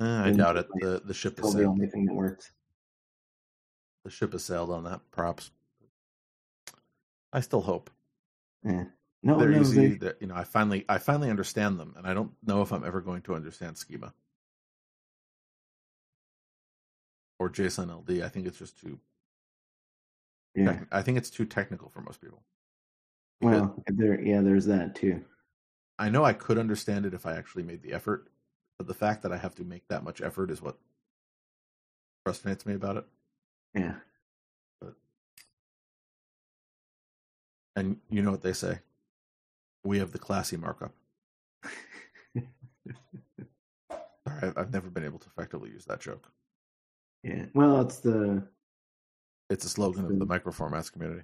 eh, 0.00 0.28
I 0.28 0.32
doubt 0.32 0.56
it. 0.56 0.68
the 0.80 1.00
The 1.04 1.14
ship 1.14 1.38
has 1.38 1.54
the 1.54 1.64
only 1.64 1.86
thing 1.86 2.04
that 2.06 2.14
works. 2.14 2.52
The 4.04 4.10
ship 4.10 4.32
has 4.32 4.44
sailed 4.44 4.70
on 4.70 4.84
that. 4.84 5.08
Props. 5.12 5.52
I 7.32 7.40
still 7.40 7.60
hope 7.62 7.90
Yeah. 8.64 8.84
No, 9.22 9.38
they're 9.38 9.48
no, 9.48 9.60
easy. 9.60 9.88
they, 9.88 9.94
That 9.96 10.16
you 10.20 10.28
know, 10.28 10.36
I 10.36 10.44
finally, 10.44 10.84
I 10.88 10.98
finally 10.98 11.30
understand 11.30 11.80
them, 11.80 11.94
and 11.96 12.06
I 12.06 12.14
don't 12.14 12.32
know 12.46 12.62
if 12.62 12.72
I'm 12.72 12.84
ever 12.84 13.00
going 13.00 13.22
to 13.22 13.34
understand 13.34 13.76
schema 13.76 14.12
or 17.38 17.50
JSON 17.50 17.90
LD. 17.90 18.22
I 18.22 18.28
think 18.28 18.46
it's 18.46 18.58
just 18.58 18.78
too 18.78 18.98
yeah. 20.54 20.72
Techn- 20.72 20.86
I 20.90 21.02
think 21.02 21.18
it's 21.18 21.28
too 21.30 21.44
technical 21.44 21.88
for 21.90 22.00
most 22.00 22.20
people. 22.20 22.42
Because- 23.40 23.60
Well, 23.60 23.82
there, 23.88 24.20
yeah, 24.20 24.40
there's 24.40 24.66
that 24.66 24.94
too. 24.94 25.22
I 25.98 26.08
know 26.08 26.24
I 26.24 26.32
could 26.32 26.56
understand 26.58 27.04
it 27.06 27.14
if 27.14 27.26
I 27.26 27.36
actually 27.36 27.62
made 27.62 27.82
the 27.82 27.92
effort, 27.92 28.30
but 28.78 28.86
the 28.86 28.94
fact 28.94 29.22
that 29.22 29.32
I 29.32 29.36
have 29.38 29.54
to 29.56 29.64
make 29.64 29.88
that 29.88 30.04
much 30.04 30.20
effort 30.22 30.50
is 30.50 30.62
what 30.62 30.78
frustrates 32.24 32.64
me 32.66 32.74
about 32.74 32.96
it. 32.98 33.06
Yeah. 33.74 33.96
And 37.76 37.98
you 38.08 38.22
know 38.22 38.30
what 38.30 38.42
they 38.42 38.54
say? 38.54 38.80
We 39.84 39.98
have 39.98 40.10
the 40.12 40.18
classy 40.18 40.56
markup. 40.56 40.92
Sorry, 44.26 44.52
I've- 44.56 44.70
never 44.72 44.90
been 44.90 45.04
able 45.04 45.18
to 45.20 45.28
effectively 45.28 45.70
use 45.70 45.84
that 45.84 46.00
joke. 46.00 46.30
Yeah. 47.22 47.46
Well, 47.54 47.80
it's 47.82 48.00
the 48.00 48.48
It's 49.48 49.64
a 49.64 49.68
slogan 49.68 50.04
of 50.06 50.18
the 50.18 50.26
Mm. 50.26 50.28
microformats 50.40 50.90
community. 50.92 51.22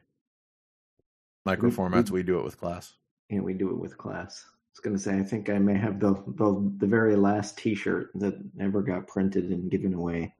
Microformats, 1.44 2.10
we 2.10 2.22
do 2.22 2.38
it 2.38 2.44
with 2.44 2.56
class. 2.58 2.96
yeah, 3.28 3.40
we 3.40 3.52
do 3.54 3.70
it 3.70 3.76
with 3.78 3.98
class. 3.98 4.44
I 4.46 4.54
was 4.72 4.80
gonna 4.80 4.98
say 4.98 5.18
I 5.18 5.24
think 5.24 5.50
I 5.50 5.58
may 5.58 5.74
have 5.74 5.98
the 5.98 6.12
the, 6.28 6.72
the 6.78 6.86
very 6.86 7.16
last 7.16 7.58
T-shirt 7.58 8.12
that 8.14 8.34
ever 8.60 8.80
got 8.82 9.08
printed 9.08 9.50
and 9.50 9.68
given 9.70 9.94
away. 9.94 10.36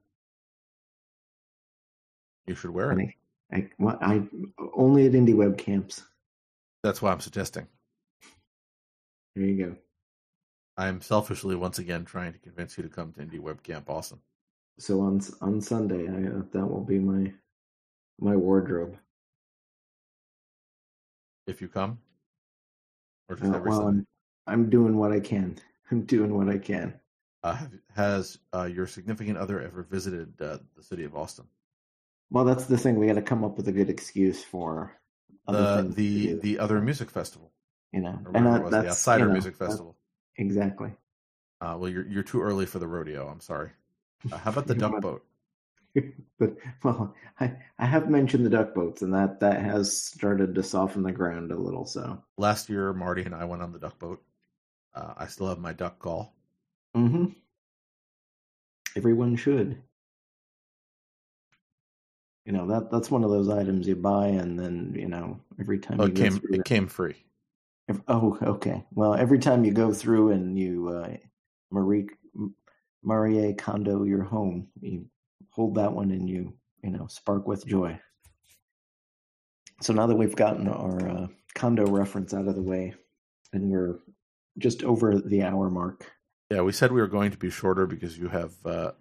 You 2.47 2.55
should 2.55 2.71
wear 2.71 2.91
it. 2.97 3.13
I, 3.53 3.69
I, 4.01 4.23
only 4.75 5.05
at 5.05 5.11
indie 5.11 5.35
web 5.35 5.57
camps. 5.57 6.03
That's 6.81 7.01
why 7.01 7.11
I'm 7.11 7.21
suggesting. 7.21 7.67
There 9.35 9.45
you 9.45 9.65
go. 9.65 9.75
I 10.75 10.87
am 10.87 11.01
selfishly 11.01 11.55
once 11.55 11.79
again 11.79 12.03
trying 12.03 12.33
to 12.33 12.39
convince 12.39 12.77
you 12.77 12.83
to 12.83 12.89
come 12.89 13.13
to 13.13 13.21
Indie 13.21 13.39
Web 13.39 13.61
Camp 13.61 13.89
Awesome. 13.89 14.21
So 14.79 15.01
on 15.01 15.21
on 15.41 15.61
Sunday, 15.61 16.07
I, 16.07 16.35
uh, 16.35 16.41
that 16.51 16.65
will 16.65 16.83
be 16.83 16.97
my 16.97 17.31
my 18.19 18.35
wardrobe. 18.35 18.97
If 21.45 21.61
you 21.61 21.67
come, 21.67 21.99
or 23.29 23.35
just 23.35 23.51
Uh, 23.51 23.55
every 23.55 23.69
well, 23.69 23.81
Sunday. 23.81 24.05
I'm, 24.47 24.61
I'm 24.61 24.69
doing 24.69 24.97
what 24.97 25.11
I 25.11 25.19
can. 25.19 25.57
I'm 25.91 26.05
doing 26.05 26.35
what 26.35 26.49
I 26.49 26.57
can. 26.57 26.99
Uh, 27.43 27.55
have, 27.55 27.71
has 27.93 28.39
uh, 28.55 28.63
your 28.63 28.87
significant 28.87 29.37
other 29.37 29.61
ever 29.61 29.83
visited 29.83 30.41
uh, 30.41 30.57
the 30.75 30.81
city 30.81 31.03
of 31.03 31.15
Austin? 31.15 31.45
Well, 32.33 32.43
that's 32.45 32.65
the 32.65 32.77
thing. 32.77 32.97
We 32.99 33.07
got 33.07 33.13
to 33.13 33.21
come 33.21 33.45
up 33.45 33.55
with 33.57 33.69
a 33.69 33.71
good 33.71 33.89
excuse 33.89 34.43
for 34.43 34.99
other 35.47 35.65
The 35.65 35.83
the 35.95 36.33
the 36.33 36.59
other 36.59 36.81
music 36.81 37.09
festival, 37.09 37.53
you 37.93 38.01
know, 38.01 38.19
or 38.25 38.31
and 38.33 38.45
whatever 38.45 38.55
that, 38.55 38.61
it 38.61 38.63
was, 38.65 38.77
the 38.77 38.87
Outsider 38.89 39.25
you 39.25 39.29
know, 39.29 39.33
Music 39.33 39.55
Festival. 39.55 39.95
exactly. 40.37 40.91
Uh, 41.61 41.77
well, 41.79 41.89
you're 41.89 42.05
you're 42.07 42.23
too 42.23 42.41
early 42.41 42.65
for 42.65 42.79
the 42.79 42.87
rodeo. 42.87 43.27
I'm 43.27 43.39
sorry. 43.41 43.71
Uh, 44.31 44.37
how 44.37 44.51
about 44.51 44.67
the 44.67 44.75
duck 44.75 44.99
boat? 45.01 45.25
but 46.39 46.57
well, 46.83 47.15
I 47.39 47.57
I 47.79 47.85
have 47.85 48.09
mentioned 48.09 48.45
the 48.45 48.49
duck 48.49 48.73
boats, 48.73 49.01
and 49.01 49.13
that 49.13 49.39
that 49.41 49.61
has 49.61 49.95
started 50.01 50.55
to 50.55 50.63
soften 50.63 51.03
the 51.03 51.11
ground 51.11 51.51
a 51.51 51.57
little. 51.57 51.85
So, 51.85 52.23
Last 52.37 52.69
year, 52.69 52.93
Marty 52.93 53.23
and 53.23 53.33
I 53.33 53.45
went 53.45 53.63
on 53.63 53.71
the 53.71 53.79
duck 53.79 53.97
boat. 53.97 54.23
Uh, 54.93 55.13
I 55.17 55.27
still 55.27 55.47
have 55.49 55.59
my 55.59 55.73
duck 55.73 55.99
call. 55.99 56.35
hmm 56.95 57.43
everyone 58.95 59.35
should. 59.35 59.83
You 62.45 62.51
know 62.51 62.67
that 62.67 62.91
that's 62.91 63.09
one 63.09 63.23
of 63.23 63.29
those 63.29 63.49
items 63.49 63.87
you 63.87 63.95
buy, 63.95 64.27
and 64.27 64.59
then 64.59 64.93
you 64.97 65.07
know 65.07 65.39
every 65.59 65.79
time 65.79 66.01
Oh, 66.01 66.05
you 66.05 66.11
it 66.11 66.15
came 66.15 66.41
it 66.51 66.65
came 66.65 66.87
free. 66.87 67.15
If, 67.87 67.99
oh, 68.07 68.37
okay. 68.41 68.83
Well, 68.91 69.13
every 69.13 69.39
time 69.39 69.65
you 69.65 69.71
go 69.71 69.93
through 69.93 70.31
and 70.31 70.57
you 70.57 70.89
uh, 70.89 71.17
Marie 71.71 72.07
Marie 73.03 73.53
Kondo 73.53 74.03
your 74.03 74.23
home, 74.23 74.67
you 74.81 75.05
hold 75.51 75.75
that 75.75 75.93
one 75.93 76.11
and 76.11 76.29
you 76.29 76.53
you 76.83 76.91
know 76.91 77.07
spark 77.07 77.47
with 77.47 77.65
joy. 77.65 77.99
So 79.81 79.93
now 79.93 80.07
that 80.07 80.15
we've 80.15 80.35
gotten 80.35 80.67
our 80.67 81.09
uh, 81.09 81.27
Kondo 81.55 81.85
reference 81.85 82.33
out 82.33 82.47
of 82.47 82.55
the 82.55 82.61
way, 82.61 82.93
and 83.51 83.69
we're 83.69 83.99
just 84.57 84.83
over 84.83 85.19
the 85.19 85.43
hour 85.43 85.69
mark. 85.69 86.11
Yeah, 86.49 86.61
we 86.61 86.71
said 86.71 86.91
we 86.91 87.01
were 87.01 87.07
going 87.07 87.31
to 87.31 87.37
be 87.37 87.49
shorter 87.49 87.85
because 87.85 88.17
you 88.17 88.27
have 88.27 88.53
uh, 88.65 88.91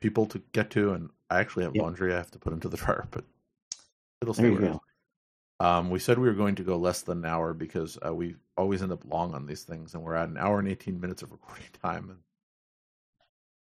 people 0.00 0.26
to 0.26 0.42
get 0.52 0.70
to, 0.70 0.92
and 0.92 1.10
I 1.30 1.40
actually 1.40 1.64
have 1.64 1.74
Yep. 1.74 1.84
laundry 1.84 2.12
I 2.12 2.16
have 2.16 2.30
to 2.32 2.38
put 2.38 2.52
into 2.52 2.68
the 2.68 2.76
dryer, 2.84 3.06
but 3.10 3.24
it'll 4.22 4.34
There 4.34 4.46
stay 4.46 4.50
you 4.50 4.54
where 4.54 4.64
it 4.64 4.68
go. 4.68 4.74
is. 4.74 4.80
Um, 5.60 5.90
we 5.90 5.98
said 5.98 6.18
we 6.18 6.28
were 6.28 6.34
going 6.34 6.54
to 6.56 6.62
go 6.64 6.76
less 6.76 7.02
than 7.02 7.18
an 7.18 7.24
hour 7.26 7.54
because 7.54 7.98
uh, 8.06 8.14
we 8.14 8.36
always 8.56 8.82
end 8.82 8.92
up 8.92 9.04
long 9.06 9.34
on 9.34 9.46
these 9.46 9.64
things, 9.64 9.94
and 9.94 10.02
we're 10.02 10.14
at 10.14 10.28
an 10.28 10.36
hour 10.38 10.58
and 10.58 10.68
eighteen 10.68 11.00
minutes 11.00 11.22
of 11.22 11.32
recording 11.38 11.66
time. 11.82 12.10
And 12.10 12.18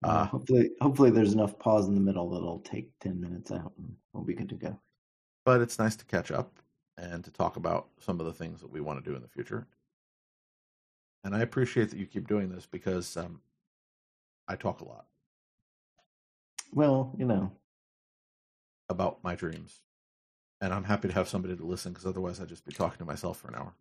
Uh, 0.04 0.24
Uh, 0.24 0.26
hopefully, 0.26 0.72
hopefully 0.82 1.10
there's 1.12 1.34
enough 1.34 1.58
pause 1.60 1.88
in 1.88 1.96
the 1.96 2.02
middle 2.02 2.30
that'll 2.30 2.60
take 2.62 2.98
ten 3.00 3.20
minutes 3.20 3.52
out, 3.52 3.74
and 3.78 3.96
we'll 4.14 4.24
be 4.24 4.34
good 4.34 4.50
to 4.50 4.56
go. 4.56 4.80
but 5.46 5.62
it's 5.62 5.80
nice 5.80 5.96
to 5.96 6.06
catch 6.06 6.32
up 6.32 6.60
and 6.98 7.24
to 7.24 7.32
talk 7.32 7.56
about 7.56 7.90
some 8.00 8.20
of 8.20 8.26
the 8.26 8.34
things 8.34 8.60
that 8.62 8.70
we 8.72 8.82
want 8.82 9.04
to 9.04 9.10
do 9.10 9.16
in 9.16 9.22
the 9.22 9.28
future. 9.28 9.68
And 11.24 11.36
I 11.36 11.42
appreciate 11.42 11.90
that 11.90 11.98
you 12.00 12.08
keep 12.08 12.28
doing 12.28 12.50
this 12.50 12.66
because 12.66 13.16
um, 13.18 13.42
I 14.48 14.56
talk 14.56 14.82
a 14.82 14.86
lot 14.86 15.08
Well, 16.78 17.12
you 17.18 17.26
know, 17.26 17.52
about 18.88 19.24
my 19.24 19.34
dreams, 19.34 19.82
and 20.62 20.72
I'm 20.72 20.84
happy 20.84 21.08
to 21.08 21.14
have 21.16 21.28
somebody 21.28 21.56
to 21.56 21.66
listen 21.66 21.92
because 21.92 22.06
otherwise 22.06 22.40
I'd 22.40 22.50
just 22.50 22.68
be 22.68 22.72
talking 22.72 23.00
to 23.00 23.06
myself 23.06 23.40
for 23.40 23.48
an 23.48 23.56
hour. 23.56 23.74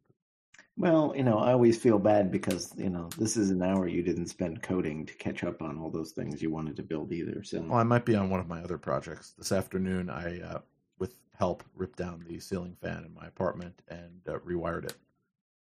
Well, 0.78 1.12
you 1.14 1.23
know, 1.23 1.36
I 1.36 1.52
always 1.52 1.77
feel 1.77 1.98
bad 1.98 2.31
because, 2.32 2.73
you 2.74 2.89
know, 2.89 3.10
this 3.18 3.36
is 3.36 3.51
an 3.51 3.62
hour 3.62 3.86
you 3.86 4.02
didn't 4.02 4.28
spend 4.28 4.62
coding 4.62 5.05
to 5.05 5.12
catch 5.12 5.44
up 5.44 5.60
on 5.60 5.78
all 5.78 5.90
those 5.90 6.12
things 6.12 6.40
you 6.40 6.51
wanted 6.51 6.74
to 6.77 6.82
build 6.82 7.12
either. 7.12 7.43
So, 7.44 7.60
Well, 7.60 7.78
I 7.78 7.82
might 7.82 8.06
be 8.06 8.14
on 8.16 8.31
one 8.31 8.40
of 8.40 8.48
my 8.48 8.62
other 8.62 8.78
projects. 8.78 9.35
This 9.36 9.52
afternoon, 9.52 10.09
I, 10.09 10.40
uh, 10.40 10.60
with 10.98 11.16
help, 11.35 11.64
ripped 11.74 11.98
down 11.98 12.24
the 12.27 12.40
ceiling 12.40 12.78
fan 12.81 13.05
in 13.05 13.12
my 13.12 13.27
apartment 13.27 13.82
and 13.89 14.23
uh, 14.27 14.39
rewired 14.39 14.86
it. 14.86 14.94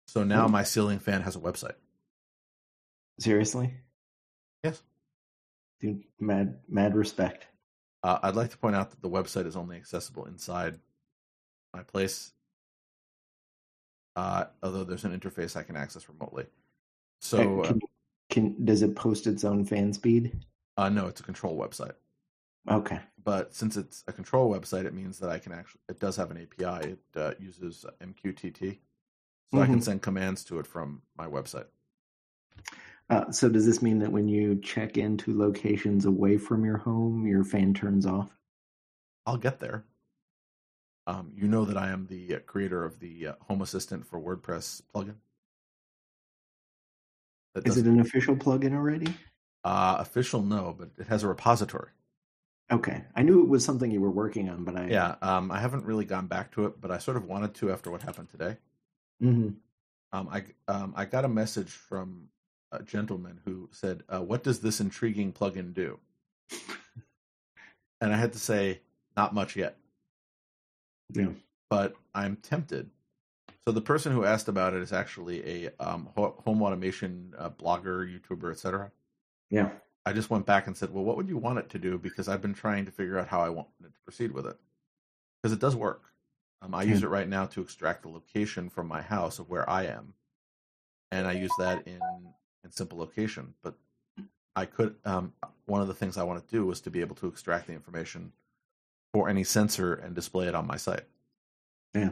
So 0.07 0.23
now 0.23 0.47
my 0.47 0.62
ceiling 0.62 1.01
fan 1.01 1.23
has 1.23 1.35
a 1.35 1.40
website. 1.40 1.74
seriously? 3.19 3.74
Yes. 4.62 4.82
Dude, 5.80 6.05
mad, 6.18 6.59
mad 6.68 6.94
respect. 6.96 7.46
Uh, 8.02 8.18
I'd 8.22 8.36
like 8.36 8.50
to 8.50 8.59
point 8.59 8.76
out 8.76 8.90
that 8.90 9.02
the 9.02 9.09
website 9.10 9.46
is 9.46 9.56
only 9.56 9.76
accessible 9.76 10.24
inside 10.26 10.78
my 11.74 11.82
place, 11.82 12.32
uh, 14.16 14.44
although 14.62 14.84
there's 14.84 15.05
an 15.05 15.18
interface 15.18 15.56
I 15.56 15.62
can 15.62 15.76
access 15.76 16.09
remotely. 16.09 16.46
So, 17.20 17.60
Uh, 17.60 17.62
uh, 17.62 17.68
can, 17.68 17.80
can 18.30 18.64
does 18.64 18.82
it 18.82 18.96
post 18.96 19.26
its 19.26 19.44
own 19.44 19.64
fan 19.64 19.92
speed? 19.92 20.44
uh, 20.76 20.88
no, 20.88 21.06
it's 21.06 21.20
a 21.20 21.24
control 21.24 21.56
website. 21.56 21.94
Okay. 22.70 23.00
But 23.22 23.55
since 23.55 23.76
it's 23.76 24.05
a 24.06 24.12
control 24.12 24.52
website, 24.52 24.84
it 24.84 24.94
means 24.94 25.18
that 25.18 25.30
I 25.30 25.38
can 25.38 25.52
actually, 25.52 25.80
it 25.88 25.98
does 26.00 26.16
have 26.16 26.30
an 26.30 26.38
API. 26.38 26.80
It 26.92 26.98
uh, 27.16 27.32
uses 27.38 27.84
MQTT. 28.00 28.78
So 29.52 29.60
I 29.60 29.66
can 29.66 29.80
Mhm. 29.80 29.82
send 29.82 30.02
commands 30.02 30.44
to 30.44 30.59
it 30.59 30.66
from 30.66 31.02
my 31.16 31.26
website. 31.26 31.66
Uh, 33.10 33.30
so 33.30 33.48
does 33.48 33.64
this 33.64 33.80
mean 33.80 33.98
that 34.01 34.12
when 34.12 34.28
you 34.28 34.60
check 34.60 34.98
into 34.98 35.36
locations 35.36 36.05
away 36.05 36.36
from 36.36 36.64
your 36.64 36.76
home, 36.76 37.26
your 37.26 37.43
fan 37.44 37.72
turns 37.72 38.05
off? 38.06 38.39
I'll 39.26 39.36
get 39.36 39.60
there. 39.60 39.85
Um, 41.06 41.32
you 41.35 41.48
know 41.48 41.64
that 41.64 41.76
I 41.76 41.89
am 41.89 42.06
the 42.06 42.35
uh, 42.36 42.39
creator 42.40 42.85
of 42.85 42.98
the 43.01 43.28
uh, 43.28 43.32
Home 43.43 43.62
Assistant 43.62 44.06
for 44.06 44.20
WordPress 44.20 44.82
plugin. 44.94 45.16
That 47.55 47.66
Is 47.66 47.76
it 47.78 47.86
an 47.86 48.01
official 48.01 48.36
plugin 48.36 48.74
already? 48.74 49.14
uh, 49.64 49.97
official? 49.98 50.43
No, 50.43 50.74
but 50.78 50.90
it 50.98 51.06
has 51.09 51.22
a 51.22 51.28
repository. 51.28 51.90
Okay. 52.70 53.05
I 53.14 53.22
knew 53.22 53.43
it 53.43 53.48
was 53.48 53.64
something 53.64 53.90
you 53.90 54.01
were 54.02 54.10
working 54.10 54.51
on, 54.51 54.64
but 54.64 54.76
I 54.76 54.89
Yeah, 54.89 55.16
um, 55.22 55.51
I 55.51 55.59
haven't 55.60 55.86
really 55.86 56.05
gone 56.05 56.26
back 56.26 56.52
to 56.52 56.66
it, 56.66 56.80
but 56.80 56.90
I 56.90 56.98
sort 56.98 57.16
of 57.16 57.24
wanted 57.24 57.55
to 57.56 57.72
after 57.72 57.90
what 57.90 58.02
happened 58.02 58.28
today. 58.28 58.59
Mhm. 59.22 59.56
Um, 60.12 60.28
I 60.28 60.44
um, 60.68 60.93
I 60.97 61.05
got 61.06 61.24
a 61.24 61.28
message 61.28 61.70
from 61.70 62.28
a 62.73 62.82
gentleman 62.82 63.40
who 63.45 63.69
said, 63.73 64.03
uh, 64.09 64.20
"What 64.20 64.43
does 64.43 64.61
this 64.61 64.81
intriguing 64.81 65.32
plugin 65.32 65.73
do?" 65.73 65.99
and 68.01 68.12
I 68.12 68.16
had 68.16 68.32
to 68.32 68.39
say, 68.39 68.81
"Not 69.16 69.35
much 69.35 69.57
yet." 69.57 69.77
Yeah. 71.11 71.31
but 71.70 71.95
I'm 72.15 72.36
tempted. 72.36 72.90
So 73.65 73.73
the 73.73 73.81
person 73.81 74.12
who 74.12 74.24
asked 74.24 74.49
about 74.49 74.74
it 74.74 74.82
is 74.82 74.93
actually 74.93 75.66
a 75.66 75.70
um, 75.81 76.09
home 76.16 76.62
automation 76.62 77.35
uh, 77.39 77.51
blogger, 77.51 78.07
YouTuber, 78.07 78.51
etc. 78.51 78.90
Yeah. 79.51 79.70
I 80.07 80.12
just 80.12 80.31
went 80.31 80.47
back 80.47 80.66
and 80.66 80.77
said, 80.77 80.93
"Well, 80.93 81.05
what 81.05 81.16
would 81.16 81.28
you 81.28 81.36
want 81.36 81.59
it 81.59 81.69
to 81.70 81.78
do?" 81.78 81.99
Because 81.99 82.28
I've 82.28 82.40
been 82.40 82.55
trying 82.55 82.86
to 82.86 82.93
figure 82.93 83.19
out 83.19 83.28
how 83.28 83.40
I 83.40 83.51
want 83.51 83.69
it 83.81 83.93
to 83.93 84.01
proceed 84.05 84.32
with 84.32 84.47
it. 84.47 84.57
Because 85.43 85.53
it 85.53 85.61
does 85.61 85.77
work. 85.77 86.05
Um, 86.62 86.74
I 86.74 86.82
use 86.82 87.03
it 87.03 87.09
right 87.09 87.28
now 87.28 87.47
to 87.47 87.61
extract 87.61 88.03
the 88.03 88.09
location 88.09 88.69
from 88.69 88.89
my 88.89 89.01
house 89.01 89.39
of 89.39 89.49
where 89.49 89.69
I 89.69 89.85
am, 89.85 90.15
and 91.12 91.27
I 91.27 91.32
use 91.32 91.53
that 91.59 91.86
in 91.86 92.01
in 92.64 92.70
simple 92.70 92.98
location. 92.98 93.55
But 93.62 93.74
I 94.56 94.64
could. 94.64 94.97
Um, 95.05 95.32
one 95.66 95.80
of 95.80 95.89
the 95.89 95.94
things 95.94 96.16
I 96.16 96.22
want 96.22 96.47
to 96.47 96.55
do 96.55 96.64
was 96.66 96.80
to 96.82 96.90
be 96.90 97.01
able 97.01 97.16
to 97.16 97.26
extract 97.26 97.66
the 97.66 97.74
information 97.74 98.32
for 99.12 99.28
any 99.28 99.44
sensor 99.44 99.94
and 99.94 100.14
display 100.14 100.48
it 100.48 100.55
on 100.55 100.66
my 100.66 100.76
site 100.76 101.05
Yeah. 101.94 102.10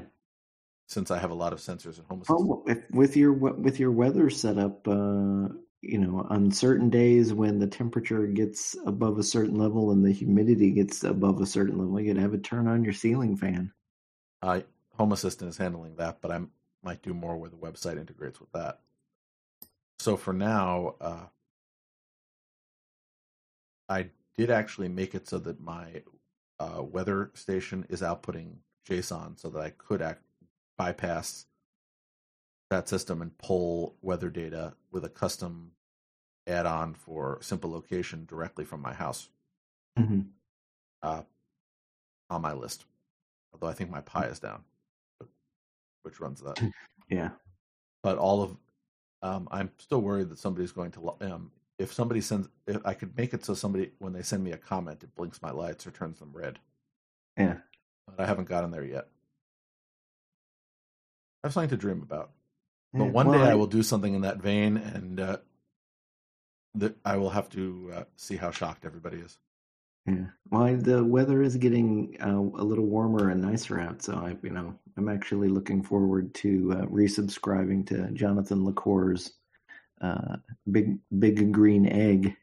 since 0.86 1.10
I 1.10 1.18
have 1.18 1.30
a 1.30 1.34
lot 1.34 1.52
of 1.52 1.58
sensors 1.58 1.98
at 1.98 2.04
home. 2.06 2.22
Assistant. 2.22 2.48
Oh, 2.50 2.64
if, 2.66 2.90
with 2.90 3.16
your 3.16 3.32
with 3.32 3.80
your 3.80 3.90
weather 3.92 4.30
setup, 4.30 4.86
uh, 4.86 5.48
you 5.82 5.98
know, 5.98 6.26
on 6.30 6.50
certain 6.50 6.88
days 6.90 7.32
when 7.32 7.58
the 7.58 7.66
temperature 7.66 8.26
gets 8.26 8.76
above 8.86 9.18
a 9.18 9.22
certain 9.22 9.56
level 9.56 9.90
and 9.90 10.04
the 10.04 10.12
humidity 10.12 10.70
gets 10.70 11.04
above 11.04 11.40
a 11.40 11.46
certain 11.46 11.78
level, 11.78 12.00
you 12.00 12.12
could 12.12 12.22
have 12.22 12.34
it 12.34 12.44
turn 12.44 12.66
on 12.66 12.84
your 12.84 12.92
ceiling 12.94 13.36
fan. 13.36 13.72
Uh, 14.42 14.60
Home 14.96 15.12
Assistant 15.12 15.50
is 15.50 15.56
handling 15.58 15.96
that, 15.96 16.20
but 16.20 16.30
I 16.30 16.40
might 16.82 17.02
do 17.02 17.12
more 17.14 17.36
where 17.36 17.50
the 17.50 17.56
website 17.56 17.98
integrates 17.98 18.40
with 18.40 18.50
that. 18.52 18.80
So 20.06 20.16
for 20.16 20.32
now, 20.32 20.94
uh, 21.00 21.26
I 23.88 24.10
did 24.38 24.52
actually 24.52 24.86
make 24.86 25.16
it 25.16 25.26
so 25.26 25.38
that 25.38 25.60
my 25.60 26.04
uh, 26.60 26.80
weather 26.80 27.32
station 27.34 27.84
is 27.88 28.02
outputting 28.02 28.58
JSON 28.88 29.36
so 29.36 29.50
that 29.50 29.60
I 29.60 29.70
could 29.70 30.00
act, 30.00 30.22
bypass 30.78 31.46
that 32.70 32.88
system 32.88 33.20
and 33.20 33.36
pull 33.36 33.96
weather 34.00 34.30
data 34.30 34.74
with 34.92 35.04
a 35.04 35.08
custom 35.08 35.72
add-on 36.46 36.94
for 36.94 37.38
simple 37.40 37.72
location 37.72 38.26
directly 38.26 38.64
from 38.64 38.80
my 38.80 38.94
house 38.94 39.28
hmm 39.98 40.20
uh, 41.02 41.22
on 42.30 42.42
my 42.42 42.52
list. 42.52 42.84
Although 43.52 43.66
I 43.66 43.72
think 43.72 43.90
my 43.90 44.02
Pi 44.02 44.26
is 44.26 44.38
down, 44.38 44.62
which 46.04 46.20
runs 46.20 46.40
that. 46.42 46.62
Yeah. 47.08 47.30
But 48.04 48.18
all 48.18 48.42
of, 48.42 48.56
um, 49.26 49.48
I'm 49.50 49.70
still 49.78 50.00
worried 50.00 50.30
that 50.30 50.38
somebody's 50.38 50.72
going 50.72 50.92
to. 50.92 51.14
Um, 51.20 51.50
if 51.78 51.92
somebody 51.92 52.20
sends, 52.20 52.48
if 52.66 52.78
I 52.84 52.94
could 52.94 53.16
make 53.16 53.34
it 53.34 53.44
so 53.44 53.54
somebody 53.54 53.90
when 53.98 54.12
they 54.12 54.22
send 54.22 54.42
me 54.42 54.52
a 54.52 54.56
comment, 54.56 55.02
it 55.02 55.14
blinks 55.14 55.42
my 55.42 55.50
lights 55.50 55.86
or 55.86 55.90
turns 55.90 56.18
them 56.18 56.30
red. 56.32 56.58
Yeah. 57.36 57.56
But 58.06 58.22
I 58.22 58.26
haven't 58.26 58.48
gotten 58.48 58.70
there 58.70 58.84
yet. 58.84 59.08
I 61.42 61.48
have 61.48 61.52
something 61.52 61.70
to 61.70 61.76
dream 61.76 62.02
about. 62.02 62.30
But 62.92 63.06
Yeah, 63.06 63.10
one 63.10 63.26
well, 63.28 63.38
day 63.38 63.50
I 63.50 63.54
will 63.54 63.66
do 63.66 63.82
something 63.82 64.14
in 64.14 64.22
that 64.22 64.38
vein, 64.38 64.76
and 64.76 65.20
uh, 65.20 65.36
that 66.76 66.96
I 67.04 67.16
will 67.16 67.30
have 67.30 67.50
to 67.50 67.90
uh, 67.94 68.04
see 68.16 68.36
how 68.36 68.50
shocked 68.50 68.84
everybody 68.84 69.18
is. 69.18 69.38
Yeah. 70.06 70.26
Well, 70.50 70.76
the 70.76 71.04
weather 71.04 71.42
is 71.42 71.56
getting 71.56 72.16
uh, 72.20 72.38
a 72.38 72.64
little 72.64 72.86
warmer 72.86 73.30
and 73.30 73.42
nicer 73.42 73.80
out, 73.80 74.02
so 74.02 74.14
I, 74.14 74.36
you 74.42 74.50
know, 74.50 74.74
I'm 74.98 75.08
actually 75.08 75.48
looking 75.48 75.82
forward 75.82 76.34
to 76.36 76.74
uh, 76.74 76.86
resubscribing 76.86 77.86
to 77.88 78.10
Jonathan 78.12 78.64
LaCour's 78.64 79.32
uh, 80.02 80.36
big 80.70 80.98
big 81.18 81.52
green 81.52 81.86
egg, 81.86 82.36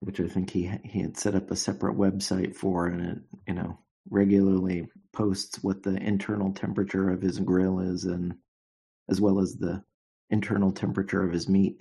which 0.00 0.20
I 0.20 0.28
think 0.28 0.50
he 0.50 0.70
he 0.84 1.00
had 1.02 1.16
set 1.18 1.34
up 1.34 1.50
a 1.50 1.56
separate 1.56 1.96
website 1.96 2.56
for, 2.56 2.86
and 2.88 3.02
it 3.02 3.18
you 3.48 3.54
know 3.54 3.78
regularly 4.10 4.88
posts 5.12 5.62
what 5.62 5.82
the 5.82 5.96
internal 5.96 6.52
temperature 6.52 7.10
of 7.10 7.22
his 7.22 7.38
grill 7.38 7.80
is, 7.80 8.04
and 8.04 8.34
as 9.10 9.20
well 9.20 9.40
as 9.40 9.56
the 9.56 9.82
internal 10.30 10.72
temperature 10.72 11.24
of 11.24 11.32
his 11.32 11.48
meat. 11.48 11.78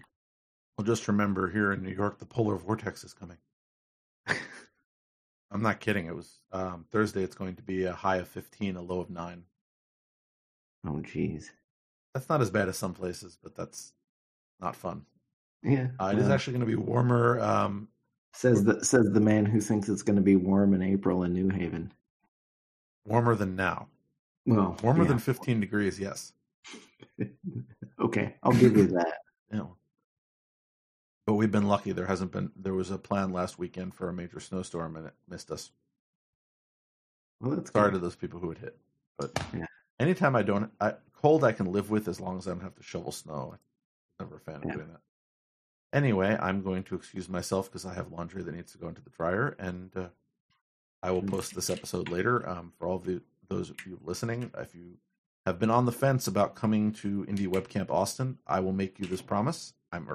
Well, 0.77 0.85
just 0.85 1.07
remember 1.07 1.49
here 1.49 1.71
in 1.73 1.83
New 1.83 1.91
York, 1.91 2.19
the 2.19 2.25
polar 2.25 2.55
vortex 2.57 3.03
is 3.03 3.13
coming. 3.13 3.37
I'm 5.51 5.61
not 5.61 5.79
kidding. 5.79 6.05
It 6.07 6.15
was 6.15 6.39
um, 6.51 6.85
Thursday. 6.91 7.23
It's 7.23 7.35
going 7.35 7.55
to 7.55 7.61
be 7.63 7.83
a 7.83 7.93
high 7.93 8.17
of 8.17 8.27
15, 8.27 8.77
a 8.77 8.81
low 8.81 8.99
of 9.01 9.09
nine. 9.09 9.43
Oh, 10.85 11.01
jeez. 11.03 11.45
That's 12.13 12.29
not 12.29 12.41
as 12.41 12.49
bad 12.49 12.69
as 12.69 12.77
some 12.77 12.93
places, 12.93 13.37
but 13.41 13.55
that's 13.55 13.93
not 14.59 14.75
fun. 14.75 15.05
Yeah, 15.63 15.89
Uh, 15.99 16.11
it 16.13 16.17
is 16.19 16.25
well, 16.25 16.33
actually 16.33 16.53
going 16.53 16.61
to 16.61 16.65
be 16.65 16.75
warmer. 16.75 17.39
Um, 17.39 17.87
says 18.33 18.63
the 18.63 18.83
says 18.83 19.11
the 19.11 19.19
man 19.19 19.45
who 19.45 19.59
thinks 19.61 19.89
it's 19.89 20.01
going 20.03 20.15
to 20.15 20.21
be 20.21 20.35
warm 20.37 20.73
in 20.73 20.81
April 20.81 21.23
in 21.23 21.33
New 21.33 21.49
Haven. 21.49 21.91
warmer 23.05 23.35
than 23.35 23.55
now. 23.55 23.87
Well, 24.45 24.75
Warmer 24.81 25.03
yeah. 25.03 25.09
than 25.09 25.19
15 25.19 25.59
degrees. 25.59 25.99
Yes. 25.99 26.33
okay, 28.01 28.35
I'll 28.43 28.53
give 28.53 28.75
you 28.75 28.87
that. 28.97 29.17
Yeah. 29.53 29.65
But 31.25 31.35
we've 31.35 31.51
been 31.51 31.67
lucky. 31.67 31.91
There 31.91 32.07
hasn't 32.07 32.31
been. 32.31 32.51
There 32.55 32.73
was 32.73 32.89
a 32.91 32.97
plan 32.97 33.31
last 33.31 33.59
weekend 33.59 33.93
for 33.93 34.09
a 34.09 34.13
major 34.13 34.39
snowstorm, 34.39 34.95
and 34.95 35.07
it 35.07 35.13
missed 35.29 35.51
us. 35.51 35.71
Well, 37.39 37.55
that's 37.55 37.71
Sorry 37.71 37.89
good. 37.89 37.97
to 37.97 37.99
those 37.99 38.15
people 38.15 38.39
who 38.39 38.51
it 38.51 38.57
hit. 38.59 38.77
But 39.17 39.31
Yeah. 39.53 39.65
anytime 39.99 40.35
I 40.35 40.43
don't, 40.43 40.71
I, 40.79 40.95
cold 41.13 41.43
I 41.43 41.51
can 41.51 41.71
live 41.71 41.89
with 41.89 42.07
as 42.07 42.19
long 42.19 42.37
as 42.37 42.47
I 42.47 42.51
don't 42.51 42.61
have 42.61 42.75
to 42.75 42.83
shovel 42.83 43.11
snow. 43.11 43.53
I'm 43.53 43.59
never 44.25 44.37
a 44.37 44.39
fan 44.39 44.61
Yeah. 44.63 44.69
of 44.69 44.75
doing 44.75 44.87
that. 44.89 45.01
Anyway, 45.93 46.37
I'm 46.39 46.61
going 46.63 46.83
to 46.85 46.95
excuse 46.95 47.27
myself 47.27 47.67
because 47.69 47.85
I 47.85 47.93
have 47.93 48.11
laundry 48.11 48.41
that 48.43 48.51
needs 48.55 48.71
to 48.71 48.77
go 48.77 48.87
into 48.87 49.01
the 49.01 49.09
dryer, 49.09 49.49
and 49.59 49.95
uh, 49.97 50.09
I 51.03 51.11
will 51.11 51.21
Mm. 51.23 51.29
post 51.31 51.53
this 51.55 51.69
episode 51.69 52.09
later. 52.09 52.47
Um, 52.47 52.71
for 52.77 52.87
all 52.87 52.95
of 52.97 53.07
you, 53.07 53.21
those 53.47 53.69
of 53.69 53.85
you 53.85 53.99
listening, 54.03 54.51
if 54.57 54.73
you 54.73 54.97
have 55.45 55.59
been 55.59 55.71
on 55.71 55.85
the 55.85 55.91
fence 55.91 56.27
about 56.27 56.55
coming 56.55 56.93
to 56.93 57.25
Indie 57.25 57.47
Webcamp 57.47 57.89
Austin, 57.89 58.39
I 58.47 58.59
will 58.59 58.71
make 58.73 58.99
you 58.99 59.05
this 59.05 59.21
promise. 59.21 59.73
I'm 59.91 60.07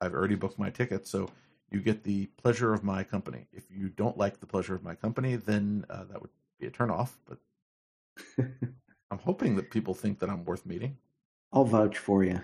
I've 0.00 0.14
already 0.14 0.34
booked 0.34 0.58
my 0.58 0.70
ticket, 0.70 1.06
so 1.06 1.28
you 1.70 1.80
get 1.80 2.02
the 2.02 2.26
pleasure 2.42 2.72
of 2.72 2.82
my 2.82 3.04
company. 3.04 3.46
If 3.52 3.64
you 3.70 3.88
don't 3.90 4.16
like 4.16 4.40
the 4.40 4.46
pleasure 4.46 4.74
of 4.74 4.82
my 4.82 4.94
company, 4.94 5.36
then 5.36 5.84
uh, 5.90 6.04
that 6.10 6.20
would 6.20 6.30
be 6.58 6.66
a 6.66 6.70
turnoff. 6.70 7.10
But 7.28 7.38
I'm 9.10 9.18
hoping 9.18 9.56
that 9.56 9.70
people 9.70 9.94
think 9.94 10.18
that 10.20 10.30
I'm 10.30 10.44
worth 10.44 10.66
meeting. 10.66 10.96
I'll 11.52 11.64
vouch 11.64 11.98
for 11.98 12.24
you. 12.24 12.40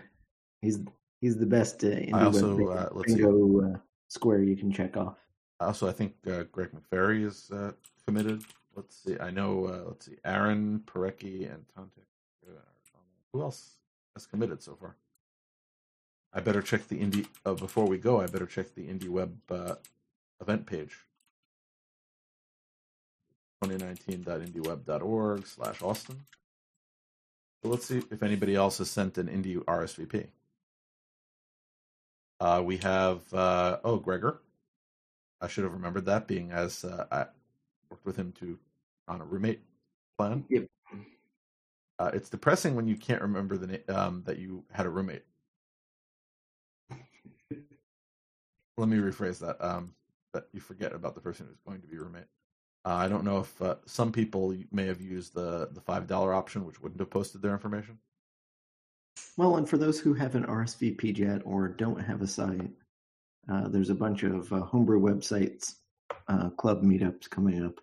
He's 0.62 0.80
he's 1.20 1.36
the 1.36 1.46
best 1.46 1.82
uh, 1.84 1.88
indie 1.88 2.14
I 2.14 2.24
also, 2.24 2.56
web 2.56 2.78
uh, 2.78 2.88
let's 2.92 3.12
see. 3.12 3.24
uh, 3.24 3.78
square 4.08 4.42
you 4.42 4.56
can 4.56 4.70
check 4.72 4.96
off. 4.96 5.16
Also, 5.60 5.88
I 5.88 5.92
think 5.92 6.14
uh, 6.26 6.44
Greg 6.52 6.70
McVerry 6.72 7.24
is 7.24 7.50
uh, 7.50 7.72
committed. 8.06 8.42
Let's 8.74 9.02
see. 9.04 9.18
I 9.18 9.30
know. 9.30 9.64
Uh, 9.66 9.88
let's 9.88 10.06
see. 10.06 10.16
Aaron 10.24 10.82
Parecki 10.86 11.52
and 11.52 11.64
Tante. 11.74 12.02
uh, 12.46 12.60
Who 13.32 13.42
else 13.42 13.76
has 14.14 14.26
committed 14.26 14.62
so 14.62 14.76
far? 14.76 14.96
I 16.36 16.40
better 16.40 16.60
check 16.60 16.86
the 16.88 17.00
indie. 17.00 17.26
Uh, 17.46 17.54
before 17.54 17.86
we 17.86 17.96
go, 17.96 18.20
I 18.20 18.26
better 18.26 18.44
check 18.44 18.74
the 18.74 18.82
indie 18.82 19.08
web 19.08 19.34
uh, 19.50 19.76
event 20.38 20.66
page. 20.66 20.94
2019.indieweb.org 23.64 25.46
slash 25.46 25.80
Austin. 25.80 26.20
So 27.62 27.70
let's 27.70 27.86
see 27.86 28.02
if 28.10 28.22
anybody 28.22 28.54
else 28.54 28.76
has 28.78 28.90
sent 28.90 29.16
an 29.16 29.28
indie 29.28 29.56
RSVP. 29.64 30.26
Uh, 32.38 32.62
we 32.62 32.76
have 32.78 33.32
uh, 33.32 33.78
oh 33.82 33.96
Gregor. 33.96 34.42
I 35.40 35.48
should 35.48 35.64
have 35.64 35.72
remembered 35.72 36.04
that, 36.04 36.26
being 36.26 36.52
as 36.52 36.84
uh, 36.84 37.06
I 37.10 37.26
worked 37.90 38.04
with 38.04 38.16
him 38.16 38.32
to 38.40 38.58
on 39.08 39.22
a 39.22 39.24
roommate 39.24 39.62
plan. 40.18 40.44
Yep. 40.50 40.66
Uh, 41.98 42.10
it's 42.12 42.28
depressing 42.28 42.74
when 42.74 42.86
you 42.86 42.96
can't 42.96 43.22
remember 43.22 43.56
the 43.56 43.66
na- 43.88 43.94
um, 43.96 44.22
that 44.26 44.38
you 44.38 44.64
had 44.70 44.84
a 44.84 44.90
roommate. 44.90 45.22
Let 48.76 48.88
me 48.88 48.96
rephrase 48.98 49.38
that. 49.40 49.62
Um, 49.64 49.94
that 50.32 50.44
you 50.52 50.60
forget 50.60 50.92
about 50.92 51.14
the 51.14 51.20
person 51.20 51.46
who's 51.46 51.60
going 51.66 51.80
to 51.80 51.86
be 51.86 51.94
your 51.94 52.04
roommate. 52.04 52.26
Uh, 52.84 52.94
I 52.94 53.08
don't 53.08 53.24
know 53.24 53.38
if 53.40 53.62
uh, 53.62 53.76
some 53.86 54.12
people 54.12 54.54
may 54.70 54.86
have 54.86 55.00
used 55.00 55.34
the 55.34 55.68
the 55.72 55.80
five 55.80 56.06
dollar 56.06 56.34
option, 56.34 56.64
which 56.66 56.80
wouldn't 56.80 57.00
have 57.00 57.10
posted 57.10 57.42
their 57.42 57.52
information. 57.52 57.98
Well, 59.36 59.56
and 59.56 59.68
for 59.68 59.78
those 59.78 59.98
who 59.98 60.12
haven't 60.14 60.46
RSVP'd 60.46 61.18
yet 61.18 61.42
or 61.44 61.68
don't 61.68 62.00
have 62.00 62.20
a 62.22 62.26
site, 62.26 62.70
uh, 63.50 63.68
there's 63.68 63.90
a 63.90 63.94
bunch 63.94 64.22
of 64.24 64.52
uh, 64.52 64.60
homebrew 64.60 65.00
websites, 65.00 65.76
uh, 66.28 66.50
club 66.50 66.82
meetups 66.82 67.28
coming 67.30 67.64
up. 67.64 67.80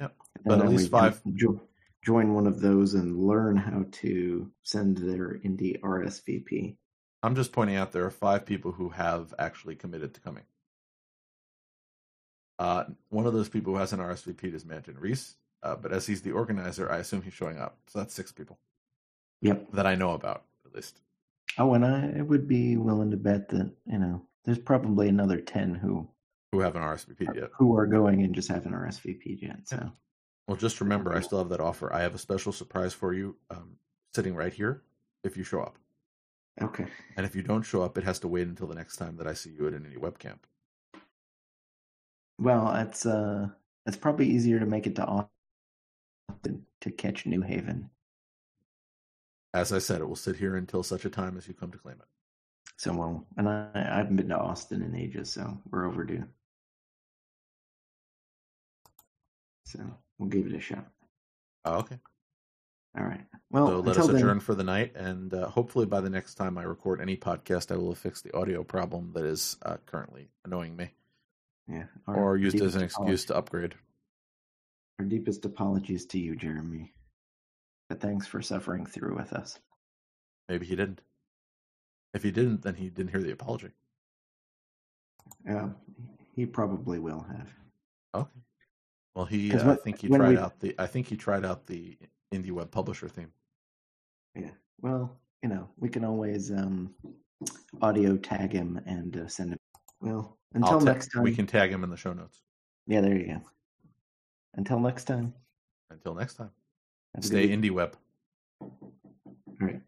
Yep. 0.00 0.14
And 0.36 0.44
But 0.44 0.60
at 0.60 0.68
least 0.68 0.92
way 0.92 1.00
you 1.06 1.10
can 1.12 1.12
five- 1.22 1.34
Jo- 1.36 1.60
join 2.04 2.34
one 2.34 2.46
of 2.46 2.60
those 2.60 2.94
and 2.94 3.16
learn 3.18 3.56
how 3.56 3.84
to 3.90 4.50
send 4.64 4.98
their 4.98 5.38
indie 5.44 5.80
RSVP. 5.80 6.76
I'm 7.22 7.34
just 7.34 7.52
pointing 7.52 7.76
out 7.76 7.92
there 7.92 8.04
are 8.04 8.10
five 8.10 8.46
people 8.46 8.72
who 8.72 8.90
have 8.90 9.34
actually 9.38 9.74
committed 9.74 10.14
to 10.14 10.20
coming. 10.20 10.44
Uh, 12.58 12.84
one 13.10 13.26
of 13.26 13.32
those 13.32 13.48
people 13.48 13.72
who 13.72 13.78
hasn't 13.78 14.00
RSVP'd 14.00 14.54
is 14.54 14.64
Manton 14.64 14.98
Reece, 14.98 15.36
uh, 15.62 15.76
but 15.76 15.92
as 15.92 16.06
he's 16.06 16.22
the 16.22 16.32
organizer, 16.32 16.90
I 16.90 16.98
assume 16.98 17.22
he's 17.22 17.34
showing 17.34 17.58
up. 17.58 17.76
So 17.88 17.98
that's 17.98 18.14
six 18.14 18.32
people 18.32 18.58
Yep. 19.42 19.72
that 19.72 19.86
I 19.86 19.94
know 19.94 20.12
about, 20.12 20.44
at 20.64 20.74
least. 20.74 21.00
Oh, 21.58 21.74
and 21.74 21.84
I 21.84 22.22
would 22.22 22.48
be 22.48 22.76
willing 22.76 23.10
to 23.10 23.16
bet 23.16 23.48
that 23.50 23.70
you 23.86 23.98
know 23.98 24.22
there's 24.44 24.58
probably 24.58 25.08
another 25.08 25.40
ten 25.40 25.74
who 25.74 26.08
Who 26.52 26.60
haven't 26.60 26.82
RSVP'd 26.82 27.36
yet. 27.36 27.50
who 27.58 27.76
are 27.76 27.86
going 27.86 28.22
and 28.22 28.34
just 28.34 28.48
haven't 28.48 28.72
RSVP'd 28.72 29.42
yet. 29.42 29.68
So 29.68 29.90
Well, 30.48 30.56
just 30.56 30.80
remember, 30.80 31.14
I 31.14 31.20
still 31.20 31.38
have 31.38 31.48
that 31.50 31.60
offer. 31.60 31.92
I 31.92 32.00
have 32.02 32.14
a 32.14 32.18
special 32.18 32.52
surprise 32.52 32.94
for 32.94 33.12
you 33.12 33.36
um, 33.50 33.76
sitting 34.14 34.34
right 34.34 34.52
here 34.52 34.82
if 35.24 35.36
you 35.36 35.44
show 35.44 35.60
up. 35.60 35.76
Okay, 36.62 36.86
And 37.16 37.26
if 37.26 37.34
you 37.36 37.42
don't 37.42 37.62
show 37.62 37.82
up, 37.82 37.98
it 37.98 38.04
has 38.04 38.18
to 38.20 38.28
wait 38.28 38.46
until 38.48 38.66
the 38.66 38.74
next 38.74 38.96
time 38.96 39.16
that 39.16 39.26
I 39.26 39.34
see 39.34 39.50
you 39.50 39.66
at 39.66 39.74
any 39.74 39.96
webcamp. 39.96 40.40
well, 42.38 42.74
it's 42.76 43.06
uh, 43.06 43.48
it's 43.86 43.96
probably 43.96 44.26
easier 44.28 44.58
to 44.60 44.66
make 44.66 44.86
it 44.86 44.96
to 44.96 45.04
Austin 45.04 46.66
to 46.80 46.90
catch 46.90 47.26
New 47.26 47.42
Haven. 47.42 47.90
As 49.54 49.72
I 49.72 49.78
said, 49.78 50.00
it 50.00 50.06
will 50.08 50.16
sit 50.16 50.36
here 50.36 50.56
until 50.56 50.82
such 50.82 51.04
a 51.06 51.10
time 51.10 51.36
as 51.38 51.48
you 51.48 51.54
come 51.54 51.70
to 51.72 51.78
claim 51.78 51.96
it. 51.96 52.08
So 52.76 52.92
well, 52.92 53.26
and 53.38 53.48
I, 53.48 53.70
I 53.74 53.96
haven't 53.98 54.16
been 54.16 54.28
to 54.28 54.38
Austin 54.38 54.82
in 54.82 54.94
ages, 54.94 55.32
so 55.32 55.58
we're 55.70 55.86
overdue. 55.86 56.24
So 59.64 59.80
we'll 60.18 60.28
give 60.28 60.46
it 60.46 60.54
a 60.54 60.60
shot. 60.60 60.86
Oh, 61.64 61.78
okay. 61.78 61.98
All 62.98 63.04
right. 63.04 63.20
Well, 63.50 63.66
So 63.68 63.80
let 63.80 63.96
us 63.96 64.06
then, 64.06 64.16
adjourn 64.16 64.40
for 64.40 64.54
the 64.54 64.64
night, 64.64 64.96
and 64.96 65.32
uh, 65.32 65.48
hopefully 65.48 65.86
by 65.86 66.00
the 66.00 66.10
next 66.10 66.34
time 66.34 66.58
I 66.58 66.62
record 66.64 67.00
any 67.00 67.16
podcast, 67.16 67.70
I 67.70 67.76
will 67.76 67.90
have 67.90 67.98
fixed 67.98 68.24
the 68.24 68.34
audio 68.36 68.64
problem 68.64 69.12
that 69.14 69.24
is 69.24 69.56
uh, 69.62 69.76
currently 69.86 70.28
annoying 70.44 70.74
me, 70.76 70.90
yeah, 71.68 71.84
our 72.06 72.16
or 72.16 72.36
used 72.36 72.60
as 72.60 72.74
an 72.74 72.82
excuse 72.82 73.24
to 73.26 73.36
upgrade. 73.36 73.74
Our 74.98 75.04
deepest 75.04 75.44
apologies 75.44 76.06
to 76.06 76.18
you, 76.18 76.36
Jeremy. 76.36 76.92
But 77.88 78.00
thanks 78.00 78.26
for 78.26 78.42
suffering 78.42 78.84
through 78.86 79.14
with 79.16 79.32
us. 79.32 79.58
Maybe 80.48 80.66
he 80.66 80.74
didn't. 80.74 81.02
If 82.14 82.22
he 82.22 82.30
didn't, 82.30 82.62
then 82.62 82.74
he 82.74 82.88
didn't 82.88 83.10
hear 83.10 83.22
the 83.22 83.32
apology. 83.32 83.70
Yeah, 85.44 85.68
he 86.34 86.46
probably 86.46 86.98
will 86.98 87.24
have. 87.30 87.48
Okay. 88.14 88.40
Well, 89.14 89.26
he. 89.26 89.52
uh, 89.52 89.72
I 89.72 89.76
think 89.76 90.00
he 90.00 90.08
tried 90.08 90.30
we- 90.30 90.38
out 90.38 90.58
the 90.60 90.74
I 90.78 90.86
think 90.86 91.06
he 91.08 91.16
tried 91.16 91.44
out 91.44 91.66
the 91.66 91.96
indie 92.32 92.52
web 92.52 92.70
publisher 92.70 93.08
theme. 93.08 93.32
Yeah. 94.34 94.50
Well, 94.80 95.18
you 95.42 95.48
know, 95.48 95.68
we 95.78 95.88
can 95.88 96.04
always 96.04 96.50
um, 96.50 96.94
audio 97.80 98.16
tag 98.16 98.52
him 98.52 98.80
and 98.86 99.16
uh, 99.16 99.28
send 99.28 99.52
him. 99.52 99.58
Well, 100.00 100.38
until 100.54 100.78
ta- 100.78 100.84
next 100.84 101.08
time. 101.08 101.22
we 101.22 101.34
can 101.34 101.46
tag 101.46 101.70
him 101.70 101.84
in 101.84 101.90
the 101.90 101.96
show 101.96 102.12
notes. 102.12 102.42
Yeah, 102.86 103.00
there 103.00 103.16
you 103.16 103.26
go. 103.26 103.40
Until 104.54 104.80
next 104.80 105.04
time. 105.04 105.34
Until 105.90 106.14
next 106.14 106.34
time, 106.34 106.50
have 107.14 107.24
stay 107.24 107.48
indie 107.48 107.70
web. 107.70 107.96
All 108.60 108.72
right. 109.60 109.80